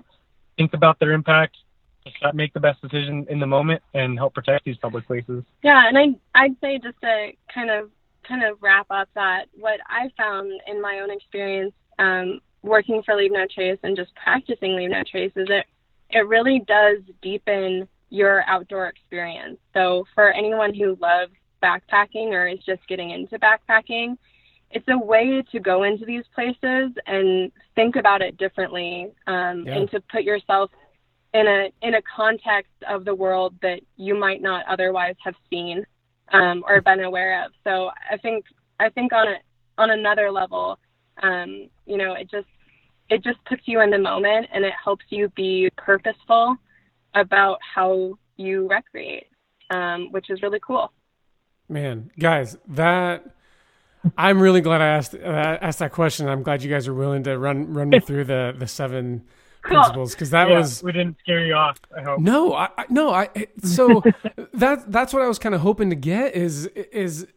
think 0.58 0.74
about 0.74 1.00
their 1.00 1.12
impact, 1.12 1.58
just 2.04 2.34
make 2.34 2.54
the 2.54 2.60
best 2.60 2.82
decision 2.82 3.26
in 3.30 3.40
the 3.40 3.48
moment, 3.48 3.82
and 3.94 4.18
help 4.18 4.34
protect 4.34 4.66
these 4.66 4.78
public 4.78 5.08
places. 5.08 5.44
Yeah, 5.64 5.88
and 5.88 5.98
I 5.98 6.44
I'd 6.44 6.56
say 6.60 6.80
just 6.80 7.00
to 7.02 7.32
kind 7.54 7.70
of 7.70 7.90
kind 8.28 8.44
of 8.44 8.58
wrap 8.62 8.88
up 8.90 9.10
that 9.16 9.46
what 9.60 9.80
I 9.88 10.10
found 10.18 10.52
in 10.68 10.82
my 10.82 11.00
own 11.00 11.12
experience 11.12 11.74
um, 12.00 12.40
working 12.62 13.04
for 13.06 13.16
Leave 13.16 13.32
No 13.32 13.46
Trace 13.54 13.80
and 13.84 13.96
just 13.96 14.12
practicing 14.16 14.76
Leave 14.76 14.92
No 14.92 15.04
Trace 15.10 15.34
is 15.36 15.48
it 15.50 15.66
it 16.10 16.28
really 16.28 16.64
does 16.68 17.00
deepen 17.22 17.88
your 18.10 18.44
outdoor 18.48 18.88
experience. 18.88 19.58
So 19.74 20.06
for 20.14 20.32
anyone 20.32 20.74
who 20.74 20.96
loves 21.02 21.34
backpacking 21.64 22.28
or 22.28 22.48
is 22.48 22.60
just 22.66 22.88
getting 22.88 23.10
into 23.10 23.40
backpacking, 23.40 24.18
it's 24.74 24.88
a 24.90 24.98
way 24.98 25.44
to 25.52 25.60
go 25.60 25.84
into 25.84 26.06
these 26.06 26.24
places 26.34 26.92
and 27.06 27.52
think 27.76 27.96
about 27.96 28.22
it 28.22 28.38
differently 28.38 29.12
um, 29.28 29.66
Yeah. 29.66 29.78
and 29.78 29.92
to 29.92 30.02
put 30.12 30.24
yourself 30.24 30.72
in 31.34 31.48
a 31.48 31.72
in 31.82 31.96
a 31.96 32.02
context 32.16 32.72
of 32.88 33.06
the 33.06 33.16
world 33.16 33.56
that 33.62 33.82
you 33.96 34.16
might 34.16 34.42
not 34.42 34.66
otherwise 34.68 35.16
have 35.24 35.36
seen 35.50 35.86
um, 36.32 36.64
or 36.68 36.82
been 36.82 37.02
aware 37.02 37.44
of. 37.46 37.52
So 37.64 37.92
I 38.12 38.18
think 38.18 38.46
I 38.80 38.90
think 38.90 39.14
on 39.14 39.28
a 39.28 39.36
on 39.78 39.92
another 39.92 40.32
level, 40.32 40.78
um, 41.22 41.70
you 41.86 41.98
know, 41.98 42.14
it 42.14 42.30
just 42.30 42.48
it 43.10 43.24
just 43.24 43.44
puts 43.46 43.64
you 43.66 43.82
in 43.82 43.90
the 43.90 43.98
moment 43.98 44.48
and 44.54 44.64
it 44.66 44.74
helps 44.84 45.06
you 45.10 45.30
be 45.36 45.70
purposeful 45.78 46.56
about 47.16 47.60
how 47.76 48.18
you 48.38 48.68
recreate, 48.68 49.28
um, 49.70 50.12
which 50.12 50.30
is 50.30 50.42
really 50.42 50.60
cool. 50.66 50.92
Man, 51.70 52.12
guys, 52.20 52.58
that 52.68 53.26
I'm 54.18 54.42
really 54.42 54.62
glad 54.62 54.82
I 54.82 54.88
asked 54.88 55.16
uh, 55.16 55.18
asked 55.62 55.80
that 55.80 55.92
question. 55.92 56.28
I'm 56.28 56.44
glad 56.44 56.62
you 56.64 56.70
guys 56.70 56.88
are 56.88 56.94
willing 56.94 57.24
to 57.24 57.38
run 57.38 57.74
run 57.74 57.90
me 57.90 58.00
through 58.00 58.26
the 58.26 58.54
the 58.58 58.68
seven 58.68 59.24
principles 59.62 60.14
because 60.14 60.30
that 60.32 60.50
Yeah, 60.50 60.58
was 60.60 60.84
we 60.84 60.92
didn't 60.92 61.18
scare 61.20 61.46
you 61.46 61.54
off. 61.54 61.80
I 61.98 62.02
hope. 62.02 62.20
no, 62.20 62.54
I, 62.54 62.70
I 62.78 62.86
no, 62.90 63.12
I 63.14 63.30
so 63.64 64.04
that 64.54 64.92
that's 64.92 65.14
what 65.14 65.22
I 65.22 65.28
was 65.28 65.40
kind 65.40 65.56
of 65.56 65.62
hoping 65.62 65.90
to 65.90 65.96
get 65.96 66.36
is 66.36 66.66
is 66.68 67.28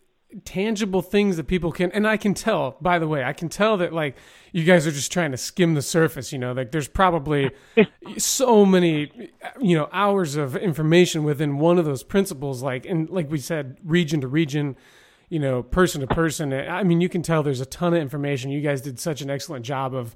tangible 0.45 1.01
things 1.03 1.37
that 1.37 1.45
people 1.45 1.71
can 1.73 1.91
and 1.93 2.07
I 2.07 2.17
can 2.17 2.35
tell 2.35 2.77
by 2.81 2.99
the 2.99 3.07
way 3.09 3.23
I 3.25 3.33
can 3.33 3.49
tell 3.49 3.77
that 3.79 3.93
like 3.93 4.17
you 4.53 4.65
guys 4.65 4.87
are 4.87 4.91
just 4.91 5.11
trying 5.11 5.31
to 5.31 5.37
skim 5.37 5.75
the 5.75 5.81
surface 5.81 6.31
you 6.33 6.39
know 6.39 6.53
like 6.53 6.73
there's 6.73 6.89
probably 6.89 7.53
so 8.19 8.67
many 8.67 9.31
you 9.61 9.79
know 9.79 9.89
hours 9.93 10.35
of 10.37 10.55
information 10.57 11.23
within 11.25 11.59
one 11.59 11.79
of 11.79 11.85
those 11.87 12.03
principles 12.03 12.61
like 12.61 12.85
and 12.85 13.09
like 13.09 13.31
we 13.31 13.39
said 13.39 13.79
region 13.85 14.21
to 14.21 14.27
region 14.29 14.77
you 15.29 15.39
know 15.39 15.63
person 15.63 16.01
to 16.01 16.07
person 16.07 16.53
I 16.53 16.83
mean 16.85 17.01
you 17.01 17.09
can 17.09 17.23
tell 17.23 17.43
there's 17.43 17.61
a 17.61 17.67
ton 17.67 17.95
of 17.95 18.01
information 18.01 18.51
you 18.51 18.61
guys 18.61 18.81
did 18.81 19.01
such 19.01 19.21
an 19.23 19.31
excellent 19.31 19.65
job 19.65 19.95
of 19.95 20.15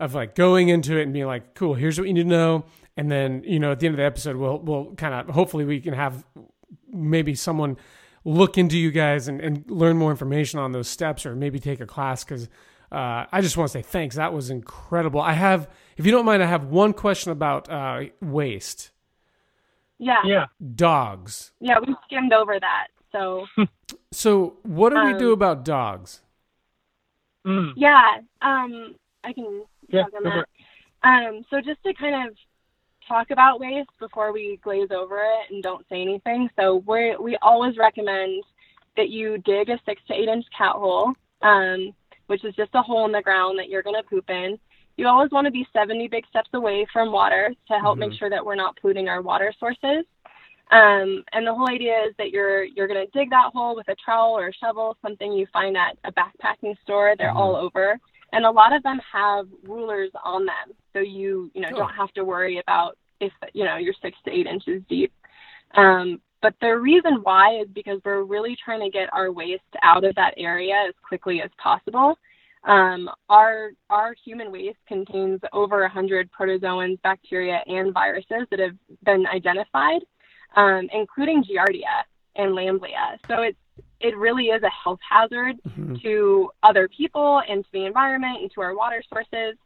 of 0.00 0.14
like 0.14 0.34
going 0.34 0.68
into 0.68 0.96
it 0.96 1.02
and 1.02 1.12
being 1.12 1.26
like, 1.26 1.54
cool, 1.54 1.74
here's 1.74 1.98
what 1.98 2.06
you 2.06 2.14
need 2.14 2.22
to 2.22 2.28
know. 2.28 2.64
And 2.96 3.10
then, 3.10 3.42
you 3.44 3.58
know, 3.58 3.72
at 3.72 3.80
the 3.80 3.86
end 3.86 3.94
of 3.94 3.98
the 3.98 4.04
episode, 4.04 4.36
we'll, 4.36 4.58
we'll 4.58 4.94
kind 4.94 5.14
of, 5.14 5.34
hopefully 5.34 5.64
we 5.64 5.80
can 5.80 5.94
have 5.94 6.24
maybe 6.92 7.34
someone 7.34 7.76
look 8.24 8.58
into 8.58 8.76
you 8.78 8.90
guys 8.90 9.28
and, 9.28 9.40
and 9.40 9.68
learn 9.70 9.96
more 9.96 10.10
information 10.10 10.58
on 10.58 10.72
those 10.72 10.88
steps 10.88 11.24
or 11.26 11.34
maybe 11.34 11.58
take 11.58 11.80
a 11.80 11.86
class. 11.86 12.24
Cause, 12.24 12.48
uh, 12.90 13.26
I 13.30 13.40
just 13.40 13.56
want 13.56 13.70
to 13.70 13.72
say 13.78 13.82
thanks. 13.82 14.16
That 14.16 14.32
was 14.32 14.50
incredible. 14.50 15.20
I 15.20 15.32
have, 15.32 15.68
if 15.96 16.06
you 16.06 16.12
don't 16.12 16.24
mind, 16.24 16.42
I 16.42 16.46
have 16.46 16.64
one 16.64 16.92
question 16.92 17.32
about, 17.32 17.70
uh, 17.70 18.04
waste. 18.20 18.90
Yeah, 20.00 20.22
yeah, 20.24 20.46
Dogs. 20.76 21.50
Yeah. 21.60 21.80
We 21.84 21.96
skimmed 22.04 22.32
over 22.32 22.58
that. 22.58 22.86
So 23.10 23.46
So 24.12 24.56
what 24.64 24.90
do 24.90 24.98
we 24.98 25.12
do 25.14 25.32
Um, 25.32 25.32
about 25.32 25.64
dogs? 25.64 26.20
Mm. 27.46 27.74
yeah, 27.74 28.18
um, 28.42 28.94
I 29.24 29.32
can 29.32 29.64
Yeah, 29.88 30.02
talk 30.02 30.12
on 30.16 30.24
that. 30.24 30.46
Um, 31.02 31.44
so 31.50 31.60
just 31.60 31.82
to 31.84 31.94
kind 31.94 32.28
of 32.28 32.36
talk 33.08 33.30
about 33.30 33.60
waste 33.60 33.90
before 34.00 34.32
we 34.32 34.58
glaze 34.62 34.90
over 34.92 35.18
it 35.20 35.52
and 35.52 35.62
don't 35.62 35.86
say 35.90 36.02
anything. 36.02 36.50
So 36.58 36.82
we 36.86 37.16
we 37.18 37.38
always 37.42 37.76
recommend 37.78 38.44
that 38.96 39.10
you 39.10 39.38
dig 39.38 39.70
a 39.70 39.78
six 39.86 40.02
to 40.08 40.14
eight 40.14 40.28
inch 40.28 40.46
cat 40.56 40.74
hole, 40.74 41.12
um, 41.42 41.92
which 42.28 42.44
is 42.44 42.54
just 42.56 42.70
a 42.74 42.82
hole 42.82 43.06
in 43.06 43.12
the 43.12 43.22
ground 43.22 43.58
that 43.58 43.68
you're 43.68 43.82
going 43.82 43.96
to 44.02 44.08
poop 44.08 44.30
in. 44.30 44.58
You 44.96 45.08
always 45.08 45.30
want 45.32 45.46
to 45.46 45.52
be 45.52 45.66
70 45.72 46.08
big 46.08 46.26
steps 46.28 46.50
away 46.54 46.86
from 46.92 47.12
water 47.12 47.54
to 47.68 47.74
help 47.80 47.98
make 47.98 48.12
sure 48.14 48.30
that 48.30 48.44
we're 48.44 48.56
not 48.56 48.76
polluting 48.80 49.08
our 49.08 49.22
water 49.22 49.54
sources. 49.60 50.04
Um, 50.70 51.24
and 51.32 51.46
the 51.46 51.54
whole 51.54 51.68
idea 51.70 51.94
is 52.08 52.14
that 52.18 52.30
you're 52.30 52.64
you're 52.64 52.88
going 52.88 53.04
to 53.04 53.18
dig 53.18 53.30
that 53.30 53.52
hole 53.54 53.74
with 53.74 53.88
a 53.88 53.94
trowel 53.96 54.36
or 54.38 54.48
a 54.48 54.52
shovel, 54.52 54.96
something 55.02 55.32
you 55.32 55.46
find 55.52 55.76
at 55.76 55.96
a 56.04 56.12
backpacking 56.12 56.78
store. 56.82 57.14
They're 57.16 57.32
all 57.32 57.56
over, 57.56 57.98
and 58.32 58.44
a 58.44 58.50
lot 58.50 58.74
of 58.74 58.82
them 58.82 59.00
have 59.10 59.46
rulers 59.62 60.10
on 60.24 60.44
them, 60.46 60.74
so 60.92 61.00
you 61.00 61.50
you 61.54 61.62
know 61.62 61.68
Oh. 61.72 61.78
don't 61.78 61.94
have 61.94 62.12
to 62.14 62.24
worry 62.24 62.58
about 62.58 62.98
if 63.20 63.32
you 63.54 63.64
know 63.64 63.76
you're 63.76 63.94
six 64.02 64.16
to 64.26 64.30
eight 64.30 64.46
inches 64.46 64.82
deep. 64.88 65.12
Um, 65.74 66.20
but 66.42 66.54
the 66.60 66.76
reason 66.76 67.20
why 67.22 67.60
is 67.60 67.68
because 67.74 68.00
we're 68.04 68.22
really 68.22 68.56
trying 68.64 68.80
to 68.80 68.90
get 68.90 69.12
our 69.12 69.32
waste 69.32 69.62
out 69.82 70.04
of 70.04 70.14
that 70.16 70.34
area 70.36 70.74
as 70.88 70.94
quickly 71.06 71.42
as 71.42 71.50
possible. 71.62 72.16
Um, 72.64 73.08
our 73.30 73.70
our 73.88 74.14
human 74.24 74.52
waste 74.52 74.78
contains 74.86 75.40
over 75.52 75.80
100 75.82 76.28
protozoans, 76.38 77.00
bacteria, 77.02 77.62
and 77.66 77.94
viruses 77.94 78.46
that 78.50 78.60
have 78.60 78.76
been 79.04 79.26
identified. 79.26 80.02
Um, 80.56 80.88
including 80.92 81.44
Giardia 81.44 82.04
and 82.36 82.54
Lamblia. 82.54 83.18
So 83.26 83.42
it's 83.42 83.58
it 84.00 84.16
really 84.16 84.46
is 84.46 84.62
a 84.62 84.70
health 84.70 85.00
hazard 85.08 85.56
mm-hmm. 85.68 85.96
to 86.02 86.50
other 86.62 86.88
people 86.88 87.42
and 87.48 87.64
to 87.64 87.70
the 87.72 87.84
environment 87.84 88.38
and 88.42 88.50
to 88.52 88.60
our 88.60 88.76
water 88.76 89.02
sources. 89.12 89.56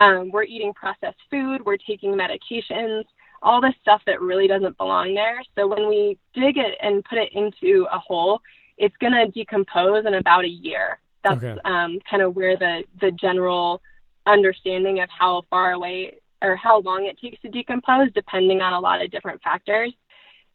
Um, 0.00 0.30
we're 0.30 0.44
eating 0.44 0.72
processed 0.72 1.18
food, 1.30 1.64
we're 1.64 1.76
taking 1.76 2.12
medications, 2.12 3.04
all 3.42 3.60
this 3.60 3.74
stuff 3.80 4.02
that 4.06 4.20
really 4.20 4.46
doesn't 4.46 4.76
belong 4.78 5.14
there. 5.14 5.42
So 5.56 5.66
when 5.66 5.88
we 5.88 6.18
dig 6.34 6.58
it 6.58 6.76
and 6.80 7.04
put 7.04 7.18
it 7.18 7.32
into 7.32 7.86
a 7.92 7.98
hole, 7.98 8.40
it's 8.78 8.96
going 8.98 9.12
to 9.12 9.26
decompose 9.28 10.06
in 10.06 10.14
about 10.14 10.44
a 10.44 10.48
year. 10.48 10.98
That's 11.24 11.42
okay. 11.42 11.60
um, 11.64 11.98
kind 12.08 12.22
of 12.22 12.34
where 12.34 12.56
the, 12.56 12.84
the 13.00 13.10
general 13.12 13.80
understanding 14.26 15.00
of 15.00 15.08
how 15.10 15.42
far 15.50 15.72
away 15.72 16.18
or 16.40 16.56
how 16.56 16.80
long 16.80 17.06
it 17.06 17.18
takes 17.20 17.40
to 17.42 17.48
decompose, 17.48 18.08
depending 18.14 18.60
on 18.60 18.72
a 18.72 18.80
lot 18.80 19.02
of 19.02 19.10
different 19.10 19.40
factors. 19.42 19.92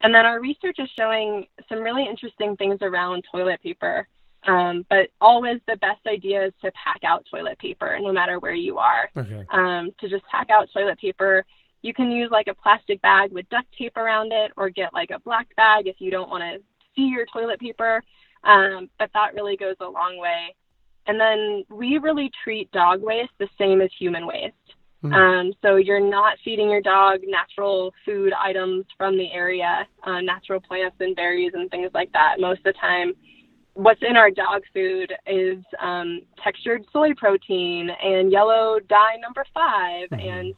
And 0.00 0.14
then 0.14 0.26
our 0.26 0.40
research 0.40 0.76
is 0.78 0.88
showing 0.96 1.46
some 1.68 1.80
really 1.80 2.06
interesting 2.08 2.56
things 2.56 2.78
around 2.82 3.24
toilet 3.32 3.62
paper. 3.62 4.06
Um, 4.46 4.86
but 4.88 5.08
always 5.20 5.60
the 5.66 5.76
best 5.76 6.06
idea 6.06 6.46
is 6.46 6.52
to 6.62 6.70
pack 6.72 7.02
out 7.04 7.26
toilet 7.30 7.58
paper 7.58 7.98
no 8.00 8.12
matter 8.12 8.38
where 8.38 8.54
you 8.54 8.78
are. 8.78 9.10
Okay. 9.16 9.44
Um, 9.50 9.90
to 10.00 10.08
just 10.08 10.24
pack 10.26 10.50
out 10.50 10.68
toilet 10.72 10.98
paper. 10.98 11.44
You 11.82 11.92
can 11.92 12.10
use 12.10 12.30
like 12.30 12.46
a 12.48 12.54
plastic 12.54 13.02
bag 13.02 13.32
with 13.32 13.48
duct 13.48 13.66
tape 13.76 13.96
around 13.96 14.32
it 14.32 14.52
or 14.56 14.70
get 14.70 14.94
like 14.94 15.10
a 15.10 15.20
black 15.20 15.54
bag 15.56 15.86
if 15.86 15.96
you 15.98 16.10
don't 16.10 16.30
want 16.30 16.42
to 16.42 16.62
see 16.94 17.08
your 17.08 17.26
toilet 17.32 17.60
paper. 17.60 18.02
Um, 18.44 18.88
but 18.98 19.10
that 19.14 19.34
really 19.34 19.56
goes 19.56 19.76
a 19.80 19.88
long 19.88 20.18
way. 20.18 20.54
And 21.06 21.18
then 21.18 21.64
we 21.70 21.98
really 21.98 22.30
treat 22.44 22.70
dog 22.70 23.02
waste 23.02 23.32
the 23.38 23.48
same 23.58 23.80
as 23.80 23.90
human 23.98 24.26
waste. 24.26 24.54
Mm-hmm. 25.02 25.14
Um, 25.14 25.52
so 25.62 25.76
you're 25.76 26.00
not 26.00 26.38
feeding 26.44 26.70
your 26.70 26.80
dog 26.80 27.20
natural 27.24 27.92
food 28.04 28.32
items 28.32 28.84
from 28.96 29.16
the 29.16 29.30
area, 29.32 29.86
uh, 30.02 30.20
natural 30.20 30.60
plants 30.60 30.96
and 31.00 31.14
berries 31.14 31.52
and 31.54 31.70
things 31.70 31.90
like 31.94 32.12
that. 32.12 32.40
Most 32.40 32.58
of 32.58 32.64
the 32.64 32.72
time, 32.72 33.12
what's 33.74 34.02
in 34.02 34.16
our 34.16 34.30
dog 34.30 34.62
food 34.74 35.12
is 35.26 35.58
um, 35.80 36.22
textured 36.42 36.84
soy 36.92 37.14
protein 37.14 37.90
and 38.02 38.32
yellow 38.32 38.80
dye 38.88 39.16
number 39.20 39.44
5 39.54 40.08
mm-hmm. 40.10 40.28
and 40.28 40.54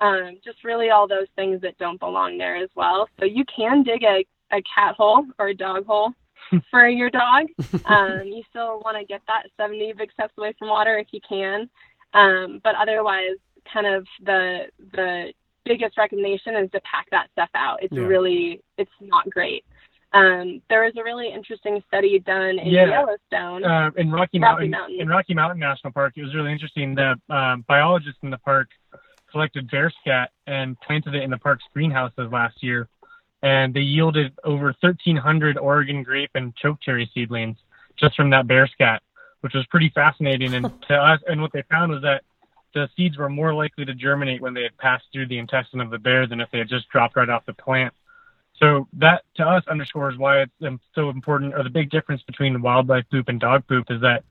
um, 0.00 0.38
just 0.44 0.64
really 0.64 0.90
all 0.90 1.08
those 1.08 1.26
things 1.34 1.60
that 1.62 1.78
don't 1.78 1.98
belong 1.98 2.36
there 2.36 2.56
as 2.56 2.68
well. 2.76 3.08
So 3.18 3.24
you 3.24 3.44
can 3.44 3.82
dig 3.82 4.04
a, 4.04 4.24
a 4.52 4.62
cat 4.62 4.96
hole 4.96 5.24
or 5.38 5.48
a 5.48 5.54
dog 5.54 5.86
hole 5.86 6.12
for 6.70 6.88
your 6.88 7.10
dog. 7.10 7.46
Um, 7.86 8.24
you 8.26 8.42
still 8.50 8.80
want 8.84 8.98
to 8.98 9.04
get 9.04 9.22
that 9.28 9.44
70 9.56 9.94
big 9.96 10.12
steps 10.12 10.34
away 10.36 10.52
from 10.58 10.68
water 10.68 10.98
if 10.98 11.06
you 11.10 11.20
can. 11.26 11.70
Um, 12.12 12.60
but 12.62 12.74
otherwise, 12.74 13.36
kind 13.72 13.86
of 13.86 14.06
the 14.24 14.66
the 14.92 15.32
biggest 15.64 15.98
recommendation 15.98 16.56
is 16.56 16.70
to 16.70 16.80
pack 16.80 17.08
that 17.10 17.28
stuff 17.32 17.50
out. 17.54 17.82
It's 17.82 17.92
yeah. 17.92 18.02
really 18.02 18.62
it's 18.76 18.90
not 19.00 19.28
great. 19.30 19.64
Um, 20.12 20.62
there 20.70 20.84
was 20.84 20.94
a 20.96 21.04
really 21.04 21.30
interesting 21.30 21.82
study 21.86 22.18
done 22.18 22.58
in 22.58 22.68
yeah. 22.68 22.88
Yellowstone, 22.88 23.62
uh, 23.62 23.90
in 23.96 24.10
Rocky, 24.10 24.38
Rocky 24.38 24.38
Mountain, 24.38 24.70
Mountain, 24.70 25.00
in 25.00 25.08
Rocky 25.08 25.34
Mountain 25.34 25.58
National 25.58 25.92
Park. 25.92 26.14
It 26.16 26.22
was 26.22 26.34
really 26.34 26.50
interesting. 26.50 26.94
The 26.94 27.20
um, 27.28 27.64
biologists 27.68 28.18
in 28.22 28.30
the 28.30 28.38
park 28.38 28.68
collected 29.30 29.70
bear 29.70 29.92
scat 30.00 30.30
and 30.46 30.80
planted 30.80 31.14
it 31.14 31.22
in 31.22 31.30
the 31.30 31.36
park's 31.36 31.64
greenhouses 31.74 32.32
last 32.32 32.62
year, 32.62 32.88
and 33.42 33.74
they 33.74 33.80
yielded 33.80 34.32
over 34.44 34.74
1,300 34.80 35.58
Oregon 35.58 36.02
grape 36.02 36.30
and 36.34 36.54
chokecherry 36.56 37.10
seedlings 37.12 37.58
just 37.98 38.16
from 38.16 38.30
that 38.30 38.46
bear 38.46 38.66
scat, 38.66 39.02
which 39.42 39.52
was 39.52 39.66
pretty 39.66 39.90
fascinating. 39.94 40.54
And 40.54 40.72
to 40.88 40.94
us, 40.94 41.20
and 41.26 41.42
what 41.42 41.52
they 41.52 41.64
found 41.70 41.92
was 41.92 42.00
that 42.00 42.22
the 42.74 42.88
seeds 42.96 43.16
were 43.16 43.28
more 43.28 43.54
likely 43.54 43.84
to 43.84 43.94
germinate 43.94 44.40
when 44.40 44.54
they 44.54 44.62
had 44.62 44.76
passed 44.78 45.06
through 45.12 45.28
the 45.28 45.38
intestine 45.38 45.80
of 45.80 45.90
the 45.90 45.98
bear 45.98 46.26
than 46.26 46.40
if 46.40 46.50
they 46.50 46.58
had 46.58 46.68
just 46.68 46.88
dropped 46.88 47.16
right 47.16 47.28
off 47.28 47.46
the 47.46 47.54
plant. 47.54 47.94
So 48.58 48.88
that 48.94 49.22
to 49.36 49.44
us 49.44 49.62
underscores 49.68 50.18
why 50.18 50.42
it's 50.42 50.82
so 50.94 51.10
important, 51.10 51.54
or 51.54 51.62
the 51.62 51.70
big 51.70 51.90
difference 51.90 52.22
between 52.22 52.60
wildlife 52.60 53.04
poop 53.10 53.28
and 53.28 53.38
dog 53.38 53.66
poop 53.68 53.86
is 53.90 54.00
that 54.00 54.24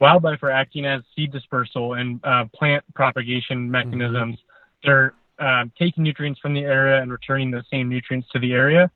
wildlife 0.00 0.42
are 0.42 0.50
acting 0.50 0.84
as 0.84 1.02
seed 1.16 1.32
dispersal 1.32 1.94
and 1.94 2.20
uh, 2.24 2.44
plant 2.54 2.84
propagation 2.94 3.70
mechanisms. 3.70 4.36
Mm-hmm. 4.36 4.88
They're 4.88 5.14
uh, 5.38 5.64
taking 5.78 6.04
nutrients 6.04 6.40
from 6.40 6.54
the 6.54 6.60
area 6.60 7.00
and 7.00 7.10
returning 7.10 7.50
those 7.50 7.64
same 7.70 7.88
nutrients 7.88 8.28
to 8.32 8.38
the 8.38 8.52
area. 8.52 8.90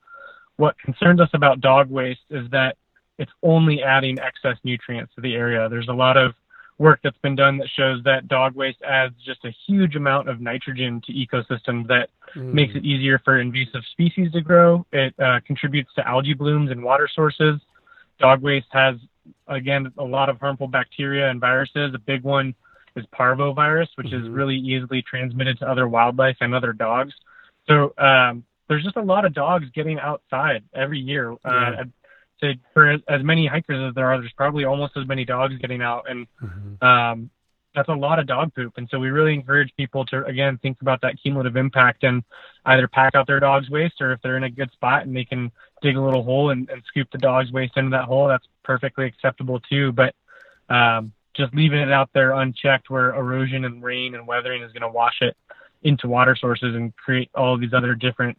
What 0.57 0.78
concerns 0.78 1.20
us 1.20 1.30
about 1.32 1.61
dog 1.61 1.90
waste 1.90 2.20
is 2.30 2.49
that 2.51 2.76
it's 3.18 3.32
only 3.42 3.82
adding 3.82 4.18
excess 4.18 4.57
nutrients 4.64 5.14
to 5.14 5.20
the 5.20 5.34
area. 5.34 5.68
There's 5.68 5.88
a 5.88 5.95
lot 5.95 6.16
of 6.16 6.34
work 6.78 7.00
that's 7.04 7.18
been 7.18 7.36
done 7.36 7.58
that 7.58 7.68
shows 7.76 8.02
that 8.04 8.26
dog 8.26 8.54
waste 8.54 8.82
adds 8.82 9.14
just 9.24 9.44
a 9.44 9.54
huge 9.66 9.94
amount 9.94 10.28
of 10.28 10.40
nitrogen 10.40 11.00
to 11.06 11.12
ecosystems 11.12 11.86
that 11.86 12.08
mm. 12.34 12.52
makes 12.52 12.74
it 12.74 12.84
easier 12.84 13.20
for 13.24 13.40
invasive 13.40 13.82
species 13.92 14.32
to 14.32 14.40
grow. 14.40 14.84
It 14.92 15.14
uh, 15.18 15.40
contributes 15.46 15.90
to 15.94 16.06
algae 16.06 16.34
blooms 16.34 16.70
and 16.70 16.82
water 16.82 17.08
sources. 17.12 17.60
Dog 18.18 18.42
waste 18.42 18.66
has, 18.70 18.96
again, 19.46 19.92
a 19.98 20.04
lot 20.04 20.28
of 20.28 20.40
harmful 20.40 20.66
bacteria 20.66 21.30
and 21.30 21.40
viruses. 21.40 21.92
A 21.94 21.98
big 21.98 22.22
one 22.22 22.54
is 22.96 23.04
parvovirus, 23.14 23.88
which 23.94 24.08
mm-hmm. 24.08 24.24
is 24.24 24.30
really 24.30 24.56
easily 24.56 25.02
transmitted 25.02 25.58
to 25.60 25.68
other 25.68 25.88
wildlife 25.88 26.36
and 26.40 26.54
other 26.54 26.72
dogs. 26.72 27.12
So 27.68 27.94
um, 27.98 28.44
there's 28.68 28.84
just 28.84 28.96
a 28.96 29.02
lot 29.02 29.24
of 29.24 29.32
dogs 29.34 29.66
getting 29.74 29.98
outside 29.98 30.64
every 30.74 30.98
year. 30.98 31.32
Uh, 31.32 31.36
yeah. 31.44 31.84
To 32.41 32.55
for 32.72 32.99
as 33.09 33.22
many 33.22 33.47
hikers 33.47 33.89
as 33.89 33.95
there 33.95 34.07
are, 34.07 34.18
there's 34.18 34.32
probably 34.32 34.64
almost 34.64 34.97
as 34.97 35.07
many 35.07 35.24
dogs 35.24 35.55
getting 35.59 35.80
out, 35.80 36.11
and 36.11 36.26
mm-hmm. 36.43 36.85
um, 36.85 37.30
that's 37.74 37.89
a 37.89 37.95
lot 37.95 38.18
of 38.18 38.26
dog 38.26 38.53
poop. 38.55 38.72
And 38.76 38.89
so 38.91 38.99
we 38.99 39.11
really 39.11 39.35
encourage 39.35 39.72
people 39.76 40.05
to 40.07 40.24
again 40.24 40.59
think 40.59 40.78
about 40.80 41.01
that 41.03 41.14
cumulative 41.22 41.57
impact 41.57 42.03
and 42.03 42.24
either 42.66 42.89
pack 42.89 43.14
out 43.14 43.26
their 43.26 43.41
dog's 43.41 43.70
waste, 43.70 44.01
or 44.01 44.12
if 44.12 44.20
they're 44.22 44.37
in 44.37 44.45
a 44.45 44.51
good 44.51 44.72
spot 44.72 45.07
and 45.07 45.16
they 45.16 45.24
can 45.24 45.53
dig 45.80 45.97
a 45.97 46.01
little 46.01 46.24
hole 46.24 46.51
and, 46.51 46.68
and 46.70 46.82
scoop 46.89 47.09
the 47.12 47.18
dog's 47.18 47.53
waste 47.53 47.76
into 47.76 47.91
that 47.91 48.05
hole, 48.05 48.26
that's 48.26 48.47
perfectly 48.64 49.07
acceptable 49.07 49.61
too. 49.61 49.93
But 49.93 50.14
um, 50.68 51.12
just 51.35 51.55
leaving 51.55 51.80
it 51.80 51.93
out 51.93 52.11
there 52.14 52.32
unchecked, 52.32 52.91
where 52.91 53.14
erosion 53.14 53.64
and 53.64 53.82
rain 53.82 54.14
and 54.14 54.26
weathering 54.26 54.62
is 54.62 54.72
going 54.72 54.82
to 54.82 54.89
wash 54.89 55.18
it 55.20 55.37
into 55.82 56.09
water 56.09 56.35
sources 56.35 56.74
and 56.74 56.97
create 56.97 57.30
all 57.35 57.59
these 57.59 57.74
other 57.74 57.95
different 57.95 58.39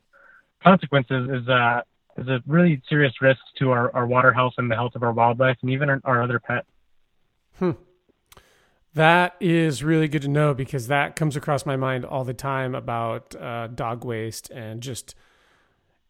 consequences, 0.63 1.29
is 1.29 1.47
uh, 1.47 1.81
is 2.17 2.27
a 2.27 2.41
really 2.47 2.81
serious 2.87 3.13
risk 3.21 3.41
to 3.59 3.71
our, 3.71 3.93
our 3.95 4.05
water 4.05 4.31
health 4.33 4.53
and 4.57 4.69
the 4.69 4.75
health 4.75 4.95
of 4.95 5.03
our 5.03 5.11
wildlife 5.11 5.57
and 5.61 5.71
even 5.71 5.89
our, 5.89 6.01
our 6.03 6.23
other 6.23 6.39
pets. 6.39 6.67
Hmm. 7.59 7.71
That 8.93 9.35
is 9.41 9.83
really 9.83 10.07
good 10.07 10.21
to 10.21 10.29
know 10.29 10.53
because 10.53 10.87
that 10.87 11.15
comes 11.15 11.35
across 11.35 11.65
my 11.65 11.75
mind 11.75 12.05
all 12.05 12.23
the 12.23 12.33
time 12.33 12.73
about 12.73 13.35
uh, 13.35 13.67
dog 13.67 14.05
waste 14.05 14.49
and 14.51 14.81
just, 14.81 15.15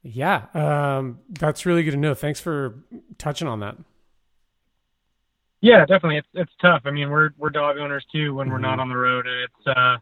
yeah, 0.04 0.46
um, 0.54 1.20
that's 1.30 1.66
really 1.66 1.84
good 1.84 1.92
to 1.92 1.98
know. 1.98 2.14
Thanks 2.14 2.40
for 2.40 2.84
touching 3.18 3.48
on 3.48 3.60
that. 3.62 3.78
Yeah, 5.62 5.80
definitely. 5.80 6.18
It's 6.18 6.28
it's 6.36 6.52
tough. 6.62 6.84
I 6.86 6.92
mean, 6.92 7.10
we're 7.10 7.32
we're 7.40 7.50
dog 7.50 7.80
owners 7.80 8.06
too 8.12 8.36
when 8.36 8.46
mm-hmm. 8.46 8.54
we're 8.54 8.60
not 8.60 8.74
mm-hmm. 8.74 8.82
on 8.82 8.90
the 8.90 8.98
road, 8.98 9.26
and 9.26 9.42
it's 9.42 9.68
uh, 9.68 9.98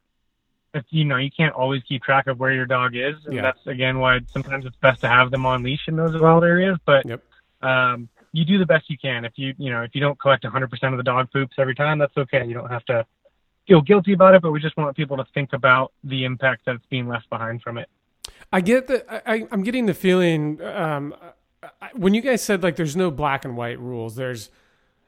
it's 0.74 0.88
you 0.92 1.06
know 1.06 1.18
you 1.18 1.30
can't 1.32 1.54
always 1.54 1.84
keep 1.84 2.04
track 2.04 2.28
of 2.28 2.40
where 2.40 2.52
your 2.52 2.66
dog 2.66 2.96
is, 2.96 3.16
and 3.26 3.36
yeah. 3.36 3.42
that's 3.42 3.66
again 3.68 4.00
why 4.00 4.20
sometimes 4.28 4.66
it's 4.66 4.76
best 4.78 5.02
to 5.02 5.08
have 5.08 5.32
them 5.32 5.46
on 5.46 5.64
leash 5.64 5.88
in 5.88 5.96
those 5.96 6.20
wild 6.20 6.44
areas. 6.44 6.78
But 6.86 7.06
yep. 7.06 7.24
um, 7.62 8.10
you 8.32 8.46
do 8.46 8.58
the 8.58 8.66
best 8.66 8.90
you 8.90 8.98
can. 8.98 9.26
If 9.26 9.34
you 9.36 9.54
you 9.58 9.72
know 9.72 9.84
if 9.84 9.92
you 9.94 10.02
don't 10.02 10.20
collect 10.20 10.44
100% 10.44 10.92
of 10.92 10.98
the 10.98 11.04
dog 11.04 11.32
poops 11.32 11.56
every 11.58 11.76
time, 11.76 12.00
that's 12.00 12.18
okay. 12.18 12.46
You 12.46 12.54
don't 12.54 12.70
have 12.70 12.86
to 12.86 13.06
feel 13.68 13.82
guilty 13.82 14.14
about 14.14 14.36
it, 14.36 14.42
but 14.42 14.52
we 14.52 14.60
just 14.60 14.76
want 14.76 14.96
people 14.96 15.18
to 15.18 15.26
think 15.34 15.54
about 15.54 15.94
the 16.04 16.26
impact 16.26 16.64
that's 16.66 16.86
being 16.90 17.08
left 17.08 17.30
behind 17.30 17.62
from 17.62 17.78
it. 17.78 17.90
I 18.52 18.62
get 18.62 18.88
the 18.88 19.30
I, 19.30 19.48
I'm 19.52 19.64
getting 19.64 19.86
the 19.86 19.94
feeling 19.94 20.62
um, 20.62 21.16
when 21.94 22.14
you 22.14 22.22
guys 22.22 22.42
said 22.44 22.64
like 22.64 22.76
there's 22.76 22.96
no 22.96 23.12
black 23.12 23.46
and 23.46 23.56
white 23.56 23.80
rules. 23.80 24.16
There's 24.16 24.50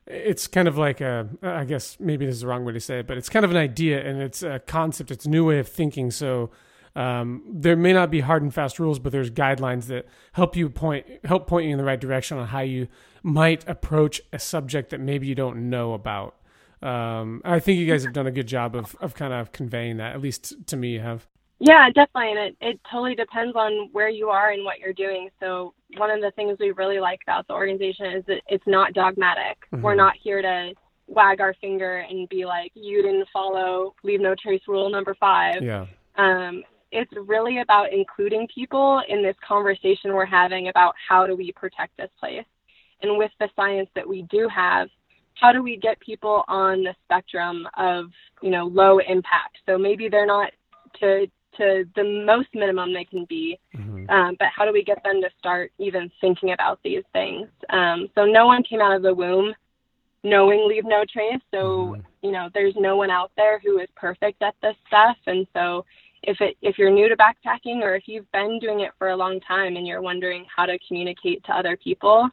it's 0.08 0.45
kind 0.47 0.68
of 0.68 0.78
like 0.78 1.01
a 1.01 1.28
i 1.41 1.64
guess 1.64 1.97
maybe 1.99 2.26
this 2.26 2.36
is 2.36 2.41
the 2.41 2.47
wrong 2.47 2.64
way 2.64 2.72
to 2.72 2.80
say 2.80 2.99
it 2.99 3.08
but 3.08 3.18
it's 3.18 3.30
kind 3.30 3.43
of 3.43 3.51
an 3.51 3.58
idea 3.58 4.08
and 4.08 4.22
it's 4.22 4.43
a 4.43 4.60
concept 4.60 5.10
it's 5.12 5.26
a 5.26 5.30
new 5.30 5.45
way 5.45 5.60
of 5.60 5.68
thinking. 5.68 6.12
So 6.12 6.51
um, 6.95 7.43
there 7.51 7.76
may 7.76 7.91
not 7.91 8.10
be 8.10 8.22
hard 8.22 8.41
and 8.41 8.53
fast 8.53 8.80
rules 8.80 8.99
but 8.99 9.12
there's 9.12 9.30
guidelines 9.30 9.88
that 9.88 10.08
help 10.34 10.56
you 10.56 10.70
point 10.70 11.06
help 11.26 11.47
point 11.47 11.66
you 11.66 11.72
in 11.72 11.78
the 11.78 11.84
right 11.84 11.99
direction 11.99 12.38
on 12.38 12.47
how 12.47 12.62
you 12.62 12.88
might 13.24 13.68
approach 13.68 14.22
a 14.32 14.39
subject 14.39 14.91
that 14.91 14.99
maybe 14.99 15.28
you 15.28 15.36
don't 15.36 15.70
know 15.70 15.93
about. 15.93 16.36
Um, 16.82 17.41
i 17.45 17.60
think 17.60 17.80
you 17.80 17.88
guys 17.88 18.03
have 18.03 18.14
done 18.14 18.28
a 18.28 18.32
good 18.32 18.47
job 18.47 18.76
of, 18.76 18.95
of 18.99 19.16
kind 19.16 19.34
of 19.34 19.53
conveying 19.53 19.97
that 19.97 20.14
at 20.14 20.22
least 20.22 20.68
to 20.68 20.76
me 20.76 20.89
you 20.89 20.99
have 20.99 21.26
yeah, 21.66 21.89
definitely. 21.89 22.32
And 22.32 22.39
it, 22.39 22.57
it 22.61 22.80
totally 22.91 23.16
depends 23.16 23.55
on 23.55 23.89
where 23.91 24.09
you 24.09 24.30
are 24.30 24.51
and 24.51 24.63
what 24.63 24.80
you're 24.80 24.93
doing. 24.93 25.30
So, 25.39 25.74
one 25.97 26.11
of 26.11 26.22
the 26.22 26.32
things 26.32 26.57
we 26.59 26.72
really 26.72 26.99
like 26.99 27.20
about 27.24 27.47
the 27.47 27.53
organization 27.53 28.07
is 28.18 28.24
that 28.28 28.41
it's 28.47 28.68
not 28.68 28.93
dogmatic. 28.93 29.57
Mm-hmm. 29.74 29.82
We're 29.82 29.95
not 29.95 30.13
here 30.22 30.41
to 30.41 30.74
wag 31.07 31.41
our 31.41 31.55
finger 31.61 32.05
and 32.09 32.30
be 32.30 32.45
like, 32.45 32.72
you 32.76 33.01
didn't 33.01 33.28
follow 33.32 33.95
leave 34.03 34.22
no 34.22 34.36
trace 34.41 34.61
rule 34.68 34.89
number 34.89 35.16
five. 35.20 35.61
Yeah. 35.61 35.86
Um, 36.18 36.63
it's 36.91 37.11
really 37.26 37.59
about 37.59 37.91
including 37.91 38.47
people 38.53 39.01
in 39.09 39.22
this 39.22 39.36
conversation 39.45 40.13
we're 40.13 40.26
having 40.26 40.70
about 40.70 40.93
how 41.09 41.28
do 41.28 41.36
we 41.36 41.51
protect 41.51 41.97
this 41.97 42.09
place. 42.20 42.45
And 43.01 43.18
with 43.18 43.32
the 43.39 43.49
science 43.55 43.89
that 43.95 44.07
we 44.07 44.24
do 44.24 44.47
have, 44.53 44.88
how 45.36 45.51
do 45.51 45.61
we 45.61 45.78
get 45.78 45.99
people 45.99 46.43
on 46.47 46.84
the 46.84 46.95
spectrum 47.03 47.68
of, 47.78 48.05
you 48.41 48.49
know, 48.49 48.66
low 48.66 48.99
impact? 48.99 49.57
So 49.66 49.78
maybe 49.78 50.07
they're 50.07 50.26
not 50.26 50.51
to 51.01 51.28
to 51.58 51.86
the 51.95 52.26
most 52.26 52.49
minimum 52.53 52.93
they 52.93 53.06
can 53.06 53.26
be. 53.26 53.60
Mm-hmm. 53.76 54.10
Um, 54.10 54.36
but 54.39 54.49
how 54.56 54.66
do 54.66 54.74
we 54.74 54.84
get 54.84 55.03
them 55.03 55.22
to 55.22 55.30
start 55.39 55.72
even 55.78 56.12
thinking 56.22 56.51
about 56.51 56.80
these 56.84 57.03
things? 57.14 57.47
Um, 57.70 58.08
so 58.16 58.26
no 58.26 58.45
one 58.45 58.64
came 58.64 58.82
out 58.82 58.95
of 58.95 59.01
the 59.01 59.14
womb 59.14 59.53
knowing 60.26 60.68
leave 60.68 60.86
no 60.86 61.06
trace. 61.12 61.41
So, 61.51 61.58
mm-hmm. 61.58 62.01
you 62.24 62.32
know, 62.32 62.49
there's 62.53 62.74
no 62.76 62.97
one 62.97 63.12
out 63.12 63.32
there 63.38 63.60
who 63.60 63.80
is 63.80 63.88
perfect 63.95 64.41
at 64.41 64.56
this 64.62 64.76
stuff. 64.88 65.18
And 65.28 65.47
so 65.53 65.86
if 66.24 66.41
it 66.41 66.58
if 66.62 66.78
you're 66.78 66.91
new 66.91 67.08
to 67.08 67.16
backpacking 67.16 67.82
or 67.82 67.95
if 67.95 68.08
you've 68.08 68.30
been 68.32 68.60
doing 68.60 68.82
it 68.82 68.91
for 68.97 69.10
a 69.10 69.16
long 69.16 69.39
time 69.41 69.78
and 69.78 69.88
you're 69.88 70.01
wondering 70.01 70.45
how 70.53 70.66
to 70.66 70.78
communicate 70.88 71.43
to 71.45 71.53
other 71.53 71.78
people, 71.78 72.28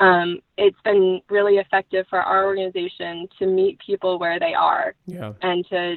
um, 0.00 0.40
it's 0.56 0.80
been 0.84 1.20
really 1.30 1.56
effective 1.56 2.06
for 2.10 2.20
our 2.20 2.44
organization 2.44 3.28
to 3.38 3.46
meet 3.46 3.78
people 3.78 4.18
where 4.18 4.38
they 4.38 4.54
are 4.54 4.94
yeah. 5.06 5.32
and 5.42 5.66
to 5.68 5.96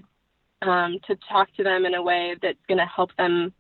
um, 0.61 0.99
to 1.07 1.17
talk 1.29 1.53
to 1.55 1.63
them 1.63 1.85
in 1.85 1.95
a 1.95 2.01
way 2.01 2.35
that's 2.41 2.59
going 2.67 2.77
to 2.77 2.85
help 2.85 3.15
them 3.17 3.53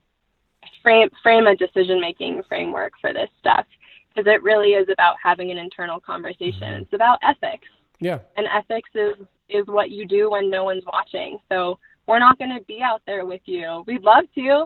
frame 0.83 1.09
frame 1.23 1.47
a 1.47 1.55
decision 1.55 1.99
making 1.99 2.41
framework 2.47 2.93
for 3.01 3.13
this 3.13 3.29
stuff 3.39 3.65
because 4.09 4.31
it 4.31 4.43
really 4.43 4.71
is 4.71 4.87
about 4.91 5.15
having 5.23 5.51
an 5.51 5.57
internal 5.57 5.99
conversation. 5.99 6.61
Mm-hmm. 6.61 6.83
It's 6.83 6.93
about 6.93 7.19
ethics. 7.23 7.67
Yeah. 7.99 8.19
And 8.37 8.47
ethics 8.47 8.89
is 8.95 9.25
is 9.49 9.65
what 9.67 9.91
you 9.91 10.07
do 10.07 10.31
when 10.31 10.49
no 10.49 10.63
one's 10.63 10.83
watching. 10.85 11.37
So 11.49 11.77
we're 12.07 12.19
not 12.19 12.37
going 12.37 12.55
to 12.57 12.63
be 12.65 12.81
out 12.81 13.01
there 13.05 13.25
with 13.25 13.41
you. 13.45 13.83
We'd 13.85 14.03
love 14.03 14.25
to, 14.35 14.65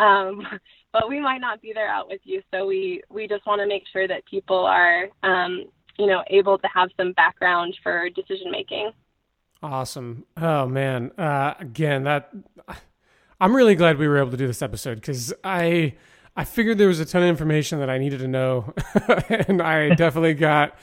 um, 0.00 0.46
but 0.92 1.08
we 1.08 1.20
might 1.20 1.40
not 1.40 1.60
be 1.60 1.72
there 1.74 1.88
out 1.88 2.08
with 2.08 2.20
you. 2.24 2.42
So 2.52 2.66
we 2.66 3.02
we 3.08 3.26
just 3.26 3.46
want 3.46 3.60
to 3.60 3.66
make 3.66 3.84
sure 3.92 4.08
that 4.08 4.24
people 4.26 4.64
are 4.64 5.08
um, 5.22 5.64
you 5.98 6.06
know 6.06 6.22
able 6.28 6.58
to 6.58 6.68
have 6.72 6.90
some 6.96 7.12
background 7.12 7.76
for 7.82 8.08
decision 8.10 8.50
making. 8.50 8.90
Awesome. 9.66 10.26
Oh 10.36 10.68
man. 10.68 11.10
Uh, 11.18 11.54
again, 11.58 12.04
that 12.04 12.30
I'm 13.40 13.54
really 13.54 13.74
glad 13.74 13.98
we 13.98 14.06
were 14.06 14.18
able 14.18 14.30
to 14.30 14.36
do 14.36 14.46
this 14.46 14.62
episode 14.62 14.94
because 14.94 15.34
I 15.42 15.94
I 16.36 16.44
figured 16.44 16.78
there 16.78 16.86
was 16.86 17.00
a 17.00 17.04
ton 17.04 17.24
of 17.24 17.28
information 17.28 17.80
that 17.80 17.90
I 17.90 17.98
needed 17.98 18.20
to 18.20 18.28
know, 18.28 18.72
and 19.28 19.60
I 19.60 19.88
definitely 19.96 20.34
got 20.34 20.78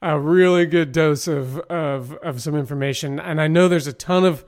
a 0.00 0.20
really 0.20 0.66
good 0.66 0.92
dose 0.92 1.26
of, 1.26 1.58
of 1.62 2.12
of 2.22 2.40
some 2.40 2.54
information. 2.54 3.18
And 3.18 3.40
I 3.40 3.48
know 3.48 3.66
there's 3.66 3.88
a 3.88 3.92
ton 3.92 4.24
of 4.24 4.44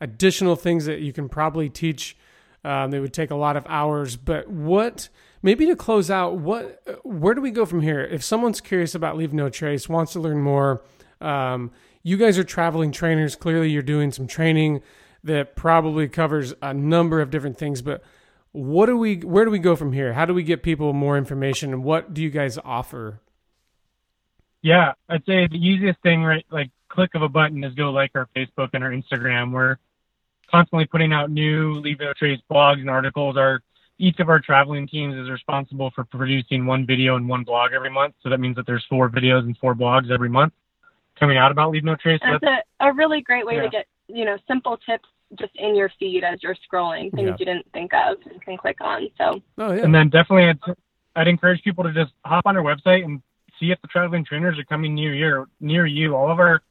additional 0.00 0.54
things 0.54 0.84
that 0.84 1.00
you 1.00 1.12
can 1.12 1.28
probably 1.28 1.68
teach. 1.68 2.16
Um, 2.64 2.92
they 2.92 3.00
would 3.00 3.12
take 3.12 3.32
a 3.32 3.36
lot 3.36 3.56
of 3.56 3.66
hours, 3.68 4.14
but 4.14 4.46
what 4.46 5.08
maybe 5.42 5.66
to 5.66 5.74
close 5.74 6.12
out, 6.12 6.36
what 6.38 6.80
where 7.02 7.34
do 7.34 7.40
we 7.40 7.50
go 7.50 7.66
from 7.66 7.80
here? 7.80 8.04
If 8.04 8.22
someone's 8.22 8.60
curious 8.60 8.94
about 8.94 9.16
Leave 9.16 9.32
No 9.32 9.48
Trace, 9.48 9.88
wants 9.88 10.12
to 10.12 10.20
learn 10.20 10.40
more, 10.40 10.84
um, 11.20 11.72
you 12.02 12.16
guys 12.16 12.38
are 12.38 12.44
traveling 12.44 12.92
trainers. 12.92 13.36
Clearly, 13.36 13.70
you're 13.70 13.82
doing 13.82 14.10
some 14.12 14.26
training 14.26 14.82
that 15.24 15.54
probably 15.54 16.08
covers 16.08 16.52
a 16.60 16.74
number 16.74 17.20
of 17.20 17.30
different 17.30 17.56
things, 17.56 17.80
but 17.80 18.02
what 18.52 18.86
do 18.86 18.96
we 18.96 19.16
where 19.16 19.44
do 19.44 19.50
we 19.50 19.58
go 19.58 19.74
from 19.76 19.92
here? 19.92 20.12
How 20.12 20.26
do 20.26 20.34
we 20.34 20.42
get 20.42 20.62
people 20.62 20.92
more 20.92 21.16
information 21.16 21.72
and 21.72 21.82
what 21.82 22.12
do 22.12 22.22
you 22.22 22.30
guys 22.30 22.58
offer? 22.64 23.20
Yeah 24.60 24.92
i'd 25.08 25.24
say 25.26 25.48
the 25.48 25.56
easiest 25.56 26.00
thing 26.02 26.22
right 26.22 26.46
like 26.50 26.70
click 26.88 27.14
of 27.14 27.22
a 27.22 27.28
button 27.28 27.64
is 27.64 27.74
go 27.74 27.90
like 27.90 28.12
our 28.14 28.28
facebook 28.36 28.70
and 28.74 28.84
our 28.84 28.90
instagram. 28.90 29.52
We're 29.52 29.76
constantly 30.50 30.86
putting 30.86 31.12
out 31.12 31.30
new 31.30 31.74
leave 31.80 32.00
no 32.00 32.12
trace 32.12 32.40
blogs 32.50 32.80
and 32.80 32.90
articles. 32.90 33.36
Our 33.36 33.62
each 33.98 34.20
of 34.20 34.28
our 34.28 34.40
traveling 34.40 34.86
teams 34.86 35.14
is 35.14 35.30
responsible 35.30 35.90
for 35.94 36.04
producing 36.04 36.66
one 36.66 36.86
video 36.86 37.16
and 37.16 37.28
one 37.28 37.44
blog 37.44 37.72
every 37.72 37.90
month. 37.90 38.14
So 38.22 38.28
that 38.28 38.40
means 38.40 38.56
that 38.56 38.66
there's 38.66 38.84
four 38.90 39.08
videos 39.08 39.40
and 39.40 39.56
four 39.58 39.74
blogs 39.74 40.10
every 40.10 40.28
month 40.28 40.52
coming 41.18 41.36
out 41.36 41.52
about 41.52 41.70
leave 41.70 41.84
no 41.84 41.94
trace 41.96 42.20
that's, 42.22 42.40
that's 42.42 42.64
a, 42.80 42.88
a 42.88 42.92
really 42.94 43.20
great 43.20 43.46
way 43.46 43.56
yeah. 43.56 43.62
to 43.62 43.68
get 43.68 43.86
you 44.08 44.24
know 44.24 44.36
simple 44.48 44.78
tips 44.88 45.08
just 45.38 45.52
in 45.56 45.74
your 45.74 45.90
feed 45.98 46.24
as 46.24 46.42
you're 46.42 46.56
scrolling, 46.70 47.12
things 47.14 47.28
yeah. 47.28 47.36
you 47.38 47.46
didn't 47.46 47.66
think 47.72 47.92
of 47.94 48.18
and 48.30 48.40
can 48.42 48.56
click 48.56 48.78
on. 48.80 49.08
So. 49.18 49.40
Oh, 49.58 49.72
yeah. 49.72 49.82
And 49.82 49.94
then 49.94 50.08
definitely, 50.08 50.48
I'd, 50.48 50.76
I'd 51.16 51.28
encourage 51.28 51.62
people 51.62 51.84
to 51.84 51.92
just 51.92 52.12
hop 52.24 52.46
on 52.46 52.56
our 52.56 52.62
website 52.62 53.04
and 53.04 53.22
see 53.58 53.70
if 53.70 53.80
the 53.80 53.88
traveling 53.88 54.24
trainers 54.24 54.58
are 54.58 54.64
coming 54.64 54.94
near 54.94 55.14
you. 55.14 55.46
Near 55.60 55.86
you, 55.86 56.14
all 56.14 56.30
of 56.30 56.38
our 56.38 56.62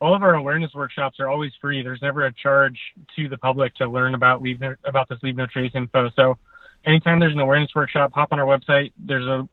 all 0.00 0.14
of 0.14 0.22
our 0.22 0.34
awareness 0.34 0.72
workshops 0.74 1.18
are 1.18 1.28
always 1.28 1.50
free. 1.60 1.82
There's 1.82 2.00
never 2.00 2.26
a 2.26 2.32
charge 2.32 2.78
to 3.16 3.28
the 3.28 3.36
public 3.36 3.74
to 3.76 3.88
learn 3.88 4.14
about 4.14 4.40
leave 4.40 4.60
no, 4.60 4.76
about 4.84 5.08
this 5.08 5.18
leave 5.24 5.36
no 5.36 5.46
trace 5.46 5.72
info. 5.74 6.08
So 6.14 6.38
anytime 6.86 7.18
there's 7.18 7.32
an 7.32 7.40
awareness 7.40 7.70
workshop, 7.74 8.12
hop 8.14 8.32
on 8.32 8.38
our 8.38 8.46
website. 8.46 8.92
There's 8.96 9.26
a 9.26 9.48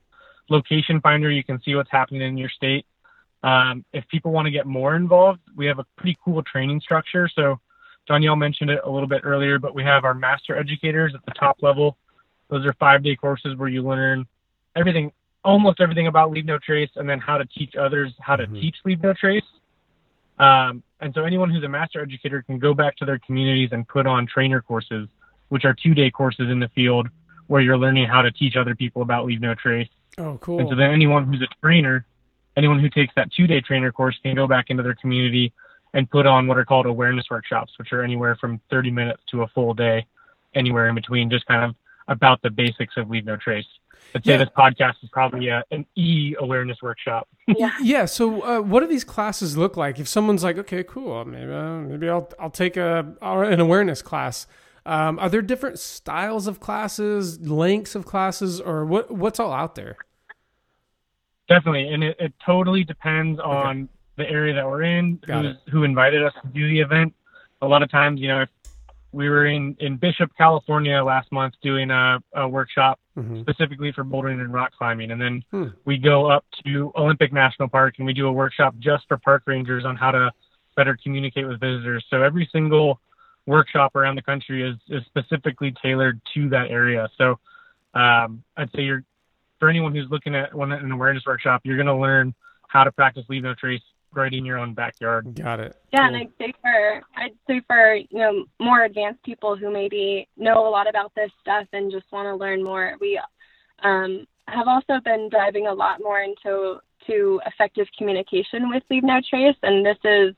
location 0.50 1.02
finder. 1.02 1.32
You 1.32 1.44
can 1.44 1.60
see 1.64 1.74
what's 1.74 1.90
happening 1.92 2.22
in 2.22 2.38
your 2.38 2.50
state. 2.50 2.86
Um, 3.46 3.86
if 3.94 4.08
people 4.08 4.32
want 4.32 4.48
to 4.48 4.52
get 4.52 4.66
more 4.66 4.96
involved, 4.96 5.40
we 5.56 5.68
have 5.68 5.78
a 5.78 5.86
pretty 5.98 6.18
cool 6.26 6.42
training 6.42 6.82
structure. 6.82 7.30
So 7.30 7.60
Donielle 8.10 8.38
mentioned 8.38 8.72
it 8.72 8.80
a 8.84 8.90
little 8.90 9.08
bit 9.08 9.22
earlier, 9.24 9.60
but 9.60 9.76
we 9.76 9.84
have 9.84 10.04
our 10.04 10.16
master 10.16 10.58
educators 10.58 11.14
at 11.14 11.24
the 11.26 11.32
top 11.32 11.62
level. 11.62 11.96
Those 12.50 12.66
are 12.66 12.74
five 12.74 13.04
day 13.04 13.16
courses 13.16 13.56
where 13.56 13.70
you 13.70 13.84
learn 13.84 14.26
everything, 14.76 15.12
almost 15.44 15.80
everything 15.80 16.08
about 16.08 16.32
Leave 16.32 16.46
No 16.46 16.58
Trace, 16.58 16.90
and 16.96 17.08
then 17.08 17.20
how 17.20 17.38
to 17.38 17.46
teach 17.46 17.76
others 17.76 18.14
how 18.20 18.36
to 18.36 18.46
mm-hmm. 18.46 18.56
teach 18.56 18.78
Leave 18.84 19.04
No 19.04 19.14
Trace. 19.14 19.44
Um, 20.40 20.82
and 21.00 21.14
so 21.14 21.24
anyone 21.24 21.52
who's 21.52 21.64
a 21.64 21.70
master 21.70 22.02
educator 22.02 22.42
can 22.42 22.58
go 22.58 22.74
back 22.74 22.98
to 22.98 23.06
their 23.06 23.20
communities 23.20 23.70
and 23.72 23.88
put 23.88 24.08
on 24.08 24.26
trainer 24.26 24.60
courses, 24.60 25.08
which 25.50 25.66
are 25.66 25.76
two 25.76 25.94
day 25.94 26.10
courses 26.10 26.50
in 26.50 26.60
the 26.60 26.70
field 26.70 27.10
where 27.46 27.62
you're 27.62 27.78
learning 27.78 28.08
how 28.08 28.24
to 28.24 28.32
teach 28.32 28.56
other 28.56 28.74
people 28.74 29.04
about 29.04 29.28
Leave 29.28 29.40
No 29.40 29.54
Trace. 29.54 29.88
Oh, 30.18 30.40
cool. 30.42 30.60
And 30.60 30.68
so 30.68 30.76
then 30.76 30.90
anyone 30.90 31.28
who's 31.28 31.44
a 31.44 31.62
trainer, 31.62 32.08
anyone 32.58 32.80
who 32.80 32.90
takes 32.90 33.14
that 33.16 33.32
two 33.32 33.48
day 33.48 33.62
trainer 33.62 33.92
course 33.92 34.18
can 34.24 34.36
go 34.36 34.48
back 34.48 34.66
into 34.70 34.84
their 34.84 34.96
community 34.96 35.54
and 35.94 36.10
put 36.10 36.26
on 36.26 36.48
what 36.48 36.58
are 36.58 36.66
called 36.66 36.86
awareness 36.86 37.26
workshops, 37.32 37.74
which 37.78 37.92
are 37.94 38.04
anywhere 38.04 38.36
from 38.36 38.60
30 38.70 38.92
minutes 38.92 39.22
to 39.32 39.44
a 39.44 39.48
full 39.48 39.74
day, 39.74 40.06
anywhere 40.54 40.88
in 40.88 40.96
between, 40.96 41.30
just 41.30 41.46
kind 41.46 41.64
of 41.64 41.76
about 42.08 42.42
the 42.42 42.50
basics 42.50 42.96
of 42.98 43.10
Leave 43.10 43.26
No 43.26 43.38
Trace. 43.38 43.66
I'd 44.14 44.24
say 44.24 44.32
yeah. 44.32 44.38
this 44.38 44.50
podcast 44.50 44.96
is 45.04 45.10
probably 45.10 45.48
a, 45.48 45.64
an 45.72 45.86
e 45.96 46.36
awareness 46.40 46.82
workshop. 46.82 47.28
Yeah. 47.48 47.72
yeah. 47.80 48.06
So, 48.06 48.42
uh, 48.42 48.60
what 48.62 48.80
do 48.80 48.88
these 48.88 49.04
classes 49.04 49.56
look 49.56 49.78
like? 49.78 50.00
If 50.00 50.08
someone's 50.08 50.44
like, 50.44 50.58
okay, 50.58 50.84
cool, 50.84 51.24
maybe 51.26 51.52
uh, 51.52 51.78
maybe 51.78 52.10
I'll 52.10 52.28
I'll 52.40 52.50
take 52.50 52.76
a 52.76 53.06
an 53.22 53.60
awareness 53.60 54.02
class. 54.02 54.48
Um, 54.84 55.20
are 55.20 55.30
there 55.30 55.44
different 55.44 55.78
styles 55.78 56.48
of 56.48 56.60
classes, 56.60 57.40
lengths 57.40 57.94
of 57.94 58.06
classes, 58.06 58.60
or 58.60 58.84
what 58.84 59.12
what's 59.12 59.40
all 59.40 59.54
out 59.54 59.76
there? 59.76 59.98
Definitely, 61.48 61.94
and 61.94 62.04
it, 62.04 62.18
it 62.20 62.34
totally 62.44 62.84
depends 62.84 63.40
on 63.40 63.84
okay 63.84 63.90
the 64.18 64.30
area 64.30 64.54
that 64.54 64.66
we're 64.66 64.84
in, 64.84 65.20
who 65.72 65.84
invited 65.84 66.24
us 66.24 66.34
to 66.42 66.48
do 66.50 66.68
the 66.68 66.80
event. 66.80 67.14
A 67.62 67.68
lot 67.68 67.84
of 67.84 67.92
times, 67.92 68.22
you 68.22 68.28
know, 68.28 68.42
if 68.42 68.50
we 69.12 69.30
were 69.30 69.46
in, 69.46 69.76
in 69.80 69.98
Bishop, 69.98 70.32
California 70.38 71.04
last 71.04 71.32
month 71.32 71.54
doing 71.62 71.90
a, 71.90 72.20
a 72.34 72.48
workshop 72.48 73.00
mm-hmm. 73.18 73.42
specifically 73.42 73.92
for 73.92 74.04
bouldering 74.04 74.42
and 74.42 74.54
rock 74.54 74.72
climbing. 74.78 75.12
And 75.12 75.22
then 75.22 75.44
hmm. 75.52 75.68
we 75.86 75.98
go 75.98 76.30
up 76.30 76.46
to 76.66 76.92
Olympic 76.98 77.32
National 77.32 77.70
Park 77.70 77.96
and 77.98 78.06
we 78.06 78.14
do 78.14 78.28
a 78.28 78.32
workshop 78.32 78.76
just 78.80 79.08
for 79.08 79.18
park 79.18 79.44
rangers 79.46 79.86
on 79.86 79.96
how 79.96 80.12
to 80.12 80.32
better 80.76 80.98
communicate 81.02 81.48
with 81.48 81.62
visitors. 81.62 82.06
So 82.10 82.22
every 82.22 82.50
single 82.52 83.00
workshop 83.46 83.96
around 83.96 84.16
the 84.16 84.22
country 84.22 84.70
is, 84.70 84.76
is 84.90 85.06
specifically 85.06 85.74
tailored 85.82 86.20
to 86.34 86.50
that 86.50 86.70
area. 86.70 87.10
So 87.18 87.40
um, 87.94 88.44
I'd 88.58 88.70
say 88.76 88.82
you're, 88.82 89.04
for 89.60 89.70
anyone 89.70 89.94
who's 89.94 90.08
looking 90.10 90.36
at 90.36 90.54
one 90.54 90.72
an 90.72 90.92
awareness 90.92 91.24
workshop, 91.26 91.62
you're 91.64 91.78
going 91.78 91.88
to 91.88 91.96
learn 91.96 92.34
how 92.68 92.84
to 92.84 92.92
practice 92.92 93.24
leave 93.30 93.44
no 93.44 93.54
trace 93.54 93.82
right 94.14 94.34
in 94.34 94.46
your 94.46 94.58
own 94.58 94.74
backyard. 94.74 95.36
Got 95.36 95.60
it. 95.60 95.76
Yeah, 95.94 96.00
cool. 96.00 96.08
and 96.08 96.18
I'd 96.18 96.32
say 96.40 96.54
for 96.62 97.02
I'd 97.16 97.38
say 97.48 97.62
for 97.68 97.96
you 97.96 98.08
know 98.18 98.46
more 98.60 98.84
advanced 98.84 99.24
people 99.24 99.56
who 99.56 99.72
maybe 99.72 100.28
know 100.38 100.68
a 100.68 100.70
lot 100.70 100.90
about 100.90 101.14
this 101.16 101.32
stuff 101.42 101.68
and 101.74 101.92
just 101.92 102.06
want 102.12 102.28
to 102.28 102.36
learn 102.36 102.64
more, 102.64 102.96
we 103.00 103.20
um, 103.84 104.26
have 104.48 104.68
also 104.68 105.00
been 105.04 105.30
diving 105.30 105.68
a 105.68 105.74
lot 105.74 106.00
more 106.02 106.22
into 106.22 106.80
to 107.08 107.42
effective 107.46 107.88
communication 107.98 108.70
with 108.70 108.84
Leave 108.90 109.04
No 109.04 109.20
Trace, 109.30 109.56
and 109.64 109.86
this 109.86 109.98
is 110.04 110.36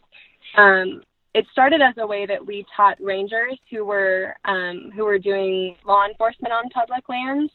um, 0.57 1.01
it 1.33 1.45
started 1.51 1.81
as 1.81 1.93
a 1.97 2.07
way 2.07 2.25
that 2.25 2.45
we 2.45 2.65
taught 2.75 2.97
rangers 2.99 3.59
who 3.69 3.85
were 3.85 4.35
um, 4.45 4.91
who 4.95 5.05
were 5.05 5.19
doing 5.19 5.75
law 5.85 6.05
enforcement 6.05 6.53
on 6.53 6.69
public 6.69 7.07
lands 7.09 7.51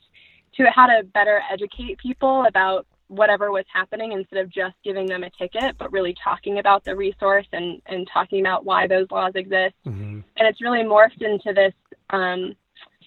to 0.56 0.64
how 0.74 0.86
to 0.86 1.02
better 1.14 1.42
educate 1.50 1.98
people 1.98 2.44
about 2.46 2.86
whatever 3.08 3.52
was 3.52 3.64
happening 3.72 4.12
instead 4.12 4.38
of 4.38 4.50
just 4.50 4.74
giving 4.82 5.06
them 5.06 5.22
a 5.22 5.30
ticket, 5.30 5.76
but 5.78 5.92
really 5.92 6.14
talking 6.22 6.58
about 6.58 6.82
the 6.84 6.96
resource 6.96 7.46
and, 7.52 7.80
and 7.86 8.08
talking 8.12 8.40
about 8.40 8.64
why 8.64 8.86
those 8.86 9.06
laws 9.10 9.32
exist. 9.34 9.74
Mm-hmm. 9.86 10.20
And 10.36 10.48
it's 10.48 10.62
really 10.62 10.82
morphed 10.82 11.20
into 11.20 11.52
this 11.52 11.74
um, 12.10 12.54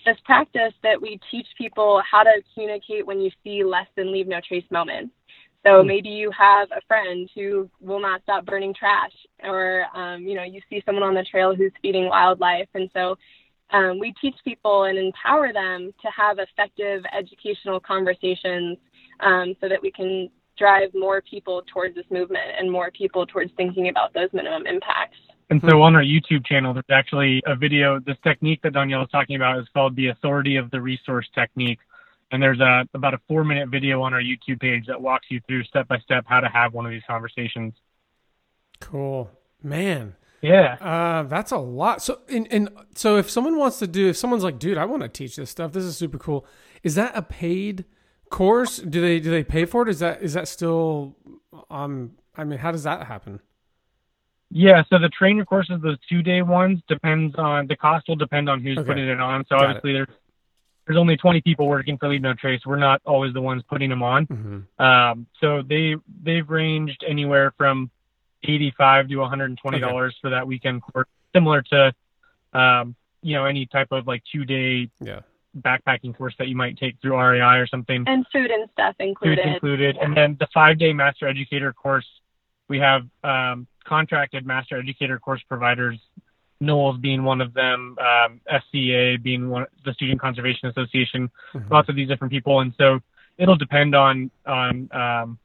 this 0.05 0.17
practice 0.23 0.73
that 0.84 1.01
we 1.01 1.19
teach 1.31 1.47
people 1.57 2.01
how 2.09 2.22
to 2.22 2.41
communicate 2.53 3.05
when 3.07 3.19
you 3.19 3.31
see 3.43 3.63
less 3.63 3.88
than 3.95 4.13
leave 4.13 4.27
no 4.27 4.39
trace 4.47 4.65
moments. 4.69 5.11
So 5.65 5.72
mm-hmm. 5.72 5.88
maybe 5.88 6.09
you 6.09 6.30
have 6.38 6.69
a 6.72 6.81
friend 6.88 7.27
who 7.34 7.67
will 7.81 7.99
not 7.99 8.22
stop 8.22 8.45
burning 8.45 8.73
trash, 8.73 9.13
or 9.43 9.85
um, 9.95 10.22
you 10.22 10.35
know 10.35 10.43
you 10.43 10.61
see 10.69 10.84
someone 10.85 11.03
on 11.03 11.15
the 11.15 11.23
trail 11.23 11.55
who's 11.55 11.72
feeding 11.81 12.07
wildlife, 12.07 12.69
and 12.76 12.89
so 12.93 13.17
um, 13.76 13.99
we 13.99 14.14
teach 14.22 14.35
people 14.45 14.85
and 14.85 14.97
empower 14.97 15.52
them 15.52 15.93
to 16.02 16.07
have 16.10 16.39
effective 16.39 17.03
educational 17.18 17.80
conversations 17.80 18.77
um, 19.19 19.53
so 19.60 19.68
that 19.68 19.81
we 19.81 19.91
can 19.91 20.30
drive 20.57 20.89
more 20.93 21.22
people 21.22 21.61
towards 21.73 21.93
this 21.95 22.06
movement 22.10 22.45
and 22.57 22.72
more 22.72 22.89
people 22.91 23.26
towards 23.26 23.52
thinking 23.57 23.89
about 23.89 24.14
those 24.14 24.30
minimum 24.31 24.65
impacts. 24.65 25.18
And 25.49 25.61
so 25.68 25.81
on 25.81 25.95
our 25.95 26.02
YouTube 26.02 26.45
channel, 26.45 26.73
there's 26.73 26.85
actually 26.89 27.41
a 27.45 27.56
video. 27.56 27.99
This 27.99 28.18
technique 28.23 28.61
that 28.64 28.73
Donielle 28.73 29.03
is 29.03 29.10
talking 29.11 29.35
about 29.35 29.60
is 29.60 29.68
called 29.73 29.95
the 29.95 30.07
authority 30.07 30.56
of 30.56 30.72
the 30.72 30.81
resource 30.81 31.27
technique. 31.35 31.80
And 32.31 32.41
there's 32.41 32.60
a 32.60 32.88
about 32.93 33.14
a 33.14 33.19
four 33.27 33.43
minute 33.43 33.69
video 33.69 34.02
on 34.02 34.14
our 34.14 34.22
YouTube 34.22 34.60
page 34.60 34.88
that 34.88 34.99
walks 34.99 35.27
you 35.30 35.41
through 35.47 35.64
step 35.65 35.88
by 35.88 35.99
step 35.99 36.23
how 36.26 36.39
to 36.39 36.47
have 36.47 36.73
one 36.73 36.85
of 36.85 36.91
these 36.91 37.03
conversations. 37.07 37.73
Cool, 38.80 39.30
man. 39.61 40.15
Yeah, 40.41 40.75
Uh, 40.79 41.23
that's 41.23 41.51
a 41.51 41.57
lot. 41.57 42.01
So, 42.03 42.19
and, 42.29 42.47
and 42.51 42.69
so 42.93 43.17
if 43.17 43.29
someone 43.29 43.57
wants 43.57 43.79
to 43.79 43.87
do, 43.87 44.09
if 44.09 44.17
someone's 44.17 44.43
like, 44.43 44.59
dude, 44.59 44.77
I 44.77 44.85
want 44.85 45.01
to 45.01 45.09
teach 45.09 45.35
this 45.37 45.49
stuff. 45.49 45.71
This 45.73 45.83
is 45.83 45.97
super 45.97 46.17
cool. 46.19 46.45
Is 46.83 46.95
that 46.95 47.13
a 47.15 47.21
paid 47.23 47.85
course? 48.29 48.77
Do 48.77 49.01
they 49.01 49.19
do 49.19 49.31
they 49.31 49.43
pay 49.43 49.65
for 49.65 49.83
it? 49.83 49.89
Is 49.89 49.99
that 49.99 50.21
is 50.21 50.33
that 50.33 50.47
still 50.47 51.15
um? 51.69 52.11
I 52.37 52.43
mean, 52.43 52.59
how 52.59 52.71
does 52.71 52.83
that 52.83 53.07
happen? 53.07 53.39
yeah. 54.51 54.83
So 54.89 54.99
the 54.99 55.09
trainer 55.09 55.45
courses, 55.45 55.81
those 55.81 55.97
two 56.07 56.21
day 56.21 56.41
ones, 56.41 56.79
depends 56.87 57.35
on 57.37 57.67
the 57.67 57.75
cost 57.75 58.07
will 58.07 58.15
depend 58.15 58.49
on 58.49 58.61
who's 58.61 58.77
Okay. 58.77 58.87
putting 58.87 59.07
it 59.07 59.19
on. 59.19 59.45
So 59.49 59.57
Got 59.57 59.65
obviously 59.67 59.93
there's 59.93 60.07
there's 60.85 60.97
only 60.99 61.17
20 61.17 61.41
people 61.41 61.67
working 61.67 61.97
for 61.97 62.07
Leave 62.07 62.21
No 62.21 62.35
Trace. 62.35 62.61
We're 62.63 62.75
not 62.75 63.01
always 63.05 63.33
the 63.33 63.41
ones 63.41 63.63
putting 63.67 63.89
them 63.89 64.03
on. 64.03 64.27
Mm-hmm. 64.27 64.83
Um, 64.85 65.25
so 65.41 65.63
they 65.67 65.95
they've 66.21 66.47
ranged 66.47 67.03
anywhere 67.07 67.53
from 67.57 67.89
85 68.47 69.09
to 69.09 69.15
120 69.17 69.80
dollars 69.80 70.15
for 70.22 70.30
that 70.30 70.45
weekend 70.47 70.81
course, 70.81 71.07
similar 71.34 71.61
to 71.63 71.93
um, 72.53 72.95
you 73.22 73.35
know 73.35 73.45
any 73.45 73.65
type 73.65 73.88
of 73.91 74.07
like 74.07 74.23
two 74.31 74.45
day 74.45 74.89
Yeah. 75.01 75.22
backpacking 75.57 76.15
course 76.17 76.35
that 76.39 76.47
you 76.47 76.55
might 76.55 76.77
take 76.77 76.95
through 77.01 77.17
REI 77.19 77.57
or 77.59 77.67
something. 77.67 78.03
And 78.07 78.26
food 78.31 78.51
and 78.51 78.69
stuff 78.72 78.95
included. 78.99 79.39
Food 79.43 79.53
included. 79.53 79.95
included, 79.95 79.97
and 79.97 80.15
then 80.17 80.38
the 80.39 80.47
five 80.53 80.77
day 80.77 80.93
master 80.93 81.27
educator 81.27 81.73
course, 81.73 82.07
we 82.67 82.80
have 82.80 83.03
um, 83.23 83.67
contracted 83.84 84.45
master 84.45 84.77
educator 84.80 85.19
course 85.19 85.41
providers. 85.47 85.99
NOLS 86.61 87.01
being 87.01 87.23
one 87.26 87.41
of 87.41 87.53
them, 87.53 87.97
um, 87.99 88.39
SCA 88.47 89.17
being 89.22 89.49
one, 89.49 89.65
the 89.84 89.93
Student 89.93 90.22
Conservation 90.22 90.69
Association, 90.69 91.30
Mhm. 91.53 91.69
lots 91.69 91.89
of 91.89 91.95
these 91.97 92.07
different 92.07 92.31
people, 92.31 92.61
and 92.61 92.73
so 92.77 93.01
it'll 93.38 93.57
depend 93.57 93.93
on 93.93 94.31
on 94.45 94.89
um, 94.93 95.38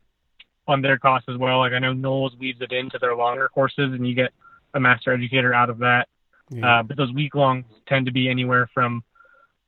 on 0.70 0.80
their 0.82 0.98
costs 0.98 1.28
as 1.28 1.36
well. 1.36 1.58
Like 1.58 1.72
I 1.72 1.78
know 1.78 1.92
NOLS 1.92 2.38
weaves 2.38 2.60
it 2.60 2.72
into 2.72 2.98
their 2.98 3.14
longer 3.14 3.48
courses, 3.48 3.92
and 3.92 4.06
you 4.06 4.14
get 4.14 4.30
a 4.74 4.80
master 4.80 5.12
educator 5.12 5.52
out 5.52 5.68
of 5.70 5.78
that. 5.78 6.08
Yeah. 6.50 6.78
Uh, 6.80 6.82
but 6.82 6.96
those 6.96 7.12
week 7.12 7.34
longs 7.34 7.64
tend 7.86 8.06
to 8.06 8.12
be 8.12 8.28
anywhere 8.28 8.68
from 8.74 9.02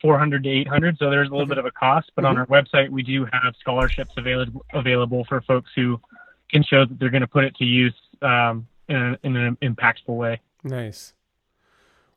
400 0.01 0.43
to 0.45 0.51
800, 0.51 0.99
so 0.99 1.11
there's 1.11 1.29
a 1.29 1.31
little 1.31 1.43
Okay. 1.43 1.51
bit 1.51 1.59
of 1.59 1.67
a 1.67 1.71
cost. 1.71 2.11
But 2.17 2.25
on 2.25 2.37
our 2.39 2.47
website, 2.47 2.89
we 2.89 3.03
do 3.05 3.25
have 3.33 3.55
scholarships 3.61 4.13
available 4.17 4.65
available 4.73 5.25
for 5.29 5.41
folks 5.43 5.71
who 5.77 6.01
can 6.51 6.63
show 6.65 6.85
that 6.85 6.99
they're 6.99 7.11
going 7.11 7.21
to 7.21 7.27
put 7.29 7.45
it 7.45 7.55
to 7.57 7.65
use 7.65 7.95
um, 8.21 8.67
in, 8.89 8.97
a, 8.97 9.19
in 9.23 9.37
an 9.37 9.57
impactful 9.63 10.09
way. 10.17 10.41
Nice. 10.65 11.13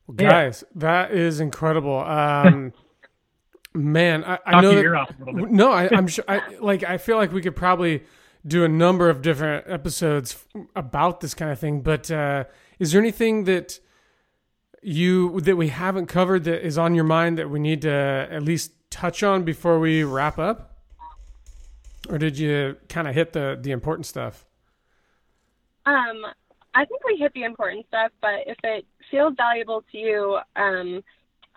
Well, 0.08 0.18
Yeah. 0.20 0.30
guys, 0.30 0.64
that 0.76 1.12
is 1.12 1.40
incredible. 1.40 2.00
Um, 2.00 2.74
man, 3.74 4.24
I, 4.24 4.40
I 4.46 4.62
know 4.62 4.74
that, 4.76 4.82
ear 4.82 4.96
off 4.96 5.10
a 5.20 5.24
little 5.24 5.34
bit. 5.46 5.52
no, 5.52 5.72
I, 5.72 5.90
I'm 5.92 6.08
sure. 6.16 6.26
I, 6.28 6.42
like, 6.60 6.84
I 6.84 6.98
feel 6.98 7.18
like 7.18 7.32
we 7.32 7.42
could 7.42 7.56
probably 7.56 8.04
do 8.46 8.64
a 8.64 8.68
number 8.68 9.10
of 9.10 9.22
different 9.22 9.66
episodes 9.68 10.46
about 10.76 11.22
this 11.22 11.34
kind 11.34 11.52
of 11.52 11.60
thing. 11.60 11.82
But 11.82 12.12
uh, 12.12 12.46
is 12.80 12.92
there 12.92 13.02
anything 13.02 13.46
that 13.46 13.80
you 14.82 15.42
that 15.42 15.56
we 15.56 15.70
haven't 15.70 16.08
covered 16.08 16.44
that 16.44 16.66
is 16.66 16.78
on 16.78 16.94
your 16.94 17.04
mind 17.04 17.38
that 17.38 17.50
we 17.50 17.60
need 17.60 17.82
to 17.82 18.28
at 18.30 18.44
least 18.44 18.72
touch 18.92 19.24
on 19.24 19.44
before 19.44 19.80
we 19.80 20.04
wrap 20.04 20.38
up? 20.38 20.78
Or 22.08 22.20
did 22.20 22.38
you 22.38 22.78
kind 22.88 23.08
of 23.08 23.16
hit 23.16 23.34
the 23.34 23.58
the 23.60 23.72
important 23.72 24.06
stuff? 24.06 24.46
Um, 25.86 26.26
I 26.74 26.86
think 26.86 27.04
we 27.06 27.18
hit 27.18 27.34
the 27.34 27.44
important 27.44 27.88
stuff, 27.88 28.12
but 28.22 28.42
if 28.48 28.58
it 28.64 28.86
feels 29.10 29.34
valuable 29.38 29.84
to 29.92 29.98
you, 29.98 30.40
um, 30.56 31.04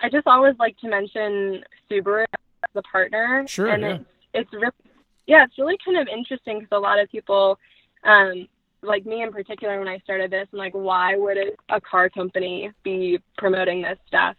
I 0.00 0.08
just 0.08 0.26
always 0.26 0.54
like 0.58 0.78
to 0.78 0.88
mention 0.88 1.64
Subaru 1.90 2.24
as 2.32 2.70
a 2.74 2.82
partner. 2.82 3.44
Sure, 3.48 3.68
And 3.68 3.82
yeah. 3.82 3.94
it's, 3.94 4.04
it's 4.34 4.52
really, 4.52 4.72
yeah, 5.28 5.44
it's 5.44 5.58
really 5.58 5.76
kind 5.84 5.98
of 5.98 6.08
interesting 6.08 6.58
because 6.58 6.76
a 6.76 6.80
lot 6.80 6.98
of 6.98 7.08
people, 7.10 7.58
um, 8.02 8.48
like 8.82 9.04
me 9.04 9.22
in 9.22 9.30
particular, 9.30 9.78
when 9.78 9.86
I 9.86 9.98
started 9.98 10.30
this, 10.30 10.48
I'm 10.52 10.58
like, 10.58 10.72
why 10.72 11.16
would 11.16 11.36
a, 11.68 11.80
car 11.80 12.08
company 12.08 12.70
be 12.82 13.18
promoting 13.36 13.82
this 13.82 13.98
stuff? 14.06 14.36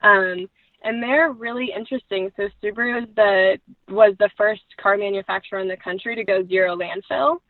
Um, 0.00 0.48
and 0.82 1.02
they're 1.02 1.32
really 1.32 1.70
interesting. 1.76 2.30
So 2.36 2.48
Subaru 2.62 3.02
is 3.02 3.08
the 3.14 3.58
was 3.88 4.14
the 4.18 4.30
first 4.38 4.62
car 4.80 4.96
manufacturer 4.96 5.58
in 5.58 5.68
the 5.68 5.76
country 5.76 6.16
to 6.16 6.24
go 6.24 6.42
zero 6.46 6.74
landfill. 6.74 7.40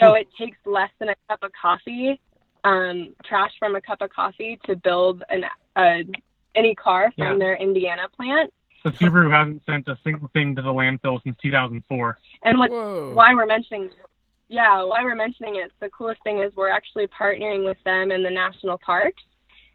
So 0.00 0.14
it 0.14 0.26
takes 0.36 0.58
less 0.66 0.90
than 0.98 1.10
a 1.10 1.14
cup 1.28 1.44
of 1.44 1.52
coffee, 1.60 2.20
um, 2.64 3.14
trash 3.24 3.52
from 3.60 3.76
a 3.76 3.80
cup 3.80 4.00
of 4.00 4.10
coffee, 4.10 4.58
to 4.64 4.74
build 4.74 5.22
an 5.28 5.44
uh, 5.76 6.02
any 6.56 6.74
car 6.74 7.12
from 7.16 7.34
Yeah. 7.34 7.38
their 7.38 7.56
Indiana 7.56 8.08
plant. 8.16 8.52
So 8.84 8.90
Subaru 8.90 9.30
hasn't 9.30 9.64
sent 9.64 9.88
a 9.88 9.98
single 10.04 10.28
thing 10.34 10.54
to 10.56 10.62
the 10.62 10.68
landfill 10.68 11.22
since 11.22 11.36
2004. 11.42 12.18
And 12.44 12.58
what 12.58 12.70
why 12.70 13.34
we're 13.34 13.46
mentioning 13.46 13.90
yeah 14.48 14.82
why 14.82 15.02
we're 15.02 15.14
mentioning 15.14 15.56
it 15.56 15.72
the 15.80 15.88
coolest 15.88 16.22
thing 16.22 16.40
is 16.40 16.54
we're 16.54 16.68
actually 16.68 17.06
partnering 17.06 17.64
with 17.64 17.78
them 17.84 18.12
in 18.12 18.22
the 18.22 18.30
national 18.30 18.76
parks 18.76 19.22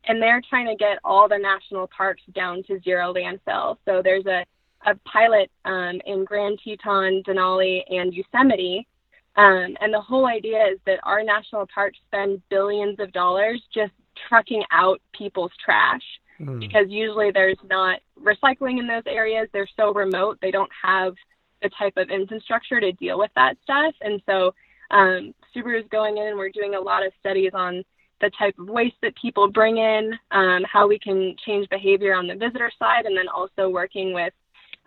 and 0.05 0.21
they're 0.21 0.41
trying 0.47 0.67
to 0.67 0.75
get 0.75 0.99
all 1.03 1.27
the 1.27 1.37
national 1.37 1.87
parks 1.87 2.21
down 2.33 2.63
to 2.63 2.79
zero 2.81 3.13
landfill. 3.13 3.77
So 3.85 4.01
there's 4.03 4.25
a, 4.25 4.45
a 4.85 4.95
pilot 5.05 5.51
um, 5.65 6.01
in 6.05 6.23
grand 6.23 6.59
teton 6.63 7.21
denali 7.27 7.81
and 7.89 8.13
yosemite. 8.13 8.87
Um, 9.35 9.77
and 9.81 9.93
the 9.93 10.01
whole 10.01 10.25
idea 10.25 10.65
is 10.71 10.79
that 10.85 10.99
our 11.03 11.23
national 11.23 11.67
parks 11.73 11.97
spend 12.07 12.41
billions 12.49 12.99
of 12.99 13.11
dollars 13.11 13.61
just 13.73 13.91
trucking 14.27 14.63
out 14.71 15.01
people's 15.13 15.51
trash 15.63 16.01
Mm. 16.39 16.59
because 16.59 16.85
usually 16.87 17.31
there's 17.31 17.57
not 17.69 17.99
recycling 18.21 18.79
in 18.79 18.87
those 18.87 19.03
areas. 19.05 19.49
They're 19.51 19.67
so 19.75 19.93
remote, 19.93 20.37
they 20.41 20.51
don't 20.51 20.71
have 20.81 21.13
the 21.61 21.69
type 21.77 21.93
of 21.97 22.09
infrastructure 22.09 22.79
to 22.79 22.93
deal 22.93 23.19
with 23.19 23.31
that 23.35 23.57
stuff. 23.63 23.93
And 24.01 24.21
so 24.25 24.53
um, 24.91 25.33
Subaru 25.53 25.81
is 25.81 25.87
going 25.91 26.17
in 26.17 26.27
and 26.27 26.37
we're 26.37 26.49
doing 26.49 26.75
a 26.75 26.79
lot 26.79 27.05
of 27.05 27.11
studies 27.19 27.51
on 27.53 27.83
the 28.21 28.31
type 28.37 28.57
of 28.57 28.69
waste 28.69 28.95
that 29.01 29.15
people 29.21 29.49
bring 29.49 29.77
in, 29.77 30.13
um, 30.31 30.63
how 30.63 30.87
we 30.87 30.97
can 30.97 31.35
change 31.45 31.67
behavior 31.69 32.13
on 32.13 32.27
the 32.27 32.35
visitor 32.35 32.71
side, 32.79 33.05
and 33.05 33.17
then 33.17 33.27
also 33.27 33.69
working 33.69 34.13
with 34.13 34.33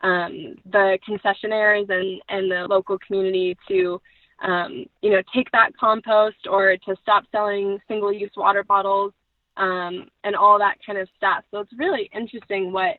um, 0.02 0.56
the 0.70 0.98
concessionaires 1.06 1.88
and, 1.90 2.20
and 2.28 2.50
the 2.50 2.66
local 2.68 2.98
community 3.06 3.56
to 3.68 4.00
um, 4.42 4.84
you 5.02 5.10
know, 5.10 5.22
take 5.34 5.50
that 5.52 5.76
compost 5.78 6.48
or 6.50 6.76
to 6.76 6.96
stop 7.00 7.24
selling 7.30 7.78
single-use 7.86 8.32
water 8.36 8.64
bottles 8.64 9.12
um, 9.56 10.08
and 10.24 10.34
all 10.34 10.58
that 10.58 10.76
kind 10.84 10.98
of 10.98 11.08
stuff. 11.16 11.44
So 11.50 11.60
it's 11.60 11.72
really 11.76 12.10
interesting 12.14 12.72
what 12.72 12.98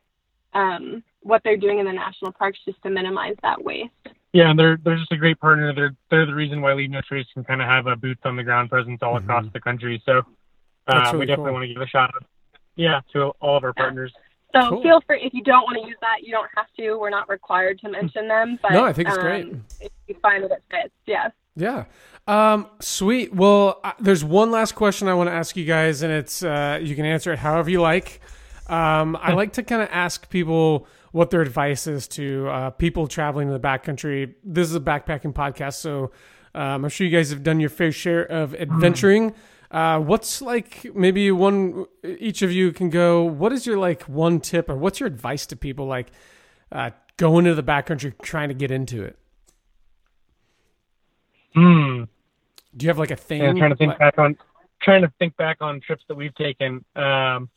um, 0.52 1.02
what 1.22 1.42
they're 1.42 1.56
doing 1.56 1.78
in 1.80 1.86
the 1.86 1.92
national 1.92 2.32
parks 2.32 2.58
just 2.64 2.80
to 2.82 2.90
minimize 2.90 3.34
that 3.42 3.62
waste. 3.62 3.90
Yeah, 4.32 4.50
and 4.50 4.58
they're 4.58 4.78
they're 4.84 4.96
just 4.96 5.12
a 5.12 5.16
great 5.16 5.38
partner. 5.40 5.74
They're 5.74 5.94
they're 6.10 6.26
the 6.26 6.34
reason 6.34 6.60
why 6.60 6.74
Leave 6.74 6.90
No 6.90 7.00
Trace 7.00 7.26
can 7.34 7.44
kind 7.44 7.60
of 7.60 7.68
have 7.68 7.86
a 7.86 7.96
boots 7.96 8.20
on 8.24 8.36
the 8.36 8.42
ground 8.42 8.70
presence 8.70 9.00
all 9.02 9.14
Mhm. 9.14 9.24
across 9.24 9.44
the 9.52 9.60
country. 9.60 10.02
So 10.04 10.22
uh, 10.88 11.02
really 11.06 11.18
we 11.20 11.26
definitely 11.26 11.50
cool. 11.50 11.52
want 11.54 11.62
to 11.68 11.74
give 11.74 11.82
a 11.82 11.86
shout 11.86 12.10
out. 12.14 12.24
Yeah, 12.76 13.00
to 13.12 13.26
all 13.40 13.56
of 13.56 13.64
our 13.64 13.72
partners. 13.72 14.12
So 14.54 14.68
Cool. 14.70 14.82
feel 14.82 15.00
free 15.06 15.20
if 15.22 15.34
you 15.34 15.42
don't 15.42 15.62
want 15.64 15.78
to 15.82 15.88
use 15.88 15.96
that, 16.00 16.22
you 16.22 16.30
don't 16.30 16.48
have 16.56 16.66
to. 16.78 16.94
We're 16.96 17.10
not 17.10 17.28
required 17.28 17.80
to 17.80 17.88
mention 17.88 18.28
them, 18.28 18.58
but 18.62 18.72
No, 18.72 18.84
I 18.84 18.92
think 18.92 19.08
it's 19.08 19.18
um, 19.18 19.24
great. 19.24 19.46
If 19.80 19.92
you 20.06 20.14
find 20.22 20.44
that 20.44 20.52
it 20.52 20.62
fits, 20.70 20.94
yes. 21.06 21.32
Yeah. 21.56 21.84
Um, 22.26 22.68
sweet. 22.80 23.34
Well, 23.34 23.80
uh, 23.84 23.92
there's 24.00 24.24
one 24.24 24.50
last 24.50 24.74
question 24.74 25.08
I 25.08 25.14
want 25.14 25.28
to 25.28 25.34
ask 25.34 25.56
you 25.56 25.64
guys, 25.64 26.02
and 26.02 26.12
it's 26.12 26.42
uh, 26.42 26.78
you 26.82 26.96
can 26.96 27.04
answer 27.04 27.32
it 27.32 27.38
however 27.38 27.70
you 27.70 27.80
like. 27.80 28.20
Um, 28.66 29.16
I 29.20 29.32
like 29.34 29.52
to 29.54 29.62
kind 29.62 29.82
of 29.82 29.88
ask 29.92 30.28
people 30.30 30.86
what 31.12 31.30
their 31.30 31.42
advice 31.42 31.86
is 31.86 32.08
to 32.08 32.48
uh, 32.48 32.70
people 32.70 33.06
traveling 33.06 33.48
in 33.48 33.54
the 33.54 33.60
backcountry. 33.60 34.34
This 34.42 34.68
is 34.68 34.74
a 34.74 34.80
backpacking 34.80 35.32
podcast, 35.32 35.74
so 35.74 36.10
um, 36.54 36.84
I'm 36.84 36.88
sure 36.88 37.06
you 37.06 37.16
guys 37.16 37.30
have 37.30 37.42
done 37.42 37.60
your 37.60 37.70
fair 37.70 37.92
share 37.92 38.24
of 38.24 38.54
adventuring. 38.54 39.34
Uh, 39.70 39.98
what's 39.98 40.40
like 40.40 40.94
maybe 40.94 41.30
one 41.30 41.84
each 42.04 42.42
of 42.42 42.50
you 42.50 42.72
can 42.72 42.90
go? 42.90 43.24
What 43.24 43.52
is 43.52 43.66
your 43.66 43.78
like 43.78 44.02
one 44.02 44.40
tip, 44.40 44.70
or 44.70 44.76
what's 44.76 44.98
your 44.98 45.08
advice 45.08 45.46
to 45.46 45.56
people 45.56 45.86
like 45.86 46.10
uh, 46.72 46.90
going 47.16 47.46
into 47.46 47.54
the 47.54 47.62
backcountry 47.62 48.14
trying 48.22 48.48
to 48.48 48.54
get 48.54 48.70
into 48.70 49.02
it? 49.02 49.18
Hmm. 51.54 52.04
Do 52.76 52.84
you 52.84 52.88
have 52.90 52.98
like 52.98 53.10
a 53.12 53.16
thing? 53.16 53.42
Yeah, 53.42 53.52
trying 53.52 53.70
to 53.70 53.76
think 53.76 53.90
Like- 53.90 53.98
back 53.98 54.18
on 54.18 54.36
trying 54.82 55.02
to 55.02 55.12
think 55.18 55.36
back 55.36 55.58
on 55.60 55.80
trips 55.80 56.04
that 56.08 56.14
we've 56.16 56.34
taken. 56.34 56.84
Um, 56.96 57.48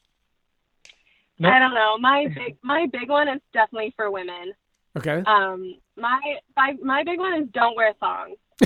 Nope. 1.40 1.54
I 1.54 1.60
don't 1.60 1.76
know. 1.76 1.98
My 2.00 2.28
big 2.34 2.58
my 2.64 2.88
big 2.92 3.10
one 3.10 3.28
is 3.28 3.40
definitely 3.54 3.94
for 3.96 4.10
women. 4.10 4.54
Okay. 4.98 5.22
Um, 5.28 5.76
my 5.96 6.20
my 6.56 6.76
my 6.82 7.04
big 7.04 7.20
one 7.20 7.44
is 7.44 7.48
don't 7.54 7.76
wear 7.76 7.94
thongs 8.00 8.38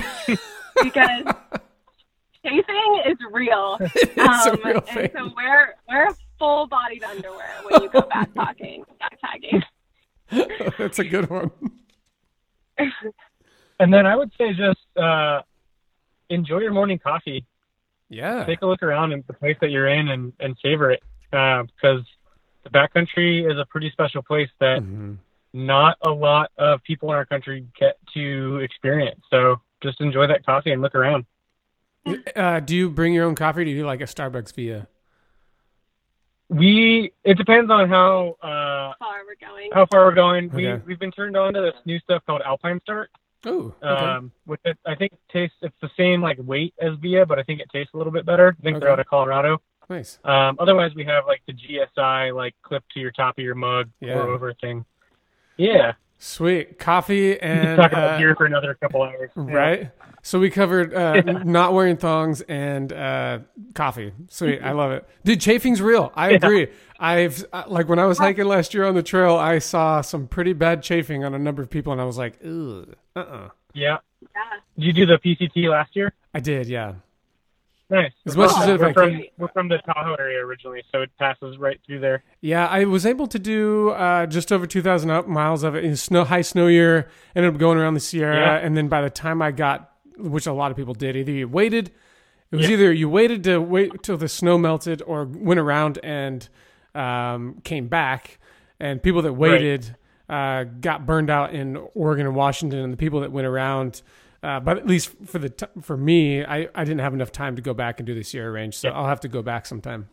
because 0.82 1.24
chafing 2.42 3.02
is 3.06 3.18
real. 3.30 3.76
it's 3.80 4.18
um, 4.46 4.58
a 4.64 4.66
real 4.66 4.84
and 4.88 5.10
so 5.14 5.30
wear 5.36 5.74
wear 5.86 6.08
full 6.38 6.66
bodied 6.66 7.04
underwear 7.04 7.50
when 7.68 7.82
you 7.82 7.90
go 7.90 8.00
backpacking. 8.14 8.84
backpacking. 9.02 9.62
That's 10.78 10.98
a 10.98 11.04
good 11.04 11.28
one. 11.28 11.50
And 13.80 13.92
then 13.92 14.06
I 14.06 14.16
would 14.16 14.30
say 14.38 14.52
just 14.54 14.80
uh, 14.96 15.42
enjoy 16.28 16.58
your 16.58 16.72
morning 16.72 16.98
coffee. 16.98 17.44
Yeah. 18.08 18.44
take 18.44 18.60
a 18.60 18.66
look 18.66 18.82
around 18.82 19.12
at 19.14 19.26
the 19.26 19.32
place 19.32 19.56
that 19.62 19.70
you're 19.70 19.88
in 19.88 20.08
and, 20.08 20.34
and 20.38 20.54
savor 20.62 20.90
it 20.90 21.02
uh, 21.32 21.62
because 21.62 22.02
the 22.62 22.68
backcountry 22.68 23.50
is 23.50 23.58
a 23.58 23.64
pretty 23.64 23.90
special 23.90 24.22
place 24.22 24.50
that 24.60 24.82
Mhm. 24.82 25.16
not 25.54 25.96
a 26.02 26.10
lot 26.10 26.50
of 26.58 26.82
people 26.82 27.08
in 27.10 27.14
our 27.16 27.24
country 27.24 27.66
get 27.80 27.96
to 28.12 28.58
experience. 28.58 29.20
So 29.30 29.62
just 29.82 30.00
enjoy 30.02 30.26
that 30.26 30.44
coffee 30.44 30.72
and 30.72 30.82
look 30.82 30.94
around. 30.94 31.24
Uh, 32.36 32.60
do 32.60 32.76
you 32.76 32.90
bring 32.90 33.14
your 33.14 33.24
own 33.24 33.34
coffee? 33.34 33.62
Or 33.62 33.64
do 33.64 33.70
you 33.70 33.78
do 33.78 33.86
like 33.86 34.02
a 34.02 34.04
Starbucks 34.04 34.54
via? 34.54 34.86
We 36.48 37.12
it 37.24 37.38
depends 37.38 37.70
on 37.70 37.88
how 37.88 38.36
uh, 38.42 38.92
Far 38.98 39.22
we're 39.26 39.36
going. 39.48 39.70
how 39.72 39.86
far 39.86 40.04
we're 40.04 40.14
going. 40.14 40.50
We 40.50 40.74
we've 40.86 40.98
been 40.98 41.12
turned 41.12 41.36
on 41.36 41.54
to 41.54 41.62
this 41.62 41.74
new 41.86 41.98
stuff 42.00 42.22
called 42.26 42.42
Alpine 42.44 42.78
Start. 42.82 43.10
Oh, 43.44 43.74
okay. 43.82 43.86
Um, 44.04 44.32
it, 44.64 44.78
I 44.86 44.94
think 44.94 45.12
it 45.12 45.20
tastes 45.32 45.56
it's 45.62 45.74
the 45.82 45.90
same 45.96 46.22
like 46.22 46.38
weight 46.40 46.74
as 46.80 46.94
Via, 47.00 47.26
but 47.26 47.38
I 47.38 47.42
think 47.42 47.60
it 47.60 47.68
tastes 47.72 47.92
a 47.94 47.96
little 47.96 48.12
bit 48.12 48.24
better. 48.24 48.56
I 48.58 48.62
think 48.62 48.80
they're 48.80 48.90
out 48.90 49.00
of 49.00 49.06
Colorado. 49.06 49.60
nice. 49.90 50.18
Um, 50.24 50.56
otherwise, 50.60 50.94
we 50.94 51.04
have 51.04 51.24
like 51.26 51.42
the 51.46 51.52
GSI 51.54 52.34
like 52.34 52.54
clip 52.62 52.84
to 52.94 53.00
your 53.00 53.10
top 53.10 53.38
of 53.38 53.44
your 53.44 53.54
mug 53.56 53.90
Yeah. 54.00 54.14
pour 54.14 54.28
over 54.28 54.54
thing. 54.54 54.84
Yeah, 55.56 55.92
Sweet 56.24 56.78
coffee 56.78 57.30
we 57.30 57.36
can 57.36 57.50
and 57.50 57.76
talk 57.76 57.90
about 57.90 58.10
uh, 58.10 58.18
gear 58.18 58.36
for 58.36 58.46
another 58.46 58.74
couple 58.74 59.02
hours. 59.02 59.30
Yeah. 59.36 59.54
right. 59.54 59.90
So 60.22 60.38
we 60.38 60.50
covered 60.50 60.94
uh, 60.94 61.20
not 61.42 61.74
wearing 61.74 61.96
thongs 61.96 62.42
and 62.42 62.92
uh, 62.92 63.40
coffee. 63.74 64.12
Sweet, 64.28 64.62
I 64.62 64.70
love 64.70 64.92
it, 64.92 65.08
dude. 65.24 65.40
Chafing's 65.40 65.82
real. 65.82 66.12
I 66.14 66.30
agree. 66.30 66.68
I've 67.00 67.44
uh, 67.52 67.64
like 67.66 67.88
when 67.88 67.98
I 67.98 68.06
was 68.06 68.18
hiking 68.18 68.44
last 68.44 68.72
year 68.72 68.84
on 68.84 68.94
the 68.94 69.02
trail, 69.02 69.34
I 69.34 69.58
saw 69.58 70.00
some 70.00 70.28
pretty 70.28 70.52
bad 70.52 70.84
chafing 70.84 71.24
on 71.24 71.34
a 71.34 71.40
number 71.40 71.60
of 71.60 71.68
people, 71.68 71.92
and 71.92 72.00
I 72.00 72.04
was 72.04 72.18
like, 72.18 72.38
ugh, 72.44 72.94
uh, 73.16 73.18
uh 73.18 73.48
Yeah. 73.74 73.96
Yeah. 74.20 74.28
Did 74.78 74.84
you 74.84 74.92
do 74.92 75.06
the 75.06 75.18
PCT 75.18 75.68
last 75.68 75.96
year? 75.96 76.12
I 76.32 76.38
did, 76.38 76.68
yeah. 76.68 76.94
Nice. 77.92 78.12
As 78.24 78.36
much 78.38 78.50
as 78.56 78.78
we're, 78.80 78.86
I 78.88 78.92
from, 78.94 79.22
we're 79.36 79.48
from 79.48 79.68
the 79.68 79.76
Tahoe 79.84 80.14
area 80.14 80.38
originally, 80.44 80.82
so 80.90 81.02
it 81.02 81.10
passes 81.18 81.58
right 81.58 81.78
through 81.86 82.00
there. 82.00 82.24
Yeah, 82.40 82.66
I 82.66 82.84
was 82.86 83.04
able 83.04 83.26
to 83.26 83.38
do 83.38 83.90
uh, 83.90 84.24
just 84.26 84.50
over 84.50 84.66
2,000 84.66 85.10
up 85.10 85.28
miles 85.28 85.62
of 85.62 85.74
it 85.76 85.84
in 85.84 85.94
snow, 85.96 86.24
high 86.24 86.40
snow 86.40 86.68
year. 86.68 87.08
Ended 87.36 87.52
up 87.52 87.60
going 87.60 87.76
around 87.76 87.92
the 87.94 88.00
Sierra, 88.00 88.36
Yeah. 88.36 88.56
and 88.66 88.74
then 88.76 88.88
by 88.88 89.02
the 89.02 89.10
time 89.10 89.42
I 89.42 89.50
got, 89.50 89.92
which 90.16 90.46
a 90.46 90.54
lot 90.54 90.70
of 90.70 90.76
people 90.78 90.94
did, 90.94 91.16
either 91.16 91.32
you 91.32 91.46
waited, 91.48 91.90
it 92.50 92.56
was 92.56 92.66
Yeah. 92.66 92.72
either 92.76 92.92
you 92.92 93.10
waited 93.10 93.44
to 93.44 93.58
wait 93.60 94.02
till 94.02 94.16
the 94.16 94.28
snow 94.28 94.56
melted, 94.56 95.02
or 95.06 95.24
went 95.24 95.60
around 95.60 95.98
and 96.02 96.48
um, 96.94 97.60
came 97.62 97.88
back. 97.88 98.38
And 98.80 99.02
people 99.02 99.20
that 99.22 99.34
waited 99.34 99.96
uh, 100.30 100.64
got 100.64 101.04
burned 101.04 101.28
out 101.28 101.54
in 101.54 101.76
Oregon 101.94 102.26
and 102.26 102.34
Washington, 102.34 102.78
and 102.78 102.92
the 102.92 102.96
people 102.96 103.20
that 103.20 103.32
went 103.32 103.46
around. 103.46 104.00
Uh, 104.42 104.58
but 104.58 104.76
at 104.76 104.86
least 104.86 105.14
for 105.24 105.38
the 105.38 105.48
t- 105.50 105.66
for 105.80 105.96
me, 105.96 106.44
I, 106.44 106.68
I 106.74 106.84
didn't 106.84 106.98
have 107.00 107.14
enough 107.14 107.30
time 107.30 107.54
to 107.56 107.62
go 107.62 107.74
back 107.74 108.00
and 108.00 108.06
do 108.06 108.14
the 108.14 108.24
Sierra 108.24 108.50
Range, 108.50 108.74
so 108.76 108.88
Yeah. 108.88 108.94
I'll 108.94 109.06
have 109.06 109.20
to 109.20 109.28
go 109.28 109.40
back 109.40 109.66
sometime. 109.66 110.08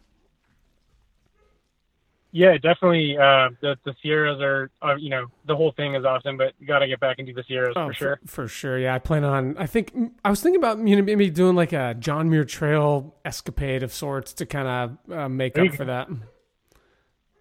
Yeah, 2.32 2.54
definitely. 2.60 3.18
Uh, 3.18 3.50
the 3.60 3.76
the 3.86 3.96
Sierras 4.04 4.40
are, 4.40 4.70
are, 4.84 5.00
you 5.00 5.10
know, 5.10 5.26
the 5.48 5.56
whole 5.56 5.72
thing 5.72 5.96
is 5.96 6.06
awesome, 6.06 6.38
but 6.38 6.54
you 6.60 6.68
got 6.68 6.80
to 6.80 6.88
get 6.88 7.00
back 7.00 7.18
into 7.18 7.34
the 7.34 7.44
Sierras 7.48 7.74
Oh, 7.76 7.88
for 7.88 7.94
sure. 7.94 8.20
For, 8.28 8.48
sure, 8.48 8.78
yeah. 8.78 8.94
I 8.94 9.00
plan 9.00 9.24
on. 9.24 9.58
I 9.58 9.66
think 9.66 9.92
I 10.24 10.30
was 10.30 10.40
thinking 10.40 10.62
about 10.62 10.78
you 10.88 10.96
know 10.96 11.02
maybe 11.02 11.32
doing 11.32 11.56
like 11.56 11.74
a 11.74 11.96
John 11.98 12.30
Muir 12.30 12.46
Trail 12.46 13.16
escapade 13.26 13.82
of 13.82 13.92
sorts 13.92 14.34
to 14.34 14.46
kind 14.46 14.68
of 15.10 15.12
uh, 15.18 15.28
make 15.28 15.56
There 15.56 15.64
up 15.66 15.72
you 15.72 15.76
for 15.76 15.86
that. 15.86 16.08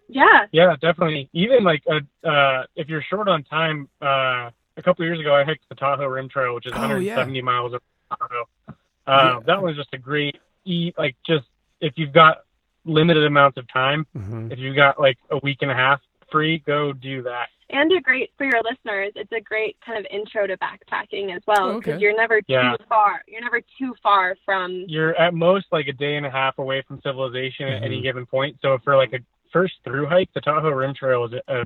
Yeah. 0.07 0.47
Yeah, 0.51 0.75
definitely. 0.81 1.29
Even 1.33 1.63
like 1.63 1.83
uh, 1.87 2.27
uh, 2.27 2.63
if 2.75 2.89
you're 2.89 3.03
short 3.03 3.27
on 3.27 3.43
time, 3.43 3.87
uh, 4.01 4.49
a 4.79 4.83
couple 4.83 5.03
of 5.03 5.07
years 5.07 5.19
ago 5.19 5.35
I 5.35 5.43
hiked 5.43 5.67
the 5.69 5.75
Tahoe 5.75 6.05
Rim 6.07 6.29
Trail, 6.29 6.55
which 6.55 6.65
is 6.65 6.73
Oh, 6.75 6.79
170 6.79 7.41
miles 7.41 7.73
of 7.73 7.81
Tahoe. 8.09 8.45
Uh, 8.67 8.73
Yeah. 9.07 9.39
That 9.45 9.61
was 9.61 9.75
just 9.75 9.89
a 9.93 9.97
great 9.97 10.37
eat. 10.65 10.95
Like 10.97 11.15
just 11.27 11.45
if 11.81 11.93
you've 11.97 12.13
got 12.13 12.39
limited 12.85 13.25
amounts 13.25 13.57
of 13.57 13.71
time, 13.71 14.07
hmm 14.15 14.51
if 14.51 14.57
you've 14.57 14.75
got 14.75 14.99
like 14.99 15.17
a 15.29 15.37
week 15.43 15.59
and 15.61 15.69
a 15.69 15.75
half 15.75 15.99
free, 16.31 16.59
go 16.65 16.93
do 16.93 17.21
that. 17.23 17.49
And 17.71 17.91
a 17.91 18.01
great 18.01 18.31
for 18.37 18.45
your 18.45 18.61
listeners, 18.63 19.11
it's 19.15 19.31
a 19.31 19.41
great 19.41 19.77
kind 19.85 19.99
of 19.99 20.05
intro 20.09 20.47
to 20.47 20.57
backpacking 20.57 21.35
as 21.35 21.41
well 21.45 21.69
Oh, 21.71 21.77
because 21.79 21.93
okay. 21.95 22.01
you're 22.01 22.15
never 22.15 22.41
Yeah. 22.47 22.75
too 22.77 22.83
far. 22.89 23.21
You're 23.27 23.41
never 23.41 23.61
too 23.77 23.93
far 24.01 24.35
from. 24.45 24.85
You're 24.87 25.15
at 25.19 25.33
most 25.35 25.67
like 25.71 25.87
a 25.87 25.93
day 25.93 26.15
and 26.15 26.25
a 26.25 26.31
half 26.31 26.57
away 26.57 26.81
from 26.87 26.99
civilization 27.01 27.67
at 27.67 27.83
any 27.83 27.99
Mhm. 27.99 28.03
given 28.03 28.25
point. 28.25 28.57
So 28.61 28.77
for 28.79 28.95
like 28.95 29.13
a 29.13 29.19
first 29.51 29.75
through 29.83 30.07
hike, 30.07 30.31
the 30.33 30.41
Tahoe 30.41 30.69
Rim 30.69 30.93
Trail 30.95 31.25
is 31.25 31.33
a, 31.33 31.41
a 31.61 31.65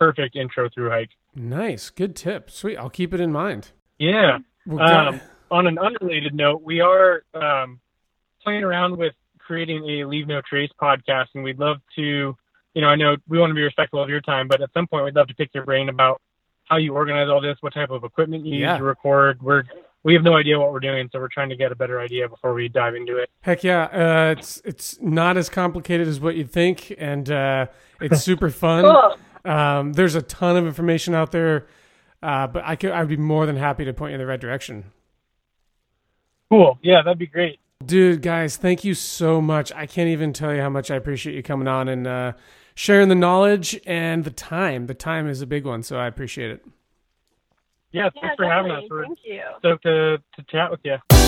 perfect 0.00 0.34
intro 0.34 0.68
through 0.74 0.90
hike. 0.90 1.10
Nice, 1.36 1.90
good 1.90 2.16
tip. 2.16 2.50
Sweet, 2.50 2.76
I'll 2.76 2.90
keep 2.90 3.12
it 3.14 3.20
in 3.20 3.30
mind. 3.30 3.68
Yeah. 3.98 4.38
Well, 4.66 4.82
Um, 5.08 5.20
on 5.50 5.66
an 5.66 5.78
unrelated 5.78 6.34
note, 6.34 6.62
we 6.62 6.80
are 6.80 7.22
um, 7.34 7.78
playing 8.42 8.64
around 8.64 8.96
with 8.96 9.12
creating 9.38 9.84
a 9.88 10.04
Leave 10.06 10.26
No 10.26 10.40
Trace 10.48 10.70
podcast, 10.80 11.26
and 11.34 11.44
we'd 11.44 11.58
love 11.58 11.76
to, 11.96 12.36
you 12.74 12.80
know, 12.82 12.88
I 12.88 12.96
know 12.96 13.16
we 13.28 13.38
want 13.38 13.50
to 13.50 13.54
be 13.54 13.62
respectful 13.62 14.02
of 14.02 14.08
your 14.08 14.20
time, 14.22 14.48
but 14.48 14.62
at 14.62 14.70
some 14.72 14.86
point 14.86 15.04
we'd 15.04 15.14
love 15.14 15.28
to 15.28 15.34
pick 15.34 15.50
your 15.54 15.64
brain 15.64 15.88
about 15.90 16.20
how 16.64 16.76
you 16.78 16.94
organize 16.94 17.28
all 17.28 17.40
this, 17.40 17.56
what 17.60 17.74
type 17.74 17.90
of 17.90 18.04
equipment 18.04 18.46
you 18.46 18.58
Yeah. 18.60 18.72
use 18.72 18.78
to 18.78 18.84
record. 18.84 19.42
We're 19.42 19.64
we 20.02 20.14
have 20.14 20.22
no 20.22 20.34
idea 20.34 20.58
what 20.58 20.72
we're 20.72 20.80
doing, 20.80 21.10
so 21.12 21.18
we're 21.18 21.28
trying 21.28 21.50
to 21.50 21.56
get 21.56 21.72
a 21.72 21.74
better 21.74 22.00
idea 22.00 22.26
before 22.26 22.54
we 22.54 22.68
dive 22.70 22.94
into 22.94 23.18
it. 23.18 23.28
Heck 23.42 23.62
yeah, 23.62 23.82
uh, 23.92 24.34
it's 24.38 24.62
it's 24.64 24.98
not 25.02 25.36
as 25.36 25.50
complicated 25.50 26.08
as 26.08 26.20
what 26.20 26.36
you'd 26.36 26.50
think, 26.50 26.94
and 26.96 27.30
uh, 27.30 27.66
it's 28.00 28.22
super 28.22 28.48
fun. 28.48 28.84
Cool. 28.84 29.16
Um, 29.44 29.92
there's 29.92 30.14
a 30.14 30.22
ton 30.22 30.56
of 30.56 30.66
information 30.66 31.14
out 31.14 31.32
there, 31.32 31.66
uh, 32.22 32.46
but 32.46 32.62
I 32.64 32.76
could 32.76 32.90
I'd 32.90 33.08
be 33.08 33.16
more 33.16 33.46
than 33.46 33.56
happy 33.56 33.84
to 33.84 33.92
point 33.92 34.10
you 34.10 34.14
in 34.16 34.20
the 34.20 34.26
right 34.26 34.40
direction. 34.40 34.84
Cool. 36.50 36.78
Yeah, 36.82 37.02
that'd 37.02 37.18
be 37.18 37.26
great. 37.26 37.60
Dude, 37.84 38.20
guys, 38.20 38.56
thank 38.56 38.84
you 38.84 38.92
so 38.94 39.40
much. 39.40 39.72
I 39.72 39.86
can't 39.86 40.08
even 40.08 40.32
tell 40.32 40.54
you 40.54 40.60
how 40.60 40.68
much 40.68 40.90
I 40.90 40.96
appreciate 40.96 41.34
you 41.34 41.42
coming 41.42 41.66
on 41.66 41.88
and 41.88 42.06
uh, 42.06 42.32
sharing 42.74 43.08
the 43.08 43.14
knowledge 43.14 43.80
and 43.86 44.24
the 44.24 44.30
time. 44.30 44.86
The 44.86 44.94
time 44.94 45.28
is 45.28 45.40
a 45.40 45.46
big 45.46 45.64
one, 45.64 45.82
so 45.82 45.96
I 45.96 46.06
appreciate 46.06 46.50
it. 46.50 46.64
Yeah, 47.92 48.04
Yeah, 48.14 48.20
thanks 48.20 48.36
for 48.36 48.44
having 48.44 48.72
us. 48.72 48.84
We're 48.90 49.04
Thank 49.04 49.18
you. 49.24 49.42
So 49.62 49.76
to, 49.82 50.18
to 50.18 50.42
chat 50.50 50.70
with 50.70 50.80
you. 50.84 51.19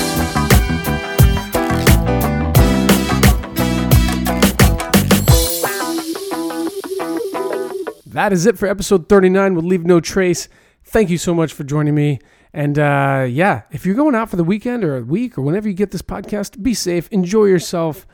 That 8.12 8.30
is 8.30 8.44
it 8.44 8.58
for 8.58 8.66
episode 8.66 9.08
39 9.08 9.54
with 9.54 9.64
Leave 9.64 9.86
No 9.86 9.98
Trace. 9.98 10.46
Thank 10.84 11.08
you 11.08 11.16
so 11.16 11.32
much 11.32 11.54
for 11.54 11.64
joining 11.64 11.94
me. 11.94 12.18
And 12.52 12.78
uh, 12.78 13.26
yeah, 13.26 13.62
if 13.70 13.86
you're 13.86 13.94
going 13.94 14.14
out 14.14 14.28
for 14.28 14.36
the 14.36 14.44
weekend 14.44 14.84
or 14.84 14.98
a 14.98 15.02
week 15.02 15.38
or 15.38 15.42
whenever 15.42 15.66
you 15.66 15.72
get 15.72 15.92
this 15.92 16.02
podcast, 16.02 16.62
be 16.62 16.74
safe, 16.74 17.08
enjoy 17.10 17.46
yourself, 17.46 18.06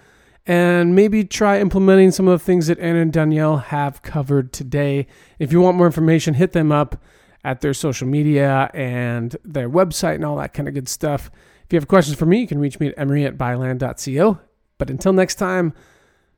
and 0.47 0.95
maybe 0.95 1.25
try 1.25 1.59
implementing 1.59 2.13
some 2.13 2.29
of 2.29 2.39
the 2.39 2.45
things 2.45 2.69
that 2.69 2.79
Aaron 2.79 2.97
and 2.97 3.13
Donielle 3.13 3.65
have 3.65 4.03
covered 4.03 4.53
today. 4.53 5.09
If 5.41 5.53
you 5.53 5.61
want 5.61 5.77
more 5.77 5.87
information, 5.87 6.35
hit 6.35 6.53
them 6.53 6.71
up 6.71 7.03
at 7.43 7.61
their 7.61 7.75
social 7.75 8.07
media 8.07 8.71
and 8.75 9.37
their 9.45 9.69
website 9.69 10.15
and 10.15 10.25
all 10.25 10.37
that 10.37 10.55
kind 10.55 10.69
of 10.69 10.75
good 10.75 10.89
stuff. 10.89 11.29
If 11.65 11.73
you 11.73 11.77
have 11.77 11.89
questions 11.89 12.17
for 12.17 12.27
me, 12.27 12.39
you 12.39 12.47
can 12.47 12.61
reach 12.61 12.79
me 12.79 12.87
at 12.87 12.95
emory 12.97 13.25
at 13.25 13.37
byland.co. 13.37 14.39
But 14.79 14.91
until 14.91 15.13
next 15.13 15.35
time, 15.35 15.75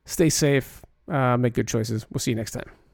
stay 0.05 0.29
safe, 0.29 0.81
uh, 1.07 1.37
make 1.37 1.53
good 1.53 1.67
choices. 1.67 2.07
We'll 2.09 2.19
see 2.19 2.31
you 2.31 2.37
next 2.37 2.53
time. 2.53 2.80